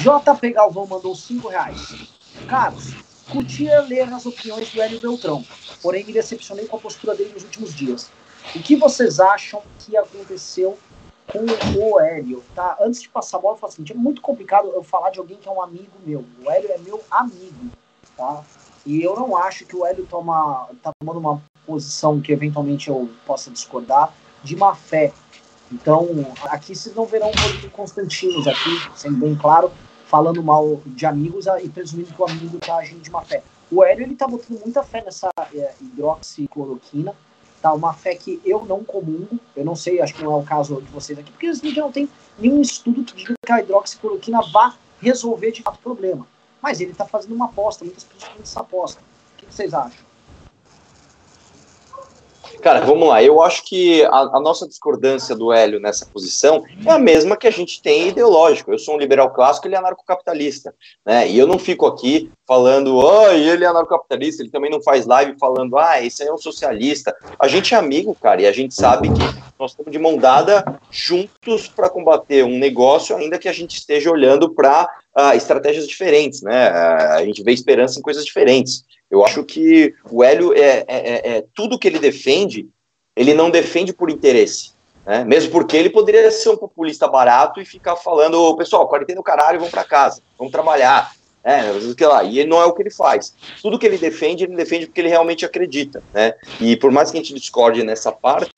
JP 0.00 0.52
Galvão 0.52 0.86
mandou 0.86 1.14
cinco 1.14 1.48
reais. 1.48 2.08
Carlos, 2.48 2.94
curtia 3.30 3.80
ler 3.82 4.12
as 4.12 4.26
opiniões 4.26 4.70
do 4.70 4.80
Hélio 4.80 5.00
Beltrão, 5.00 5.44
porém 5.82 6.04
me 6.04 6.12
decepcionei 6.12 6.66
com 6.66 6.76
a 6.76 6.80
postura 6.80 7.14
dele 7.14 7.32
nos 7.34 7.44
últimos 7.44 7.74
dias. 7.74 8.10
O 8.54 8.60
que 8.60 8.76
vocês 8.76 9.20
acham 9.20 9.62
que 9.78 9.96
aconteceu 9.96 10.78
com 11.26 11.44
o 11.78 12.00
Hélio, 12.00 12.42
tá? 12.54 12.76
Antes 12.80 13.02
de 13.02 13.08
passar 13.08 13.36
a 13.36 13.40
bola, 13.40 13.54
eu 13.54 13.58
falo 13.58 13.72
assim, 13.72 13.84
é 13.90 13.94
muito 13.94 14.22
complicado 14.22 14.68
eu 14.74 14.82
falar 14.82 15.10
de 15.10 15.18
alguém 15.18 15.36
que 15.36 15.48
é 15.48 15.52
um 15.52 15.60
amigo 15.60 15.92
meu. 16.04 16.24
O 16.42 16.50
Hélio 16.50 16.72
é 16.72 16.78
meu 16.78 17.02
amigo, 17.10 17.70
tá? 18.16 18.42
E 18.86 19.02
eu 19.02 19.14
não 19.14 19.36
acho 19.36 19.64
que 19.64 19.76
o 19.76 19.84
Hélio 19.84 20.06
toma, 20.06 20.68
tá 20.82 20.90
tomando 21.00 21.18
uma 21.18 21.42
posição 21.66 22.20
que 22.20 22.32
eventualmente 22.32 22.88
eu 22.88 23.10
possa 23.26 23.50
discordar 23.50 24.12
de 24.42 24.56
má 24.56 24.74
fé. 24.74 25.12
Então, 25.70 26.08
aqui 26.44 26.74
vocês 26.74 26.94
não 26.94 27.04
verão 27.04 27.30
o 27.30 27.70
Constantinos 27.70 28.46
aqui, 28.48 28.70
sendo 28.96 29.18
bem 29.18 29.36
claro, 29.36 29.70
falando 30.06 30.42
mal 30.42 30.80
de 30.86 31.04
amigos 31.04 31.46
e 31.62 31.68
presumindo 31.68 32.12
que 32.12 32.22
o 32.22 32.24
amigo 32.24 32.56
está 32.56 32.76
agindo 32.76 33.02
de 33.02 33.10
má 33.10 33.20
fé. 33.20 33.42
O 33.70 33.84
Hélio, 33.84 34.04
ele 34.04 34.16
tá 34.16 34.26
botando 34.26 34.58
muita 34.60 34.82
fé 34.82 35.02
nessa 35.04 35.28
é, 35.54 35.74
hidroxicloroquina, 35.80 37.14
tá? 37.60 37.74
Uma 37.74 37.92
fé 37.92 38.14
que 38.14 38.40
eu 38.44 38.64
não 38.64 38.82
comungo, 38.82 39.38
eu 39.54 39.64
não 39.64 39.76
sei, 39.76 40.00
acho 40.00 40.14
que 40.14 40.24
não 40.24 40.32
é 40.32 40.36
o 40.36 40.42
caso 40.42 40.80
de 40.80 40.90
vocês 40.90 41.18
aqui, 41.18 41.30
porque 41.30 41.52
gente 41.52 41.78
não 41.78 41.92
tem 41.92 42.08
nenhum 42.38 42.62
estudo 42.62 43.04
que 43.04 43.14
diga 43.14 43.34
que 43.44 43.52
a 43.52 43.60
hidroxicloroquina 43.60 44.40
vá 44.50 44.74
resolver 45.00 45.50
de 45.52 45.62
fato 45.62 45.76
o 45.76 45.82
problema. 45.82 46.26
Mas 46.62 46.80
ele 46.80 46.92
está 46.92 47.04
fazendo 47.04 47.34
uma 47.34 47.46
aposta, 47.46 47.84
muitas 47.84 48.04
pessoas 48.04 48.24
fazem 48.24 48.42
essa 48.42 48.60
aposta. 48.60 49.00
O 49.00 49.36
que 49.36 49.46
vocês 49.54 49.72
acham? 49.72 50.08
Cara, 52.62 52.80
vamos 52.80 53.08
lá. 53.08 53.22
Eu 53.22 53.40
acho 53.42 53.64
que 53.64 54.04
a, 54.04 54.18
a, 54.18 54.40
nossa 54.40 54.66
discordância 54.66 55.34
do 55.34 55.52
Hélio 55.52 55.78
nessa 55.78 56.06
posição 56.06 56.64
é 56.84 56.90
a 56.90 56.98
mesma 56.98 57.36
que 57.36 57.46
a 57.46 57.50
gente 57.50 57.80
tem 57.80 58.08
ideológico. 58.08 58.72
Eu 58.72 58.78
sou 58.78 58.96
um 58.96 58.98
liberal 58.98 59.32
clássico, 59.32 59.66
ele 59.66 59.76
é 59.76 59.78
anarcocapitalista, 59.78 60.74
né? 61.06 61.28
E 61.28 61.38
eu 61.38 61.46
não 61.46 61.58
fico 61.58 61.86
aqui 61.86 62.30
falando, 62.46 62.96
oh, 62.96 63.28
ele 63.28 63.64
é 63.64 63.66
anarcocapitalista, 63.66 64.42
ele 64.42 64.50
também 64.50 64.70
não 64.70 64.82
faz 64.82 65.06
live 65.06 65.38
falando, 65.38 65.78
ah, 65.78 66.02
esse 66.02 66.22
aí 66.22 66.28
é 66.28 66.32
um 66.32 66.38
socialista. 66.38 67.14
A 67.38 67.46
gente 67.46 67.74
é 67.74 67.78
amigo, 67.78 68.14
cara, 68.20 68.42
e 68.42 68.46
a 68.46 68.52
gente 68.52 68.74
sabe 68.74 69.08
que 69.08 69.48
nós 69.58 69.72
estamos 69.72 69.92
de 69.92 69.98
mão 69.98 70.16
dada 70.16 70.80
juntos 70.90 71.68
para 71.68 71.90
combater 71.90 72.44
um 72.44 72.58
negócio, 72.58 73.16
ainda 73.16 73.38
que 73.38 73.48
a 73.48 73.52
gente 73.52 73.76
esteja 73.76 74.10
olhando 74.10 74.50
para 74.54 74.88
uh, 75.18 75.34
estratégias 75.34 75.86
diferentes, 75.86 76.42
né? 76.42 76.68
A 76.68 77.24
gente 77.24 77.42
vê 77.42 77.52
esperança 77.52 77.98
em 77.98 78.02
coisas 78.02 78.24
diferentes. 78.24 78.84
Eu 79.10 79.24
acho 79.24 79.42
que 79.42 79.94
o 80.10 80.22
Hélio 80.22 80.52
é, 80.52 80.58
é, 80.58 80.84
é, 80.86 81.36
é, 81.36 81.44
tudo 81.54 81.78
que 81.78 81.88
ele 81.88 81.98
defende, 81.98 82.68
ele 83.16 83.34
não 83.34 83.50
defende 83.50 83.92
por 83.92 84.10
interesse. 84.10 84.72
Né? 85.04 85.24
Mesmo 85.24 85.50
porque 85.50 85.76
ele 85.76 85.90
poderia 85.90 86.30
ser 86.30 86.50
um 86.50 86.56
populista 86.56 87.08
barato 87.08 87.60
e 87.60 87.64
ficar 87.64 87.96
falando, 87.96 88.54
pessoal, 88.56 88.86
quarentena 88.86 89.16
do 89.16 89.22
caralho, 89.22 89.58
vamos 89.58 89.72
para 89.72 89.84
casa, 89.84 90.20
vamos 90.38 90.52
trabalhar. 90.52 91.12
É, 91.42 91.62
que 91.96 92.04
lá. 92.04 92.22
E 92.24 92.40
ele 92.40 92.50
não 92.50 92.60
é 92.60 92.66
o 92.66 92.74
que 92.74 92.82
ele 92.82 92.90
faz. 92.90 93.34
Tudo 93.62 93.78
que 93.78 93.86
ele 93.86 93.96
defende, 93.96 94.44
ele 94.44 94.54
defende 94.54 94.86
porque 94.86 95.00
ele 95.00 95.08
realmente 95.08 95.46
acredita. 95.46 96.02
Né? 96.12 96.34
E 96.60 96.76
por 96.76 96.90
mais 96.90 97.10
que 97.10 97.16
a 97.16 97.22
gente 97.22 97.32
discorde 97.32 97.82
nessa 97.82 98.12
parte, 98.12 98.52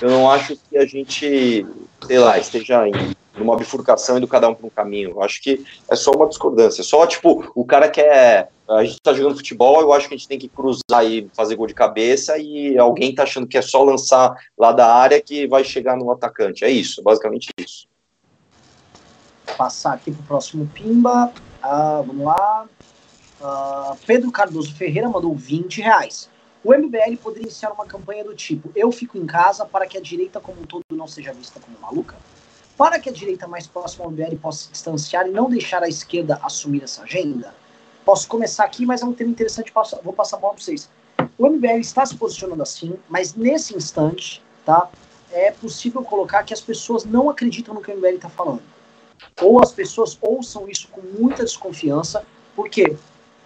eu 0.00 0.10
não 0.10 0.30
acho 0.30 0.56
que 0.70 0.78
a 0.78 0.86
gente, 0.86 1.66
sei 2.06 2.18
lá, 2.18 2.38
esteja 2.38 2.86
em 2.86 3.16
numa 3.36 3.56
bifurcação 3.56 4.18
indo 4.18 4.26
cada 4.26 4.48
um 4.48 4.54
para 4.54 4.66
um 4.66 4.70
caminho. 4.70 5.10
Eu 5.10 5.22
acho 5.22 5.42
que 5.42 5.64
é 5.90 5.96
só 5.96 6.10
uma 6.12 6.28
discordância. 6.28 6.82
Só, 6.82 7.06
tipo, 7.06 7.50
o 7.54 7.64
cara 7.64 7.88
quer. 7.88 8.50
A 8.68 8.84
gente 8.84 9.00
tá 9.00 9.12
jogando 9.12 9.36
futebol, 9.36 9.80
eu 9.80 9.92
acho 9.92 10.08
que 10.08 10.14
a 10.14 10.16
gente 10.16 10.26
tem 10.26 10.38
que 10.38 10.48
cruzar 10.48 11.04
e 11.04 11.30
fazer 11.36 11.54
gol 11.54 11.68
de 11.68 11.74
cabeça, 11.74 12.36
e 12.36 12.76
alguém 12.76 13.14
tá 13.14 13.22
achando 13.22 13.46
que 13.46 13.56
é 13.56 13.62
só 13.62 13.84
lançar 13.84 14.34
lá 14.58 14.72
da 14.72 14.92
área 14.92 15.20
que 15.22 15.46
vai 15.46 15.62
chegar 15.62 15.96
no 15.96 16.10
atacante. 16.10 16.64
É 16.64 16.70
isso, 16.70 17.00
basicamente 17.00 17.48
isso. 17.58 17.86
Passar 19.56 19.94
aqui 19.94 20.10
pro 20.10 20.22
próximo 20.24 20.68
Pimba. 20.74 21.32
Ah, 21.62 22.02
vamos 22.04 22.26
lá. 22.26 22.66
Ah, 23.40 23.96
Pedro 24.04 24.32
Cardoso 24.32 24.74
Ferreira 24.74 25.08
mandou 25.08 25.34
20 25.34 25.80
reais. 25.80 26.28
O 26.64 26.74
MBL 26.74 27.16
poderia 27.22 27.44
iniciar 27.44 27.70
uma 27.70 27.86
campanha 27.86 28.24
do 28.24 28.34
tipo: 28.34 28.72
Eu 28.74 28.90
fico 28.90 29.16
em 29.16 29.24
casa 29.24 29.64
para 29.64 29.86
que 29.86 29.96
a 29.96 30.00
direita 30.00 30.40
como 30.40 30.62
um 30.62 30.64
todo 30.64 30.82
não 30.90 31.06
seja 31.06 31.32
vista 31.32 31.60
como 31.60 31.78
maluca? 31.78 32.16
Para 32.76 33.00
que 33.00 33.08
a 33.08 33.12
direita 33.12 33.48
mais 33.48 33.66
próxima 33.66 34.04
ao 34.04 34.10
MBL 34.10 34.36
possa 34.36 34.64
se 34.64 34.70
distanciar 34.70 35.26
e 35.26 35.30
não 35.30 35.48
deixar 35.48 35.82
a 35.82 35.88
esquerda 35.88 36.38
assumir 36.42 36.82
essa 36.82 37.02
agenda? 37.02 37.54
Posso 38.04 38.28
começar 38.28 38.64
aqui, 38.64 38.84
mas 38.84 39.02
é 39.02 39.04
um 39.04 39.12
tema 39.12 39.30
interessante, 39.30 39.72
vou 40.04 40.12
passar 40.12 40.36
a 40.36 40.40
bola 40.40 40.54
para 40.54 40.62
vocês. 40.62 40.88
O 41.38 41.48
MBL 41.48 41.80
está 41.80 42.04
se 42.04 42.14
posicionando 42.14 42.62
assim, 42.62 42.94
mas 43.08 43.34
nesse 43.34 43.74
instante, 43.74 44.42
tá, 44.64 44.88
é 45.32 45.50
possível 45.50 46.02
colocar 46.02 46.42
que 46.44 46.54
as 46.54 46.60
pessoas 46.60 47.04
não 47.04 47.28
acreditam 47.30 47.74
no 47.74 47.80
que 47.80 47.90
o 47.90 47.96
MBL 47.96 48.16
está 48.16 48.28
falando. 48.28 48.62
Ou 49.40 49.62
as 49.62 49.72
pessoas 49.72 50.18
ouçam 50.20 50.68
isso 50.68 50.88
com 50.88 51.00
muita 51.00 51.44
desconfiança, 51.44 52.24
porque 52.54 52.96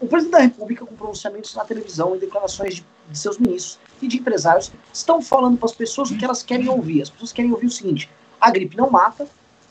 o 0.01 0.07
presidente 0.07 0.33
da 0.33 0.39
República, 0.41 0.85
com 0.85 0.95
pronunciamentos 0.95 1.55
na 1.55 1.65
televisão 1.65 2.17
e 2.17 2.19
declarações 2.19 2.77
de, 2.77 2.87
de 3.09 3.19
seus 3.19 3.39
ministros 3.39 3.79
e 4.03 4.09
de 4.09 4.19
empresários, 4.19 4.73
estão 4.93 5.23
falando 5.23 5.57
para 5.57 5.67
as 5.67 5.75
pessoas 5.75 6.11
o 6.11 6.17
que 6.17 6.25
elas 6.25 6.43
querem 6.43 6.69
ouvir. 6.69 7.03
As 7.03 7.11
pessoas 7.11 7.33
querem 7.33 7.53
ouvir 7.53 7.67
o 7.67 7.71
seguinte: 7.71 8.11
a 8.41 8.51
gripe 8.51 8.77
não 8.77 8.91
mata. 8.91 9.29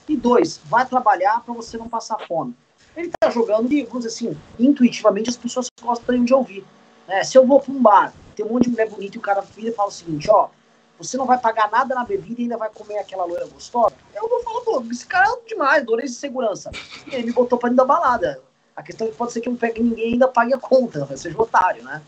E 0.07 0.17
dois, 0.17 0.59
vai 0.65 0.85
trabalhar 0.85 1.41
para 1.43 1.53
você 1.53 1.77
não 1.77 1.87
passar 1.87 2.17
fome. 2.27 2.55
Ele 2.95 3.07
está 3.07 3.29
jogando 3.29 3.71
e, 3.71 3.83
vamos 3.83 4.05
dizer 4.05 4.15
assim, 4.27 4.37
intuitivamente 4.57 5.29
as 5.29 5.37
pessoas 5.37 5.67
gostam 5.81 6.23
de 6.23 6.33
ouvir. 6.33 6.65
É, 7.07 7.23
se 7.23 7.37
eu 7.37 7.45
vou 7.45 7.59
para 7.59 7.71
um 7.71 7.81
bar, 7.81 8.13
tem 8.35 8.45
um 8.45 8.49
monte 8.49 8.63
de 8.63 8.71
mulher 8.71 8.89
bonita 8.89 9.17
e 9.17 9.19
o 9.19 9.21
cara 9.21 9.41
vira 9.41 9.69
e 9.69 9.73
fala 9.73 9.89
o 9.89 9.91
seguinte, 9.91 10.29
ó, 10.29 10.49
você 10.97 11.15
não 11.15 11.25
vai 11.25 11.37
pagar 11.37 11.71
nada 11.71 11.95
na 11.95 12.03
bebida 12.03 12.41
e 12.41 12.43
ainda 12.43 12.57
vai 12.57 12.69
comer 12.69 12.97
aquela 12.97 13.23
loira 13.23 13.45
gostosa? 13.47 13.95
Eu 14.13 14.27
vou 14.27 14.43
falar, 14.43 14.61
pô, 14.61 14.83
esse 14.91 15.05
cara 15.05 15.27
é 15.29 15.47
demais, 15.47 15.83
adorei 15.83 16.05
de 16.05 16.11
segurança. 16.11 16.71
E 17.07 17.15
ele 17.15 17.27
me 17.27 17.31
botou 17.31 17.57
para 17.57 17.69
dentro 17.69 17.85
da 17.85 17.93
balada. 17.93 18.41
A 18.75 18.83
questão 18.83 19.07
é 19.07 19.11
que 19.11 19.15
pode 19.15 19.31
ser 19.31 19.41
que 19.41 19.49
não 19.49 19.55
pegue 19.55 19.81
ninguém 19.81 20.09
e 20.09 20.13
ainda 20.13 20.27
pague 20.27 20.53
a 20.53 20.57
conta, 20.57 21.05
seja 21.15 21.41
otário, 21.41 21.83
né? 21.83 22.01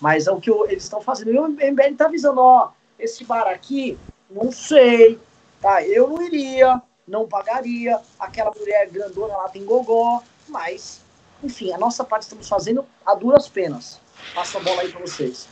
Mas 0.00 0.26
é 0.26 0.32
o 0.32 0.40
que 0.40 0.50
eles 0.50 0.84
estão 0.84 1.00
fazendo. 1.00 1.32
E 1.32 1.38
o 1.38 1.48
MBL 1.48 1.96
tá 1.96 2.06
avisando, 2.06 2.40
ó, 2.40 2.70
esse 2.98 3.24
bar 3.24 3.46
aqui, 3.48 3.98
não 4.30 4.50
sei, 4.50 5.18
Tá, 5.60 5.82
eu 5.82 6.08
não 6.08 6.22
iria, 6.22 6.80
não 7.06 7.26
pagaria, 7.26 8.00
aquela 8.18 8.52
mulher 8.52 8.88
grandona 8.90 9.36
lá 9.36 9.48
tem 9.48 9.64
gogó, 9.64 10.22
mas, 10.48 11.00
enfim, 11.42 11.72
a 11.72 11.78
nossa 11.78 12.04
parte 12.04 12.22
estamos 12.22 12.48
fazendo 12.48 12.84
a 13.04 13.14
duras 13.14 13.48
penas. 13.48 14.00
Passa 14.34 14.58
a 14.58 14.60
bola 14.60 14.82
aí 14.82 14.90
para 14.90 15.00
vocês. 15.00 15.48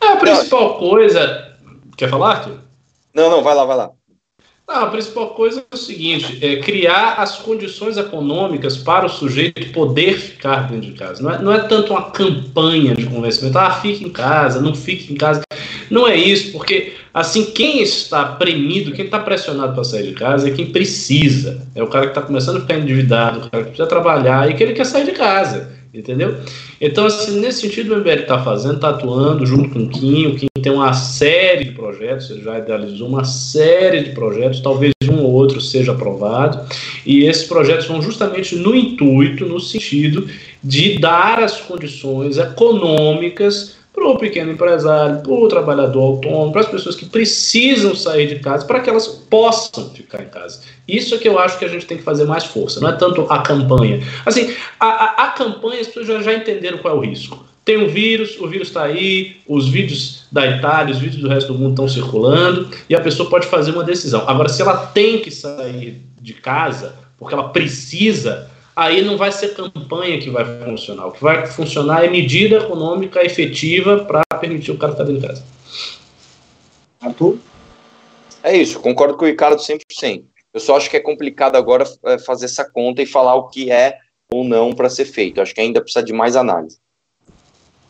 A 0.00 0.16
principal 0.16 0.78
coisa. 0.78 1.58
Quer 1.96 2.08
falar, 2.08 2.36
Arthur? 2.36 2.60
Não, 3.12 3.30
não, 3.30 3.42
vai 3.42 3.54
lá, 3.54 3.64
vai 3.64 3.76
lá. 3.76 3.90
Não, 4.66 4.84
a 4.84 4.86
principal 4.86 5.28
coisa 5.30 5.60
é 5.60 5.74
o 5.74 5.78
seguinte: 5.78 6.38
é 6.40 6.56
criar 6.56 7.14
as 7.14 7.36
condições 7.36 7.98
econômicas 7.98 8.78
para 8.78 9.04
o 9.04 9.10
sujeito 9.10 9.72
poder 9.72 10.18
ficar 10.18 10.68
dentro 10.70 10.90
de 10.90 10.92
casa. 10.92 11.22
Não 11.22 11.30
é, 11.30 11.42
não 11.42 11.52
é 11.52 11.60
tanto 11.60 11.92
uma 11.92 12.10
campanha 12.10 12.94
de 12.94 13.04
convencimento, 13.04 13.58
ah, 13.58 13.70
fique 13.70 14.04
em 14.04 14.10
casa, 14.10 14.60
não 14.60 14.74
fique 14.74 15.12
em 15.12 15.16
casa. 15.16 15.42
Não 15.90 16.08
é 16.08 16.16
isso, 16.16 16.50
porque 16.50 16.94
assim, 17.12 17.44
quem 17.44 17.82
está 17.82 18.24
premido, 18.24 18.92
quem 18.92 19.04
está 19.04 19.18
pressionado 19.18 19.74
para 19.74 19.84
sair 19.84 20.08
de 20.08 20.14
casa 20.14 20.48
é 20.48 20.50
quem 20.50 20.66
precisa. 20.66 21.60
É 21.74 21.82
o 21.82 21.88
cara 21.88 22.06
que 22.06 22.12
está 22.12 22.22
começando 22.22 22.56
a 22.56 22.60
ficar 22.60 22.78
endividado, 22.78 23.40
o 23.40 23.50
cara 23.50 23.64
que 23.64 23.70
precisa 23.70 23.86
trabalhar 23.86 24.50
e 24.50 24.54
que 24.54 24.62
ele 24.62 24.72
quer 24.72 24.86
sair 24.86 25.04
de 25.04 25.12
casa. 25.12 25.83
Entendeu? 25.94 26.36
Então, 26.80 27.06
assim, 27.06 27.38
nesse 27.38 27.60
sentido, 27.60 27.94
o 27.94 27.98
MBL 27.98 28.22
está 28.22 28.42
fazendo, 28.42 28.74
está 28.74 28.88
atuando 28.88 29.46
junto 29.46 29.70
com 29.70 29.84
o 29.84 29.88
Kim. 29.88 30.26
O 30.26 30.34
Kim 30.34 30.48
tem 30.60 30.72
uma 30.72 30.92
série 30.92 31.66
de 31.66 31.70
projetos, 31.70 32.30
ele 32.30 32.42
já 32.42 32.58
idealizou 32.58 33.06
uma 33.06 33.22
série 33.22 34.02
de 34.02 34.10
projetos, 34.10 34.60
talvez 34.60 34.92
um 35.08 35.22
ou 35.22 35.32
outro 35.32 35.60
seja 35.60 35.92
aprovado. 35.92 36.60
E 37.06 37.24
esses 37.24 37.44
projetos 37.44 37.86
vão 37.86 38.02
justamente 38.02 38.56
no 38.56 38.74
intuito, 38.74 39.46
no 39.46 39.60
sentido 39.60 40.26
de 40.62 40.98
dar 40.98 41.38
as 41.40 41.60
condições 41.60 42.38
econômicas 42.38 43.76
para 43.94 44.08
o 44.08 44.18
pequeno 44.18 44.50
empresário, 44.50 45.22
para 45.22 45.32
o 45.32 45.48
trabalhador 45.48 46.02
autônomo, 46.02 46.50
para 46.50 46.62
as 46.62 46.68
pessoas 46.68 46.96
que 46.96 47.06
precisam 47.06 47.94
sair 47.94 48.26
de 48.26 48.40
casa, 48.40 48.66
para 48.66 48.80
que 48.80 48.90
elas 48.90 49.06
possam 49.06 49.88
ficar 49.90 50.20
em 50.20 50.28
casa. 50.28 50.62
Isso 50.86 51.14
é 51.14 51.18
que 51.18 51.28
eu 51.28 51.38
acho 51.38 51.56
que 51.58 51.64
a 51.64 51.68
gente 51.68 51.86
tem 51.86 51.96
que 51.96 52.02
fazer 52.02 52.24
mais 52.24 52.44
força, 52.44 52.80
não 52.80 52.88
é 52.88 52.96
tanto 52.96 53.22
a 53.30 53.38
campanha. 53.38 54.02
Assim, 54.26 54.52
a, 54.80 54.86
a, 54.86 55.26
a 55.26 55.30
campanha, 55.30 55.80
as 55.80 55.86
pessoas 55.86 56.08
já, 56.08 56.22
já 56.22 56.34
entenderam 56.34 56.78
qual 56.78 56.94
é 56.94 56.98
o 56.98 57.00
risco. 57.00 57.46
Tem 57.64 57.78
um 57.78 57.86
vírus, 57.86 58.38
o 58.40 58.48
vírus 58.48 58.68
está 58.68 58.82
aí, 58.82 59.36
os 59.48 59.68
vídeos 59.68 60.26
da 60.30 60.44
Itália, 60.44 60.92
os 60.92 61.00
vídeos 61.00 61.22
do 61.22 61.28
resto 61.28 61.52
do 61.52 61.58
mundo 61.58 61.70
estão 61.70 61.88
circulando, 61.88 62.68
e 62.90 62.96
a 62.96 63.00
pessoa 63.00 63.30
pode 63.30 63.46
fazer 63.46 63.70
uma 63.70 63.84
decisão. 63.84 64.24
Agora, 64.26 64.48
se 64.48 64.60
ela 64.60 64.76
tem 64.88 65.20
que 65.20 65.30
sair 65.30 66.02
de 66.20 66.34
casa, 66.34 66.96
porque 67.16 67.32
ela 67.32 67.48
precisa 67.50 68.50
aí 68.74 69.02
não 69.02 69.16
vai 69.16 69.30
ser 69.30 69.54
campanha 69.54 70.18
que 70.18 70.30
vai 70.30 70.44
funcionar. 70.64 71.06
O 71.06 71.12
que 71.12 71.22
vai 71.22 71.46
funcionar 71.46 72.04
é 72.04 72.08
medida 72.08 72.56
econômica 72.56 73.24
efetiva 73.24 74.04
para 74.04 74.22
permitir 74.38 74.70
o 74.70 74.78
cara 74.78 74.92
estar 74.92 75.04
dentro 75.04 75.20
de 75.20 75.28
casa. 75.28 75.44
Arthur? 77.00 77.38
É 78.42 78.56
isso, 78.56 78.80
concordo 78.80 79.16
com 79.16 79.24
o 79.24 79.28
Ricardo 79.28 79.56
100%. 79.56 80.24
Eu 80.52 80.60
só 80.60 80.76
acho 80.76 80.88
que 80.88 80.96
é 80.96 81.00
complicado 81.00 81.56
agora 81.56 81.84
é, 82.04 82.18
fazer 82.18 82.44
essa 82.44 82.64
conta 82.64 83.02
e 83.02 83.06
falar 83.06 83.34
o 83.34 83.48
que 83.48 83.70
é 83.70 83.98
ou 84.32 84.44
não 84.44 84.72
para 84.72 84.88
ser 84.88 85.04
feito. 85.04 85.40
Acho 85.40 85.54
que 85.54 85.60
ainda 85.60 85.80
precisa 85.80 86.04
de 86.04 86.12
mais 86.12 86.36
análise. 86.36 86.78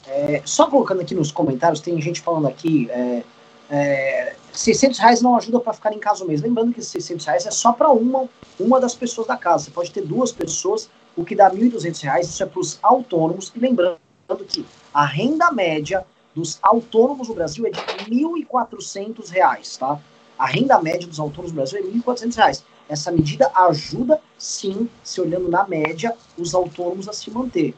É, 0.07 0.43
só 0.45 0.67
colocando 0.67 1.01
aqui 1.01 1.15
nos 1.15 1.33
comentários, 1.33 1.81
tem 1.81 2.01
gente 2.01 2.21
falando 2.21 2.47
aqui, 2.47 2.89
é, 2.91 3.23
é, 3.71 4.35
600 4.53 4.99
reais 4.99 5.21
não 5.21 5.37
ajuda 5.37 5.61
para 5.61 5.73
ficar 5.73 5.93
em 5.93 5.99
casa 5.99 6.25
mesmo. 6.25 6.47
Lembrando 6.47 6.73
que 6.73 6.83
600 6.83 7.27
reais 7.27 7.47
é 7.47 7.51
só 7.51 7.73
para 7.73 7.91
uma, 7.91 8.29
uma 8.59 8.81
das 8.81 8.95
pessoas 8.95 9.27
da 9.27 9.37
casa. 9.37 9.65
Você 9.65 9.71
pode 9.71 9.91
ter 9.91 10.03
duas 10.03 10.33
pessoas, 10.33 10.89
o 11.17 11.25
que 11.25 11.35
dá 11.35 11.51
1.200 11.51 12.03
reais. 12.03 12.29
Isso 12.29 12.43
é 12.43 12.47
para 12.47 12.61
os 12.61 12.79
autônomos. 12.83 13.53
E 13.55 13.59
lembrando 13.59 13.99
que 14.49 14.65
a 14.93 15.05
renda 15.05 15.51
média 15.51 16.05
dos 16.35 16.59
autônomos 16.63 17.29
no 17.29 17.35
Brasil 17.35 17.67
é 17.67 17.71
de 17.71 17.81
1.400 18.11 19.29
reais, 19.31 19.77
tá? 19.77 20.01
A 20.37 20.47
renda 20.47 20.81
média 20.83 21.07
dos 21.07 21.21
autônomos 21.21 21.53
no 21.53 21.57
Brasil 21.57 21.79
é 21.79 21.83
1.400 21.83 22.37
reais. 22.37 22.65
Essa 22.89 23.11
medida 23.11 23.51
ajuda, 23.55 24.21
sim, 24.37 24.89
se 25.03 25.21
olhando 25.21 25.49
na 25.49 25.67
média, 25.67 26.15
os 26.37 26.55
autônomos 26.55 27.09
a 27.09 27.13
se 27.13 27.31
manter. 27.31 27.75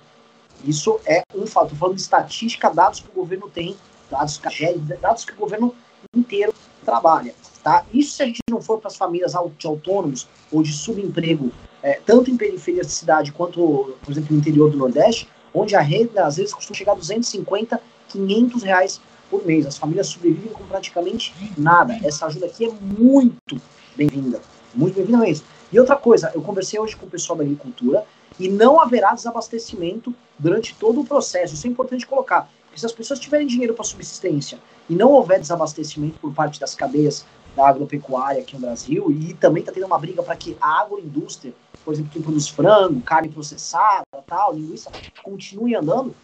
Isso 0.64 0.98
é 1.04 1.22
um 1.34 1.46
fato. 1.46 1.66
Estou 1.66 1.78
falando 1.78 1.96
de 1.96 2.02
estatística, 2.02 2.70
dados 2.70 3.00
que 3.00 3.08
o 3.10 3.12
governo 3.12 3.48
tem, 3.48 3.76
dados 4.10 4.38
que, 4.38 4.74
dados 5.00 5.24
que 5.24 5.32
o 5.32 5.36
governo 5.36 5.74
inteiro 6.14 6.54
trabalha. 6.84 7.34
Tá? 7.62 7.84
Isso 7.92 8.16
se 8.16 8.22
a 8.22 8.26
gente 8.26 8.40
não 8.48 8.62
for 8.62 8.78
para 8.78 8.88
as 8.88 8.96
famílias 8.96 9.32
de 9.58 9.66
autônomos 9.66 10.28
ou 10.52 10.62
de 10.62 10.72
subemprego, 10.72 11.50
é, 11.82 12.00
tanto 12.04 12.30
em 12.30 12.36
periferias 12.36 12.86
de 12.86 12.92
cidade 12.92 13.32
quanto, 13.32 13.96
por 14.02 14.10
exemplo, 14.10 14.32
no 14.32 14.38
interior 14.38 14.70
do 14.70 14.76
Nordeste, 14.76 15.28
onde 15.52 15.74
a 15.74 15.80
renda 15.80 16.24
às 16.24 16.36
vezes 16.36 16.54
costuma 16.54 16.76
chegar 16.76 16.92
a 16.92 16.96
250, 16.96 17.80
500 18.08 18.62
reais 18.62 19.00
por 19.30 19.44
mês. 19.44 19.66
As 19.66 19.76
famílias 19.76 20.06
sobrevivem 20.06 20.52
com 20.52 20.64
praticamente 20.64 21.34
nada. 21.56 21.98
Essa 22.04 22.26
ajuda 22.26 22.46
aqui 22.46 22.66
é 22.66 22.70
muito 22.70 23.60
bem-vinda. 23.96 24.40
Muito 24.74 24.94
bem-vinda 24.94 25.18
mesmo. 25.18 25.46
E 25.72 25.80
outra 25.80 25.96
coisa, 25.96 26.30
eu 26.34 26.42
conversei 26.42 26.78
hoje 26.78 26.94
com 26.94 27.06
o 27.06 27.10
pessoal 27.10 27.36
da 27.36 27.44
agricultura 27.44 28.04
e 28.38 28.48
não 28.48 28.80
haverá 28.80 29.14
desabastecimento 29.14 30.14
durante 30.38 30.74
todo 30.74 31.00
o 31.00 31.04
processo. 31.04 31.54
Isso 31.54 31.66
é 31.66 31.70
importante 31.70 32.06
colocar. 32.06 32.48
Porque 32.76 32.80
se 32.80 32.86
as 32.86 32.92
pessoas 32.92 33.18
tiverem 33.18 33.46
dinheiro 33.46 33.72
para 33.72 33.86
subsistência 33.86 34.58
e 34.86 34.94
não 34.94 35.10
houver 35.10 35.40
desabastecimento 35.40 36.18
por 36.18 36.34
parte 36.34 36.60
das 36.60 36.74
cadeias 36.74 37.24
da 37.56 37.66
agropecuária 37.66 38.42
aqui 38.42 38.52
no 38.52 38.60
Brasil, 38.60 39.10
e 39.10 39.32
também 39.32 39.62
está 39.62 39.72
tendo 39.72 39.86
uma 39.86 39.98
briga 39.98 40.22
para 40.22 40.36
que 40.36 40.58
a 40.60 40.82
agroindústria, 40.82 41.54
por 41.82 41.94
exemplo, 41.94 42.12
quem 42.12 42.20
produz 42.20 42.48
frango, 42.48 43.00
carne 43.00 43.30
processada, 43.30 44.04
tal, 44.26 44.52
linguiça, 44.52 44.90
continue 45.22 45.74
andando, 45.74 46.14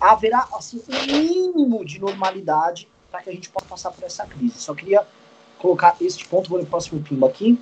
haverá 0.00 0.46
assim, 0.54 0.80
um 0.88 1.18
mínimo 1.18 1.84
de 1.84 1.98
normalidade 1.98 2.86
para 3.10 3.20
que 3.20 3.30
a 3.30 3.32
gente 3.32 3.50
possa 3.50 3.66
passar 3.66 3.90
por 3.90 4.04
essa 4.04 4.24
crise. 4.26 4.60
Só 4.60 4.76
queria 4.76 5.04
colocar 5.58 5.96
este 6.00 6.24
ponto, 6.28 6.48
vou 6.48 6.60
no 6.60 6.66
próximo 6.66 7.02
pimba 7.02 7.26
aqui. 7.26 7.60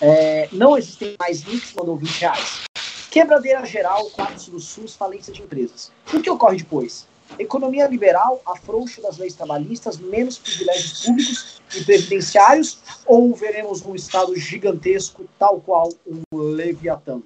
É, 0.00 0.48
não 0.52 0.78
existem 0.78 1.16
mais 1.18 1.40
links, 1.40 1.74
mandou 1.74 1.96
20 1.96 2.20
reais. 2.20 2.71
Quebradeira 3.12 3.62
geral, 3.66 4.08
quadros 4.08 4.48
do 4.48 4.58
SUS, 4.58 4.96
falência 4.96 5.30
de 5.30 5.42
empresas. 5.42 5.92
O 6.14 6.22
que 6.22 6.30
ocorre 6.30 6.56
depois? 6.56 7.06
Economia 7.38 7.86
liberal, 7.86 8.40
afrouxo 8.46 9.02
das 9.02 9.18
leis 9.18 9.34
trabalhistas, 9.34 9.98
menos 9.98 10.38
privilégios 10.38 11.04
públicos 11.04 11.62
e 11.76 11.84
previdenciários, 11.84 12.78
ou 13.04 13.34
veremos 13.34 13.84
um 13.84 13.94
Estado 13.94 14.34
gigantesco, 14.34 15.26
tal 15.38 15.60
qual 15.60 15.90
um 16.06 16.22
Leviatã? 16.34 17.20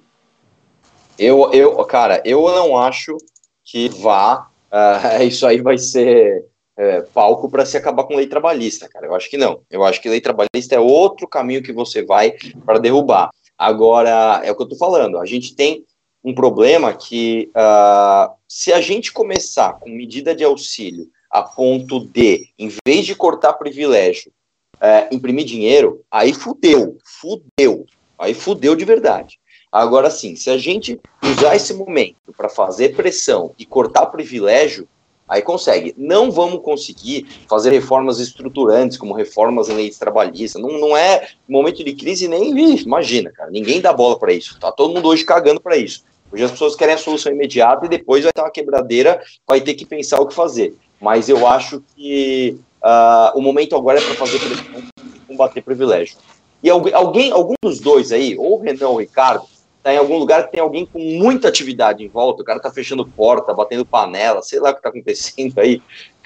Eu, 1.17 1.53
eu, 1.53 1.73
cara, 1.85 2.21
eu 2.25 2.41
não 2.49 2.77
acho 2.77 3.15
que 3.63 3.87
vá. 3.87 4.49
Uh, 4.69 5.23
isso 5.23 5.47
aí 5.47 5.61
vai 5.61 5.77
ser 5.77 6.45
é, 6.75 6.99
palco 7.01 7.49
para 7.49 7.65
se 7.65 7.77
acabar 7.77 8.03
com 8.03 8.17
lei 8.17 8.27
trabalhista, 8.27 8.89
cara. 8.89 9.07
Eu 9.07 9.15
acho 9.15 9.29
que 9.29 9.37
não. 9.37 9.61
Eu 9.71 9.85
acho 9.85 10.01
que 10.01 10.09
lei 10.09 10.19
trabalhista 10.19 10.75
é 10.75 10.79
outro 10.79 11.29
caminho 11.29 11.63
que 11.63 11.71
você 11.71 12.03
vai 12.03 12.35
para 12.65 12.77
derrubar. 12.77 13.29
Agora, 13.57 14.41
é 14.43 14.51
o 14.51 14.55
que 14.55 14.61
eu 14.61 14.65
estou 14.65 14.77
falando, 14.77 15.17
a 15.17 15.25
gente 15.25 15.55
tem 15.55 15.83
um 16.23 16.33
problema 16.33 16.93
que, 16.93 17.49
uh, 17.55 18.33
se 18.47 18.71
a 18.73 18.81
gente 18.81 19.11
começar 19.11 19.73
com 19.73 19.89
medida 19.89 20.35
de 20.35 20.43
auxílio 20.43 21.09
a 21.31 21.41
ponto 21.41 21.99
de, 21.99 22.49
em 22.57 22.69
vez 22.85 23.05
de 23.05 23.15
cortar 23.15 23.53
privilégio, 23.53 24.31
uh, 24.75 25.13
imprimir 25.13 25.45
dinheiro, 25.45 26.03
aí 26.11 26.33
fudeu, 26.33 26.97
fudeu, 27.19 27.85
aí 28.17 28.33
fudeu 28.33 28.75
de 28.75 28.85
verdade. 28.85 29.39
Agora 29.71 30.09
sim, 30.09 30.35
se 30.35 30.49
a 30.49 30.57
gente 30.57 30.99
usar 31.23 31.55
esse 31.55 31.73
momento 31.73 32.33
para 32.35 32.49
fazer 32.49 32.95
pressão 32.95 33.53
e 33.57 33.65
cortar 33.65 34.07
privilégio, 34.07 34.87
Aí 35.27 35.41
consegue. 35.41 35.93
Não 35.97 36.31
vamos 36.31 36.61
conseguir 36.61 37.27
fazer 37.49 37.71
reformas 37.71 38.19
estruturantes, 38.19 38.97
como 38.97 39.13
reformas 39.13 39.67
em 39.67 39.73
leis 39.73 39.97
trabalhistas. 39.97 40.61
Não, 40.61 40.79
não 40.79 40.95
é 40.95 41.27
momento 41.47 41.83
de 41.83 41.93
crise 41.93 42.27
nem. 42.27 42.57
Imagina, 42.79 43.31
cara. 43.31 43.51
Ninguém 43.51 43.81
dá 43.81 43.91
bola 43.91 44.17
para 44.17 44.31
isso. 44.31 44.57
Tá 44.59 44.71
todo 44.71 44.93
mundo 44.93 45.09
hoje 45.09 45.25
cagando 45.25 45.59
para 45.59 45.75
isso. 45.75 46.03
Hoje 46.31 46.43
as 46.43 46.51
pessoas 46.51 46.75
querem 46.75 46.95
a 46.95 46.97
solução 46.97 47.31
imediata 47.31 47.85
e 47.85 47.89
depois 47.89 48.23
vai 48.23 48.33
ter 48.33 48.41
uma 48.41 48.51
quebradeira, 48.51 49.21
vai 49.47 49.61
ter 49.61 49.73
que 49.73 49.85
pensar 49.85 50.19
o 50.19 50.27
que 50.27 50.33
fazer. 50.33 50.75
Mas 50.99 51.29
eu 51.29 51.45
acho 51.47 51.81
que 51.95 52.57
uh, 52.81 53.37
o 53.37 53.41
momento 53.41 53.75
agora 53.75 53.99
é 53.99 54.01
para 54.01 54.15
fazer 54.15 54.39
pressão 54.39 54.83
e 55.15 55.19
combater 55.21 55.61
privilégio. 55.61 56.17
E 56.61 56.69
alguém, 56.69 57.31
algum 57.31 57.53
dos 57.63 57.79
dois 57.79 58.11
aí, 58.11 58.35
ou 58.37 58.57
o 58.57 58.61
Renan 58.61 58.87
ou 58.87 58.95
o 58.95 58.99
Ricardo, 58.99 59.45
tá 59.87 59.93
em 59.93 59.97
algum 59.97 60.17
lugar 60.17 60.43
que 60.43 60.51
tem 60.51 60.59
alguém 60.59 60.85
com 60.85 60.99
muita 60.99 61.47
atividade 61.47 62.03
em 62.03 62.09
volta, 62.09 62.41
o 62.41 62.45
cara 62.45 62.59
tá 62.59 62.69
fechando 62.69 63.07
porta, 63.07 63.53
batendo 63.53 63.85
panela, 63.85 64.41
sei 64.41 64.59
lá 64.59 64.71
o 64.71 64.75
que 64.75 64.81
tá 64.81 64.89
acontecendo 64.89 65.57
aí. 65.59 65.81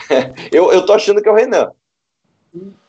eu, 0.51 0.73
eu 0.73 0.83
tô 0.83 0.93
achando 0.93 1.21
que 1.21 1.29
é 1.29 1.31
o 1.31 1.35
Renan. 1.35 1.71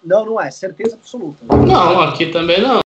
Não, 0.02 0.24
não 0.24 0.40
é, 0.40 0.50
certeza 0.50 0.94
absoluta. 0.94 1.44
Não, 1.44 2.00
aqui 2.00 2.26
também 2.26 2.62
não. 2.62 2.80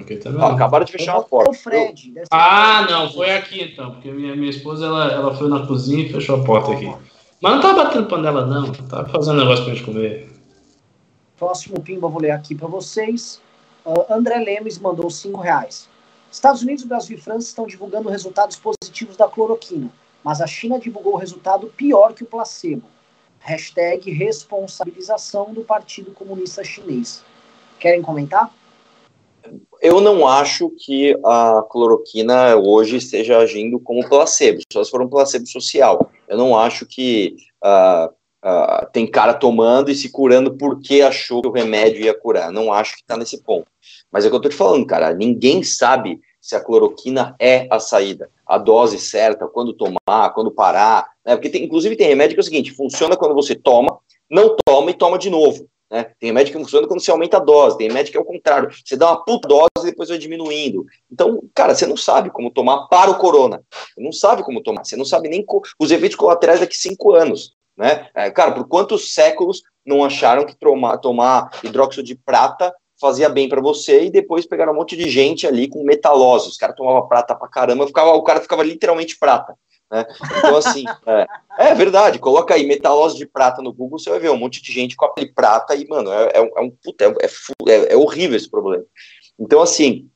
Aqui 0.00 0.16
também 0.16 0.40
não. 0.40 0.48
Acabaram 0.48 0.86
de 0.86 0.92
fechar 0.92 1.16
uma 1.16 1.22
porta. 1.22 1.50
O 1.50 1.54
Fred. 1.54 2.14
Ah, 2.32 2.86
não, 2.88 3.12
foi 3.12 3.30
aqui 3.32 3.62
então, 3.62 3.90
porque 3.90 4.10
minha, 4.10 4.34
minha 4.34 4.50
esposa 4.50 4.86
ela, 4.86 5.12
ela 5.12 5.34
foi 5.34 5.50
na 5.50 5.66
cozinha 5.66 6.06
e 6.06 6.08
fechou 6.10 6.40
a 6.40 6.42
porta 6.42 6.72
aqui. 6.72 6.90
Mas 7.42 7.54
não 7.54 7.60
tava 7.60 7.84
batendo 7.84 8.06
panela, 8.06 8.46
não, 8.46 8.72
tava 8.72 9.10
fazendo 9.10 9.40
negócio 9.40 9.66
pra 9.66 9.74
gente 9.74 9.84
comer. 9.84 10.26
Próximo 11.36 11.82
pimba, 11.82 12.08
vou 12.08 12.20
ler 12.20 12.30
aqui 12.30 12.54
para 12.54 12.66
vocês. 12.66 13.42
Uh, 13.84 14.10
André 14.10 14.38
Lemes 14.38 14.78
mandou 14.78 15.10
5 15.10 15.38
reais. 15.38 15.89
Estados 16.30 16.62
Unidos, 16.62 16.84
Brasil 16.84 17.18
e 17.18 17.20
França 17.20 17.48
estão 17.48 17.66
divulgando 17.66 18.08
resultados 18.08 18.56
positivos 18.56 19.16
da 19.16 19.26
cloroquina, 19.26 19.90
mas 20.22 20.40
a 20.40 20.46
China 20.46 20.78
divulgou 20.78 21.14
o 21.14 21.16
resultado 21.16 21.66
pior 21.76 22.14
que 22.14 22.22
o 22.22 22.26
placebo. 22.26 22.84
Hashtag 23.40 24.10
responsabilização 24.12 25.52
do 25.52 25.62
Partido 25.62 26.12
Comunista 26.12 26.62
Chinês. 26.62 27.24
Querem 27.80 28.02
comentar? 28.02 28.52
Eu 29.80 30.00
não 30.00 30.28
acho 30.28 30.70
que 30.70 31.18
a 31.24 31.64
cloroquina 31.68 32.54
hoje 32.56 32.96
esteja 32.96 33.38
agindo 33.38 33.80
como 33.80 34.06
placebo, 34.08 34.60
só 34.70 34.84
se 34.84 34.90
for 34.90 35.02
um 35.02 35.08
placebo 35.08 35.46
social. 35.46 36.10
Eu 36.28 36.36
não 36.36 36.56
acho 36.56 36.84
que 36.86 37.34
uh, 37.64 38.12
uh, 38.44 38.86
tem 38.92 39.06
cara 39.06 39.34
tomando 39.34 39.90
e 39.90 39.94
se 39.94 40.10
curando 40.10 40.56
porque 40.56 41.00
achou 41.00 41.40
que 41.40 41.48
o 41.48 41.52
remédio 41.52 42.04
ia 42.04 42.14
curar. 42.14 42.52
Não 42.52 42.72
acho 42.72 42.96
que 42.96 43.00
está 43.02 43.16
nesse 43.16 43.42
ponto. 43.42 43.66
Mas 44.10 44.24
é 44.24 44.28
o 44.28 44.30
que 44.30 44.36
eu 44.36 44.40
tô 44.40 44.48
te 44.48 44.56
falando, 44.56 44.86
cara. 44.86 45.14
Ninguém 45.14 45.62
sabe 45.62 46.20
se 46.40 46.56
a 46.56 46.60
cloroquina 46.60 47.34
é 47.38 47.66
a 47.70 47.78
saída, 47.78 48.30
a 48.46 48.56
dose 48.58 48.98
certa, 48.98 49.46
quando 49.46 49.74
tomar, 49.74 50.30
quando 50.34 50.50
parar. 50.50 51.06
Né? 51.24 51.36
Porque, 51.36 51.50
tem, 51.50 51.64
inclusive, 51.64 51.96
tem 51.96 52.08
remédio 52.08 52.34
que 52.34 52.40
é 52.40 52.42
o 52.42 52.44
seguinte: 52.44 52.72
funciona 52.72 53.16
quando 53.16 53.34
você 53.34 53.54
toma, 53.54 53.98
não 54.28 54.56
toma 54.64 54.90
e 54.90 54.94
toma 54.94 55.18
de 55.18 55.30
novo. 55.30 55.68
Né? 55.90 56.04
Tem 56.18 56.28
remédio 56.28 56.52
que 56.52 56.58
funciona 56.58 56.86
quando 56.86 57.00
você 57.00 57.10
aumenta 57.10 57.36
a 57.36 57.40
dose, 57.40 57.76
tem 57.76 57.88
remédio 57.88 58.12
que 58.12 58.18
é 58.18 58.20
o 58.20 58.24
contrário. 58.24 58.70
Você 58.84 58.96
dá 58.96 59.08
uma 59.08 59.24
puta 59.24 59.48
dose 59.48 59.68
e 59.80 59.90
depois 59.90 60.08
vai 60.08 60.18
diminuindo. 60.18 60.86
Então, 61.10 61.42
cara, 61.54 61.74
você 61.74 61.86
não 61.86 61.96
sabe 61.96 62.30
como 62.30 62.50
tomar 62.50 62.86
para 62.86 63.10
o 63.10 63.18
corona. 63.18 63.62
Você 63.94 64.00
não 64.00 64.12
sabe 64.12 64.44
como 64.44 64.62
tomar. 64.62 64.84
Você 64.84 64.96
não 64.96 65.04
sabe 65.04 65.28
nem 65.28 65.44
os 65.78 65.90
efeitos 65.90 66.16
colaterais 66.16 66.60
daqui 66.60 66.76
cinco 66.76 67.12
anos. 67.12 67.54
Né? 67.76 68.08
É, 68.14 68.30
cara, 68.30 68.52
por 68.52 68.68
quantos 68.68 69.12
séculos 69.14 69.62
não 69.84 70.04
acharam 70.04 70.44
que 70.44 70.54
tomar, 70.54 70.98
tomar 70.98 71.50
hidróxido 71.64 72.04
de 72.04 72.14
prata 72.14 72.72
fazia 73.00 73.28
bem 73.28 73.48
para 73.48 73.60
você 73.60 74.04
e 74.04 74.10
depois 74.10 74.46
pegaram 74.46 74.72
um 74.72 74.76
monte 74.76 74.96
de 74.96 75.08
gente 75.08 75.46
ali 75.46 75.68
com 75.68 75.82
metalose. 75.82 76.48
Os 76.48 76.56
caras 76.56 76.76
tomavam 76.76 77.08
prata 77.08 77.34
pra 77.34 77.48
caramba, 77.48 77.86
ficava, 77.86 78.10
o 78.10 78.22
cara 78.22 78.40
ficava 78.40 78.62
literalmente 78.62 79.18
prata. 79.18 79.56
Né? 79.90 80.06
Então, 80.38 80.56
assim, 80.56 80.84
é, 81.06 81.26
é, 81.58 81.74
verdade. 81.74 82.18
Coloca 82.18 82.54
aí 82.54 82.66
metalose 82.66 83.16
de 83.16 83.26
prata 83.26 83.62
no 83.62 83.72
Google, 83.72 83.98
você 83.98 84.10
vai 84.10 84.20
ver 84.20 84.30
um 84.30 84.36
monte 84.36 84.62
de 84.62 84.72
gente 84.72 84.96
com 84.96 85.06
a 85.06 85.12
pele 85.12 85.32
prata 85.32 85.74
e, 85.74 85.88
mano, 85.88 86.12
é, 86.12 86.32
é, 86.34 86.60
um, 86.60 86.70
puta, 86.70 87.04
é, 87.04 87.08
é, 87.08 87.72
é, 87.72 87.92
é 87.94 87.96
horrível 87.96 88.36
esse 88.36 88.50
problema. 88.50 88.84
Então, 89.38 89.60
assim, 89.62 90.08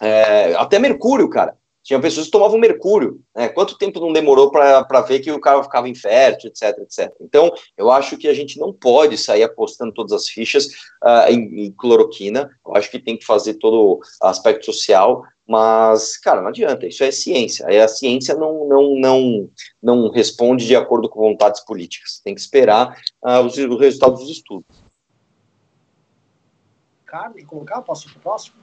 é, 0.00 0.54
até 0.54 0.78
mercúrio, 0.78 1.28
cara. 1.30 1.56
Tinha 1.86 2.00
pessoas 2.00 2.26
que 2.26 2.32
tomavam 2.32 2.58
mercúrio, 2.58 3.20
né? 3.32 3.48
Quanto 3.48 3.78
tempo 3.78 4.00
não 4.00 4.12
demorou 4.12 4.50
para 4.50 5.00
ver 5.02 5.20
que 5.20 5.30
o 5.30 5.38
cara 5.38 5.62
ficava 5.62 5.88
infértil, 5.88 6.50
etc, 6.50 6.76
etc. 6.80 7.14
Então, 7.20 7.52
eu 7.78 7.92
acho 7.92 8.16
que 8.16 8.26
a 8.26 8.34
gente 8.34 8.58
não 8.58 8.72
pode 8.72 9.16
sair 9.16 9.44
apostando 9.44 9.92
todas 9.92 10.12
as 10.12 10.28
fichas 10.28 10.66
uh, 11.04 11.30
em, 11.30 11.66
em, 11.66 11.70
cloroquina. 11.70 12.50
Eu 12.66 12.74
acho 12.74 12.90
que 12.90 12.98
tem 12.98 13.16
que 13.16 13.24
fazer 13.24 13.54
todo 13.54 14.00
o 14.00 14.00
aspecto 14.20 14.66
social, 14.66 15.22
mas, 15.46 16.16
cara, 16.16 16.40
não 16.40 16.48
adianta. 16.48 16.88
Isso 16.88 17.04
é 17.04 17.12
ciência. 17.12 17.64
Aí 17.68 17.78
a 17.78 17.86
ciência 17.86 18.34
não, 18.34 18.66
não, 18.68 18.96
não, 18.96 19.50
não 19.80 20.10
responde 20.10 20.66
de 20.66 20.74
acordo 20.74 21.08
com 21.08 21.20
vontades 21.20 21.64
políticas. 21.64 22.20
Tem 22.24 22.34
que 22.34 22.40
esperar 22.40 23.00
uh, 23.24 23.42
os, 23.46 23.56
os 23.56 23.80
resultados 23.80 24.22
dos 24.22 24.30
estudos. 24.30 24.66
Carlos, 27.04 27.44
colocar? 27.44 27.80
Posso 27.82 28.08
ir 28.08 28.10
para 28.10 28.18
o 28.18 28.22
próximo? 28.22 28.56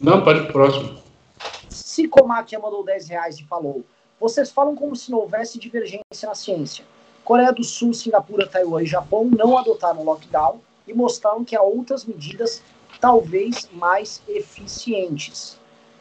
Não, 0.00 0.24
pode 0.24 0.40
ir 0.40 0.46
para 0.46 1.07
próximo. 1.38 1.70
Sicomaquia 1.70 2.58
mandou 2.58 2.84
10 2.84 3.08
reais 3.08 3.38
e 3.38 3.44
falou: 3.44 3.84
Vocês 4.20 4.50
falam 4.50 4.74
como 4.74 4.94
se 4.94 5.10
não 5.10 5.18
houvesse 5.18 5.58
divergência 5.58 6.02
na 6.26 6.34
ciência. 6.34 6.84
Coreia 7.24 7.52
do 7.52 7.62
Sul, 7.62 7.92
Singapura, 7.92 8.46
Taiwan 8.46 8.82
e 8.82 8.86
Japão 8.86 9.24
não 9.24 9.56
adotaram 9.58 10.02
lockdown 10.02 10.60
e 10.86 10.94
mostraram 10.94 11.44
que 11.44 11.54
há 11.54 11.62
outras 11.62 12.04
medidas 12.04 12.62
talvez 13.00 13.68
mais 13.72 14.22
eficientes. 14.26 15.58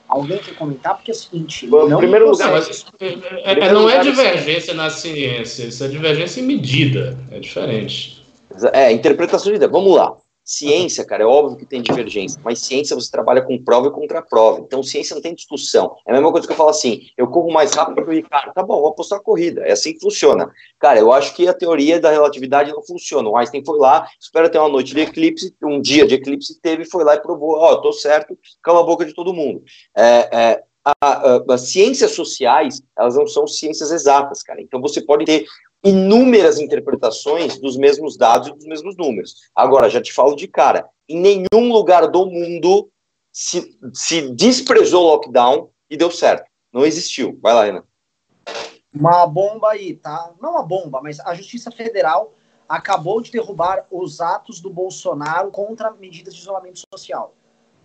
Alguém 0.07 0.37
quer 0.37 0.55
comentar? 0.55 0.95
Porque 0.95 1.11
é 1.11 1.13
o 1.13 1.17
seguinte. 1.17 1.67
Bom, 1.67 1.87
não 1.89 1.97
primeiro 1.97 2.29
lugar, 2.29 2.51
mas, 2.51 2.85
é, 2.99 3.51
é, 3.51 3.73
não 3.73 3.89
é 3.89 3.99
divergência 3.99 4.73
na 4.73 4.89
ciência, 4.89 5.65
isso 5.65 5.83
é 5.83 5.87
divergência 5.89 6.39
em 6.39 6.43
medida. 6.43 7.17
É 7.29 7.39
diferente. 7.39 8.25
É, 8.71 8.91
interpretação 8.91 9.51
de 9.51 9.57
ideia. 9.57 9.69
Vamos 9.69 9.93
lá. 9.93 10.15
Ciência, 10.49 11.03
cara, 11.03 11.23
é 11.23 11.25
óbvio 11.25 11.57
que 11.57 11.65
tem 11.65 11.81
divergência, 11.81 12.39
mas 12.41 12.59
ciência 12.59 12.95
você 12.95 13.11
trabalha 13.11 13.41
com 13.41 13.61
prova 13.61 13.89
e 13.89 13.91
contra 13.91 14.21
prova. 14.21 14.61
Então, 14.61 14.81
ciência 14.81 15.13
não 15.13 15.21
tem 15.21 15.35
discussão. 15.35 15.97
É 16.07 16.11
a 16.11 16.13
mesma 16.13 16.31
coisa 16.31 16.47
que 16.47 16.53
eu 16.53 16.57
falo 16.57 16.69
assim: 16.69 17.01
eu 17.17 17.27
corro 17.27 17.51
mais 17.51 17.73
rápido 17.73 18.01
que 18.01 18.09
o 18.09 18.13
Ricardo. 18.13 18.53
Tá 18.53 18.63
bom, 18.63 18.79
vou 18.79 18.87
apostar 18.87 19.19
a 19.19 19.21
corrida. 19.21 19.63
É 19.63 19.73
assim 19.73 19.91
que 19.91 19.99
funciona. 19.99 20.49
Cara, 20.79 20.99
eu 20.99 21.11
acho 21.11 21.35
que 21.35 21.49
a 21.49 21.53
teoria 21.53 21.99
da 21.99 22.11
relatividade 22.11 22.71
não 22.71 22.81
funciona. 22.81 23.27
O 23.27 23.35
Einstein 23.35 23.61
foi 23.65 23.77
lá, 23.77 24.07
espera 24.17 24.49
ter 24.49 24.57
uma 24.57 24.69
noite 24.69 24.93
de 24.93 25.01
eclipse, 25.01 25.53
um 25.61 25.81
dia 25.81 26.07
de 26.07 26.15
eclipse 26.15 26.57
teve, 26.61 26.85
foi 26.85 27.03
lá 27.03 27.15
e 27.15 27.21
provou: 27.21 27.57
ó, 27.57 27.73
oh, 27.73 27.81
tô 27.81 27.91
certo, 27.91 28.39
cala 28.63 28.79
a 28.79 28.83
boca 28.83 29.03
de 29.03 29.13
todo 29.13 29.33
mundo. 29.33 29.61
É, 29.97 30.29
é, 30.31 30.63
as 31.49 31.61
ciências 31.69 32.11
sociais, 32.11 32.81
elas 32.97 33.15
não 33.15 33.27
são 33.27 33.45
ciências 33.45 33.91
exatas, 33.91 34.41
cara. 34.41 34.61
Então 34.61 34.79
você 34.79 35.01
pode 35.01 35.25
ter 35.25 35.45
inúmeras 35.87 36.59
interpretações 36.59 37.59
dos 37.59 37.77
mesmos 37.77 38.17
dados 38.17 38.49
e 38.49 38.53
dos 38.53 38.65
mesmos 38.65 38.97
números. 38.97 39.35
Agora, 39.55 39.89
já 39.89 40.01
te 40.01 40.13
falo 40.13 40.35
de 40.35 40.47
cara, 40.47 40.87
em 41.07 41.19
nenhum 41.19 41.71
lugar 41.71 42.07
do 42.07 42.25
mundo 42.25 42.89
se, 43.31 43.77
se 43.93 44.29
desprezou 44.33 45.03
o 45.03 45.07
lockdown 45.07 45.69
e 45.89 45.95
deu 45.95 46.11
certo. 46.11 46.45
Não 46.73 46.85
existiu. 46.85 47.37
Vai 47.41 47.53
lá, 47.53 47.63
Renan. 47.63 47.83
Uma 48.93 49.27
bomba 49.27 49.71
aí, 49.71 49.95
tá? 49.95 50.33
Não 50.41 50.51
uma 50.51 50.63
bomba, 50.63 51.01
mas 51.01 51.19
a 51.19 51.33
Justiça 51.33 51.71
Federal 51.71 52.33
acabou 52.67 53.21
de 53.21 53.31
derrubar 53.31 53.85
os 53.91 54.19
atos 54.19 54.59
do 54.59 54.69
Bolsonaro 54.69 55.51
contra 55.51 55.91
medidas 55.91 56.33
de 56.33 56.41
isolamento 56.41 56.81
social. 56.93 57.33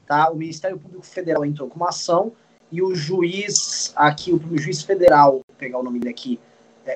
Tá? 0.06 0.30
O 0.30 0.36
Ministério 0.36 0.78
Público 0.78 1.04
Federal 1.04 1.44
entrou 1.44 1.68
com 1.68 1.76
uma 1.76 1.90
ação 1.90 2.32
e 2.70 2.82
o 2.82 2.94
juiz, 2.94 3.92
aqui, 3.94 4.32
o 4.32 4.58
juiz 4.58 4.82
federal, 4.82 5.32
vou 5.32 5.56
pegar 5.58 5.78
o 5.78 5.82
nome 5.82 5.98
dele 5.98 6.10
aqui, 6.10 6.40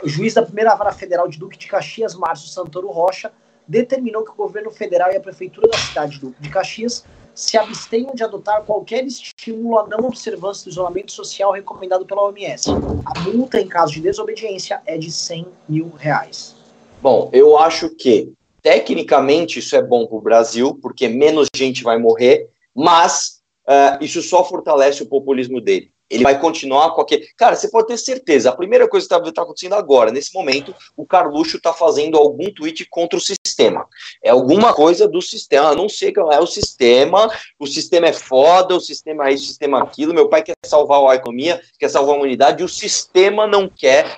o 0.03 0.09
juiz 0.09 0.35
da 0.35 0.43
primeira 0.43 0.75
vara 0.75 0.93
federal 0.93 1.29
de 1.29 1.39
Duque 1.39 1.59
de 1.59 1.67
Caxias, 1.67 2.15
Márcio 2.15 2.49
Santoro 2.49 2.89
Rocha, 2.89 3.33
determinou 3.67 4.25
que 4.25 4.31
o 4.31 4.35
governo 4.35 4.71
federal 4.71 5.13
e 5.13 5.17
a 5.17 5.21
prefeitura 5.21 5.69
da 5.69 5.79
cidade 5.79 6.21
de 6.41 6.49
Caxias 6.51 7.05
se 7.35 7.59
abstenham 7.59 8.15
de 8.15 8.25
adotar 8.25 8.63
qualquer 8.63 9.05
estímulo 9.05 9.79
à 9.79 9.87
não 9.87 10.07
observância 10.07 10.65
do 10.65 10.71
isolamento 10.71 11.13
social 11.13 11.53
recomendado 11.53 12.07
pela 12.07 12.25
OMS. 12.25 12.71
A 13.05 13.21
multa 13.21 13.61
em 13.61 13.69
caso 13.69 13.93
de 13.93 14.01
desobediência 14.01 14.81
é 14.87 14.97
de 14.97 15.13
100 15.13 15.47
mil 15.69 15.91
reais. 15.91 16.57
Bom, 17.03 17.29
eu 17.33 17.59
acho 17.59 17.91
que 17.91 18.33
tecnicamente 18.63 19.59
isso 19.59 19.77
é 19.77 19.83
bom 19.83 20.07
para 20.07 20.17
o 20.17 20.21
Brasil, 20.21 20.79
porque 20.81 21.09
menos 21.09 21.47
gente 21.55 21.85
vai 21.85 21.99
morrer, 21.99 22.49
mas 22.75 23.43
uh, 23.69 24.03
isso 24.03 24.23
só 24.23 24.43
fortalece 24.43 25.03
o 25.03 25.07
populismo 25.07 25.61
dele. 25.61 25.93
Ele 26.09 26.23
vai 26.23 26.39
continuar 26.41 26.91
com 26.93 27.01
aquele. 27.01 27.29
Cara, 27.37 27.57
você 27.57 27.69
pode 27.69 27.89
ter 27.89 27.99
certeza. 27.99 28.51
A 28.51 28.57
primeira 28.57 28.89
coisa 28.89 29.09
que 29.09 29.15
está 29.15 29.33
tá 29.33 29.43
acontecendo 29.43 29.75
agora, 29.75 30.13
nesse 30.13 30.33
momento, 30.33 30.75
o 30.97 31.05
Carluxo 31.05 31.57
está 31.57 31.73
fazendo 31.73 32.17
algum 32.17 32.51
tweet 32.53 32.85
contra 32.87 33.19
o 33.19 33.21
sistema. 33.21 33.87
É 34.23 34.31
alguma 34.31 34.73
coisa 34.73 35.09
do 35.09 35.21
sistema. 35.21 35.75
não 35.75 35.89
sei 35.89 36.13
que 36.13 36.21
é 36.21 36.41
o 36.41 36.47
sistema. 36.47 37.29
O 37.59 37.67
sistema 37.67 38.07
é 38.07 38.13
foda, 38.13 38.77
o 38.77 38.81
sistema 38.81 39.29
é 39.29 39.33
isso, 39.33 39.45
o 39.45 39.49
sistema 39.49 39.79
é 39.79 39.83
aquilo. 39.83 40.15
Meu 40.15 40.29
pai 40.29 40.43
quer 40.43 40.55
salvar 40.65 41.03
a 41.11 41.17
economia, 41.17 41.61
quer 41.79 41.89
salvar 41.89 42.15
a 42.15 42.19
humanidade, 42.19 42.63
e 42.63 42.65
o 42.65 42.69
sistema 42.69 43.47
não 43.47 43.69
quer. 43.69 44.17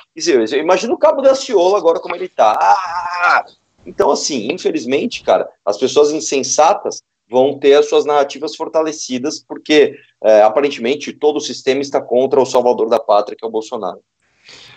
Imagina 0.59 0.93
o 0.93 0.99
cabo 0.99 1.23
da 1.23 1.35
Ciola 1.35 1.79
agora 1.79 2.01
como 2.01 2.15
ele 2.15 2.27
está. 2.27 2.53
Ah! 2.53 3.45
Então, 3.87 4.11
assim, 4.11 4.53
infelizmente, 4.53 5.23
cara, 5.23 5.49
as 5.65 5.79
pessoas 5.79 6.11
insensatas 6.11 7.03
vão 7.31 7.59
ter 7.59 7.75
as 7.75 7.89
suas 7.89 8.05
narrativas 8.05 8.57
fortalecidas, 8.57 9.39
porque 9.47 9.95
é, 10.25 10.43
aparentemente 10.43 11.13
todo 11.13 11.37
o 11.37 11.41
sistema 11.41 11.81
está 11.81 12.01
contra 12.01 12.41
o 12.41 12.47
salvador 12.47 12.89
da 12.89 12.99
pátria, 12.99 13.37
que 13.37 13.45
é 13.45 13.49
o 13.49 13.51
Bolsonaro. 13.51 14.01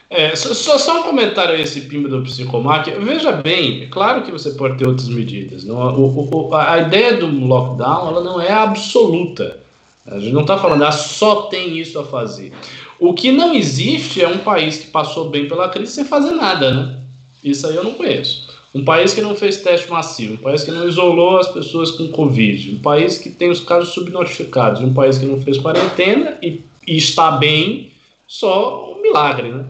É, 0.09 0.35
só, 0.35 0.77
só 0.77 0.99
um 0.99 1.03
comentário 1.03 1.55
a 1.55 1.57
esse 1.57 1.81
pimba 1.81 2.09
do 2.09 2.21
psicomáquia. 2.23 2.99
Veja 2.99 3.31
bem, 3.31 3.83
é 3.83 3.87
claro 3.87 4.23
que 4.23 4.31
você 4.31 4.51
pode 4.51 4.77
ter 4.77 4.85
outras 4.85 5.07
medidas. 5.07 5.63
Não, 5.63 5.77
o, 5.97 6.49
o, 6.49 6.53
a 6.53 6.79
ideia 6.79 7.15
do 7.15 7.27
lockdown 7.27 8.09
ela 8.09 8.21
não 8.21 8.41
é 8.41 8.51
absoluta. 8.51 9.61
A 10.05 10.19
gente 10.19 10.33
não 10.33 10.41
está 10.41 10.57
falando, 10.57 10.83
ah, 10.83 10.91
só 10.91 11.43
tem 11.43 11.77
isso 11.77 11.97
a 11.97 12.05
fazer. 12.05 12.51
O 12.99 13.13
que 13.13 13.31
não 13.31 13.53
existe 13.53 14.21
é 14.21 14.27
um 14.27 14.39
país 14.39 14.79
que 14.79 14.87
passou 14.87 15.29
bem 15.29 15.47
pela 15.47 15.69
crise 15.69 15.93
sem 15.93 16.03
fazer 16.03 16.31
nada, 16.31 16.73
né? 16.73 17.01
Isso 17.41 17.65
aí 17.65 17.75
eu 17.75 17.83
não 17.83 17.93
conheço. 17.93 18.50
Um 18.73 18.85
país 18.85 19.13
que 19.13 19.21
não 19.21 19.35
fez 19.35 19.61
teste 19.61 19.89
massivo, 19.89 20.35
um 20.35 20.37
país 20.37 20.63
que 20.63 20.71
não 20.71 20.87
isolou 20.87 21.37
as 21.37 21.49
pessoas 21.49 21.91
com 21.91 22.09
Covid, 22.09 22.75
um 22.75 22.81
país 22.81 23.17
que 23.17 23.29
tem 23.29 23.49
os 23.49 23.59
casos 23.59 23.93
subnotificados, 23.93 24.81
um 24.81 24.93
país 24.93 25.17
que 25.17 25.25
não 25.25 25.41
fez 25.41 25.57
quarentena 25.57 26.39
e, 26.41 26.63
e 26.87 26.95
está 26.95 27.31
bem, 27.31 27.91
só 28.25 28.93
um 28.93 29.01
milagre, 29.01 29.51
né? 29.51 29.65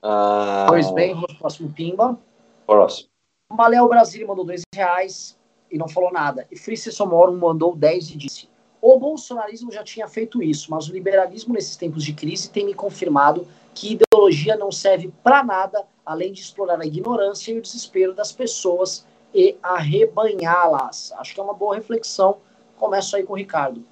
Ah... 0.00 0.66
Pois 0.68 0.90
bem, 0.92 1.12
vamos 1.12 1.26
pro 1.26 1.38
próximo 1.38 1.72
Pimba. 1.72 2.16
Próximo. 2.64 3.08
Maléo 3.52 3.88
Brasil 3.88 4.26
mandou 4.26 4.44
dois 4.44 4.62
reais 4.72 5.36
e 5.70 5.76
não 5.76 5.88
falou 5.88 6.12
nada. 6.12 6.46
E 6.52 6.56
Frice 6.56 6.92
Somorum 6.92 7.36
mandou 7.36 7.74
10 7.74 8.10
e 8.10 8.16
disse: 8.16 8.48
O 8.80 8.98
bolsonarismo 8.98 9.72
já 9.72 9.82
tinha 9.82 10.06
feito 10.06 10.42
isso, 10.42 10.70
mas 10.70 10.88
o 10.88 10.92
liberalismo 10.92 11.54
nesses 11.54 11.76
tempos 11.76 12.04
de 12.04 12.12
crise 12.12 12.50
tem 12.50 12.64
me 12.64 12.74
confirmado 12.74 13.46
que 13.74 13.98
ideologia 13.98 14.56
não 14.56 14.70
serve 14.70 15.12
para 15.22 15.42
nada 15.42 15.84
além 16.08 16.32
de 16.32 16.40
explorar 16.40 16.80
a 16.80 16.86
ignorância 16.86 17.52
e 17.52 17.58
o 17.58 17.60
desespero 17.60 18.14
das 18.14 18.32
pessoas 18.32 19.04
e 19.34 19.54
arrebanhá-las. 19.62 21.12
Acho 21.18 21.34
que 21.34 21.40
é 21.40 21.42
uma 21.42 21.52
boa 21.52 21.74
reflexão. 21.74 22.38
Começo 22.78 23.14
aí 23.14 23.24
com 23.24 23.34
o 23.34 23.36
Ricardo. 23.36 23.82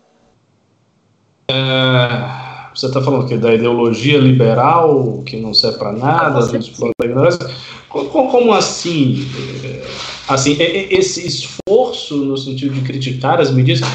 É, 1.48 2.74
você 2.74 2.86
está 2.86 3.02
falando 3.02 3.28
que 3.28 3.36
da 3.36 3.52
ideologia 3.52 4.16
liberal 4.16 5.22
que 5.26 5.36
não 5.36 5.52
serve 5.52 5.78
para 5.78 5.92
nada, 5.92 6.56
explora 6.56 6.94
a 7.02 7.04
ignorância. 7.04 7.54
Como, 7.90 8.30
como 8.30 8.54
assim? 8.54 9.18
É, 9.62 9.86
assim, 10.26 10.56
esse 10.58 11.26
esforço 11.26 12.16
no 12.16 12.38
sentido 12.38 12.72
de 12.72 12.80
criticar 12.80 13.42
as 13.42 13.50
medidas. 13.50 13.86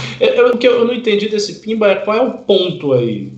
O 0.54 0.58
que 0.60 0.68
eu 0.68 0.86
não 0.86 0.94
entendi 0.94 1.28
desse 1.28 1.56
Pimba 1.56 1.88
é 1.88 1.96
qual 1.96 2.18
é 2.18 2.22
o 2.22 2.34
ponto 2.34 2.94
aí 2.94 3.34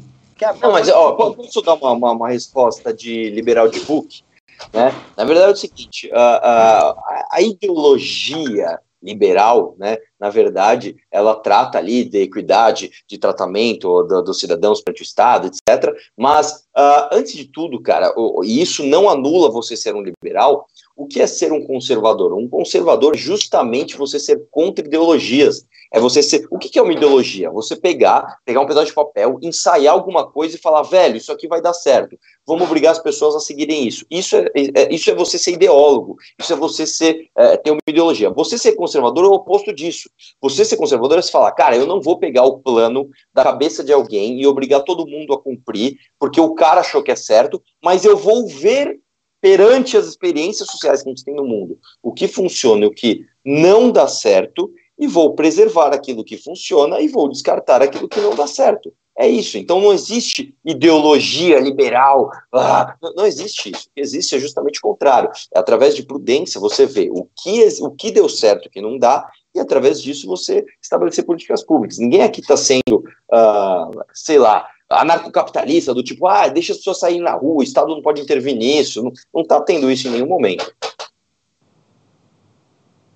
não, 0.61 0.71
mas 0.71 0.89
ó, 0.89 1.13
posso 1.13 1.61
dar 1.61 1.75
uma, 1.75 1.91
uma, 1.91 2.11
uma, 2.11 2.29
resposta 2.29 2.93
de 2.93 3.29
liberal 3.29 3.69
de 3.69 3.79
book? 3.81 4.23
Né? 4.71 4.93
Na 5.17 5.25
verdade 5.25 5.49
é 5.49 5.53
o 5.53 5.55
seguinte, 5.55 6.09
a, 6.13 6.19
a, 6.19 7.27
a 7.31 7.41
ideologia 7.41 8.79
liberal, 9.03 9.75
né, 9.77 9.97
na 10.17 10.29
verdade, 10.29 10.95
ela 11.11 11.35
trata 11.35 11.77
ali 11.77 12.05
de 12.05 12.19
equidade 12.19 12.89
de 13.05 13.17
tratamento 13.17 14.03
do, 14.03 14.21
dos 14.21 14.39
cidadãos 14.39 14.81
perante 14.81 15.01
o 15.01 15.03
Estado, 15.03 15.47
etc. 15.47 15.93
Mas, 16.17 16.65
uh, 16.75 17.09
antes 17.11 17.33
de 17.33 17.45
tudo, 17.45 17.81
cara, 17.81 18.13
e 18.45 18.61
isso 18.61 18.81
não 18.83 19.09
anula 19.09 19.51
você 19.51 19.75
ser 19.75 19.93
um 19.93 20.01
liberal, 20.01 20.65
o 20.95 21.07
que 21.07 21.21
é 21.21 21.27
ser 21.27 21.51
um 21.51 21.65
conservador? 21.65 22.33
Um 22.33 22.47
conservador, 22.47 23.15
justamente 23.17 23.97
você 23.97 24.19
ser 24.19 24.47
contra 24.51 24.85
ideologias. 24.85 25.65
É 25.91 25.99
você 25.99 26.23
ser. 26.23 26.47
O 26.49 26.57
que 26.57 26.79
é 26.79 26.81
uma 26.81 26.91
ideologia? 26.91 27.51
Você 27.51 27.75
pegar, 27.75 28.39
pegar 28.43 28.61
um 28.61 28.65
pedaço 28.65 28.87
de 28.87 28.93
papel, 28.93 29.37
ensaiar 29.43 29.93
alguma 29.93 30.25
coisa 30.25 30.55
e 30.55 30.59
falar, 30.59 30.81
velho, 30.81 31.17
isso 31.17 31.31
aqui 31.31 31.47
vai 31.47 31.61
dar 31.61 31.73
certo. 31.73 32.17
Vamos 32.47 32.63
obrigar 32.63 32.93
as 32.93 32.99
pessoas 32.99 33.35
a 33.35 33.39
seguirem 33.39 33.87
isso. 33.87 34.03
Isso 34.09 34.35
é, 34.35 34.47
é 34.55 34.93
isso 34.93 35.11
é 35.11 35.13
você 35.13 35.37
ser 35.37 35.51
ideólogo. 35.51 36.17
Isso 36.39 36.51
é 36.51 36.55
você 36.55 36.87
ser 36.87 37.29
é, 37.37 37.57
ter 37.57 37.69
uma 37.69 37.79
ideologia. 37.87 38.31
Você 38.31 38.57
ser 38.57 38.71
conservador 38.73 39.25
é 39.25 39.27
o 39.27 39.33
oposto 39.33 39.71
disso. 39.71 40.09
Você 40.41 40.65
ser 40.65 40.77
conservador 40.77 41.19
é 41.19 41.21
você 41.21 41.31
falar, 41.31 41.51
cara, 41.51 41.77
eu 41.77 41.85
não 41.85 42.01
vou 42.01 42.17
pegar 42.17 42.43
o 42.43 42.57
plano 42.57 43.07
da 43.31 43.43
cabeça 43.43 43.83
de 43.83 43.93
alguém 43.93 44.41
e 44.41 44.47
obrigar 44.47 44.81
todo 44.81 45.07
mundo 45.07 45.31
a 45.31 45.39
cumprir, 45.39 45.97
porque 46.19 46.41
o 46.41 46.55
cara 46.55 46.81
achou 46.81 47.03
que 47.03 47.11
é 47.11 47.15
certo, 47.15 47.61
mas 47.83 48.03
eu 48.03 48.17
vou 48.17 48.47
ver 48.47 48.99
perante 49.43 49.97
as 49.97 50.07
experiências 50.07 50.69
sociais 50.69 51.03
que 51.03 51.09
a 51.09 51.11
gente 51.11 51.25
tem 51.25 51.35
no 51.35 51.43
mundo, 51.43 51.77
o 52.01 52.13
que 52.13 52.29
funciona 52.29 52.85
e 52.85 52.87
o 52.87 52.93
que 52.93 53.25
não 53.43 53.91
dá 53.91 54.07
certo, 54.07 54.71
e 54.97 55.05
vou 55.05 55.35
preservar 55.35 55.93
aquilo 55.93 56.23
que 56.23 56.37
funciona 56.37 57.01
e 57.01 57.09
vou 57.09 57.27
descartar 57.27 57.81
aquilo 57.81 58.07
que 58.07 58.21
não 58.21 58.33
dá 58.33 58.47
certo. 58.47 58.93
É 59.19 59.27
isso. 59.27 59.57
Então 59.57 59.81
não 59.81 59.91
existe 59.91 60.55
ideologia 60.63 61.59
liberal. 61.59 62.31
Ah, 62.53 62.95
não 63.17 63.25
existe 63.25 63.69
isso. 63.69 63.89
O 63.89 63.93
que 63.93 63.99
existe 63.99 64.33
é 64.33 64.39
justamente 64.39 64.79
o 64.79 64.81
contrário. 64.81 65.29
É 65.53 65.59
através 65.59 65.93
de 65.93 66.03
prudência 66.03 66.61
você 66.61 66.85
vê 66.85 67.09
o 67.11 67.27
que, 67.43 67.67
o 67.81 67.91
que 67.91 68.11
deu 68.11 68.29
certo 68.29 68.67
o 68.67 68.69
que 68.69 68.81
não 68.81 68.97
dá, 68.97 69.29
e 69.53 69.59
através 69.59 70.01
disso 70.01 70.25
você 70.25 70.65
estabelecer 70.81 71.25
políticas 71.25 71.63
públicas. 71.65 71.97
Ninguém 71.99 72.23
aqui 72.23 72.39
está 72.39 72.55
sendo, 72.55 73.03
uh, 73.29 74.03
sei 74.13 74.39
lá, 74.39 74.67
anarcocapitalista, 75.01 75.93
do 75.93 76.03
tipo, 76.03 76.27
ah, 76.27 76.47
deixa 76.47 76.71
as 76.71 76.77
pessoas 76.77 76.99
saírem 76.99 77.21
na 77.21 77.33
rua, 77.33 77.59
o 77.59 77.63
Estado 77.63 77.89
não 77.89 78.01
pode 78.01 78.21
intervir 78.21 78.55
nisso. 78.55 79.03
Não 79.33 79.41
está 79.41 79.61
tendo 79.61 79.91
isso 79.91 80.07
em 80.07 80.11
nenhum 80.11 80.27
momento. 80.27 80.71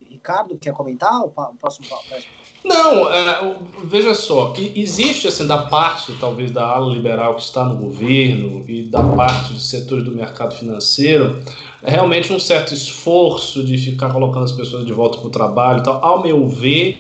Ricardo, 0.10 0.58
quer 0.58 0.74
comentar 0.74 1.22
o 1.22 1.30
próximo 1.30 1.88
Não, 2.64 3.12
é, 3.12 3.58
veja 3.84 4.16
só, 4.16 4.54
existe 4.58 5.28
assim 5.28 5.46
da 5.46 5.64
parte 5.66 6.14
talvez 6.20 6.52
da 6.52 6.66
ala 6.66 6.94
liberal 6.94 7.36
que 7.36 7.42
está 7.42 7.64
no 7.66 7.76
governo 7.76 8.64
e 8.68 8.84
da 8.84 9.04
parte 9.04 9.54
dos 9.54 9.70
setores 9.70 10.04
do 10.04 10.12
mercado 10.12 10.56
financeiro, 10.56 11.44
é 11.84 11.92
realmente 11.92 12.34
um 12.34 12.40
certo 12.40 12.74
esforço 12.74 13.64
de 13.64 13.78
ficar 13.78 14.12
colocando 14.12 14.46
as 14.46 14.52
pessoas 14.52 14.86
de 14.86 14.94
volta 14.94 15.18
para 15.20 15.28
o 15.28 15.32
trabalho, 15.32 15.84
tal. 15.84 16.04
Ao 16.04 16.22
meu 16.22 16.48
ver, 16.48 17.00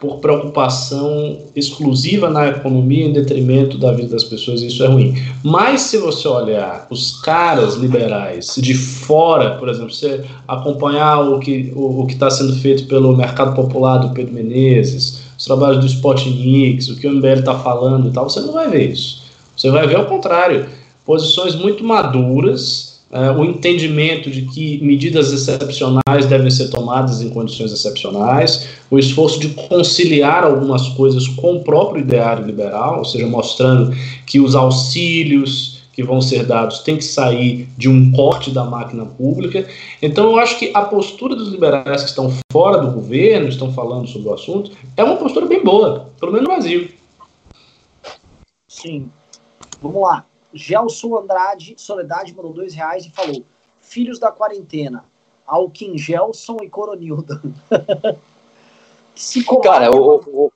por 0.00 0.18
preocupação 0.18 1.38
exclusiva 1.54 2.28
na 2.28 2.48
economia 2.48 3.06
em 3.06 3.12
detrimento 3.12 3.78
da 3.78 3.92
vida 3.92 4.08
das 4.08 4.24
pessoas, 4.24 4.62
isso 4.62 4.82
é 4.84 4.86
ruim. 4.86 5.14
Mas 5.42 5.82
se 5.82 5.98
você 5.98 6.28
olhar 6.28 6.86
os 6.90 7.20
caras 7.20 7.76
liberais 7.76 8.54
de 8.56 8.74
fora, 8.74 9.56
por 9.56 9.68
exemplo, 9.68 9.92
você 9.92 10.24
acompanhar 10.46 11.20
o 11.20 11.38
que 11.38 11.72
o, 11.74 12.02
o 12.02 12.06
está 12.06 12.30
sendo 12.30 12.54
feito 12.56 12.86
pelo 12.86 13.16
mercado 13.16 13.54
popular 13.54 13.98
do 13.98 14.10
Pedro 14.10 14.34
Menezes, 14.34 15.22
os 15.38 15.44
trabalhos 15.44 15.80
do 15.80 15.86
Spotnix, 15.86 16.88
o 16.88 16.96
que 16.96 17.06
o 17.06 17.12
MBL 17.12 17.40
está 17.40 17.58
falando 17.58 18.08
e 18.08 18.12
tal, 18.12 18.28
você 18.28 18.40
não 18.40 18.52
vai 18.52 18.68
ver 18.68 18.90
isso. 18.90 19.24
Você 19.56 19.70
vai 19.70 19.86
ver 19.86 19.96
ao 19.96 20.06
contrário, 20.06 20.66
posições 21.04 21.54
muito 21.54 21.82
maduras 21.84 22.85
é, 23.16 23.30
o 23.30 23.42
entendimento 23.42 24.30
de 24.30 24.42
que 24.42 24.78
medidas 24.82 25.32
excepcionais 25.32 26.26
devem 26.28 26.50
ser 26.50 26.68
tomadas 26.68 27.22
em 27.22 27.30
condições 27.30 27.72
excepcionais, 27.72 28.68
o 28.90 28.98
esforço 28.98 29.40
de 29.40 29.48
conciliar 29.48 30.44
algumas 30.44 30.86
coisas 30.90 31.26
com 31.26 31.56
o 31.56 31.64
próprio 31.64 32.02
ideário 32.02 32.44
liberal, 32.44 32.98
ou 32.98 33.04
seja, 33.06 33.26
mostrando 33.26 33.96
que 34.26 34.38
os 34.38 34.54
auxílios 34.54 35.82
que 35.94 36.02
vão 36.02 36.20
ser 36.20 36.44
dados 36.44 36.80
têm 36.80 36.98
que 36.98 37.04
sair 37.04 37.66
de 37.78 37.88
um 37.88 38.12
corte 38.12 38.50
da 38.50 38.64
máquina 38.64 39.06
pública. 39.06 39.66
Então, 40.02 40.32
eu 40.32 40.38
acho 40.38 40.58
que 40.58 40.70
a 40.74 40.82
postura 40.82 41.34
dos 41.34 41.48
liberais 41.48 42.02
que 42.02 42.10
estão 42.10 42.30
fora 42.52 42.82
do 42.82 42.90
governo, 42.90 43.48
estão 43.48 43.72
falando 43.72 44.06
sobre 44.06 44.28
o 44.28 44.34
assunto, 44.34 44.72
é 44.94 45.02
uma 45.02 45.16
postura 45.16 45.46
bem 45.46 45.64
boa, 45.64 46.10
pelo 46.20 46.32
menos 46.32 46.46
no 46.46 46.54
Brasil. 46.54 46.90
Sim. 48.68 49.08
Vamos 49.80 50.02
lá. 50.02 50.26
Gelson 50.56 51.16
Andrade 51.16 51.74
Soledade 51.76 52.34
mandou 52.34 52.52
dois 52.52 52.74
reais 52.74 53.06
e 53.06 53.10
falou: 53.10 53.44
Filhos 53.80 54.18
da 54.18 54.32
quarentena, 54.32 55.04
Alquim 55.46 55.96
Gelson 55.96 56.56
e 56.62 56.68
Coronilda. 56.68 57.40
Cara, 59.62 59.86
eu, 59.86 60.52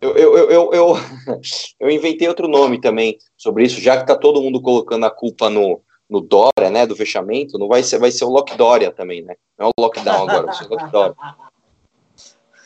eu, 0.00 0.16
eu, 0.16 0.72
eu, 0.72 0.94
eu, 1.78 1.90
inventei 1.90 2.26
outro 2.28 2.48
nome 2.48 2.80
também 2.80 3.18
sobre 3.36 3.64
isso, 3.64 3.80
já 3.80 3.96
que 3.96 4.06
tá 4.06 4.16
todo 4.16 4.42
mundo 4.42 4.60
colocando 4.60 5.06
a 5.06 5.10
culpa 5.10 5.48
no, 5.48 5.80
no 6.08 6.20
Dória, 6.20 6.70
né, 6.70 6.86
do 6.86 6.96
fechamento, 6.96 7.58
não 7.58 7.68
vai 7.68 7.82
ser, 7.82 7.98
vai 7.98 8.10
ser 8.10 8.24
o 8.24 8.30
Lockdória 8.30 8.90
também, 8.90 9.22
né? 9.22 9.36
Não 9.56 9.66
é 9.66 9.70
o 9.70 9.82
lockdown 9.82 10.28
agora, 10.28 10.46
vai 10.46 10.54
ser 10.54 10.64
o 10.64 10.70
Lockdória. 10.70 11.14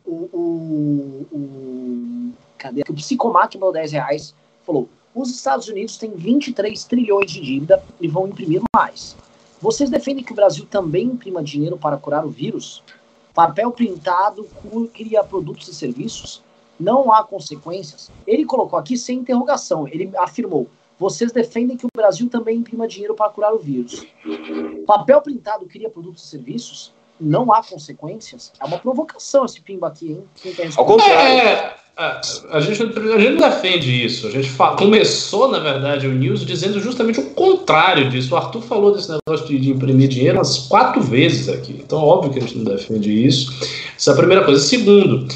o, 0.06 0.11
o, 0.11 1.27
o, 1.31 2.34
cadê? 2.57 2.84
O 2.89 2.94
Psicomac 2.94 3.56
mandou 3.56 3.73
10 3.73 3.91
reais, 3.94 4.35
falou, 4.65 4.89
os 5.19 5.31
Estados 5.31 5.68
Unidos 5.68 5.98
têm 5.98 6.11
23 6.11 6.84
trilhões 6.85 7.31
de 7.31 7.41
dívida 7.41 7.84
e 7.99 8.07
vão 8.07 8.27
imprimir 8.27 8.61
mais. 8.76 9.15
Vocês 9.60 9.89
defendem 9.89 10.23
que 10.23 10.31
o 10.31 10.35
Brasil 10.35 10.65
também 10.69 11.07
imprima 11.07 11.44
dinheiro 11.44 11.77
para 11.77 11.98
curar 11.98 12.23
o 12.23 12.30
vírus? 12.30 12.84
Papel 13.34 13.72
printado 13.72 14.48
cria 14.94 15.23
produtos 15.23 15.68
e 15.68 15.73
serviços? 15.73 16.44
Não 16.80 17.11
há 17.11 17.23
consequências? 17.23 18.11
Ele 18.27 18.45
colocou 18.45 18.77
aqui 18.77 18.95
sem 18.95 19.19
interrogação. 19.19 19.88
Ele 19.88 20.11
afirmou: 20.18 20.68
vocês 20.99 21.31
defendem 21.31 21.77
que 21.77 21.85
o 21.85 21.89
Brasil 21.95 22.30
também 22.30 22.57
imprima 22.57 22.88
dinheiro 22.88 23.15
para 23.15 23.31
curar 23.31 23.53
o 23.53 23.60
vírus. 23.60 24.06
Papel 24.85 25.22
printado 25.22 25.65
cria 25.65 25.89
produtos 25.89 26.23
e 26.23 26.27
serviços? 26.27 26.94
Não 27.19 27.52
há 27.52 27.64
consequências? 27.64 28.52
É 28.60 28.65
uma 28.65 28.77
provocação 28.77 29.45
esse 29.45 29.60
pimba 29.61 29.88
aqui, 29.88 30.11
hein? 30.11 30.23
Ao 30.76 30.85
contrário. 30.85 31.15
É, 31.15 31.76
a, 31.98 32.22
a, 32.52 32.60
gente, 32.60 32.84
a 32.84 33.19
gente 33.19 33.39
não 33.39 33.49
defende 33.49 34.06
isso. 34.06 34.27
A 34.27 34.30
gente 34.30 34.49
fala, 34.49 34.77
começou, 34.77 35.48
na 35.48 35.57
verdade, 35.57 36.06
o 36.06 36.11
News 36.11 36.45
dizendo 36.45 36.80
justamente 36.80 37.19
o 37.19 37.31
contrário 37.31 38.10
disso. 38.10 38.35
O 38.35 38.38
Arthur 38.38 38.61
falou 38.61 38.94
desse 38.94 39.10
negócio 39.10 39.48
de, 39.48 39.57
de 39.57 39.72
imprimir 39.72 40.07
dinheiro 40.07 40.38
umas 40.38 40.60
quatro 40.60 41.02
vezes 41.02 41.49
aqui. 41.49 41.81
Então, 41.84 41.98
óbvio 41.99 42.31
que 42.31 42.38
a 42.38 42.41
gente 42.44 42.57
não 42.60 42.65
defende 42.65 43.26
isso. 43.26 43.52
Essa 43.98 44.11
é 44.11 44.14
a 44.14 44.18
primeira 44.18 44.45
coisa. 44.45 44.61
Segundo, 44.61 45.27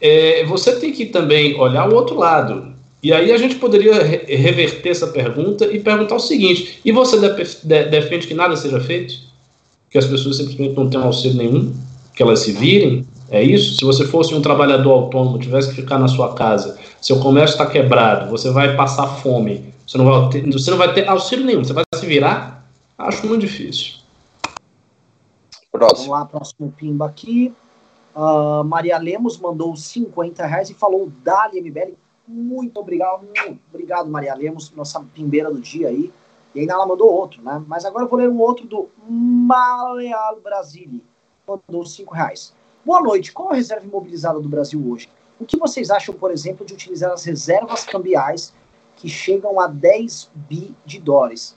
é, 0.00 0.44
você 0.44 0.74
tem 0.74 0.90
que 0.90 1.06
também 1.06 1.58
olhar 1.58 1.88
o 1.88 1.94
outro 1.94 2.16
lado. 2.16 2.76
E 3.00 3.12
aí 3.12 3.32
a 3.32 3.38
gente 3.38 3.54
poderia 3.54 4.02
re 4.02 4.36
reverter 4.36 4.90
essa 4.90 5.06
pergunta 5.06 5.66
e 5.66 5.78
perguntar 5.78 6.16
o 6.16 6.20
seguinte: 6.20 6.80
e 6.84 6.90
você 6.90 7.16
de 7.16 7.28
de 7.62 7.84
defende 7.84 8.26
que 8.26 8.34
nada 8.34 8.56
seja 8.56 8.80
feito? 8.80 9.27
Que 9.90 9.98
as 9.98 10.06
pessoas 10.06 10.36
simplesmente 10.36 10.76
não 10.76 10.88
tenham 10.88 11.06
auxílio 11.06 11.36
nenhum? 11.36 11.74
Que 12.14 12.22
elas 12.22 12.40
se 12.40 12.52
virem? 12.52 13.06
É 13.30 13.42
isso? 13.42 13.76
Se 13.76 13.84
você 13.84 14.06
fosse 14.06 14.34
um 14.34 14.40
trabalhador 14.40 14.90
autônomo, 14.90 15.38
tivesse 15.38 15.68
que 15.68 15.76
ficar 15.76 15.98
na 15.98 16.08
sua 16.08 16.34
casa, 16.34 16.78
seu 17.00 17.20
comércio 17.20 17.54
está 17.54 17.66
quebrado, 17.66 18.30
você 18.30 18.50
vai 18.50 18.74
passar 18.74 19.06
fome, 19.06 19.72
você 19.86 19.98
não 19.98 20.04
vai 20.06 20.28
ter, 20.30 20.50
você 20.50 20.70
não 20.70 20.78
vai 20.78 20.94
ter 20.94 21.08
auxílio 21.08 21.44
nenhum, 21.44 21.62
você 21.62 21.72
vai 21.72 21.84
se 21.94 22.06
virar? 22.06 22.66
Acho 22.96 23.26
muito 23.26 23.42
difícil. 23.42 23.98
Próximo. 25.70 26.08
Vamos 26.08 26.20
lá, 26.20 26.24
próximo 26.24 26.72
pimba 26.76 27.06
aqui. 27.06 27.52
Uh, 28.16 28.64
Maria 28.64 28.98
Lemos 28.98 29.38
mandou 29.38 29.76
50 29.76 30.44
reais 30.46 30.70
e 30.70 30.74
falou: 30.74 31.12
Dali 31.22 31.60
MBL. 31.60 31.92
Muito 32.26 32.78
obrigado, 32.80 33.24
muito 33.24 33.60
obrigado, 33.72 34.10
Maria 34.10 34.34
Lemos, 34.34 34.72
nossa 34.74 35.00
pimbeira 35.14 35.50
do 35.50 35.60
dia 35.60 35.88
aí. 35.88 36.10
E 36.54 36.60
ainda 36.60 36.74
ela 36.74 36.86
mandou 36.86 37.12
outro, 37.12 37.42
né? 37.42 37.62
Mas 37.66 37.84
agora 37.84 38.04
eu 38.04 38.08
vou 38.08 38.18
ler 38.18 38.28
um 38.28 38.40
outro 38.40 38.66
do 38.66 38.88
Maleal 39.08 40.40
Brasile. 40.40 41.04
Mandou 41.46 41.84
5 41.84 42.14
reais. 42.14 42.54
Boa 42.84 43.00
noite. 43.00 43.32
Qual 43.32 43.50
a 43.50 43.54
reserva 43.54 43.86
imobilizada 43.86 44.40
do 44.40 44.48
Brasil 44.48 44.82
hoje? 44.90 45.08
O 45.38 45.44
que 45.44 45.58
vocês 45.58 45.90
acham, 45.90 46.14
por 46.14 46.30
exemplo, 46.30 46.64
de 46.64 46.74
utilizar 46.74 47.12
as 47.12 47.24
reservas 47.24 47.84
cambiais 47.84 48.52
que 48.96 49.08
chegam 49.08 49.60
a 49.60 49.66
10 49.66 50.30
bi 50.34 50.74
de 50.84 50.98
dólares? 50.98 51.56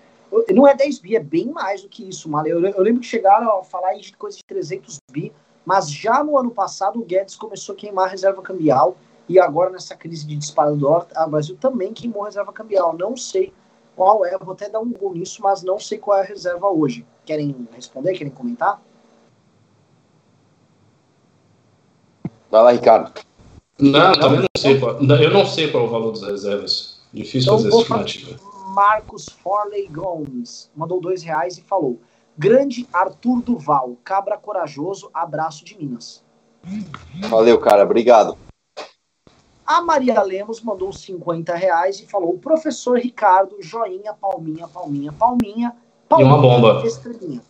Não 0.49 0.67
é 0.67 0.75
10 0.75 0.99
bi, 0.99 1.15
é 1.15 1.19
bem 1.19 1.47
mais 1.47 1.81
do 1.81 1.89
que 1.89 2.07
isso. 2.07 2.29
Eu, 2.45 2.63
eu 2.63 2.81
lembro 2.81 3.01
que 3.01 3.07
chegaram 3.07 3.59
a 3.59 3.63
falar 3.63 3.93
de 3.95 4.13
coisa 4.13 4.37
de 4.37 4.43
300 4.45 4.97
bi, 5.11 5.33
mas 5.65 5.91
já 5.91 6.23
no 6.23 6.37
ano 6.37 6.51
passado 6.51 6.99
o 6.99 7.05
Guedes 7.05 7.35
começou 7.35 7.73
a 7.73 7.77
queimar 7.77 8.05
a 8.05 8.09
reserva 8.09 8.41
cambial 8.41 8.95
e 9.27 9.39
agora 9.39 9.69
nessa 9.69 9.95
crise 9.95 10.25
de 10.25 10.35
disparo 10.35 10.71
do 10.71 10.79
dólar, 10.79 11.07
o 11.15 11.29
Brasil 11.29 11.57
também 11.59 11.93
queimou 11.93 12.23
a 12.23 12.25
reserva 12.25 12.51
cambial. 12.53 12.95
Não 12.97 13.15
sei 13.15 13.53
qual 13.95 14.25
é, 14.25 14.37
vou 14.37 14.53
até 14.53 14.69
dar 14.69 14.79
um 14.79 14.91
gol 14.91 15.13
nisso, 15.13 15.41
mas 15.41 15.61
não 15.61 15.79
sei 15.79 15.97
qual 15.97 16.17
é 16.17 16.21
a 16.21 16.25
reserva 16.25 16.67
hoje. 16.69 17.05
Querem 17.25 17.67
responder? 17.73 18.13
Querem 18.13 18.31
comentar? 18.31 18.81
Vai 22.49 22.63
lá, 22.63 22.71
Ricardo. 22.71 23.13
Não, 23.79 24.13
também 24.13 24.39
não 24.39 24.47
sei 24.57 24.79
qual. 24.79 24.99
Eu 25.01 25.31
não 25.31 25.45
sei 25.45 25.71
qual 25.71 25.83
é 25.83 25.87
o 25.87 25.89
valor 25.89 26.11
das 26.11 26.23
reservas. 26.23 26.99
Difícil 27.13 27.53
então, 27.53 27.57
fazer 27.57 27.81
estimativa. 27.81 28.39
Marcos 28.67 29.25
Forley 29.25 29.87
Gomes 29.87 30.69
mandou 30.75 31.01
dois 31.01 31.23
reais 31.23 31.57
e 31.57 31.61
falou: 31.61 31.99
Grande 32.37 32.87
Arthur 32.93 33.41
Duval, 33.41 33.97
cabra 34.03 34.37
corajoso, 34.37 35.09
abraço 35.13 35.65
de 35.65 35.77
Minas. 35.77 36.23
Valeu, 37.29 37.59
cara, 37.59 37.83
obrigado. 37.83 38.37
A 39.71 39.81
Maria 39.81 40.21
Lemos 40.21 40.61
mandou 40.61 40.91
50 40.91 41.55
reais 41.55 42.01
e 42.01 42.05
falou: 42.05 42.37
Professor 42.37 42.99
Ricardo, 42.99 43.55
joinha, 43.61 44.13
palminha, 44.13 44.67
palminha, 44.67 45.13
palminha. 45.13 45.73
palminha 46.09 46.19
e 46.19 46.23
uma 46.23 46.41
bomba. 46.41 46.85
Estrelinha. 46.85 47.41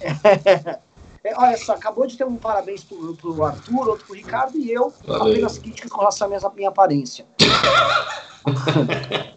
É, 1.24 1.38
olha 1.38 1.56
só, 1.56 1.74
acabou 1.74 2.04
de 2.04 2.16
ter 2.16 2.24
um 2.24 2.34
parabéns 2.34 2.82
pro, 2.82 3.14
pro 3.14 3.44
Arthur, 3.44 3.90
outro 3.90 4.06
pro 4.06 4.16
Ricardo 4.16 4.58
e 4.58 4.72
eu 4.72 4.92
Valeu. 5.06 5.34
apenas 5.34 5.56
críticas 5.56 5.88
com 5.88 6.00
relação 6.00 6.26
à 6.26 6.28
minha, 6.28 6.40
minha 6.52 6.68
aparência. 6.68 7.24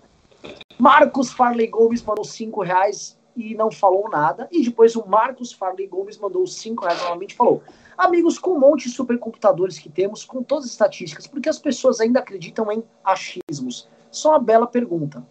Marcos 0.80 1.32
Farley 1.32 1.68
Gomes 1.68 2.02
mandou 2.02 2.24
5 2.24 2.64
reais 2.64 3.16
e 3.38 3.54
não 3.54 3.70
falou 3.70 4.10
nada. 4.10 4.48
E 4.52 4.64
depois 4.64 4.96
o 4.96 5.06
Marcos 5.06 5.54
Farley 5.54 5.86
Gomes 5.86 6.18
mandou 6.18 6.48
5 6.48 6.86
reais 6.86 7.00
novamente 7.04 7.34
e 7.34 7.36
falou: 7.36 7.62
Amigos, 7.98 8.38
com 8.38 8.52
um 8.52 8.60
monte 8.60 8.90
de 8.90 8.96
supercomputadores 8.96 9.80
que 9.80 9.90
temos, 9.90 10.26
com 10.26 10.44
todas 10.44 10.66
as 10.66 10.72
estatísticas, 10.72 11.28
porque 11.28 11.48
as 11.48 11.60
pessoas 11.60 12.00
ainda 12.02 12.20
acreditam 12.20 12.72
em 12.72 12.84
achismos? 13.04 13.88
Só 14.12 14.30
uma 14.32 14.40
bela 14.40 14.68
pergunta. 14.68 15.26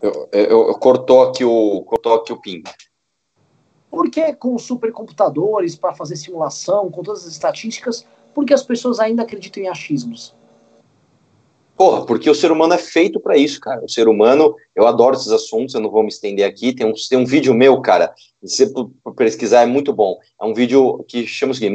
Eu, 0.00 0.28
eu, 0.32 0.68
eu 0.68 0.74
cortou 0.78 1.22
aqui 1.22 1.44
o 1.44 1.82
cortou 1.82 2.14
aqui 2.14 2.32
o 2.32 2.40
ping. 2.40 2.62
Por 3.90 4.10
que 4.10 4.32
com 4.34 4.56
supercomputadores 4.58 5.74
para 5.74 5.94
fazer 5.94 6.16
simulação, 6.16 6.90
com 6.90 7.02
todas 7.02 7.26
as 7.26 7.32
estatísticas, 7.32 8.06
porque 8.34 8.54
as 8.54 8.62
pessoas 8.62 9.00
ainda 9.00 9.22
acreditam 9.22 9.62
em 9.62 9.68
achismos? 9.68 10.36
Porra, 11.78 12.04
porque 12.04 12.28
o 12.28 12.34
ser 12.34 12.50
humano 12.50 12.74
é 12.74 12.78
feito 12.78 13.20
para 13.20 13.36
isso, 13.36 13.60
cara. 13.60 13.84
O 13.84 13.88
ser 13.88 14.08
humano, 14.08 14.52
eu 14.74 14.84
adoro 14.88 15.14
esses 15.14 15.30
assuntos, 15.30 15.76
eu 15.76 15.80
não 15.80 15.92
vou 15.92 16.02
me 16.02 16.08
estender 16.08 16.44
aqui. 16.44 16.72
Tem 16.72 16.84
um, 16.84 16.92
tem 17.08 17.16
um 17.16 17.24
vídeo 17.24 17.54
meu, 17.54 17.80
cara, 17.80 18.12
se 18.44 18.66
você 18.66 18.74
pesquisar 19.16 19.62
é 19.62 19.66
muito 19.66 19.92
bom. 19.92 20.18
É 20.42 20.44
um 20.44 20.52
vídeo 20.52 21.04
que 21.06 21.24
chama 21.24 21.52
o 21.52 21.54
seguinte: 21.54 21.72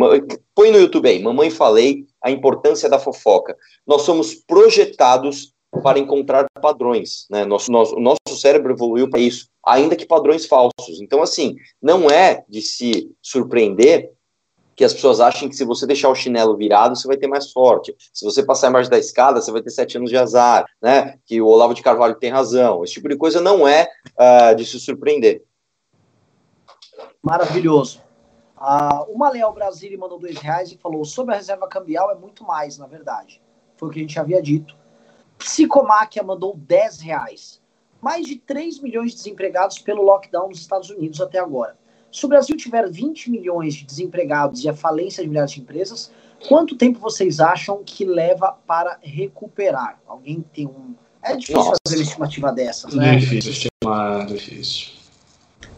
põe 0.54 0.72
no 0.72 0.78
YouTube 0.78 1.08
aí, 1.08 1.24
Mamãe 1.24 1.50
Falei, 1.50 2.06
a 2.22 2.30
importância 2.30 2.90
da 2.90 3.00
fofoca. 3.00 3.56
Nós 3.88 4.02
somos 4.02 4.36
projetados 4.36 5.54
para 5.82 5.98
encontrar 5.98 6.48
padrões, 6.62 7.26
né? 7.32 7.46
Nosso, 7.46 7.72
nosso, 7.72 7.96
nosso 7.96 8.38
cérebro 8.38 8.74
evoluiu 8.74 9.10
para 9.10 9.22
isso, 9.22 9.48
ainda 9.66 9.96
que 9.96 10.06
padrões 10.06 10.46
falsos. 10.46 11.00
Então, 11.02 11.22
assim, 11.22 11.56
não 11.82 12.10
é 12.10 12.44
de 12.50 12.62
se 12.62 13.10
surpreender 13.22 14.12
que 14.76 14.84
as 14.84 14.94
pessoas 14.94 15.20
achem 15.20 15.50
que 15.50 15.56
se 15.56 15.66
você 15.66 15.86
deixar 15.86 16.10
o 16.10 16.16
chinelo 16.16 16.58
virado, 16.58 16.96
você 16.96 17.08
vai 17.08 17.18
ter 17.18 17.28
mais 17.28 17.46
sorte. 17.46 17.96
Se 18.14 18.26
você 18.26 18.44
passar 18.44 18.70
embaixo 18.70 18.90
da 18.90 18.98
escada, 18.98 19.42
você 19.42 19.52
vai 19.52 19.62
ter 19.62 19.70
sete 19.70 19.98
anos 19.98 20.10
de 20.10 20.18
azar, 20.18 20.66
né? 20.82 21.18
Que 21.26 21.42
o 21.42 21.48
Olavo 21.48 21.74
de 21.74 21.82
Carvalho 21.82 22.16
tem 22.16 22.32
razão. 22.32 22.84
Esse 22.84 22.94
tipo 22.94 23.10
de 23.10 23.16
coisa 23.16 23.40
não 23.42 23.68
é 23.68 23.88
uh, 24.18 24.56
de 24.56 24.66
se 24.66 24.80
surpreender. 24.80 25.44
Maravilhoso. 27.22 28.02
Uh, 28.58 29.12
o 29.14 29.18
Maleal 29.18 29.54
Brasília 29.54 29.98
mandou 29.98 30.18
dois 30.18 30.38
reais 30.38 30.72
e 30.72 30.78
falou 30.78 31.04
sobre 31.04 31.34
a 31.34 31.38
reserva 31.38 31.68
cambial 31.68 32.10
é 32.12 32.16
muito 32.16 32.44
mais, 32.44 32.78
na 32.78 32.88
verdade. 32.88 33.42
Foi 33.78 33.90
o 33.90 33.92
que 33.92 34.00
a 34.00 34.02
gente 34.02 34.20
havia 34.20 34.42
dito. 34.42 34.76
Psicomáquia 35.38 36.24
mandou 36.24 36.56
10 36.56 37.02
reais. 37.02 37.62
Mais 38.02 38.26
de 38.26 38.38
3 38.38 38.80
milhões 38.80 39.12
de 39.12 39.18
desempregados 39.18 39.80
pelo 39.80 40.04
lockdown 40.04 40.50
nos 40.50 40.60
Estados 40.60 40.90
Unidos 40.90 41.20
até 41.20 41.40
agora. 41.40 41.78
Se 42.14 42.28
o 42.28 42.30
Brasil 42.30 42.56
tiver 42.56 42.88
20 42.88 43.32
milhões 43.32 43.74
de 43.74 43.86
desempregados 43.86 44.64
e 44.64 44.70
a 44.70 44.76
falência 44.76 45.24
de 45.24 45.30
milhares 45.30 45.52
de 45.52 45.62
empresas, 45.62 46.12
quanto 46.48 46.78
tempo 46.78 47.00
vocês 47.00 47.40
acham 47.40 47.82
que 47.84 48.06
leva 48.06 48.56
para 48.68 49.00
recuperar? 49.02 50.00
Alguém 50.08 50.46
tem 50.54 50.68
um. 50.68 50.94
É 51.24 51.36
difícil 51.36 51.56
Nossa. 51.56 51.78
fazer 51.88 51.98
uma 51.98 52.04
estimativa 52.04 52.52
dessas, 52.52 52.94
né? 52.94 53.16
Difícil 53.16 53.52
estimar, 53.52 54.28
difícil. 54.28 54.92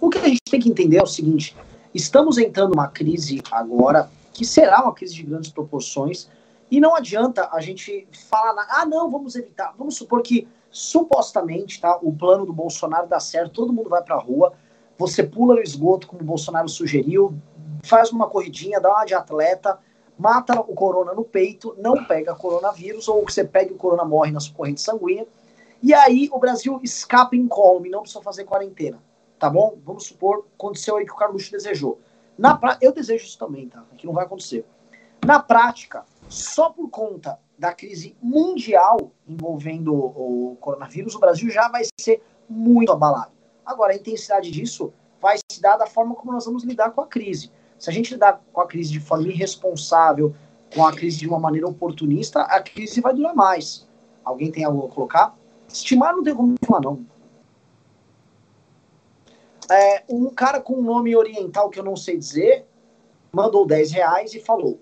O 0.01 0.09
que 0.09 0.17
a 0.17 0.27
gente 0.27 0.41
tem 0.51 0.59
que 0.59 0.67
entender 0.67 0.97
é 0.97 1.03
o 1.03 1.07
seguinte: 1.07 1.55
estamos 1.93 2.37
entrando 2.37 2.71
numa 2.71 2.89
crise 2.89 3.41
agora 3.49 4.09
que 4.33 4.43
será 4.43 4.83
uma 4.83 4.93
crise 4.93 5.15
de 5.15 5.23
grandes 5.23 5.49
proporções, 5.49 6.27
e 6.69 6.81
não 6.81 6.93
adianta 6.93 7.47
a 7.53 7.61
gente 7.61 8.05
falar, 8.29 8.67
ah, 8.69 8.85
não, 8.85 9.09
vamos 9.09 9.37
evitar. 9.37 9.73
Vamos 9.77 9.95
supor 9.95 10.21
que 10.21 10.45
supostamente 10.69 11.79
tá, 11.79 11.97
o 12.01 12.11
plano 12.11 12.45
do 12.45 12.51
Bolsonaro 12.51 13.07
dá 13.07 13.21
certo, 13.21 13.53
todo 13.53 13.71
mundo 13.71 13.89
vai 13.89 14.03
para 14.03 14.15
a 14.15 14.19
rua, 14.19 14.51
você 14.97 15.23
pula 15.23 15.55
no 15.55 15.61
esgoto, 15.61 16.07
como 16.07 16.21
o 16.21 16.25
Bolsonaro 16.25 16.69
sugeriu, 16.69 17.35
faz 17.83 18.11
uma 18.11 18.27
corridinha, 18.27 18.79
dá 18.79 18.89
uma 18.89 19.05
de 19.05 19.13
atleta, 19.13 19.79
mata 20.17 20.59
o 20.59 20.73
corona 20.73 21.13
no 21.13 21.23
peito, 21.23 21.75
não 21.77 22.05
pega 22.05 22.35
coronavírus, 22.35 23.07
ou 23.07 23.23
você 23.23 23.43
pega 23.43 23.73
o 23.73 23.77
corona 23.77 24.05
morre 24.05 24.31
na 24.31 24.39
sua 24.39 24.55
corrente 24.55 24.81
sanguínea, 24.81 25.27
e 25.83 25.93
aí 25.93 26.29
o 26.31 26.39
Brasil 26.39 26.79
escapa 26.81 27.35
incólume, 27.35 27.89
não 27.89 28.01
precisa 28.01 28.23
fazer 28.23 28.45
quarentena, 28.45 29.01
tá 29.37 29.49
bom? 29.49 29.77
Vamos 29.85 30.05
supor, 30.05 30.45
aconteceu 30.57 30.95
aí 30.95 31.05
que 31.05 31.11
o 31.11 31.15
Carluxo 31.15 31.51
desejou. 31.51 31.99
Na 32.37 32.57
pra... 32.57 32.77
Eu 32.81 32.91
desejo 32.91 33.25
isso 33.25 33.37
também, 33.37 33.67
tá? 33.67 33.83
Que 33.97 34.05
não 34.05 34.13
vai 34.13 34.25
acontecer. 34.25 34.65
Na 35.25 35.39
prática, 35.39 36.03
só 36.27 36.69
por 36.69 36.89
conta 36.89 37.39
da 37.57 37.73
crise 37.73 38.15
mundial 38.21 39.11
envolvendo 39.27 39.93
o 39.93 40.57
coronavírus, 40.59 41.15
o 41.15 41.19
Brasil 41.19 41.49
já 41.49 41.69
vai 41.69 41.83
ser 41.99 42.21
muito 42.49 42.91
abalado. 42.91 43.34
Agora, 43.65 43.93
a 43.93 43.95
intensidade 43.95 44.51
disso 44.51 44.93
vai 45.21 45.37
se 45.51 45.61
dar 45.61 45.77
da 45.77 45.87
forma 45.87 46.13
como 46.13 46.31
nós 46.31 46.45
vamos 46.45 46.63
lidar 46.63 46.91
com 46.91 47.01
a 47.01 47.07
crise. 47.07 47.51
Se 47.79 47.89
a 47.89 47.93
gente 47.93 48.13
lidar 48.13 48.41
com 48.53 48.61
a 48.61 48.67
crise 48.67 48.91
de 48.91 48.99
forma 48.99 49.27
irresponsável, 49.27 50.35
com 50.73 50.85
a 50.85 50.93
crise 50.93 51.17
de 51.17 51.27
uma 51.27 51.39
maneira 51.39 51.67
oportunista, 51.67 52.41
a 52.41 52.61
crise 52.61 53.01
vai 53.01 53.13
durar 53.13 53.35
mais. 53.35 53.87
Alguém 54.23 54.51
tem 54.51 54.63
algo 54.63 54.85
a 54.85 54.89
colocar? 54.89 55.35
Estimar 55.67 56.15
não 56.15 56.23
tem 56.23 56.35
como 56.35 56.55
falar, 56.65 56.81
não. 56.81 57.05
É, 59.69 60.03
um 60.07 60.29
cara 60.29 60.61
com 60.61 60.75
um 60.75 60.83
nome 60.83 61.15
oriental 61.15 61.69
que 61.69 61.79
eu 61.79 61.83
não 61.83 61.95
sei 61.95 62.17
dizer 62.17 62.65
mandou 63.33 63.65
10 63.65 63.91
reais 63.91 64.33
e 64.33 64.39
falou: 64.39 64.79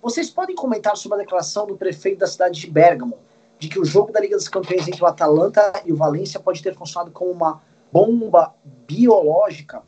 Vocês 0.00 0.30
podem 0.30 0.54
comentar 0.54 0.96
sobre 0.96 1.16
a 1.16 1.20
declaração 1.22 1.66
do 1.66 1.76
prefeito 1.76 2.20
da 2.20 2.26
cidade 2.26 2.60
de 2.60 2.70
Bergamo 2.70 3.18
de 3.58 3.68
que 3.68 3.78
o 3.78 3.84
jogo 3.84 4.10
da 4.10 4.20
Liga 4.20 4.36
dos 4.36 4.48
Campeões 4.48 4.88
entre 4.88 5.02
o 5.02 5.06
Atalanta 5.06 5.82
e 5.84 5.92
o 5.92 5.96
Valência 5.96 6.40
pode 6.40 6.62
ter 6.62 6.74
funcionado 6.74 7.10
como 7.10 7.30
uma 7.30 7.60
bomba 7.92 8.54
biológica, 8.86 9.82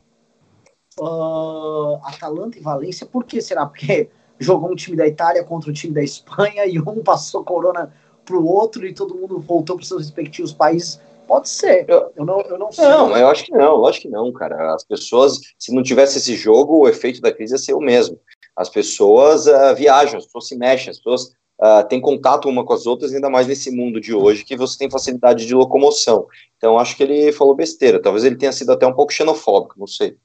uh, 0.99 1.95
Atalanta 2.03 2.57
e 2.57 2.61
Valência, 2.61 3.05
por 3.05 3.23
que 3.23 3.41
será? 3.41 3.65
Porque 3.65 4.09
jogou 4.39 4.71
um 4.71 4.75
time 4.75 4.97
da 4.97 5.07
Itália 5.07 5.43
contra 5.43 5.69
o 5.69 5.73
time 5.73 5.93
da 5.93 6.03
Espanha 6.03 6.65
e 6.65 6.79
um 6.79 7.01
passou 7.03 7.43
corona 7.43 7.93
para 8.25 8.37
o 8.37 8.45
outro 8.45 8.85
e 8.85 8.93
todo 8.93 9.15
mundo 9.15 9.39
voltou 9.39 9.75
para 9.75 9.85
seus 9.85 10.01
respectivos 10.01 10.53
países. 10.53 10.99
Pode 11.27 11.47
ser. 11.47 11.85
Eu, 11.87 12.11
eu, 12.17 12.25
não, 12.25 12.41
eu 12.41 12.59
não 12.59 12.71
sei. 12.71 12.85
Não, 12.85 13.15
eu 13.15 13.27
acho 13.29 13.45
que 13.45 13.51
não, 13.51 13.75
lógico 13.77 14.07
que 14.07 14.13
não, 14.13 14.31
cara. 14.33 14.75
As 14.75 14.83
pessoas, 14.83 15.39
se 15.57 15.73
não 15.73 15.81
tivesse 15.81 16.17
esse 16.17 16.35
jogo, 16.35 16.79
o 16.79 16.87
efeito 16.87 17.21
da 17.21 17.31
crise 17.31 17.53
ia 17.53 17.57
ser 17.57 17.73
o 17.73 17.79
mesmo. 17.79 18.19
As 18.55 18.69
pessoas 18.69 19.47
uh, 19.47 19.73
viajam, 19.75 20.17
as 20.17 20.25
pessoas 20.25 20.47
se 20.47 20.57
mexem, 20.57 20.91
as 20.91 20.97
pessoas 20.97 21.33
uh, 21.63 21.87
têm 21.87 22.01
contato 22.01 22.49
uma 22.49 22.65
com 22.65 22.73
as 22.73 22.85
outras, 22.85 23.13
ainda 23.13 23.29
mais 23.29 23.47
nesse 23.47 23.71
mundo 23.71 24.01
de 24.01 24.13
hoje 24.13 24.43
que 24.43 24.57
você 24.57 24.77
tem 24.77 24.89
facilidade 24.89 25.45
de 25.45 25.55
locomoção. 25.55 26.27
Então, 26.57 26.77
acho 26.77 26.97
que 26.97 27.03
ele 27.03 27.31
falou 27.31 27.55
besteira. 27.55 28.01
Talvez 28.01 28.25
ele 28.25 28.35
tenha 28.35 28.51
sido 28.51 28.73
até 28.73 28.85
um 28.85 28.93
pouco 28.93 29.13
xenofóbico, 29.13 29.79
não 29.79 29.87
sei. 29.87 30.17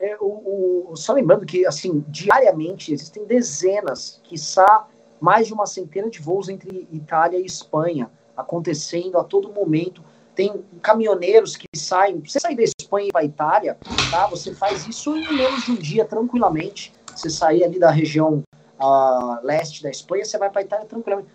É, 0.00 0.16
o, 0.20 0.90
o, 0.92 0.96
só 0.96 1.12
lembrando 1.12 1.44
que, 1.44 1.66
assim, 1.66 2.04
diariamente 2.08 2.92
existem 2.92 3.24
dezenas, 3.24 4.20
quiçá 4.24 4.86
mais 5.20 5.48
de 5.48 5.52
uma 5.52 5.66
centena 5.66 6.08
de 6.08 6.20
voos 6.20 6.48
entre 6.48 6.88
Itália 6.92 7.38
e 7.38 7.44
Espanha 7.44 8.10
acontecendo 8.36 9.18
a 9.18 9.24
todo 9.24 9.52
momento. 9.52 10.02
Tem 10.34 10.64
caminhoneiros 10.80 11.56
que 11.56 11.66
saem. 11.74 12.20
Você 12.24 12.38
sair 12.38 12.54
da 12.54 12.62
Espanha 12.62 13.08
para 13.10 13.22
a 13.22 13.24
Itália, 13.24 13.76
tá? 14.08 14.28
Você 14.28 14.54
faz 14.54 14.86
isso 14.86 15.16
em 15.16 15.36
menos 15.36 15.64
de 15.64 15.72
um 15.72 15.74
dia, 15.74 16.04
tranquilamente. 16.04 16.92
Você 17.12 17.28
sair 17.28 17.64
ali 17.64 17.80
da 17.80 17.90
região 17.90 18.44
uh, 18.80 19.44
leste 19.44 19.82
da 19.82 19.90
Espanha, 19.90 20.24
você 20.24 20.38
vai 20.38 20.50
para 20.50 20.60
a 20.60 20.64
Itália 20.64 20.86
tranquilamente. 20.86 21.30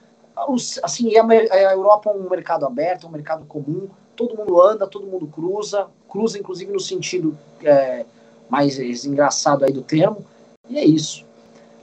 Assim, 0.82 1.16
a, 1.18 1.26
a 1.26 1.74
Europa 1.74 2.10
é 2.10 2.14
um 2.14 2.30
mercado 2.30 2.66
aberto, 2.66 3.06
é 3.06 3.10
um 3.10 3.12
mercado 3.12 3.46
comum, 3.46 3.88
todo 4.16 4.36
mundo 4.36 4.62
anda, 4.62 4.88
todo 4.88 5.06
mundo 5.06 5.28
cruza, 5.28 5.88
cruza 6.10 6.40
inclusive 6.40 6.72
no 6.72 6.80
sentido 6.80 7.38
é, 7.64 8.06
mais 8.50 8.78
engraçado 9.06 9.64
aí 9.64 9.72
do 9.72 9.84
termo, 9.84 10.26
e 10.68 10.78
é 10.78 10.86
isso. 10.86 11.26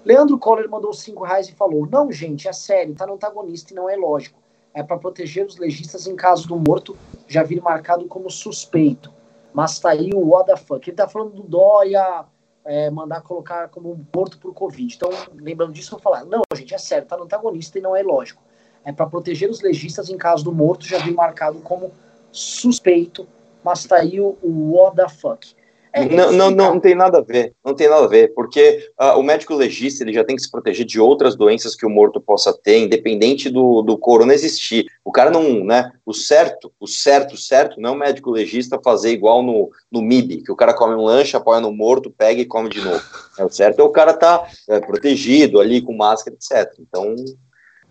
Leandro 0.04 0.38
Coller 0.38 0.68
mandou 0.68 0.92
cinco 0.92 1.24
reais 1.24 1.48
e 1.48 1.52
falou: 1.52 1.86
Não, 1.86 2.10
gente, 2.10 2.48
é 2.48 2.52
sério, 2.52 2.94
tá 2.94 3.06
no 3.06 3.14
antagonista 3.14 3.72
e 3.72 3.76
não 3.76 3.88
é 3.88 3.96
lógico. 3.96 4.40
É 4.72 4.82
para 4.82 4.96
proteger 4.96 5.44
os 5.44 5.56
legistas 5.56 6.06
em 6.06 6.16
caso 6.16 6.48
do 6.48 6.56
morto 6.56 6.96
já 7.26 7.42
vir 7.42 7.60
marcado 7.60 8.06
como 8.06 8.30
suspeito. 8.30 9.12
Mas 9.52 9.78
tá 9.78 9.90
aí 9.90 10.10
o 10.14 10.30
what 10.30 10.46
the 10.46 10.56
fuck. 10.56 10.88
Ele 10.88 10.96
tá 10.96 11.08
falando 11.08 11.32
do 11.32 11.42
Dória, 11.42 12.24
é, 12.70 12.88
mandar 12.88 13.20
colocar 13.22 13.68
como 13.68 14.06
morto 14.14 14.38
por 14.38 14.54
Covid. 14.54 14.94
Então, 14.94 15.10
lembrando 15.34 15.72
disso, 15.72 15.88
eu 15.88 15.98
vou 15.98 16.00
falar: 16.00 16.24
não, 16.24 16.42
gente, 16.54 16.72
é 16.72 16.78
sério, 16.78 17.08
tá 17.08 17.16
no 17.16 17.24
antagonista 17.24 17.76
e 17.76 17.82
não 17.82 17.96
é 17.96 18.02
lógico. 18.02 18.40
É 18.84 18.92
para 18.92 19.06
proteger 19.06 19.50
os 19.50 19.60
legistas 19.60 20.08
em 20.08 20.16
caso 20.16 20.44
do 20.44 20.52
morto 20.52 20.86
já 20.86 20.98
vir 20.98 21.12
marcado 21.12 21.58
como 21.58 21.90
suspeito, 22.30 23.26
mas 23.64 23.84
tá 23.84 23.96
aí 23.96 24.20
o, 24.20 24.38
o 24.40 24.76
what 24.76 24.94
the 24.94 25.08
fuck. 25.08 25.52
É, 25.92 26.04
não, 26.04 26.30
não, 26.30 26.50
não, 26.50 26.50
não, 26.50 26.80
tem 26.80 26.94
nada 26.94 27.18
a 27.18 27.20
ver, 27.20 27.52
não 27.64 27.74
tem 27.74 27.88
nada 27.88 28.04
a 28.04 28.08
ver, 28.08 28.32
porque 28.32 28.90
uh, 29.00 29.18
o 29.18 29.22
médico 29.22 29.54
legista 29.54 30.04
ele 30.04 30.12
já 30.12 30.22
tem 30.22 30.36
que 30.36 30.42
se 30.42 30.50
proteger 30.50 30.86
de 30.86 31.00
outras 31.00 31.34
doenças 31.34 31.74
que 31.74 31.84
o 31.84 31.90
morto 31.90 32.20
possa 32.20 32.52
ter, 32.52 32.78
independente 32.78 33.50
do, 33.50 33.82
do 33.82 33.98
corona 33.98 34.32
existir. 34.32 34.86
O 35.04 35.10
cara 35.10 35.30
não, 35.30 35.64
né, 35.64 35.90
o 36.06 36.14
certo, 36.14 36.72
o 36.78 36.86
certo, 36.86 37.36
certo, 37.36 37.80
não 37.80 37.90
é 37.90 37.92
o 37.92 37.98
médico 37.98 38.30
legista 38.30 38.80
fazer 38.82 39.10
igual 39.10 39.42
no, 39.42 39.70
no 39.90 40.00
MIB, 40.00 40.42
que 40.42 40.52
o 40.52 40.56
cara 40.56 40.72
come 40.72 40.94
um 40.94 41.04
lanche, 41.04 41.36
apoia 41.36 41.60
no 41.60 41.72
morto, 41.72 42.10
pega 42.10 42.40
e 42.40 42.46
come 42.46 42.68
de 42.68 42.80
novo. 42.80 43.02
É, 43.36 43.44
o 43.44 43.50
certo 43.50 43.80
é 43.80 43.82
o 43.82 43.90
cara 43.90 44.14
tá 44.14 44.46
é, 44.68 44.78
protegido 44.78 45.60
ali, 45.60 45.82
com 45.82 45.96
máscara, 45.96 46.36
etc. 46.36 46.72
Então, 46.78 47.16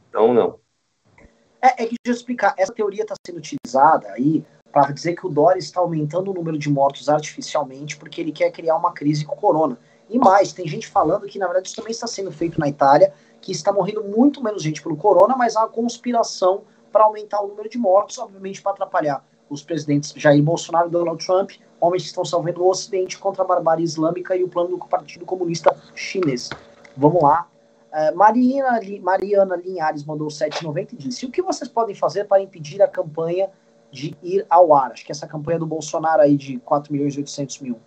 então 0.09 0.33
não. 0.33 0.59
É, 1.61 1.83
é 1.83 1.85
que 1.85 1.95
deixa 2.01 2.07
eu 2.07 2.13
explicar, 2.13 2.53
essa 2.57 2.73
teoria 2.73 3.01
está 3.01 3.15
sendo 3.25 3.39
utilizada 3.39 4.09
aí 4.13 4.41
para 4.71 4.91
dizer 4.91 5.15
que 5.15 5.25
o 5.25 5.29
Dória 5.29 5.59
está 5.59 5.79
aumentando 5.79 6.31
o 6.31 6.33
número 6.33 6.57
de 6.57 6.69
mortos 6.69 7.09
artificialmente 7.09 7.97
porque 7.97 8.21
ele 8.21 8.31
quer 8.31 8.51
criar 8.51 8.75
uma 8.75 8.91
crise 8.91 9.25
com 9.25 9.33
o 9.33 9.37
corona. 9.37 9.77
E 10.09 10.17
mais, 10.17 10.53
tem 10.53 10.67
gente 10.67 10.87
falando 10.87 11.27
que 11.27 11.37
na 11.37 11.45
verdade 11.45 11.67
isso 11.67 11.75
também 11.75 11.91
está 11.91 12.07
sendo 12.07 12.31
feito 12.31 12.59
na 12.59 12.67
Itália, 12.67 13.13
que 13.41 13.51
está 13.51 13.71
morrendo 13.71 14.03
muito 14.03 14.43
menos 14.43 14.61
gente 14.61 14.81
pelo 14.81 14.95
corona, 14.95 15.35
mas 15.35 15.55
há 15.55 15.61
uma 15.61 15.69
conspiração 15.69 16.63
para 16.91 17.03
aumentar 17.03 17.41
o 17.41 17.47
número 17.47 17.69
de 17.69 17.77
mortos, 17.77 18.17
obviamente 18.17 18.61
para 18.61 18.71
atrapalhar 18.71 19.23
os 19.49 19.63
presidentes 19.63 20.13
Jair 20.15 20.41
Bolsonaro 20.43 20.87
e 20.87 20.91
Donald 20.91 21.23
Trump, 21.23 21.51
homens 21.79 22.03
que 22.03 22.09
estão 22.09 22.23
salvando 22.23 22.61
o 22.61 22.69
Ocidente 22.69 23.17
contra 23.17 23.43
a 23.43 23.47
barbárie 23.47 23.83
islâmica 23.83 24.35
e 24.35 24.43
o 24.43 24.47
plano 24.47 24.69
do 24.69 24.77
Partido 24.77 25.25
Comunista 25.25 25.75
Chinês. 25.95 26.49
Vamos 26.95 27.21
lá. 27.21 27.47
Uh, 27.91 28.15
Mariana, 28.15 28.79
Mariana 29.01 29.55
Linhares 29.55 30.03
mandou 30.03 30.27
7,90 30.27 30.93
e 30.93 30.95
disse: 30.95 31.25
O 31.25 31.31
que 31.31 31.41
vocês 31.41 31.67
podem 31.67 31.95
fazer 31.95 32.25
para 32.25 32.41
impedir 32.41 32.81
a 32.83 32.87
campanha 32.87 33.49
de 33.91 34.15
ir 34.21 34.45
ao 34.49 34.73
ar. 34.73 34.91
Acho 34.91 35.05
que 35.05 35.11
essa 35.11 35.27
campanha 35.27 35.59
do 35.59 35.65
Bolsonaro 35.65 36.21
aí 36.21 36.35
de 36.35 36.57
4 36.59 36.91
milhões 36.91 37.15
e 37.15 37.19
800 37.19 37.59
mil. 37.59 37.79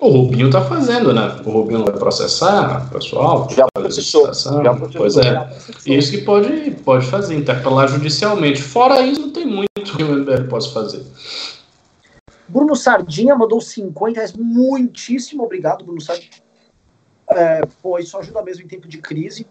O 0.00 0.08
Rubinho 0.08 0.50
tá 0.50 0.64
fazendo, 0.64 1.12
né? 1.12 1.36
O 1.44 1.50
Rubinho 1.50 1.84
vai 1.84 1.92
processar 1.92 2.86
o 2.86 2.90
pessoal. 2.90 3.46
Já 3.50 3.66
processou. 3.70 4.32
Já 4.32 4.74
processou. 4.74 4.92
Pois 4.96 5.16
é. 5.18 5.50
Isso 5.84 6.12
que 6.12 6.22
pode, 6.22 6.70
pode 6.82 7.06
fazer, 7.06 7.36
interpelar 7.36 7.86
judicialmente. 7.86 8.62
Fora 8.62 9.02
isso, 9.02 9.20
não 9.20 9.30
tem 9.30 9.44
muito 9.44 9.68
que 9.74 10.02
o 10.02 10.16
MBL 10.16 10.48
possa 10.48 10.70
fazer. 10.72 11.04
Bruno 12.48 12.74
Sardinha 12.74 13.36
mandou 13.36 13.60
50 13.60 14.16
reais. 14.16 14.32
Muitíssimo 14.32 15.44
obrigado, 15.44 15.84
Bruno 15.84 16.00
Sardinha. 16.00 16.30
É, 17.28 17.60
pô, 17.82 17.98
isso 17.98 18.16
ajuda 18.16 18.42
mesmo 18.42 18.64
em 18.64 18.68
tempo 18.68 18.88
de 18.88 18.98
crise. 18.98 19.46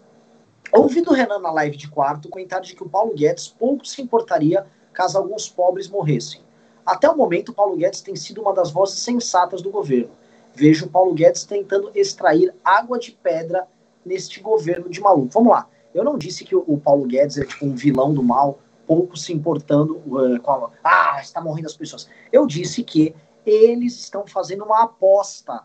Ouvi 0.72 1.00
do 1.00 1.12
Renan 1.12 1.38
na 1.38 1.50
live 1.52 1.76
de 1.76 1.88
quarto 1.88 2.26
o 2.26 2.28
comentário 2.28 2.66
de 2.66 2.74
que 2.74 2.82
o 2.82 2.88
Paulo 2.88 3.14
Guedes 3.14 3.48
pouco 3.48 3.86
se 3.86 4.02
importaria 4.02 4.66
caso 5.00 5.16
alguns 5.16 5.48
pobres 5.48 5.88
morressem. 5.88 6.42
Até 6.84 7.08
o 7.08 7.16
momento, 7.16 7.54
Paulo 7.54 7.74
Guedes 7.74 8.02
tem 8.02 8.14
sido 8.14 8.42
uma 8.42 8.52
das 8.52 8.70
vozes 8.70 8.98
sensatas 8.98 9.62
do 9.62 9.70
governo. 9.70 10.10
Vejo 10.54 10.90
Paulo 10.90 11.14
Guedes 11.14 11.44
tentando 11.44 11.90
extrair 11.94 12.54
água 12.62 12.98
de 12.98 13.12
pedra 13.12 13.66
neste 14.04 14.40
governo 14.40 14.90
de 14.90 15.00
maluco. 15.00 15.30
Vamos 15.32 15.52
lá. 15.52 15.66
Eu 15.94 16.04
não 16.04 16.18
disse 16.18 16.44
que 16.44 16.54
o 16.54 16.76
Paulo 16.76 17.06
Guedes 17.06 17.38
é 17.38 17.46
tipo 17.46 17.64
um 17.64 17.74
vilão 17.74 18.12
do 18.12 18.22
mal, 18.22 18.58
pouco 18.86 19.16
se 19.16 19.32
importando 19.32 20.02
uh, 20.06 20.38
com 20.42 20.50
a, 20.50 20.70
ah, 20.84 21.18
está 21.22 21.40
morrendo 21.40 21.66
as 21.66 21.76
pessoas. 21.76 22.06
Eu 22.30 22.46
disse 22.46 22.84
que 22.84 23.14
eles 23.46 23.98
estão 23.98 24.26
fazendo 24.26 24.64
uma 24.64 24.82
aposta 24.82 25.64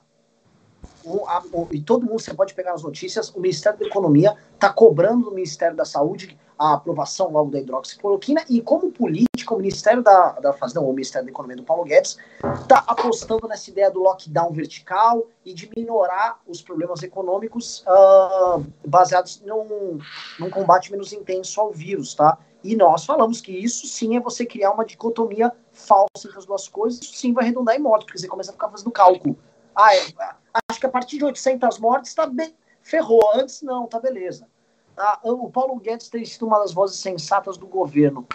a, 1.28 1.44
e 1.72 1.82
todo 1.82 2.06
mundo, 2.06 2.22
você 2.22 2.34
pode 2.34 2.53
pegar 2.53 2.74
as 2.74 2.84
notícias, 2.84 3.30
o 3.36 3.41
Ministério 3.41 3.78
da 3.80 3.86
Economia 3.86 4.36
está 4.53 4.72
cobrando 4.72 5.26
do 5.26 5.32
Ministério 5.32 5.76
da 5.76 5.86
Saúde 5.86 6.38
a 6.57 6.73
aprovação 6.73 7.32
logo 7.32 7.52
da 7.52 7.60
hidroxicloroquina 7.60 8.44
e 8.49 8.61
como 8.61 8.91
política, 8.91 9.53
o 9.53 9.57
Ministério 9.57 10.02
da, 10.02 10.32
da 10.34 10.53
Fazenda, 10.53 10.82
ou 10.82 10.90
o 10.90 10.94
Ministério 10.94 11.26
da 11.26 11.32
Economia 11.32 11.57
do 11.57 11.64
Paulo 11.64 11.84
Guedes, 11.84 12.18
está 12.61 12.84
apostando 12.88 13.48
nessa 13.48 13.69
ideia 13.69 13.91
do 13.91 14.02
lockdown 14.02 14.52
vertical 14.52 15.26
e 15.44 15.53
de 15.53 15.69
minorar 15.76 16.40
os 16.48 16.61
problemas 16.61 17.03
econômicos 17.03 17.84
uh, 17.88 18.65
baseados 18.88 19.41
num, 19.45 19.99
num 20.40 20.49
combate 20.49 20.91
menos 20.91 21.14
intenso 21.14 21.60
ao 21.60 21.72
vírus, 21.72 22.14
tá? 22.14 22.38
E 22.64 22.76
nós 22.76 23.06
falamos 23.06 23.41
que 23.41 23.52
isso 23.52 23.86
sim 23.86 24.15
é 24.15 24.19
você 24.19 24.45
criar 24.45 24.72
uma 24.72 24.86
dicotomia 24.86 25.52
falsa 25.72 26.10
entre 26.26 26.38
as 26.38 26.45
duas 26.45 26.68
coisas, 26.68 26.99
isso 27.02 27.15
sim 27.15 27.32
vai 27.32 27.45
redundar 27.45 27.76
em 27.76 27.80
morte, 27.80 28.06
porque 28.06 28.18
você 28.18 28.27
começa 28.27 28.49
a 28.49 28.53
ficar 28.53 28.69
fazendo 28.69 28.90
cálculo. 28.91 29.38
Ah, 29.76 29.94
é, 29.95 29.99
acho 30.69 30.80
que 30.80 30.86
a 30.86 30.90
partir 30.90 31.18
de 31.18 31.26
800 31.26 31.77
mortes 31.80 32.10
está 32.10 32.26
bem. 32.26 32.56
Ferrou. 32.82 33.22
Antes 33.36 33.61
não, 33.61 33.88
tá 33.88 33.99
beleza. 33.99 34.48
Ah, 34.97 35.19
o 35.23 35.49
Paulo 35.49 35.76
Guedes 35.80 36.09
tem 36.09 36.23
sido 36.23 36.45
uma 36.45 36.59
das 36.59 36.72
vozes 36.72 36.97
sensatas 36.99 37.57
do 37.57 37.67
governo. 37.67 38.26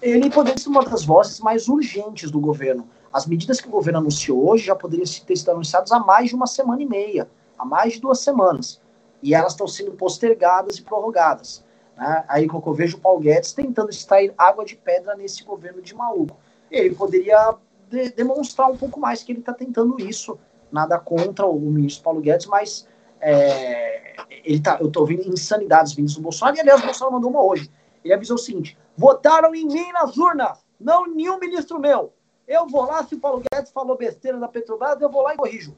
Ele 0.00 0.30
poderia 0.30 0.58
ser 0.58 0.68
uma 0.68 0.84
das 0.84 1.04
vozes 1.04 1.40
mais 1.40 1.68
urgentes 1.68 2.30
do 2.30 2.40
governo. 2.40 2.88
As 3.12 3.26
medidas 3.26 3.60
que 3.60 3.68
o 3.68 3.70
governo 3.70 3.98
anunciou 3.98 4.48
hoje 4.48 4.64
já 4.66 4.74
poderiam 4.74 5.04
ter 5.04 5.36
sido 5.36 5.50
anunciadas 5.50 5.92
há 5.92 5.98
mais 5.98 6.28
de 6.28 6.34
uma 6.34 6.46
semana 6.46 6.82
e 6.82 6.86
meia, 6.86 7.28
há 7.58 7.64
mais 7.64 7.94
de 7.94 8.00
duas 8.00 8.20
semanas. 8.20 8.80
E 9.22 9.34
elas 9.34 9.52
estão 9.52 9.66
sendo 9.66 9.92
postergadas 9.92 10.78
e 10.78 10.82
prorrogadas. 10.82 11.64
Né? 11.96 12.24
Aí 12.28 12.48
que 12.48 12.54
eu 12.54 12.74
vejo 12.74 12.96
o 12.96 13.00
Paulo 13.00 13.20
Guedes 13.20 13.52
tentando 13.52 13.90
extrair 13.90 14.32
água 14.38 14.64
de 14.64 14.76
pedra 14.76 15.16
nesse 15.16 15.42
governo 15.42 15.82
de 15.82 15.94
maluco. 15.94 16.36
Ele 16.70 16.94
poderia 16.94 17.54
de 17.90 18.10
demonstrar 18.10 18.70
um 18.70 18.76
pouco 18.76 19.00
mais 19.00 19.22
que 19.22 19.32
ele 19.32 19.40
está 19.40 19.52
tentando 19.52 19.98
isso 20.00 20.38
nada 20.70 20.98
contra 20.98 21.46
o 21.46 21.58
ministro 21.58 22.04
Paulo 22.04 22.20
Guedes, 22.20 22.46
mas 22.46 22.86
é, 23.20 24.14
ele 24.44 24.60
tá, 24.60 24.78
eu 24.80 24.88
estou 24.88 25.02
ouvindo 25.02 25.28
insanidades 25.28 25.92
vindas 25.92 26.14
do 26.14 26.22
Bolsonaro, 26.22 26.56
e 26.56 26.60
aliás, 26.60 26.80
o 26.80 26.84
Bolsonaro 26.84 27.14
mandou 27.14 27.30
uma 27.30 27.42
hoje. 27.42 27.70
Ele 28.04 28.14
avisou 28.14 28.36
o 28.36 28.38
seguinte: 28.38 28.76
votaram 28.96 29.54
em 29.54 29.66
mim 29.66 29.92
nas 29.92 30.16
urnas, 30.16 30.58
não 30.80 31.06
nenhum 31.06 31.38
ministro 31.38 31.78
meu. 31.78 32.12
Eu 32.46 32.66
vou 32.66 32.86
lá, 32.86 33.04
se 33.04 33.14
o 33.14 33.20
Paulo 33.20 33.42
Guedes 33.52 33.70
falou 33.70 33.96
besteira 33.96 34.38
da 34.38 34.48
Petrobras, 34.48 35.00
eu 35.00 35.10
vou 35.10 35.22
lá 35.22 35.34
e 35.34 35.36
corrijo. 35.36 35.76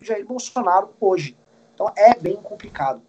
Jair 0.00 0.24
Bolsonaro 0.24 0.90
hoje. 1.00 1.36
Então 1.74 1.90
é 1.96 2.14
bem 2.14 2.36
complicado. 2.36 3.02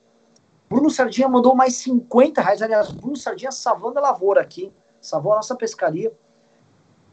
Bruno 0.67 0.89
Sardinha 0.89 1.29
mandou 1.29 1.53
mais 1.53 1.75
50 1.75 2.41
reais. 2.41 2.61
Aliás, 2.61 2.91
Bruno 2.91 3.15
Sardinha 3.15 3.51
salvando 3.51 3.99
a 3.99 4.01
lavoura 4.01 4.41
aqui, 4.41 4.73
salvou 4.99 5.33
a 5.33 5.35
nossa 5.35 5.55
pescaria. 5.55 6.11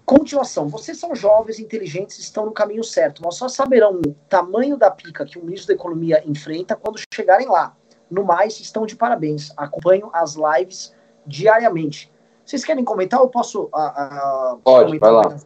Continuação, 0.04 0.68
vocês 0.68 0.98
são 0.98 1.14
jovens, 1.14 1.60
inteligentes, 1.60 2.18
estão 2.18 2.44
no 2.44 2.52
caminho 2.52 2.82
certo, 2.82 3.22
mas 3.24 3.36
só 3.36 3.48
saberão 3.48 4.00
o 4.04 4.14
tamanho 4.28 4.76
da 4.76 4.90
pica 4.90 5.24
que 5.24 5.38
o 5.38 5.44
ministro 5.44 5.68
da 5.68 5.74
Economia 5.74 6.22
enfrenta 6.26 6.74
quando 6.74 7.00
chegarem 7.14 7.48
lá. 7.48 7.76
No 8.10 8.24
mais, 8.24 8.60
estão 8.60 8.84
de 8.84 8.96
parabéns. 8.96 9.52
Acompanho 9.56 10.10
as 10.12 10.34
lives 10.34 10.92
diariamente. 11.26 12.12
Vocês 12.44 12.64
querem 12.64 12.84
comentar? 12.84 13.20
Eu 13.20 13.28
posso. 13.28 13.64
Uh, 13.64 14.54
uh, 14.54 14.58
Pode, 14.58 14.98
vai 14.98 15.10
lá. 15.10 15.36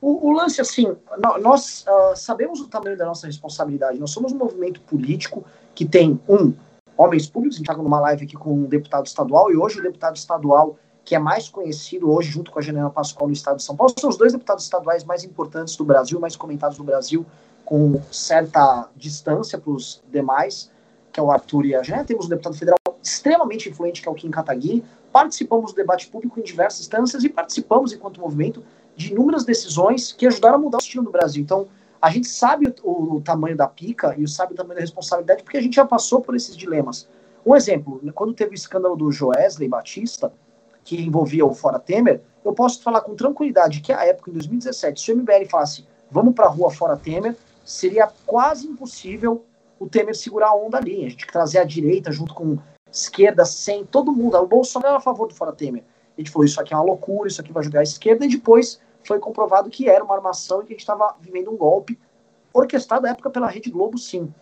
O, 0.00 0.28
o, 0.28 0.32
lance, 0.32 0.60
assim, 0.60 0.96
nós 1.40 1.84
uh, 1.88 2.14
sabemos 2.14 2.60
o 2.60 2.68
tamanho 2.68 2.96
da 2.96 3.06
nossa 3.06 3.26
responsabilidade. 3.26 3.98
Nós 3.98 4.10
somos 4.10 4.32
um 4.32 4.36
movimento 4.36 4.80
político 4.82 5.44
que 5.74 5.84
tem, 5.84 6.20
um, 6.28 6.52
homens 6.96 7.26
públicos. 7.26 7.56
A 7.56 7.58
gente 7.58 7.70
está 7.70 7.82
numa 7.82 8.00
live 8.00 8.24
aqui 8.24 8.36
com 8.36 8.52
um 8.52 8.64
deputado 8.64 9.06
estadual, 9.06 9.50
e 9.50 9.56
hoje 9.56 9.80
o 9.80 9.82
deputado 9.82 10.16
estadual 10.16 10.76
que 11.04 11.14
é 11.14 11.18
mais 11.18 11.48
conhecido 11.48 12.10
hoje, 12.10 12.30
junto 12.30 12.50
com 12.50 12.58
a 12.58 12.62
Janela 12.62 12.90
Pascoal 12.90 13.26
no 13.26 13.32
estado 13.32 13.56
de 13.56 13.62
São 13.62 13.76
Paulo, 13.76 13.92
são 13.98 14.08
os 14.08 14.16
dois 14.16 14.32
deputados 14.32 14.64
estaduais 14.64 15.04
mais 15.04 15.24
importantes 15.24 15.76
do 15.76 15.84
Brasil, 15.84 16.20
mais 16.20 16.36
comentados 16.36 16.78
do 16.78 16.84
Brasil, 16.84 17.26
com 17.64 18.00
certa 18.10 18.88
distância 18.96 19.58
para 19.58 19.70
os 19.72 20.02
demais, 20.10 20.70
que 21.12 21.18
é 21.18 21.22
o 21.22 21.30
Arthur 21.30 21.66
e 21.66 21.74
a 21.74 21.82
Janela. 21.82 22.04
Temos 22.04 22.26
um 22.26 22.28
deputado 22.28 22.56
federal 22.56 22.78
extremamente 23.02 23.68
influente, 23.68 24.00
que 24.00 24.08
é 24.08 24.10
o 24.10 24.14
Kim 24.14 24.30
Kataguiri. 24.30 24.84
Participamos 25.12 25.72
do 25.72 25.76
debate 25.76 26.08
público 26.08 26.38
em 26.38 26.42
diversas 26.42 26.82
instâncias 26.82 27.24
e 27.24 27.28
participamos, 27.28 27.92
enquanto 27.92 28.20
movimento, 28.20 28.62
de 28.96 29.12
inúmeras 29.12 29.44
decisões 29.44 30.12
que 30.12 30.26
ajudaram 30.26 30.56
a 30.56 30.58
mudar 30.58 30.78
o 30.78 30.80
estilo 30.80 31.04
do 31.04 31.10
Brasil. 31.10 31.42
Então, 31.42 31.66
a 32.00 32.10
gente 32.10 32.28
sabe 32.28 32.74
o, 32.82 33.16
o 33.16 33.20
tamanho 33.20 33.56
da 33.56 33.66
pica 33.66 34.14
e 34.18 34.26
sabe 34.28 34.54
o 34.54 34.56
tamanho 34.56 34.76
da 34.76 34.80
responsabilidade, 34.80 35.42
porque 35.42 35.56
a 35.56 35.60
gente 35.60 35.76
já 35.76 35.84
passou 35.84 36.20
por 36.20 36.34
esses 36.34 36.56
dilemas. 36.56 37.08
Um 37.44 37.56
exemplo, 37.56 38.00
quando 38.14 38.34
teve 38.34 38.52
o 38.52 38.54
escândalo 38.54 38.96
do 38.96 39.10
Joesley 39.10 39.68
Batista, 39.68 40.32
que 40.84 41.00
envolvia 41.00 41.44
o 41.44 41.54
Fora 41.54 41.78
Temer, 41.78 42.22
eu 42.44 42.52
posso 42.52 42.82
falar 42.82 43.00
com 43.02 43.14
tranquilidade 43.14 43.80
que 43.80 43.92
a 43.92 44.04
época, 44.04 44.30
em 44.30 44.34
2017, 44.34 45.00
se 45.00 45.12
o 45.12 45.16
MBL 45.16 45.46
falasse 45.48 45.86
vamos 46.10 46.34
para 46.34 46.46
a 46.46 46.48
rua 46.48 46.70
Fora 46.70 46.96
Temer, 46.96 47.34
seria 47.64 48.10
quase 48.26 48.66
impossível 48.66 49.44
o 49.78 49.88
Temer 49.88 50.14
segurar 50.14 50.48
a 50.48 50.54
onda 50.54 50.76
ali. 50.76 51.06
A 51.06 51.08
gente 51.08 51.26
trazer 51.26 51.58
a 51.58 51.64
direita 51.64 52.12
junto 52.12 52.34
com 52.34 52.58
esquerda, 52.90 53.44
sem 53.44 53.84
todo 53.84 54.12
mundo. 54.12 54.36
O 54.36 54.46
Bolsonaro 54.46 54.90
era 54.90 54.98
a 54.98 55.00
favor 55.00 55.26
do 55.26 55.34
Fora 55.34 55.52
Temer. 55.52 55.82
A 56.16 56.20
gente 56.20 56.30
falou: 56.30 56.44
isso 56.44 56.60
aqui 56.60 56.74
é 56.74 56.76
uma 56.76 56.84
loucura, 56.84 57.28
isso 57.28 57.40
aqui 57.40 57.52
vai 57.52 57.62
ajudar 57.62 57.80
a 57.80 57.84
esquerda, 57.84 58.26
e 58.26 58.28
depois 58.28 58.80
foi 59.04 59.18
comprovado 59.18 59.70
que 59.70 59.88
era 59.88 60.04
uma 60.04 60.14
armação 60.14 60.60
e 60.60 60.66
que 60.66 60.72
a 60.72 60.74
gente 60.74 60.80
estava 60.80 61.16
vivendo 61.20 61.50
um 61.50 61.56
golpe 61.56 61.98
orquestrado 62.52 63.06
à 63.06 63.10
época 63.10 63.30
pela 63.30 63.48
Rede 63.48 63.70
Globo, 63.70 63.96
sim. 63.96 64.32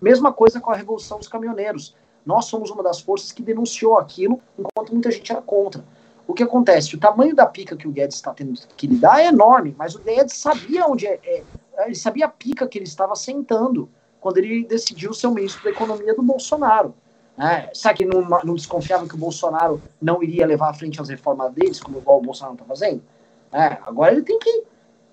Mesma 0.00 0.32
coisa 0.32 0.60
com 0.60 0.70
a 0.70 0.76
Revolução 0.76 1.18
dos 1.18 1.26
Caminhoneiros. 1.26 1.96
Nós 2.28 2.44
somos 2.44 2.70
uma 2.70 2.82
das 2.82 3.00
forças 3.00 3.32
que 3.32 3.42
denunciou 3.42 3.96
aquilo, 3.96 4.38
enquanto 4.58 4.92
muita 4.92 5.10
gente 5.10 5.32
era 5.32 5.40
contra. 5.40 5.82
O 6.26 6.34
que 6.34 6.42
acontece? 6.42 6.94
O 6.94 7.00
tamanho 7.00 7.34
da 7.34 7.46
pica 7.46 7.74
que 7.74 7.88
o 7.88 7.90
Guedes 7.90 8.16
está 8.16 8.34
tendo 8.34 8.52
que 8.76 8.86
lidar 8.86 9.22
é 9.22 9.28
enorme, 9.28 9.74
mas 9.78 9.94
o 9.94 10.00
Guedes 10.00 10.36
sabia 10.36 10.86
onde 10.86 11.06
é, 11.06 11.18
é, 11.24 11.42
ele 11.86 11.94
sabia 11.94 12.26
a 12.26 12.28
pica 12.28 12.68
que 12.68 12.76
ele 12.76 12.84
estava 12.84 13.16
sentando 13.16 13.88
quando 14.20 14.36
ele 14.36 14.62
decidiu 14.62 15.14
ser 15.14 15.26
o 15.26 15.32
ministro 15.32 15.64
da 15.64 15.70
Economia 15.70 16.14
do 16.14 16.22
Bolsonaro. 16.22 16.94
É, 17.38 17.70
sabe 17.72 18.00
que 18.00 18.04
não, 18.04 18.20
não, 18.44 18.54
desconfiava 18.54 19.08
que 19.08 19.14
o 19.14 19.18
Bolsonaro 19.18 19.80
não 19.98 20.22
iria 20.22 20.46
levar 20.46 20.68
à 20.68 20.74
frente 20.74 21.00
as 21.00 21.08
reformas 21.08 21.50
deles, 21.54 21.80
como 21.80 21.96
igual 21.96 22.18
o 22.18 22.22
Bolsonaro 22.22 22.56
está 22.56 22.66
fazendo? 22.66 23.02
É, 23.50 23.78
agora 23.86 24.12
ele 24.12 24.22
tem 24.22 24.38
que. 24.38 24.64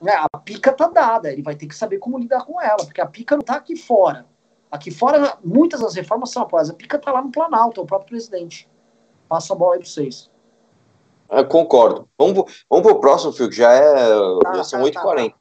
Né, 0.02 0.12
a 0.34 0.38
pica 0.38 0.72
está 0.72 0.90
dada, 0.90 1.32
ele 1.32 1.42
vai 1.42 1.56
ter 1.56 1.68
que 1.68 1.76
saber 1.76 1.98
como 1.98 2.20
lidar 2.20 2.44
com 2.44 2.62
ela, 2.62 2.84
porque 2.84 3.00
a 3.00 3.06
pica 3.06 3.36
não 3.36 3.42
está 3.42 3.56
aqui 3.56 3.78
fora. 3.78 4.26
Aqui 4.72 4.92
fora, 4.92 5.38
muitas 5.44 5.80
das 5.80 5.96
reformas 5.96 6.32
são 6.32 6.44
apoiadas. 6.44 6.72
A 6.72 6.74
pica 6.74 6.98
está 6.98 7.12
lá 7.12 7.22
no 7.22 7.32
Planalto, 7.32 7.80
é 7.80 7.84
o 7.84 7.88
próprio 7.88 8.10
presidente. 8.10 8.68
Passo 9.30 9.54
a 9.54 9.56
bola 9.56 9.76
aí 9.76 9.80
para 9.80 9.90
vocês. 9.90 10.30
Eu 11.30 11.46
concordo. 11.46 12.08
Vamos, 12.18 12.66
vamos 12.70 12.86
pro 12.86 13.00
próximo, 13.00 13.32
Fio, 13.32 13.50
que 13.50 13.56
já, 13.56 13.72
é, 13.72 14.16
tá, 14.44 14.54
já 14.56 14.64
são 14.64 14.92
tá, 14.92 15.04
8h40. 15.04 15.34
Tá, 15.34 15.36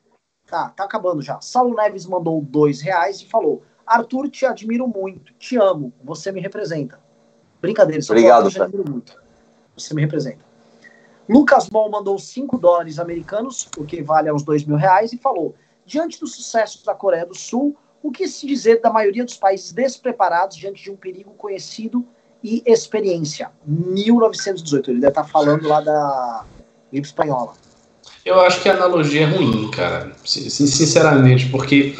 tá, 0.46 0.68
tá, 0.70 0.84
acabando 0.84 1.20
já. 1.20 1.40
Saulo 1.40 1.74
Neves 1.74 2.06
mandou 2.06 2.40
dois 2.40 2.80
reais 2.80 3.20
e 3.20 3.26
falou: 3.26 3.62
Arthur, 3.86 4.28
te 4.30 4.46
admiro 4.46 4.88
muito, 4.88 5.34
te 5.34 5.56
amo, 5.56 5.92
você 6.02 6.32
me 6.32 6.40
representa. 6.40 6.98
Brincadeira, 7.60 8.02
só 8.02 8.12
Obrigado, 8.12 8.50
te 8.50 8.60
admiro 8.60 8.90
muito. 8.90 9.20
Você 9.76 9.94
me 9.94 10.02
representa. 10.02 10.44
Lucas 11.28 11.70
Mol 11.70 11.90
mandou 11.90 12.18
5 12.18 12.58
dólares 12.58 12.98
americanos, 12.98 13.68
o 13.78 13.84
que 13.84 14.02
vale 14.02 14.28
aos 14.28 14.42
2 14.42 14.64
mil 14.64 14.76
reais, 14.76 15.12
e 15.12 15.18
falou: 15.18 15.54
Diante 15.84 16.20
dos 16.20 16.34
sucessos 16.34 16.82
da 16.82 16.94
Coreia 16.94 17.26
do 17.26 17.34
Sul, 17.34 17.76
o 18.04 18.10
que 18.12 18.28
se 18.28 18.46
dizer 18.46 18.82
da 18.82 18.90
maioria 18.90 19.24
dos 19.24 19.38
países 19.38 19.72
despreparados 19.72 20.58
diante 20.58 20.84
de 20.84 20.90
um 20.90 20.94
perigo 20.94 21.30
conhecido 21.38 22.04
e 22.42 22.62
experiência? 22.66 23.50
1918. 23.66 24.90
Ele 24.90 25.00
deve 25.00 25.10
estar 25.10 25.24
falando 25.24 25.66
lá 25.66 25.80
da 25.80 26.44
gripe 26.92 27.06
espanhola. 27.06 27.54
Eu 28.22 28.38
acho 28.40 28.62
que 28.62 28.68
a 28.68 28.74
analogia 28.74 29.22
é 29.22 29.24
ruim, 29.24 29.70
cara. 29.70 30.12
Sinceramente, 30.22 31.48
porque 31.48 31.96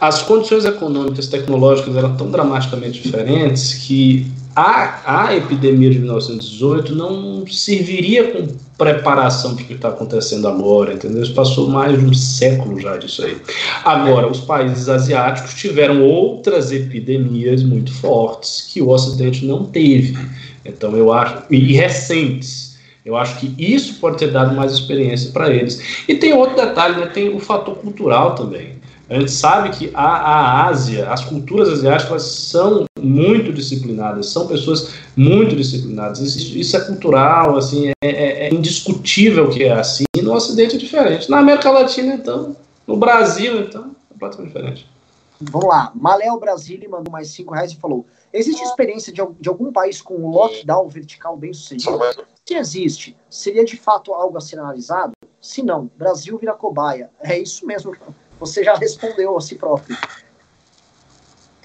as 0.00 0.22
condições 0.22 0.64
econômicas 0.64 1.26
tecnológicas 1.26 1.96
eram 1.96 2.16
tão 2.16 2.30
dramaticamente 2.30 3.02
diferentes 3.02 3.74
que 3.74 4.30
a, 4.54 5.26
a 5.26 5.36
epidemia 5.36 5.90
de 5.90 5.98
1918 5.98 6.94
não 6.94 7.44
serviria 7.48 8.30
com 8.32 8.46
preparação 8.78 9.56
que 9.56 9.72
está 9.72 9.88
acontecendo 9.88 10.46
agora, 10.46 10.94
entendeu? 10.94 11.20
Isso 11.20 11.34
passou 11.34 11.68
mais 11.68 11.98
de 11.98 12.06
um 12.06 12.14
século 12.14 12.80
já 12.80 12.96
disso 12.96 13.24
aí. 13.24 13.36
Agora, 13.84 14.28
os 14.28 14.38
países 14.38 14.88
asiáticos 14.88 15.52
tiveram 15.54 16.00
outras 16.02 16.70
epidemias 16.70 17.64
muito 17.64 17.92
fortes 17.92 18.70
que 18.72 18.80
o 18.80 18.88
Ocidente 18.88 19.44
não 19.44 19.64
teve. 19.64 20.16
Então, 20.64 20.96
eu 20.96 21.12
acho, 21.12 21.42
e 21.50 21.74
recentes. 21.74 22.78
Eu 23.04 23.16
acho 23.16 23.40
que 23.40 23.52
isso 23.58 23.94
pode 23.94 24.18
ter 24.18 24.30
dado 24.30 24.54
mais 24.54 24.70
experiência 24.70 25.32
para 25.32 25.52
eles. 25.52 26.04
E 26.06 26.14
tem 26.14 26.32
outro 26.32 26.54
detalhe, 26.54 27.00
né? 27.00 27.06
tem 27.06 27.34
o 27.34 27.40
fator 27.40 27.74
cultural 27.76 28.34
também. 28.36 28.77
A 29.08 29.14
gente 29.18 29.30
sabe 29.30 29.70
que 29.70 29.90
a, 29.94 30.04
a 30.04 30.66
Ásia, 30.66 31.10
as 31.10 31.24
culturas 31.24 31.70
asiáticas 31.70 32.22
são 32.24 32.84
muito 33.00 33.52
disciplinadas, 33.52 34.26
são 34.26 34.46
pessoas 34.46 34.92
muito 35.16 35.56
disciplinadas. 35.56 36.20
Isso, 36.20 36.58
isso 36.58 36.76
é 36.76 36.80
cultural, 36.80 37.56
assim, 37.56 37.88
é, 37.88 37.94
é, 38.02 38.46
é, 38.48 38.54
indiscutível 38.54 39.48
que 39.48 39.64
é 39.64 39.72
assim. 39.72 40.04
E 40.14 40.20
no 40.20 40.34
Ocidente 40.34 40.76
é 40.76 40.78
diferente. 40.78 41.30
Na 41.30 41.38
América 41.38 41.70
Latina, 41.70 42.14
então, 42.14 42.54
no 42.86 42.98
Brasil, 42.98 43.60
então, 43.60 43.94
é 44.10 44.12
completamente 44.12 44.48
diferente. 44.48 44.98
Vamos 45.40 45.68
lá. 45.68 45.90
Maléo 45.94 46.38
Brasília 46.38 46.88
mandou 46.88 47.10
mais 47.10 47.28
cinco 47.28 47.54
reais 47.54 47.72
e 47.72 47.76
falou: 47.76 48.04
existe 48.32 48.62
experiência 48.62 49.12
de, 49.12 49.22
de 49.40 49.48
algum 49.48 49.72
país 49.72 50.02
com 50.02 50.14
um 50.14 50.28
lockdown 50.28 50.88
vertical 50.88 51.36
bem 51.36 51.52
sucedido? 51.52 51.98
Se 52.44 52.54
existe, 52.54 53.16
seria 53.30 53.64
de 53.64 53.76
fato 53.76 54.12
algo 54.12 54.36
a 54.36 54.40
ser 54.40 54.58
analisado? 54.58 55.12
Se 55.40 55.62
não, 55.62 55.90
Brasil 55.96 56.36
vira 56.36 56.54
cobaia. 56.54 57.10
É 57.20 57.38
isso 57.38 57.64
mesmo. 57.64 57.94
Você 58.38 58.62
já 58.62 58.74
respondeu 58.74 59.36
a 59.36 59.40
si 59.40 59.56
próprio. 59.56 59.96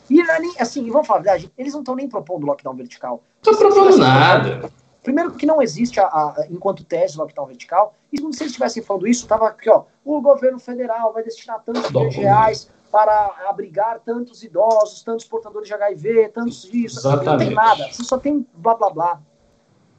E 0.10 0.22
é 0.22 0.62
assim, 0.62 0.90
vamos 0.90 1.08
falar 1.08 1.20
a 1.20 1.24
verdade, 1.24 1.54
eles 1.58 1.74
não 1.74 1.80
estão 1.80 1.96
nem 1.96 2.08
propondo 2.08 2.46
lockdown 2.46 2.76
vertical. 2.76 3.24
Não 3.46 3.54
estão 3.54 3.72
propondo 3.72 3.98
nada. 3.98 4.72
Primeiro 5.02 5.32
que 5.34 5.46
não 5.46 5.62
existe, 5.62 6.00
a, 6.00 6.06
a, 6.06 6.48
enquanto 6.50 6.84
tese, 6.84 7.18
lockdown 7.18 7.48
vertical. 7.48 7.94
E 8.12 8.18
se 8.18 8.24
eles 8.24 8.42
estivessem 8.42 8.84
falando 8.84 9.08
isso, 9.08 9.24
estava 9.24 9.48
aqui, 9.48 9.70
ó, 9.70 9.84
o 10.04 10.22
governo 10.22 10.60
federal 10.60 11.12
vai 11.12 11.24
destinar 11.24 11.62
tantos 11.64 11.90
milhões 11.90 12.14
de 12.14 12.22
reais 12.22 12.70
para 12.92 13.50
abrigar 13.50 14.00
tantos 14.00 14.44
idosos, 14.44 15.04
tantos 15.04 15.26
portadores 15.26 15.68
de 15.68 15.74
HIV, 15.74 16.30
tantos 16.30 16.70
isso. 16.72 17.00
Exatamente. 17.00 17.26
Não 17.26 17.38
tem 17.38 17.50
nada, 17.50 17.92
você 17.92 18.04
só 18.04 18.18
tem 18.18 18.46
blá 18.54 18.76
blá 18.76 18.90
blá. 18.90 19.22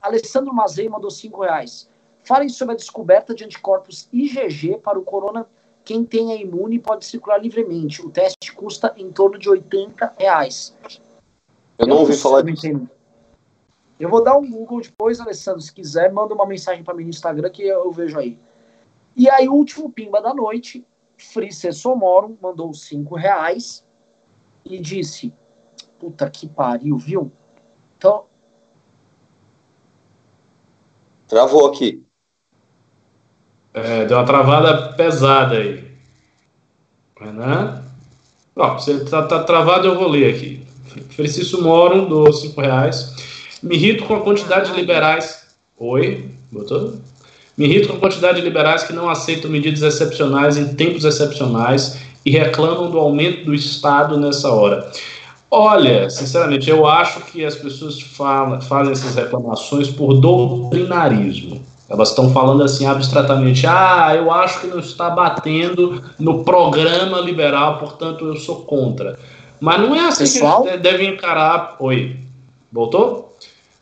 Alessandro 0.00 0.54
Mazei 0.54 0.88
mandou 0.88 1.10
cinco 1.10 1.42
reais. 1.42 1.90
Falem 2.22 2.48
sobre 2.48 2.74
a 2.74 2.76
descoberta 2.76 3.34
de 3.34 3.44
anticorpos 3.44 4.08
IgG 4.12 4.78
para 4.78 4.98
o 4.98 5.02
corona 5.02 5.46
quem 5.84 6.04
tem 6.04 6.32
a 6.32 6.36
imune 6.36 6.78
pode 6.78 7.04
circular 7.04 7.38
livremente. 7.38 8.04
O 8.04 8.10
teste 8.10 8.52
custa 8.52 8.94
em 8.96 9.12
torno 9.12 9.38
de 9.38 9.48
80 9.48 10.14
reais. 10.18 10.74
Eu 11.78 11.86
não 11.86 11.96
eu 11.96 12.00
ouvi 12.02 12.16
falar 12.16 12.42
disso. 12.42 12.88
Eu 14.00 14.08
vou 14.08 14.24
dar 14.24 14.36
um 14.36 14.50
Google 14.50 14.80
depois, 14.80 15.20
Alessandro, 15.20 15.60
se 15.60 15.72
quiser, 15.72 16.12
manda 16.12 16.34
uma 16.34 16.46
mensagem 16.46 16.82
para 16.82 16.94
mim 16.94 17.04
no 17.04 17.10
Instagram 17.10 17.50
que 17.50 17.62
eu 17.62 17.90
vejo 17.92 18.18
aí. 18.18 18.38
E 19.16 19.28
aí, 19.28 19.48
o 19.48 19.52
último 19.52 19.92
pimba 19.92 20.20
da 20.20 20.34
noite, 20.34 20.84
Frice 21.16 21.72
Somorum 21.72 22.36
mandou 22.40 22.74
5 22.74 23.14
reais 23.14 23.86
e 24.64 24.78
disse: 24.78 25.32
Puta 25.98 26.28
que 26.28 26.48
pariu, 26.48 26.96
viu? 26.96 27.30
Então. 27.96 28.24
Travou 31.28 31.66
aqui. 31.66 32.04
É, 33.74 34.04
deu 34.04 34.16
uma 34.16 34.24
travada 34.24 34.92
pesada 34.92 35.56
aí. 35.56 35.84
Renan? 37.20 37.82
Ó, 38.54 38.78
se 38.78 38.92
ele 38.92 39.04
tá, 39.04 39.42
travado, 39.42 39.88
eu 39.88 39.98
vou 39.98 40.08
ler 40.08 40.32
aqui. 40.32 40.62
Francisco 41.10 41.60
Moro, 41.60 42.06
do 42.06 42.32
5 42.32 42.60
reais. 42.60 43.12
Me 43.60 43.74
irrito 43.74 44.04
com 44.04 44.14
a 44.14 44.20
quantidade 44.20 44.70
de 44.70 44.76
liberais. 44.76 45.48
Oi? 45.76 46.30
Botou? 46.52 46.94
Me 47.58 47.64
irrito 47.64 47.88
com 47.88 47.96
a 47.96 48.00
quantidade 48.00 48.38
de 48.40 48.46
liberais 48.46 48.84
que 48.84 48.92
não 48.92 49.08
aceitam 49.08 49.50
medidas 49.50 49.82
excepcionais 49.82 50.56
em 50.56 50.74
tempos 50.74 51.04
excepcionais 51.04 51.98
e 52.24 52.30
reclamam 52.30 52.90
do 52.90 52.98
aumento 52.98 53.44
do 53.44 53.54
Estado 53.54 54.16
nessa 54.16 54.50
hora. 54.50 54.88
Olha, 55.50 56.08
sinceramente, 56.10 56.70
eu 56.70 56.86
acho 56.86 57.20
que 57.22 57.44
as 57.44 57.56
pessoas 57.56 58.00
falam, 58.00 58.60
fazem 58.60 58.92
essas 58.92 59.14
reclamações 59.16 59.88
por 59.88 60.14
doutrinarismo. 60.14 61.60
Elas 61.88 62.10
estão 62.10 62.32
falando 62.32 62.62
assim 62.62 62.86
abstratamente: 62.86 63.66
ah, 63.66 64.12
eu 64.14 64.30
acho 64.30 64.60
que 64.60 64.66
não 64.66 64.78
está 64.78 65.10
batendo 65.10 66.02
no 66.18 66.44
programa 66.44 67.20
liberal, 67.20 67.78
portanto 67.78 68.26
eu 68.26 68.36
sou 68.36 68.62
contra. 68.62 69.18
Mas 69.60 69.80
não 69.80 69.94
é 69.94 70.06
assim 70.06 70.24
Pessoal? 70.24 70.62
que 70.62 70.68
a 70.68 70.72
gente 70.72 70.82
deve 70.82 71.06
encarar. 71.06 71.76
Oi, 71.78 72.16
voltou? 72.72 73.34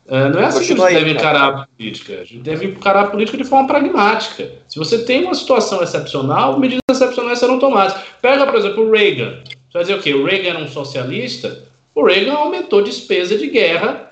É, 0.07 0.29
não 0.29 0.39
é 0.39 0.45
assim 0.45 0.65
que 0.65 0.73
a 0.73 0.89
gente 0.89 0.99
deve 0.99 1.11
encarar 1.11 1.47
a 1.47 1.67
política. 1.67 2.13
A 2.13 2.25
gente 2.25 2.39
deve 2.39 2.65
encarar 2.67 3.05
a 3.05 3.07
política 3.07 3.37
de 3.37 3.45
forma 3.45 3.67
pragmática. 3.67 4.51
Se 4.67 4.77
você 4.77 5.03
tem 5.05 5.23
uma 5.23 5.33
situação 5.33 5.81
excepcional, 5.81 6.59
medidas 6.59 6.81
excepcionais 6.91 7.39
serão 7.39 7.57
tomadas. 7.57 7.95
Pega, 8.21 8.45
por 8.45 8.55
exemplo, 8.55 8.85
o 8.85 8.91
Reagan. 8.91 9.39
Você 9.45 9.73
vai 9.73 9.81
dizer 9.83 9.95
o 9.95 10.01
quê? 10.01 10.13
O 10.13 10.25
Reagan 10.25 10.49
era 10.49 10.59
um 10.59 10.67
socialista? 10.67 11.63
O 11.95 12.05
Reagan 12.05 12.33
aumentou 12.33 12.83
despesa 12.83 13.37
de 13.37 13.47
guerra 13.47 14.11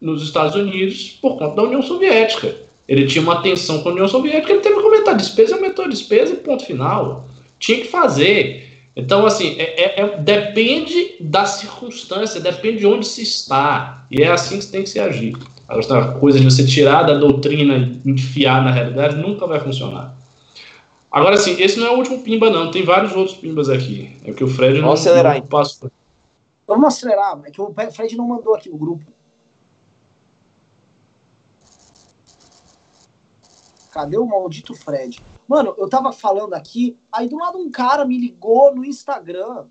nos 0.00 0.22
Estados 0.22 0.54
Unidos 0.54 1.18
por 1.20 1.36
conta 1.36 1.56
da 1.56 1.62
União 1.64 1.82
Soviética. 1.82 2.67
Ele 2.88 3.06
tinha 3.06 3.22
uma 3.22 3.42
tensão 3.42 3.82
com 3.82 3.90
a 3.90 3.92
União 3.92 4.08
Soviética, 4.08 4.50
ele 4.50 4.62
teve 4.62 4.76
que 4.76 4.84
aumentar 4.84 5.10
a 5.10 5.14
despesa, 5.14 5.56
aumentou 5.56 5.84
a 5.84 5.88
despesa 5.88 6.32
e 6.32 6.36
ponto 6.36 6.64
final. 6.64 7.28
Tinha 7.58 7.82
que 7.82 7.88
fazer. 7.88 8.66
Então, 8.96 9.26
assim, 9.26 9.56
é, 9.58 10.00
é, 10.00 10.00
é, 10.00 10.16
depende 10.16 11.16
da 11.20 11.44
circunstância, 11.44 12.40
depende 12.40 12.78
de 12.78 12.86
onde 12.86 13.06
se 13.06 13.22
está. 13.22 14.06
E 14.10 14.22
é 14.22 14.28
assim 14.28 14.58
que 14.58 14.66
tem 14.66 14.82
que 14.82 14.88
se 14.88 14.98
agir. 14.98 15.36
A 15.68 16.12
coisa 16.12 16.40
de 16.40 16.46
você 16.46 16.66
tirar 16.66 17.02
da 17.02 17.14
doutrina 17.14 17.76
e 18.04 18.10
enfiar 18.10 18.64
na 18.64 18.70
realidade 18.70 19.16
nunca 19.16 19.46
vai 19.46 19.60
funcionar. 19.60 20.16
Agora, 21.12 21.34
assim, 21.34 21.60
esse 21.60 21.78
não 21.78 21.88
é 21.88 21.90
o 21.90 21.98
último 21.98 22.22
pimba, 22.22 22.48
não. 22.48 22.70
Tem 22.70 22.84
vários 22.84 23.14
outros 23.14 23.36
pimbas 23.36 23.68
aqui. 23.68 24.16
É 24.24 24.32
que 24.32 24.42
o 24.42 24.48
Fred 24.48 24.80
Vamos 24.80 24.86
não, 24.86 24.92
acelerar, 24.94 25.34
não 25.34 25.46
passou. 25.46 25.90
Vamos 26.66 26.86
acelerar. 26.86 27.38
É 27.44 27.50
que 27.50 27.60
o 27.60 27.74
Fred 27.92 28.16
não 28.16 28.26
mandou 28.26 28.54
aqui 28.54 28.70
no 28.70 28.78
grupo. 28.78 29.04
Cadê 33.98 34.16
o 34.16 34.24
maldito 34.24 34.76
Fred? 34.76 35.20
Mano, 35.48 35.74
eu 35.76 35.88
tava 35.88 36.12
falando 36.12 36.54
aqui, 36.54 36.96
aí 37.10 37.28
do 37.28 37.36
lado 37.36 37.58
um 37.58 37.68
cara 37.68 38.04
me 38.04 38.16
ligou 38.16 38.72
no 38.72 38.84
Instagram. 38.84 39.64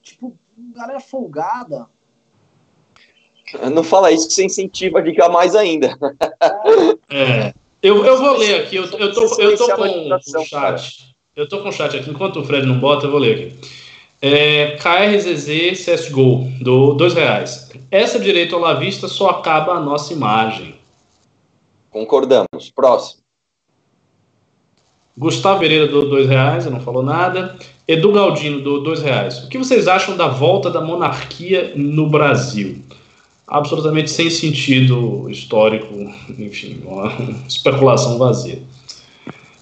Tipo, 0.00 0.38
galera 0.72 1.00
folgada. 1.00 1.88
Não 3.74 3.82
fala 3.82 4.12
isso 4.12 4.28
que 4.28 4.34
você 4.34 4.44
incentiva 4.44 5.00
a 5.00 5.02
ligar 5.02 5.28
mais 5.28 5.56
ainda. 5.56 5.98
É. 7.10 7.52
Eu, 7.82 8.04
eu 8.04 8.18
vou 8.18 8.36
ler 8.36 8.62
aqui, 8.62 8.76
eu, 8.76 8.84
eu, 8.84 9.12
tô, 9.12 9.40
eu 9.40 9.56
tô 9.56 9.74
com 9.74 10.14
o 10.14 10.44
chat. 10.44 11.16
Eu 11.34 11.48
tô 11.48 11.60
com 11.60 11.68
o 11.68 11.72
chat 11.72 11.96
aqui, 11.96 12.08
enquanto 12.08 12.38
o 12.38 12.44
Fred 12.44 12.64
não 12.64 12.78
bota, 12.78 13.06
eu 13.06 13.10
vou 13.10 13.18
ler 13.18 13.34
aqui. 13.34 13.70
É, 14.22 14.76
KRZZ 14.76 15.84
CSGO, 15.84 16.44
do 16.60 16.94
dois 16.94 17.14
reais. 17.14 17.68
Essa 17.90 18.20
direito 18.20 18.64
à 18.64 18.74
vista 18.74 19.08
só 19.08 19.30
acaba 19.30 19.72
a 19.72 19.80
nossa 19.80 20.12
imagem. 20.12 20.78
Concordamos. 21.90 22.70
Próximo. 22.72 23.25
Gustavo 25.16 25.60
Pereira 25.60 25.86
do 25.86 26.08
dois 26.08 26.28
reais, 26.28 26.66
não 26.66 26.80
falou 26.80 27.02
nada. 27.02 27.56
Edu 27.88 28.12
Galdino 28.12 28.60
do 28.60 28.80
dois 28.80 29.00
reais. 29.00 29.44
O 29.44 29.48
que 29.48 29.56
vocês 29.56 29.88
acham 29.88 30.16
da 30.16 30.28
volta 30.28 30.70
da 30.70 30.80
monarquia 30.80 31.72
no 31.74 32.10
Brasil? 32.10 32.82
Absolutamente 33.46 34.10
sem 34.10 34.28
sentido 34.28 35.30
histórico, 35.30 35.94
enfim, 36.38 36.82
uma 36.84 37.12
especulação 37.48 38.18
vazia. 38.18 38.60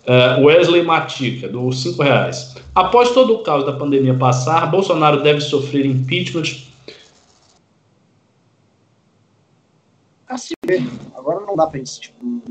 Uh, 0.07 0.45
Wesley 0.45 0.83
Matica, 0.83 1.49
do 1.49 1.71
cinco 1.73 2.03
reais. 2.03 2.55
Após 2.75 3.11
todo 3.13 3.35
o 3.35 3.43
caos 3.43 3.65
da 3.65 3.73
pandemia 3.73 4.15
passar, 4.15 4.71
Bolsonaro 4.71 5.23
deve 5.23 5.41
sofrer 5.41 5.87
impeachment. 5.87 6.65
Assim, 10.27 10.55
agora 11.15 11.41
não 11.47 11.55
dá 11.55 11.67
para 11.67 11.81
tipo, 11.83 12.43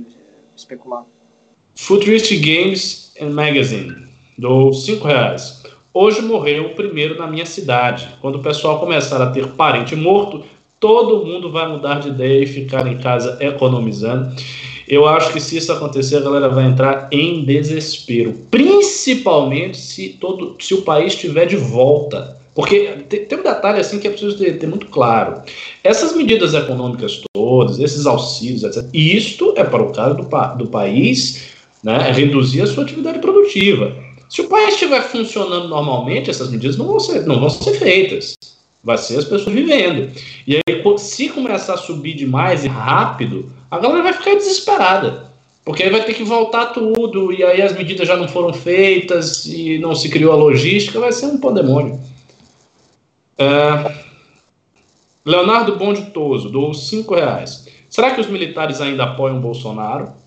especular. 0.55 1.05
Futurist 1.75 2.31
Games 2.39 3.11
and 3.19 3.31
Magazine, 3.31 3.95
do 4.37 4.71
cinco 4.73 5.07
reais. 5.07 5.63
Hoje 5.91 6.21
morreu 6.21 6.67
o 6.67 6.75
primeiro 6.75 7.17
na 7.17 7.25
minha 7.25 7.45
cidade. 7.45 8.09
Quando 8.21 8.35
o 8.35 8.43
pessoal 8.43 8.79
começar 8.79 9.21
a 9.21 9.31
ter 9.31 9.47
parente 9.49 9.95
morto, 9.95 10.43
todo 10.79 11.25
mundo 11.25 11.51
vai 11.51 11.67
mudar 11.67 11.99
de 11.99 12.09
ideia 12.09 12.43
e 12.43 12.47
ficar 12.47 12.85
em 12.87 12.97
casa 12.99 13.37
economizando. 13.39 14.35
Eu 14.87 15.07
acho 15.07 15.33
que 15.33 15.39
se 15.39 15.57
isso 15.57 15.71
acontecer, 15.71 16.17
a 16.17 16.21
galera 16.21 16.47
vai 16.47 16.65
entrar 16.65 17.07
em 17.11 17.43
desespero, 17.43 18.33
principalmente 18.51 19.77
se 19.77 20.09
todo, 20.09 20.55
se 20.59 20.75
o 20.75 20.83
país 20.83 21.13
estiver 21.13 21.47
de 21.47 21.55
volta. 21.55 22.37
Porque 22.53 23.03
tem, 23.09 23.39
um 23.39 23.43
detalhe 23.43 23.79
assim 23.79 23.97
que 23.97 24.07
é 24.07 24.11
preciso 24.11 24.37
ter, 24.37 24.59
ter, 24.59 24.67
muito 24.67 24.85
claro. 24.87 25.41
Essas 25.83 26.15
medidas 26.15 26.53
econômicas 26.53 27.23
todas, 27.33 27.79
esses 27.79 28.05
auxílios, 28.05 28.63
etc., 28.63 28.87
isto 28.93 29.53
é 29.57 29.63
para 29.63 29.81
o 29.81 29.91
caso 29.91 30.15
do, 30.15 30.57
do 30.57 30.67
país 30.67 31.52
né, 31.84 32.10
é 32.10 32.11
reduzir 32.11 32.61
a 32.61 32.68
sua 32.68 32.84
atividade 32.84 33.19
produtiva. 33.19 33.95
Se 34.30 34.41
o 34.41 34.47
país 34.47 34.73
estiver 34.73 35.01
funcionando 35.03 35.68
normalmente, 35.68 36.30
essas 36.30 36.49
medidas 36.49 36.77
não 36.77 36.88
vão 36.88 36.99
ser, 36.99 37.26
não 37.27 37.39
vão 37.39 37.49
ser 37.49 37.73
feitas. 37.73 38.35
Vai 38.84 38.97
ser 38.97 39.18
as 39.18 39.26
pessoas 39.26 39.53
vivendo. 39.53 40.11
E 40.47 40.55
aí, 40.55 40.97
se 40.97 41.30
começar 41.30 41.76
a 41.76 41.77
subir 41.77 42.15
demais 42.15 42.65
e 42.65 42.68
rápido, 42.68 43.51
a 43.69 43.77
galera 43.77 44.03
vai 44.03 44.14
ficar 44.14 44.35
desesperada. 44.35 45.31
Porque 45.64 45.84
aí 45.84 45.89
vai 45.89 46.03
ter 46.03 46.14
que 46.14 46.23
voltar 46.23 46.68
tudo, 46.68 47.31
e 47.31 47.43
aí 47.43 47.61
as 47.61 47.73
medidas 47.73 48.07
já 48.07 48.18
não 48.18 48.27
foram 48.27 48.53
feitas, 48.53 49.45
e 49.45 49.77
não 49.77 49.95
se 49.95 50.10
criou 50.10 50.34
a 50.34 50.35
logística, 50.35 50.99
vai 50.99 51.11
ser 51.11 51.27
um 51.27 51.38
pandemônio. 51.38 51.99
É... 53.38 54.03
Leonardo 55.26 55.77
Bonde 55.77 56.07
Toso, 56.11 56.49
doou 56.49 56.73
5 56.73 57.15
reais. 57.15 57.65
Será 57.89 58.11
que 58.11 58.19
os 58.19 58.27
militares 58.27 58.81
ainda 58.81 59.03
apoiam 59.03 59.39
Bolsonaro? 59.39 60.22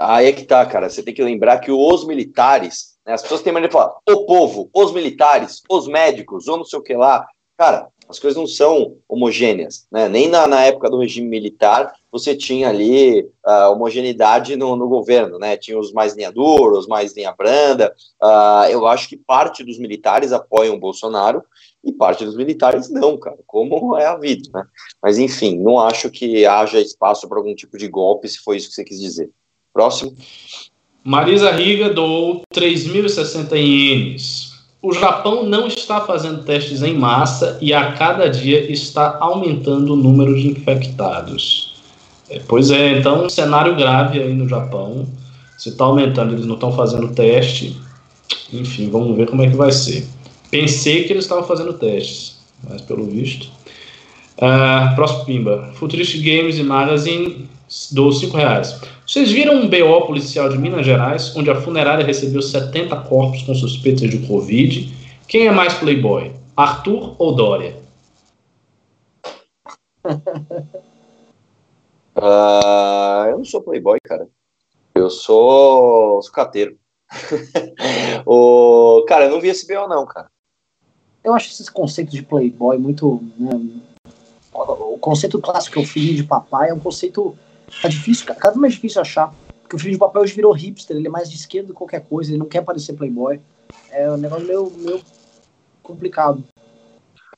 Aí 0.00 0.28
é 0.28 0.32
que 0.32 0.44
tá, 0.44 0.64
cara. 0.64 0.88
Você 0.88 1.02
tem 1.02 1.12
que 1.12 1.22
lembrar 1.22 1.58
que 1.58 1.70
os 1.70 2.06
militares, 2.06 2.96
né, 3.06 3.12
as 3.12 3.20
pessoas 3.20 3.42
têm 3.42 3.52
maneira 3.52 3.68
de 3.68 3.78
falar, 3.78 3.94
o 4.08 4.24
povo, 4.24 4.70
os 4.74 4.92
militares, 4.94 5.60
os 5.68 5.86
médicos, 5.86 6.48
ou 6.48 6.56
não 6.56 6.64
sei 6.64 6.78
o 6.78 6.82
que 6.82 6.94
lá. 6.94 7.26
Cara, 7.58 7.88
as 8.08 8.18
coisas 8.18 8.36
não 8.36 8.46
são 8.46 8.96
homogêneas, 9.06 9.86
né? 9.92 10.08
Nem 10.08 10.26
na, 10.26 10.46
na 10.46 10.64
época 10.64 10.88
do 10.88 10.98
regime 10.98 11.28
militar 11.28 11.92
você 12.10 12.34
tinha 12.34 12.70
ali 12.70 13.20
uh, 13.46 13.70
homogeneidade 13.72 14.56
no, 14.56 14.74
no, 14.74 14.88
governo, 14.88 15.38
né? 15.38 15.56
Tinha 15.58 15.78
os 15.78 15.92
mais 15.92 16.16
linha 16.16 16.32
dura, 16.32 16.78
os 16.78 16.88
mais 16.88 17.14
linha 17.14 17.32
branda. 17.36 17.94
Uh, 18.20 18.64
eu 18.70 18.86
acho 18.86 19.08
que 19.08 19.18
parte 19.18 19.62
dos 19.62 19.78
militares 19.78 20.32
apoiam 20.32 20.74
o 20.74 20.80
Bolsonaro 20.80 21.44
e 21.84 21.92
parte 21.92 22.24
dos 22.24 22.34
militares 22.34 22.90
não, 22.90 23.18
cara, 23.18 23.38
como 23.46 23.96
é 23.96 24.06
a 24.06 24.16
vida, 24.16 24.48
né? 24.54 24.64
Mas 25.00 25.18
enfim, 25.18 25.56
não 25.58 25.78
acho 25.78 26.10
que 26.10 26.46
haja 26.46 26.80
espaço 26.80 27.28
para 27.28 27.38
algum 27.38 27.54
tipo 27.54 27.76
de 27.76 27.86
golpe, 27.86 28.28
se 28.28 28.38
foi 28.38 28.56
isso 28.56 28.70
que 28.70 28.74
você 28.74 28.84
quis 28.84 28.98
dizer. 28.98 29.30
Próximo. 29.72 30.14
Marisa 31.02 31.50
Riga 31.50 31.90
doou 31.90 32.42
3.060 32.54 33.52
ienes 33.56 34.50
o 34.82 34.94
Japão 34.94 35.44
não 35.44 35.66
está 35.66 36.00
fazendo 36.00 36.42
testes 36.42 36.82
em 36.82 36.94
massa 36.94 37.58
e 37.60 37.74
a 37.74 37.92
cada 37.92 38.28
dia 38.28 38.70
está 38.72 39.18
aumentando 39.20 39.92
o 39.92 39.96
número 39.96 40.34
de 40.34 40.48
infectados. 40.48 41.74
É, 42.30 42.40
pois 42.48 42.70
é, 42.70 42.98
então, 42.98 43.26
um 43.26 43.28
cenário 43.28 43.76
grave 43.76 44.20
aí 44.20 44.32
no 44.32 44.48
Japão. 44.48 45.06
Se 45.58 45.68
está 45.68 45.84
aumentando, 45.84 46.32
eles 46.32 46.46
não 46.46 46.54
estão 46.54 46.72
fazendo 46.72 47.08
teste. 47.08 47.78
Enfim, 48.52 48.88
vamos 48.88 49.16
ver 49.16 49.28
como 49.28 49.42
é 49.42 49.50
que 49.50 49.56
vai 49.56 49.70
ser. 49.70 50.06
Pensei 50.50 51.04
que 51.04 51.12
eles 51.12 51.24
estavam 51.24 51.44
fazendo 51.44 51.74
testes, 51.74 52.38
mas 52.66 52.80
pelo 52.80 53.04
visto. 53.04 53.48
Uh, 54.38 54.94
próximo 54.94 55.26
Pimba. 55.26 55.70
Futurist 55.74 56.16
Games 56.22 56.56
e 56.56 56.62
Magazine 56.62 57.50
dou 57.92 58.12
5 58.12 58.36
reais. 58.36 58.80
Vocês 59.06 59.30
viram 59.30 59.54
um 59.54 59.68
BO 59.68 60.06
policial 60.06 60.48
de 60.48 60.58
Minas 60.58 60.84
Gerais, 60.84 61.34
onde 61.36 61.50
a 61.50 61.60
funerária 61.60 62.04
recebeu 62.04 62.42
70 62.42 62.96
corpos 63.02 63.42
com 63.42 63.54
suspeitas 63.54 64.10
de 64.10 64.26
Covid? 64.26 64.92
Quem 65.28 65.46
é 65.46 65.52
mais 65.52 65.74
playboy, 65.74 66.32
Arthur 66.56 67.14
ou 67.18 67.34
Dória? 67.34 67.76
uh, 72.16 73.26
eu 73.30 73.38
não 73.38 73.44
sou 73.44 73.62
playboy, 73.62 73.98
cara. 74.04 74.26
Eu 74.94 75.08
sou 75.08 76.20
sucateiro. 76.22 76.76
o... 78.26 79.04
Cara, 79.06 79.26
eu 79.26 79.30
não 79.30 79.40
vi 79.40 79.48
esse 79.48 79.66
BO 79.66 79.88
não, 79.88 80.04
cara. 80.06 80.28
Eu 81.22 81.34
acho 81.34 81.50
esses 81.50 81.68
conceitos 81.68 82.14
de 82.14 82.22
playboy 82.22 82.78
muito... 82.78 83.22
Né, 83.38 83.50
o 84.52 84.98
conceito 84.98 85.40
clássico 85.40 85.74
que 85.74 85.78
é 85.78 85.82
o 85.82 85.86
filho 85.86 86.16
de 86.16 86.24
papai 86.24 86.70
é 86.70 86.74
um 86.74 86.80
conceito 86.80 87.36
Tá 87.82 87.88
difícil, 87.88 88.26
cada 88.26 88.50
vez 88.50 88.56
mais 88.56 88.74
difícil 88.74 89.00
achar. 89.00 89.32
Porque 89.62 89.76
o 89.76 89.78
filho 89.78 89.92
de 89.92 89.98
papel 89.98 90.22
hoje 90.22 90.34
virou 90.34 90.52
hipster, 90.52 90.96
ele 90.96 91.06
é 91.06 91.10
mais 91.10 91.30
de 91.30 91.36
esquerda 91.36 91.68
do 91.68 91.72
que 91.72 91.78
qualquer 91.78 92.00
coisa, 92.00 92.30
ele 92.30 92.38
não 92.38 92.46
quer 92.46 92.62
parecer 92.62 92.94
playboy. 92.94 93.40
É 93.92 94.10
um 94.10 94.16
negócio 94.16 94.46
meio, 94.46 94.72
meio 94.78 95.00
complicado. 95.82 96.42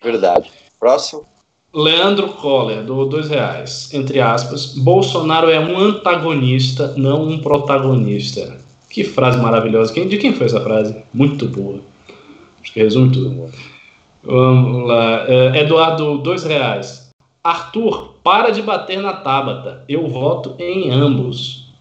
Verdade. 0.02 0.50
Próximo. 0.80 1.24
Leandro 1.74 2.34
Coller, 2.34 2.84
do 2.84 3.06
dois 3.06 3.28
reais, 3.28 3.92
entre 3.94 4.20
aspas, 4.20 4.74
Bolsonaro 4.74 5.50
é 5.50 5.58
um 5.58 5.78
antagonista, 5.78 6.94
não 6.96 7.22
um 7.22 7.40
protagonista. 7.40 8.58
Que 8.90 9.04
frase 9.04 9.38
maravilhosa. 9.38 9.92
Quem, 9.92 10.06
de 10.06 10.18
quem 10.18 10.34
foi 10.34 10.46
essa 10.46 10.60
frase? 10.60 10.94
Muito 11.14 11.48
boa. 11.48 11.80
Acho 12.60 12.72
que 12.74 12.80
resume 12.80 13.10
tudo. 13.10 13.50
Vamos 14.22 14.86
lá. 14.86 15.24
É, 15.26 15.60
Eduardo, 15.60 16.18
dois 16.18 16.44
reais. 16.44 17.01
Arthur, 17.42 18.14
para 18.22 18.50
de 18.50 18.62
bater 18.62 19.00
na 19.00 19.14
Tabata. 19.14 19.84
Eu 19.88 20.06
voto 20.06 20.54
em 20.60 20.90
ambos. 20.90 21.72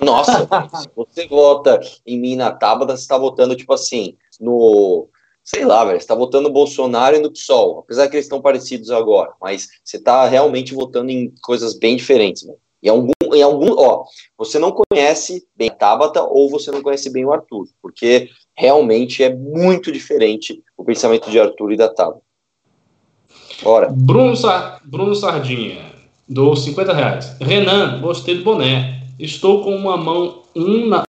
Nossa, 0.00 0.48
se 0.82 0.88
você 0.96 1.28
vota 1.28 1.78
em 2.04 2.18
mim 2.18 2.34
na 2.34 2.50
Tabata, 2.50 2.96
você 2.96 3.02
está 3.02 3.16
votando, 3.16 3.54
tipo 3.54 3.72
assim, 3.72 4.16
no. 4.40 5.08
Sei 5.42 5.64
lá, 5.64 5.84
velho, 5.84 5.98
você 5.98 6.04
está 6.04 6.14
votando 6.14 6.48
no 6.48 6.54
Bolsonaro 6.54 7.16
e 7.16 7.20
no 7.20 7.30
PSOL, 7.30 7.80
apesar 7.80 8.08
que 8.08 8.14
eles 8.14 8.26
estão 8.26 8.42
parecidos 8.42 8.90
agora, 8.90 9.32
mas 9.40 9.68
você 9.82 9.96
está 9.96 10.26
realmente 10.26 10.74
votando 10.74 11.10
em 11.10 11.32
coisas 11.42 11.78
bem 11.78 11.96
diferentes, 11.96 12.42
velho. 12.42 12.58
Em 12.82 12.88
algum, 12.88 13.12
em 13.32 13.42
algum, 13.42 13.72
ó, 13.78 14.04
você 14.38 14.58
não 14.58 14.72
conhece 14.72 15.46
bem 15.56 15.68
a 15.68 15.74
Tabata 15.74 16.22
ou 16.22 16.48
você 16.50 16.70
não 16.70 16.82
conhece 16.82 17.10
bem 17.10 17.24
o 17.24 17.32
Arthur, 17.32 17.68
porque 17.80 18.28
realmente 18.54 19.22
é 19.22 19.34
muito 19.34 19.90
diferente 19.90 20.62
o 20.76 20.84
pensamento 20.84 21.30
de 21.30 21.40
Arthur 21.40 21.72
e 21.72 21.76
da 21.76 21.88
Tabata. 21.88 22.29
Bora. 23.62 23.88
Bruno, 23.90 24.34
Bruno 24.84 25.14
Sardinha, 25.14 25.78
dou 26.28 26.56
50 26.56 26.92
reais. 26.92 27.36
Renan, 27.40 28.00
gostei 28.00 28.36
do 28.36 28.44
boné. 28.44 29.00
Estou 29.18 29.62
com 29.62 29.74
uma 29.76 29.96
mão, 29.96 30.42
um 30.56 30.86
na, 30.86 31.04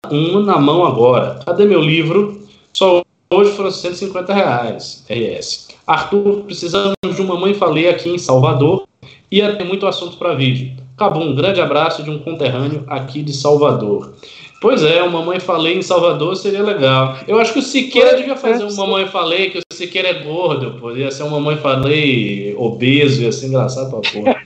na 0.45 0.59
mão 0.59 0.85
agora. 0.85 1.39
Cadê 1.45 1.65
meu 1.65 1.79
livro? 1.79 2.45
Só 2.73 3.03
hoje 3.29 3.51
foram 3.51 3.71
150 3.71 4.33
reais. 4.33 5.05
RS. 5.09 5.69
Arthur, 5.87 6.43
precisamos 6.43 6.95
de 7.15 7.21
uma 7.21 7.39
mãe 7.39 7.53
falei 7.53 7.89
aqui 7.89 8.09
em 8.09 8.17
Salvador. 8.17 8.87
Ia 9.31 9.55
ter 9.55 9.63
muito 9.63 9.87
assunto 9.87 10.17
para 10.17 10.33
vídeo. 10.33 10.73
Acabou, 10.95 11.23
um 11.23 11.33
grande 11.33 11.61
abraço 11.61 12.03
de 12.03 12.09
um 12.09 12.19
conterrâneo 12.19 12.83
aqui 12.87 13.23
de 13.23 13.33
Salvador. 13.33 14.13
Pois 14.61 14.83
é, 14.83 15.01
o 15.01 15.11
Mamãe 15.11 15.39
Falei 15.39 15.75
em 15.75 15.81
Salvador 15.81 16.35
seria 16.35 16.61
legal. 16.61 17.17
Eu 17.27 17.39
acho 17.39 17.51
que 17.51 17.57
o 17.57 17.63
Siqueira 17.63 18.15
devia 18.15 18.35
fazer 18.35 18.63
um 18.63 18.75
Mamãe 18.75 19.07
Falei, 19.07 19.49
que 19.49 19.57
o 19.57 19.70
Siqueira 19.81 20.09
é 20.09 20.23
gordo, 20.23 20.79
pô. 20.79 20.91
Ia 20.91 21.11
ser 21.11 21.23
um 21.23 21.29
Mamãe 21.29 21.57
Falei 21.57 22.55
obeso, 22.55 23.23
ia 23.23 23.31
ser 23.31 23.47
engraçado 23.47 23.89
pra 23.89 24.01
porra. 24.11 24.45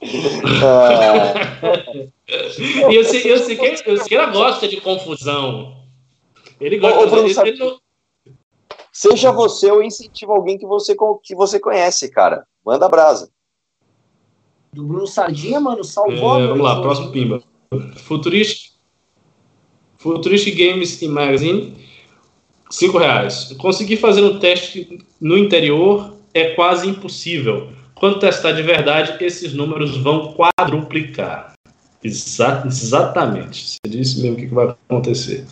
e 2.90 2.98
o, 2.98 3.04
Siqueira, 3.04 3.40
o 3.40 3.98
Siqueira 3.98 4.26
gosta 4.26 4.68
de 4.68 4.80
confusão. 4.80 5.76
Ele 6.60 6.78
gosta 6.78 7.16
Ô, 7.16 7.46
ele 7.46 7.58
não... 7.58 7.80
Seja 8.92 9.32
você 9.32 9.70
ou 9.70 9.82
incentiva 9.82 10.32
alguém 10.32 10.56
que 10.56 10.66
você, 10.66 10.94
que 11.24 11.34
você 11.34 11.58
conhece, 11.58 12.08
cara. 12.10 12.46
Manda 12.64 12.88
brasa. 12.88 13.28
Do 14.72 14.84
Bruno 14.84 15.06
Sardinha, 15.06 15.58
mano, 15.58 15.82
salvou. 15.82 16.40
É, 16.40 16.46
vamos 16.46 16.62
lá, 16.62 16.80
próximo 16.80 17.10
Pimba. 17.10 17.42
Futurista 17.96 18.70
Futuristic 19.98 20.56
Games 20.56 21.02
e 21.02 21.08
Magazine, 21.08 21.76
5 22.70 22.98
reais. 22.98 23.54
Conseguir 23.58 23.96
fazer 23.96 24.22
um 24.22 24.38
teste 24.38 25.04
no 25.20 25.36
interior 25.36 26.14
é 26.32 26.50
quase 26.50 26.88
impossível. 26.88 27.68
Quando 27.94 28.18
testar 28.18 28.52
de 28.52 28.62
verdade, 28.62 29.22
esses 29.22 29.52
números 29.52 29.96
vão 29.98 30.32
quadruplicar. 30.32 31.52
Exa 32.02 32.62
exatamente. 32.64 33.72
Você 33.72 33.78
disse 33.88 34.22
mesmo 34.22 34.36
o 34.36 34.40
que 34.40 34.46
vai 34.46 34.74
acontecer. 34.88 35.44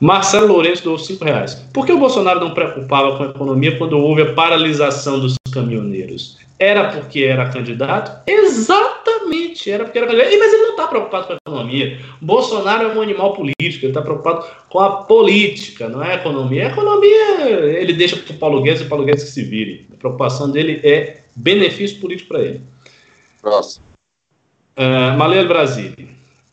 Marcelo 0.00 0.48
Lourenço 0.48 0.84
deu 0.84 0.98
5 0.98 1.24
reais. 1.24 1.54
Por 1.72 1.86
que 1.86 1.92
o 1.92 1.98
Bolsonaro 1.98 2.40
não 2.40 2.52
preocupava 2.52 3.16
com 3.16 3.22
a 3.22 3.26
economia 3.26 3.78
quando 3.78 3.98
houve 3.98 4.22
a 4.22 4.34
paralisação 4.34 5.18
dos 5.18 5.34
caminhoneiros? 5.52 6.36
Era 6.58 6.90
porque 6.90 7.22
era 7.22 7.48
candidato? 7.48 8.22
Exatamente, 8.26 8.97
era 9.70 9.84
porque 9.84 9.98
era. 9.98 10.06
Mas 10.06 10.52
ele 10.52 10.62
não 10.62 10.70
está 10.70 10.88
preocupado 10.88 11.26
com 11.26 11.32
a 11.32 11.36
economia. 11.36 12.00
Bolsonaro 12.20 12.88
é 12.88 12.94
um 12.94 13.00
animal 13.00 13.34
político, 13.34 13.84
ele 13.84 13.88
está 13.88 14.02
preocupado 14.02 14.46
com 14.68 14.80
a 14.80 15.02
política, 15.04 15.88
não 15.88 16.02
é 16.02 16.12
a 16.12 16.16
economia. 16.16 16.66
A 16.66 16.70
economia 16.70 17.50
ele 17.50 17.92
deixa 17.92 18.16
para 18.16 18.34
o 18.34 18.38
Paulo 18.38 18.62
Guedes 18.62 18.82
e 18.82 18.84
o 18.84 18.88
Paulo 18.88 19.04
Guedes 19.04 19.24
que 19.24 19.30
se 19.30 19.42
vire. 19.42 19.86
A 19.92 19.96
preocupação 19.96 20.50
dele 20.50 20.80
é 20.84 21.20
benefício 21.34 22.00
político 22.00 22.28
para 22.28 22.42
ele. 22.42 22.62
Próximo. 23.40 23.84
Uh, 24.76 25.16
Malê 25.16 25.44
Brasil. 25.44 25.92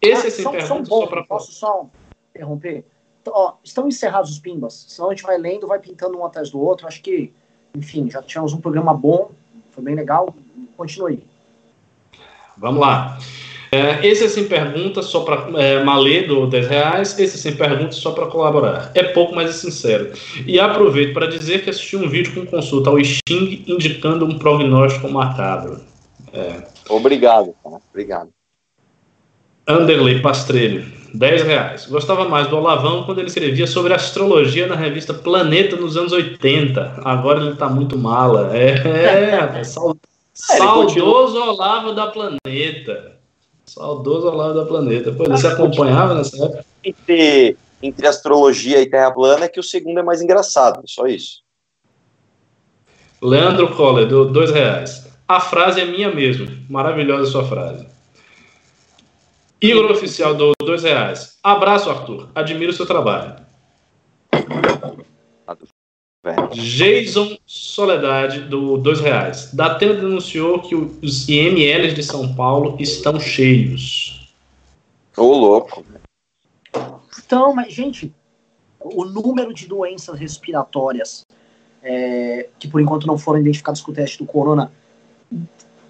Esse 0.01 0.25
ah, 0.25 0.27
é 0.27 0.29
sem 0.29 0.51
pergunta, 0.51 0.85
só 0.85 1.07
para... 1.07 1.23
Posso 1.23 1.51
só 1.51 1.89
interromper? 2.33 2.83
Ó, 3.27 3.55
estão 3.63 3.87
encerrados 3.87 4.31
os 4.31 4.39
pimbas, 4.39 4.85
senão 4.87 5.09
a 5.09 5.15
gente 5.15 5.23
vai 5.23 5.37
lendo, 5.37 5.67
vai 5.67 5.79
pintando 5.79 6.17
um 6.17 6.25
atrás 6.25 6.51
do 6.51 6.59
outro. 6.59 6.87
Acho 6.87 7.01
que, 7.01 7.33
enfim, 7.75 8.09
já 8.09 8.21
tínhamos 8.21 8.53
um 8.53 8.61
programa 8.61 8.93
bom 8.93 9.31
foi 9.75 9.83
bem 9.83 9.95
legal. 9.95 10.33
Continue. 10.77 11.27
Vamos 12.57 12.81
lá. 12.81 13.17
É, 13.71 14.07
esse 14.07 14.23
é 14.23 14.29
sem 14.29 14.45
pergunta, 14.45 15.01
só 15.01 15.21
para 15.21 15.49
é, 15.61 15.83
Malê 15.83 16.21
do 16.21 16.47
10 16.47 16.67
reais. 16.67 17.19
Esse 17.19 17.35
é 17.35 17.39
sem 17.39 17.55
pergunta, 17.55 17.91
só 17.91 18.11
para 18.11 18.27
colaborar. 18.27 18.91
É 18.93 19.03
pouco, 19.03 19.35
mas 19.35 19.49
é 19.49 19.53
sincero. 19.53 20.11
E 20.45 20.59
aproveito 20.59 21.13
para 21.13 21.27
dizer 21.27 21.63
que 21.63 21.69
assisti 21.69 21.97
um 21.97 22.07
vídeo 22.07 22.33
com 22.33 22.45
consulta 22.45 22.89
ao 22.89 23.03
Sting 23.03 23.65
indicando 23.67 24.25
um 24.25 24.37
prognóstico 24.37 25.09
macabro. 25.09 25.81
É. 26.31 26.63
Obrigado, 26.89 27.53
cara. 27.63 27.77
Obrigado. 27.89 28.29
Anderley 29.67 30.21
Pastrelli, 30.21 30.85
10 31.13 31.43
reais. 31.43 31.85
Gostava 31.87 32.29
mais 32.29 32.47
do 32.47 32.55
Olavão 32.55 33.03
quando 33.03 33.19
ele 33.19 33.27
escrevia 33.27 33.65
sobre 33.65 33.93
astrologia 33.93 34.67
na 34.67 34.75
revista 34.75 35.13
Planeta 35.13 35.75
nos 35.75 35.97
anos 35.97 36.11
80. 36.11 37.01
Agora 37.03 37.41
ele 37.41 37.55
tá 37.55 37.67
muito 37.67 37.97
mala. 37.97 38.55
É, 38.55 38.75
é, 38.87 39.63
é 40.51 40.57
saudoso 40.57 41.37
Olavo 41.37 41.93
da 41.93 42.07
Planeta. 42.07 43.17
Saudoso 43.65 44.27
Olavo 44.27 44.53
da 44.53 44.65
Planeta. 44.65 45.11
Pô, 45.13 45.23
você 45.23 45.47
acompanhava 45.47 46.13
nessa 46.13 46.43
época? 46.43 46.65
Entre, 46.83 47.57
entre 47.81 48.07
astrologia 48.07 48.81
e 48.81 48.89
terra 48.89 49.11
plana 49.11 49.45
é 49.45 49.49
que 49.49 49.59
o 49.59 49.63
segundo 49.63 49.99
é 49.99 50.03
mais 50.03 50.21
engraçado, 50.21 50.81
só 50.85 51.07
isso. 51.07 51.43
Leandro 53.21 53.75
Coller, 53.75 54.07
deu 54.07 54.25
dois 54.25 54.51
reais. 54.51 55.07
A 55.27 55.39
frase 55.39 55.81
é 55.81 55.85
minha 55.85 56.13
mesmo. 56.13 56.47
Maravilhosa 56.69 57.23
a 57.23 57.31
sua 57.31 57.45
frase. 57.45 57.87
Igor 59.59 59.89
Oficial 59.89 60.35
do 60.35 60.51
dois 60.59 60.83
reais. 60.83 61.37
Abraço, 61.41 61.89
Arthur. 61.89 62.29
Admiro 62.35 62.71
o 62.71 62.75
seu 62.75 62.85
trabalho. 62.85 63.35
Jason 66.53 67.37
Soledade, 67.45 68.41
do 68.41 68.77
dois 68.77 68.99
reais. 68.99 69.53
Datena 69.53 69.93
denunciou 69.93 70.59
que 70.59 70.75
os 70.75 71.29
IMLs 71.29 71.93
de 71.93 72.03
São 72.03 72.33
Paulo 72.35 72.75
estão 72.79 73.19
cheios. 73.19 74.33
Ô, 75.15 75.33
louco. 75.33 75.85
Então, 77.19 77.53
mas, 77.53 77.73
gente, 77.73 78.13
o 78.79 79.05
número 79.05 79.53
de 79.53 79.67
doenças 79.67 80.17
respiratórias 80.19 81.25
é, 81.81 82.49
que 82.57 82.67
por 82.67 82.81
enquanto 82.81 83.05
não 83.05 83.17
foram 83.17 83.39
identificadas 83.39 83.79
com 83.79 83.91
o 83.91 83.93
teste 83.93 84.17
do 84.17 84.25
corona 84.25 84.71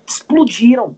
explodiram. 0.06 0.98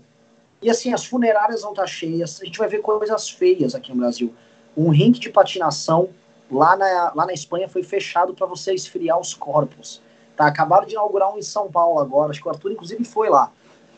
E 0.60 0.68
assim, 0.68 0.92
as 0.92 1.04
funerárias 1.04 1.62
vão 1.62 1.70
estar 1.70 1.86
cheias. 1.86 2.40
A 2.42 2.44
gente 2.44 2.58
vai 2.58 2.68
ver 2.68 2.80
coisas 2.80 3.30
feias 3.30 3.74
aqui 3.74 3.90
no 3.90 3.98
Brasil. 3.98 4.34
Um 4.76 4.90
rink 4.90 5.20
de 5.20 5.30
patinação 5.30 6.10
lá 6.50 6.76
na, 6.76 7.12
lá 7.14 7.26
na 7.26 7.32
Espanha 7.32 7.68
foi 7.68 7.82
fechado 7.82 8.34
para 8.34 8.46
você 8.46 8.74
esfriar 8.74 9.18
os 9.18 9.34
corpos. 9.34 10.00
Tá, 10.36 10.46
acabaram 10.46 10.86
de 10.86 10.92
inaugurar 10.92 11.34
um 11.34 11.38
em 11.38 11.42
São 11.42 11.70
Paulo 11.70 11.98
agora. 11.98 12.30
Acho 12.30 12.40
que 12.40 12.46
o 12.46 12.50
Arthur, 12.50 12.72
inclusive, 12.72 13.04
foi 13.04 13.28
lá. 13.28 13.50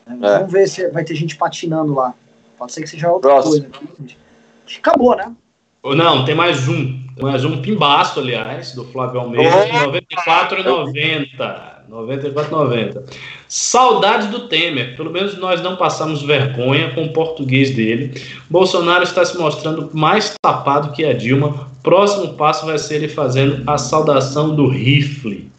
É. 0.07 0.39
Vamos 0.39 0.51
ver 0.51 0.69
se 0.69 0.89
vai 0.89 1.05
ter 1.05 1.15
gente 1.15 1.37
patinando 1.37 1.95
lá. 1.95 2.15
Pode 2.59 2.73
ser 2.73 2.83
que 2.83 2.89
seja 2.89 3.11
outra 3.11 3.31
Próximo. 3.31 3.67
coisa. 3.71 4.17
Acabou, 4.79 5.17
né? 5.17 5.33
Não, 5.85 6.25
tem 6.25 6.35
mais 6.35 6.69
um. 6.69 6.99
Tem 7.15 7.25
mais 7.25 7.45
um 7.45 7.61
pimbaço, 7.61 8.21
aliás, 8.21 8.75
do 8.75 8.85
Flávio 8.87 9.21
Almeida, 9.21 9.67
de 9.67 9.73
94,90. 9.73 11.81
94,90. 11.91 13.03
Saudade 13.49 14.29
do 14.29 14.49
Temer. 14.49 14.97
Pelo 14.97 15.11
menos 15.11 15.37
nós 15.39 15.61
não 15.61 15.77
passamos 15.77 16.23
vergonha 16.23 16.95
com 16.95 17.05
o 17.05 17.13
português 17.13 17.75
dele. 17.75 18.15
Bolsonaro 18.49 19.03
está 19.03 19.25
se 19.25 19.37
mostrando 19.37 19.91
mais 19.93 20.35
tapado 20.41 20.93
que 20.93 21.05
a 21.05 21.13
Dilma. 21.13 21.69
Próximo 21.83 22.35
passo 22.35 22.67
vai 22.67 22.79
ser 22.79 22.97
ele 22.97 23.09
fazendo 23.09 23.63
a 23.69 23.79
saudação 23.79 24.55
do 24.55 24.69
rifle. 24.69 25.51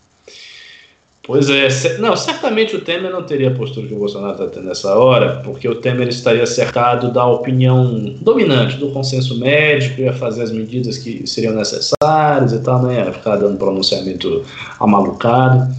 Pois 1.23 1.49
é, 1.49 1.97
não, 1.99 2.17
certamente 2.17 2.75
o 2.75 2.81
Temer 2.81 3.11
não 3.11 3.23
teria 3.23 3.51
a 3.51 3.55
postura 3.55 3.87
que 3.87 3.93
o 3.93 3.99
Bolsonaro 3.99 4.33
está 4.33 4.47
tendo 4.47 4.65
nessa 4.65 4.95
hora, 4.97 5.39
porque 5.43 5.69
o 5.69 5.75
Temer 5.75 6.07
estaria 6.07 6.45
cercado 6.47 7.11
da 7.11 7.25
opinião 7.25 8.15
dominante, 8.19 8.77
do 8.77 8.91
consenso 8.91 9.39
médico, 9.39 10.01
ia 10.01 10.13
fazer 10.13 10.41
as 10.41 10.51
medidas 10.51 10.97
que 10.97 11.27
seriam 11.27 11.53
necessárias 11.53 12.53
e 12.53 12.59
tal, 12.63 12.81
né? 12.81 13.05
Ia 13.05 13.13
ficar 13.13 13.37
dando 13.37 13.57
pronunciamento 13.57 14.43
amalucado. 14.79 15.73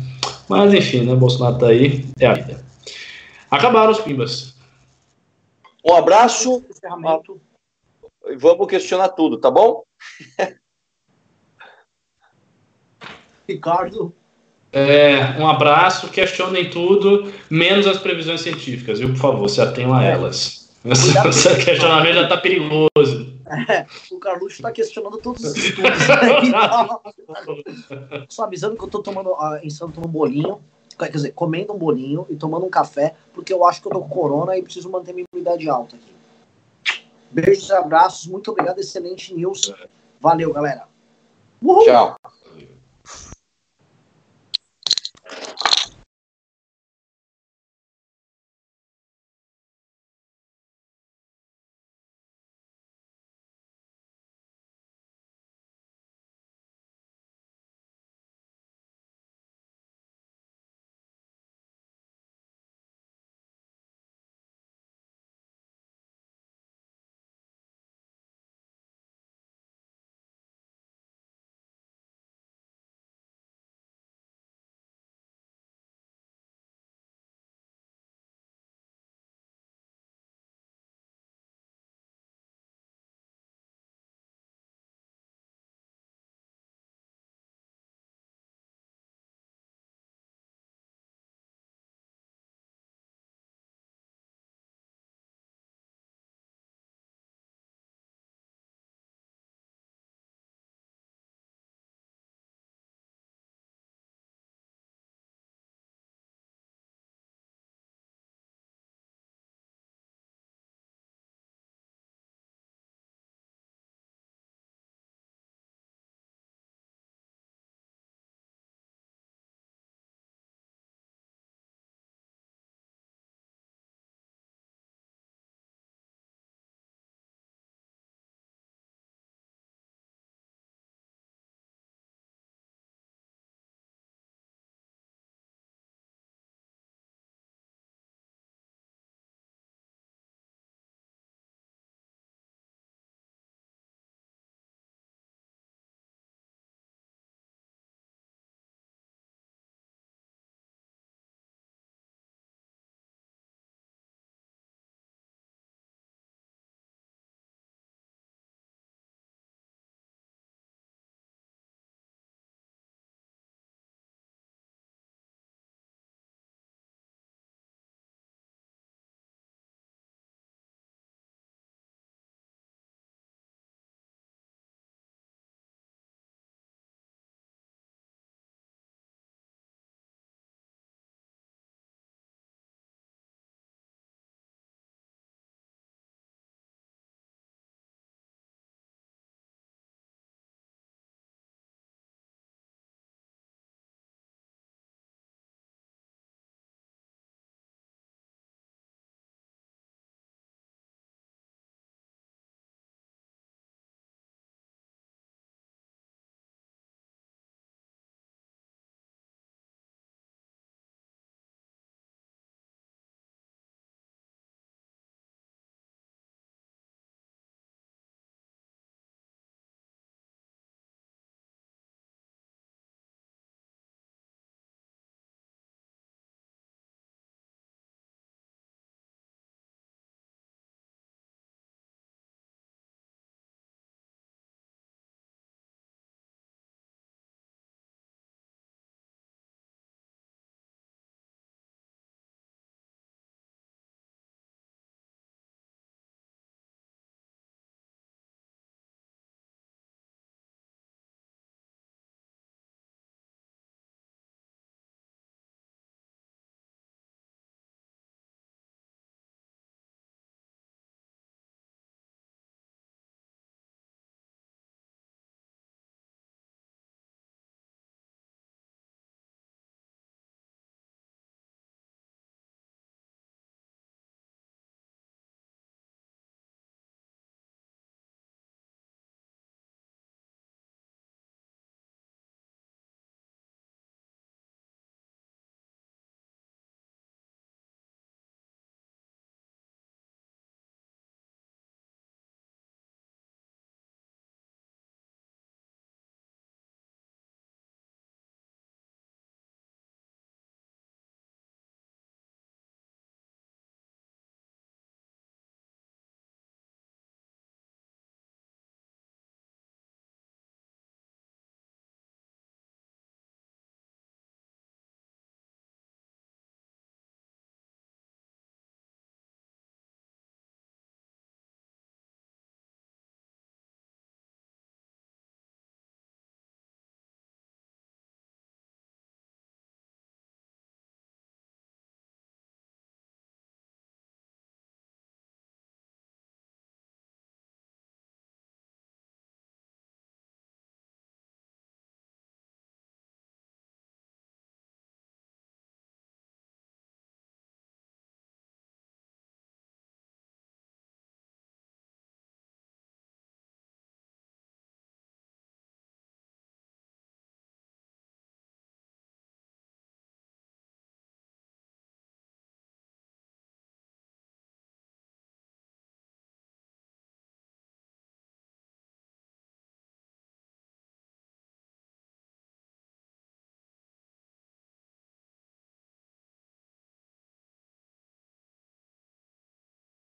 Mas 0.48 0.72
enfim, 0.72 1.04
né? 1.04 1.14
Bolsonaro 1.14 1.58
tá 1.58 1.66
aí, 1.66 2.06
é 2.20 2.26
a 2.26 2.34
vida. 2.34 2.64
Acabaram 3.50 3.90
os 3.90 4.00
pimbas. 4.00 4.54
Um 5.84 5.94
abraço. 5.94 6.62
E 8.28 8.36
vamos 8.36 8.68
questionar 8.68 9.08
tudo, 9.08 9.38
tá 9.38 9.50
bom? 9.50 9.82
Ricardo. 13.48 14.14
É, 14.72 15.38
um 15.38 15.46
abraço, 15.46 16.08
questionem 16.08 16.70
tudo, 16.70 17.30
menos 17.50 17.86
as 17.86 17.98
previsões 17.98 18.40
científicas, 18.40 18.98
viu? 18.98 19.10
Por 19.10 19.18
favor, 19.18 19.48
se 19.48 19.60
atenham 19.60 19.92
a 19.92 20.02
é. 20.02 20.12
elas. 20.12 20.62
Esse 20.84 21.64
questionamento 21.64 22.14
já 22.14 22.22
está 22.22 22.38
perigoso. 22.38 23.32
É, 23.68 23.86
o 24.10 24.18
Carluxo 24.18 24.56
está 24.56 24.72
questionando 24.72 25.18
todos 25.18 25.44
os 25.44 25.54
estudos. 25.54 25.90
Aí, 26.10 26.50
Só 28.28 28.44
avisando 28.44 28.76
que 28.76 28.82
eu 28.82 28.86
estou 28.86 29.02
tomando, 29.02 29.30
uh, 29.30 29.60
um 29.98 30.08
bolinho, 30.08 30.60
quer 30.98 31.10
dizer, 31.10 31.32
comendo 31.32 31.72
um 31.74 31.78
bolinho 31.78 32.26
e 32.30 32.36
tomando 32.36 32.64
um 32.64 32.70
café, 32.70 33.14
porque 33.34 33.52
eu 33.52 33.64
acho 33.64 33.82
que 33.82 33.88
eu 33.88 33.92
tô 33.92 34.00
com 34.00 34.08
corona 34.08 34.56
e 34.56 34.62
preciso 34.62 34.90
manter 34.90 35.12
minha 35.12 35.26
imunidade 35.32 35.68
alta 35.68 35.96
aqui. 35.96 36.12
Beijos 37.32 37.68
e 37.68 37.72
abraços, 37.72 38.26
muito 38.26 38.50
obrigado, 38.50 38.78
excelente 38.78 39.34
news. 39.34 39.72
Valeu, 40.20 40.52
galera. 40.52 40.84
Uhul. 41.62 41.84
Tchau. 41.84 42.16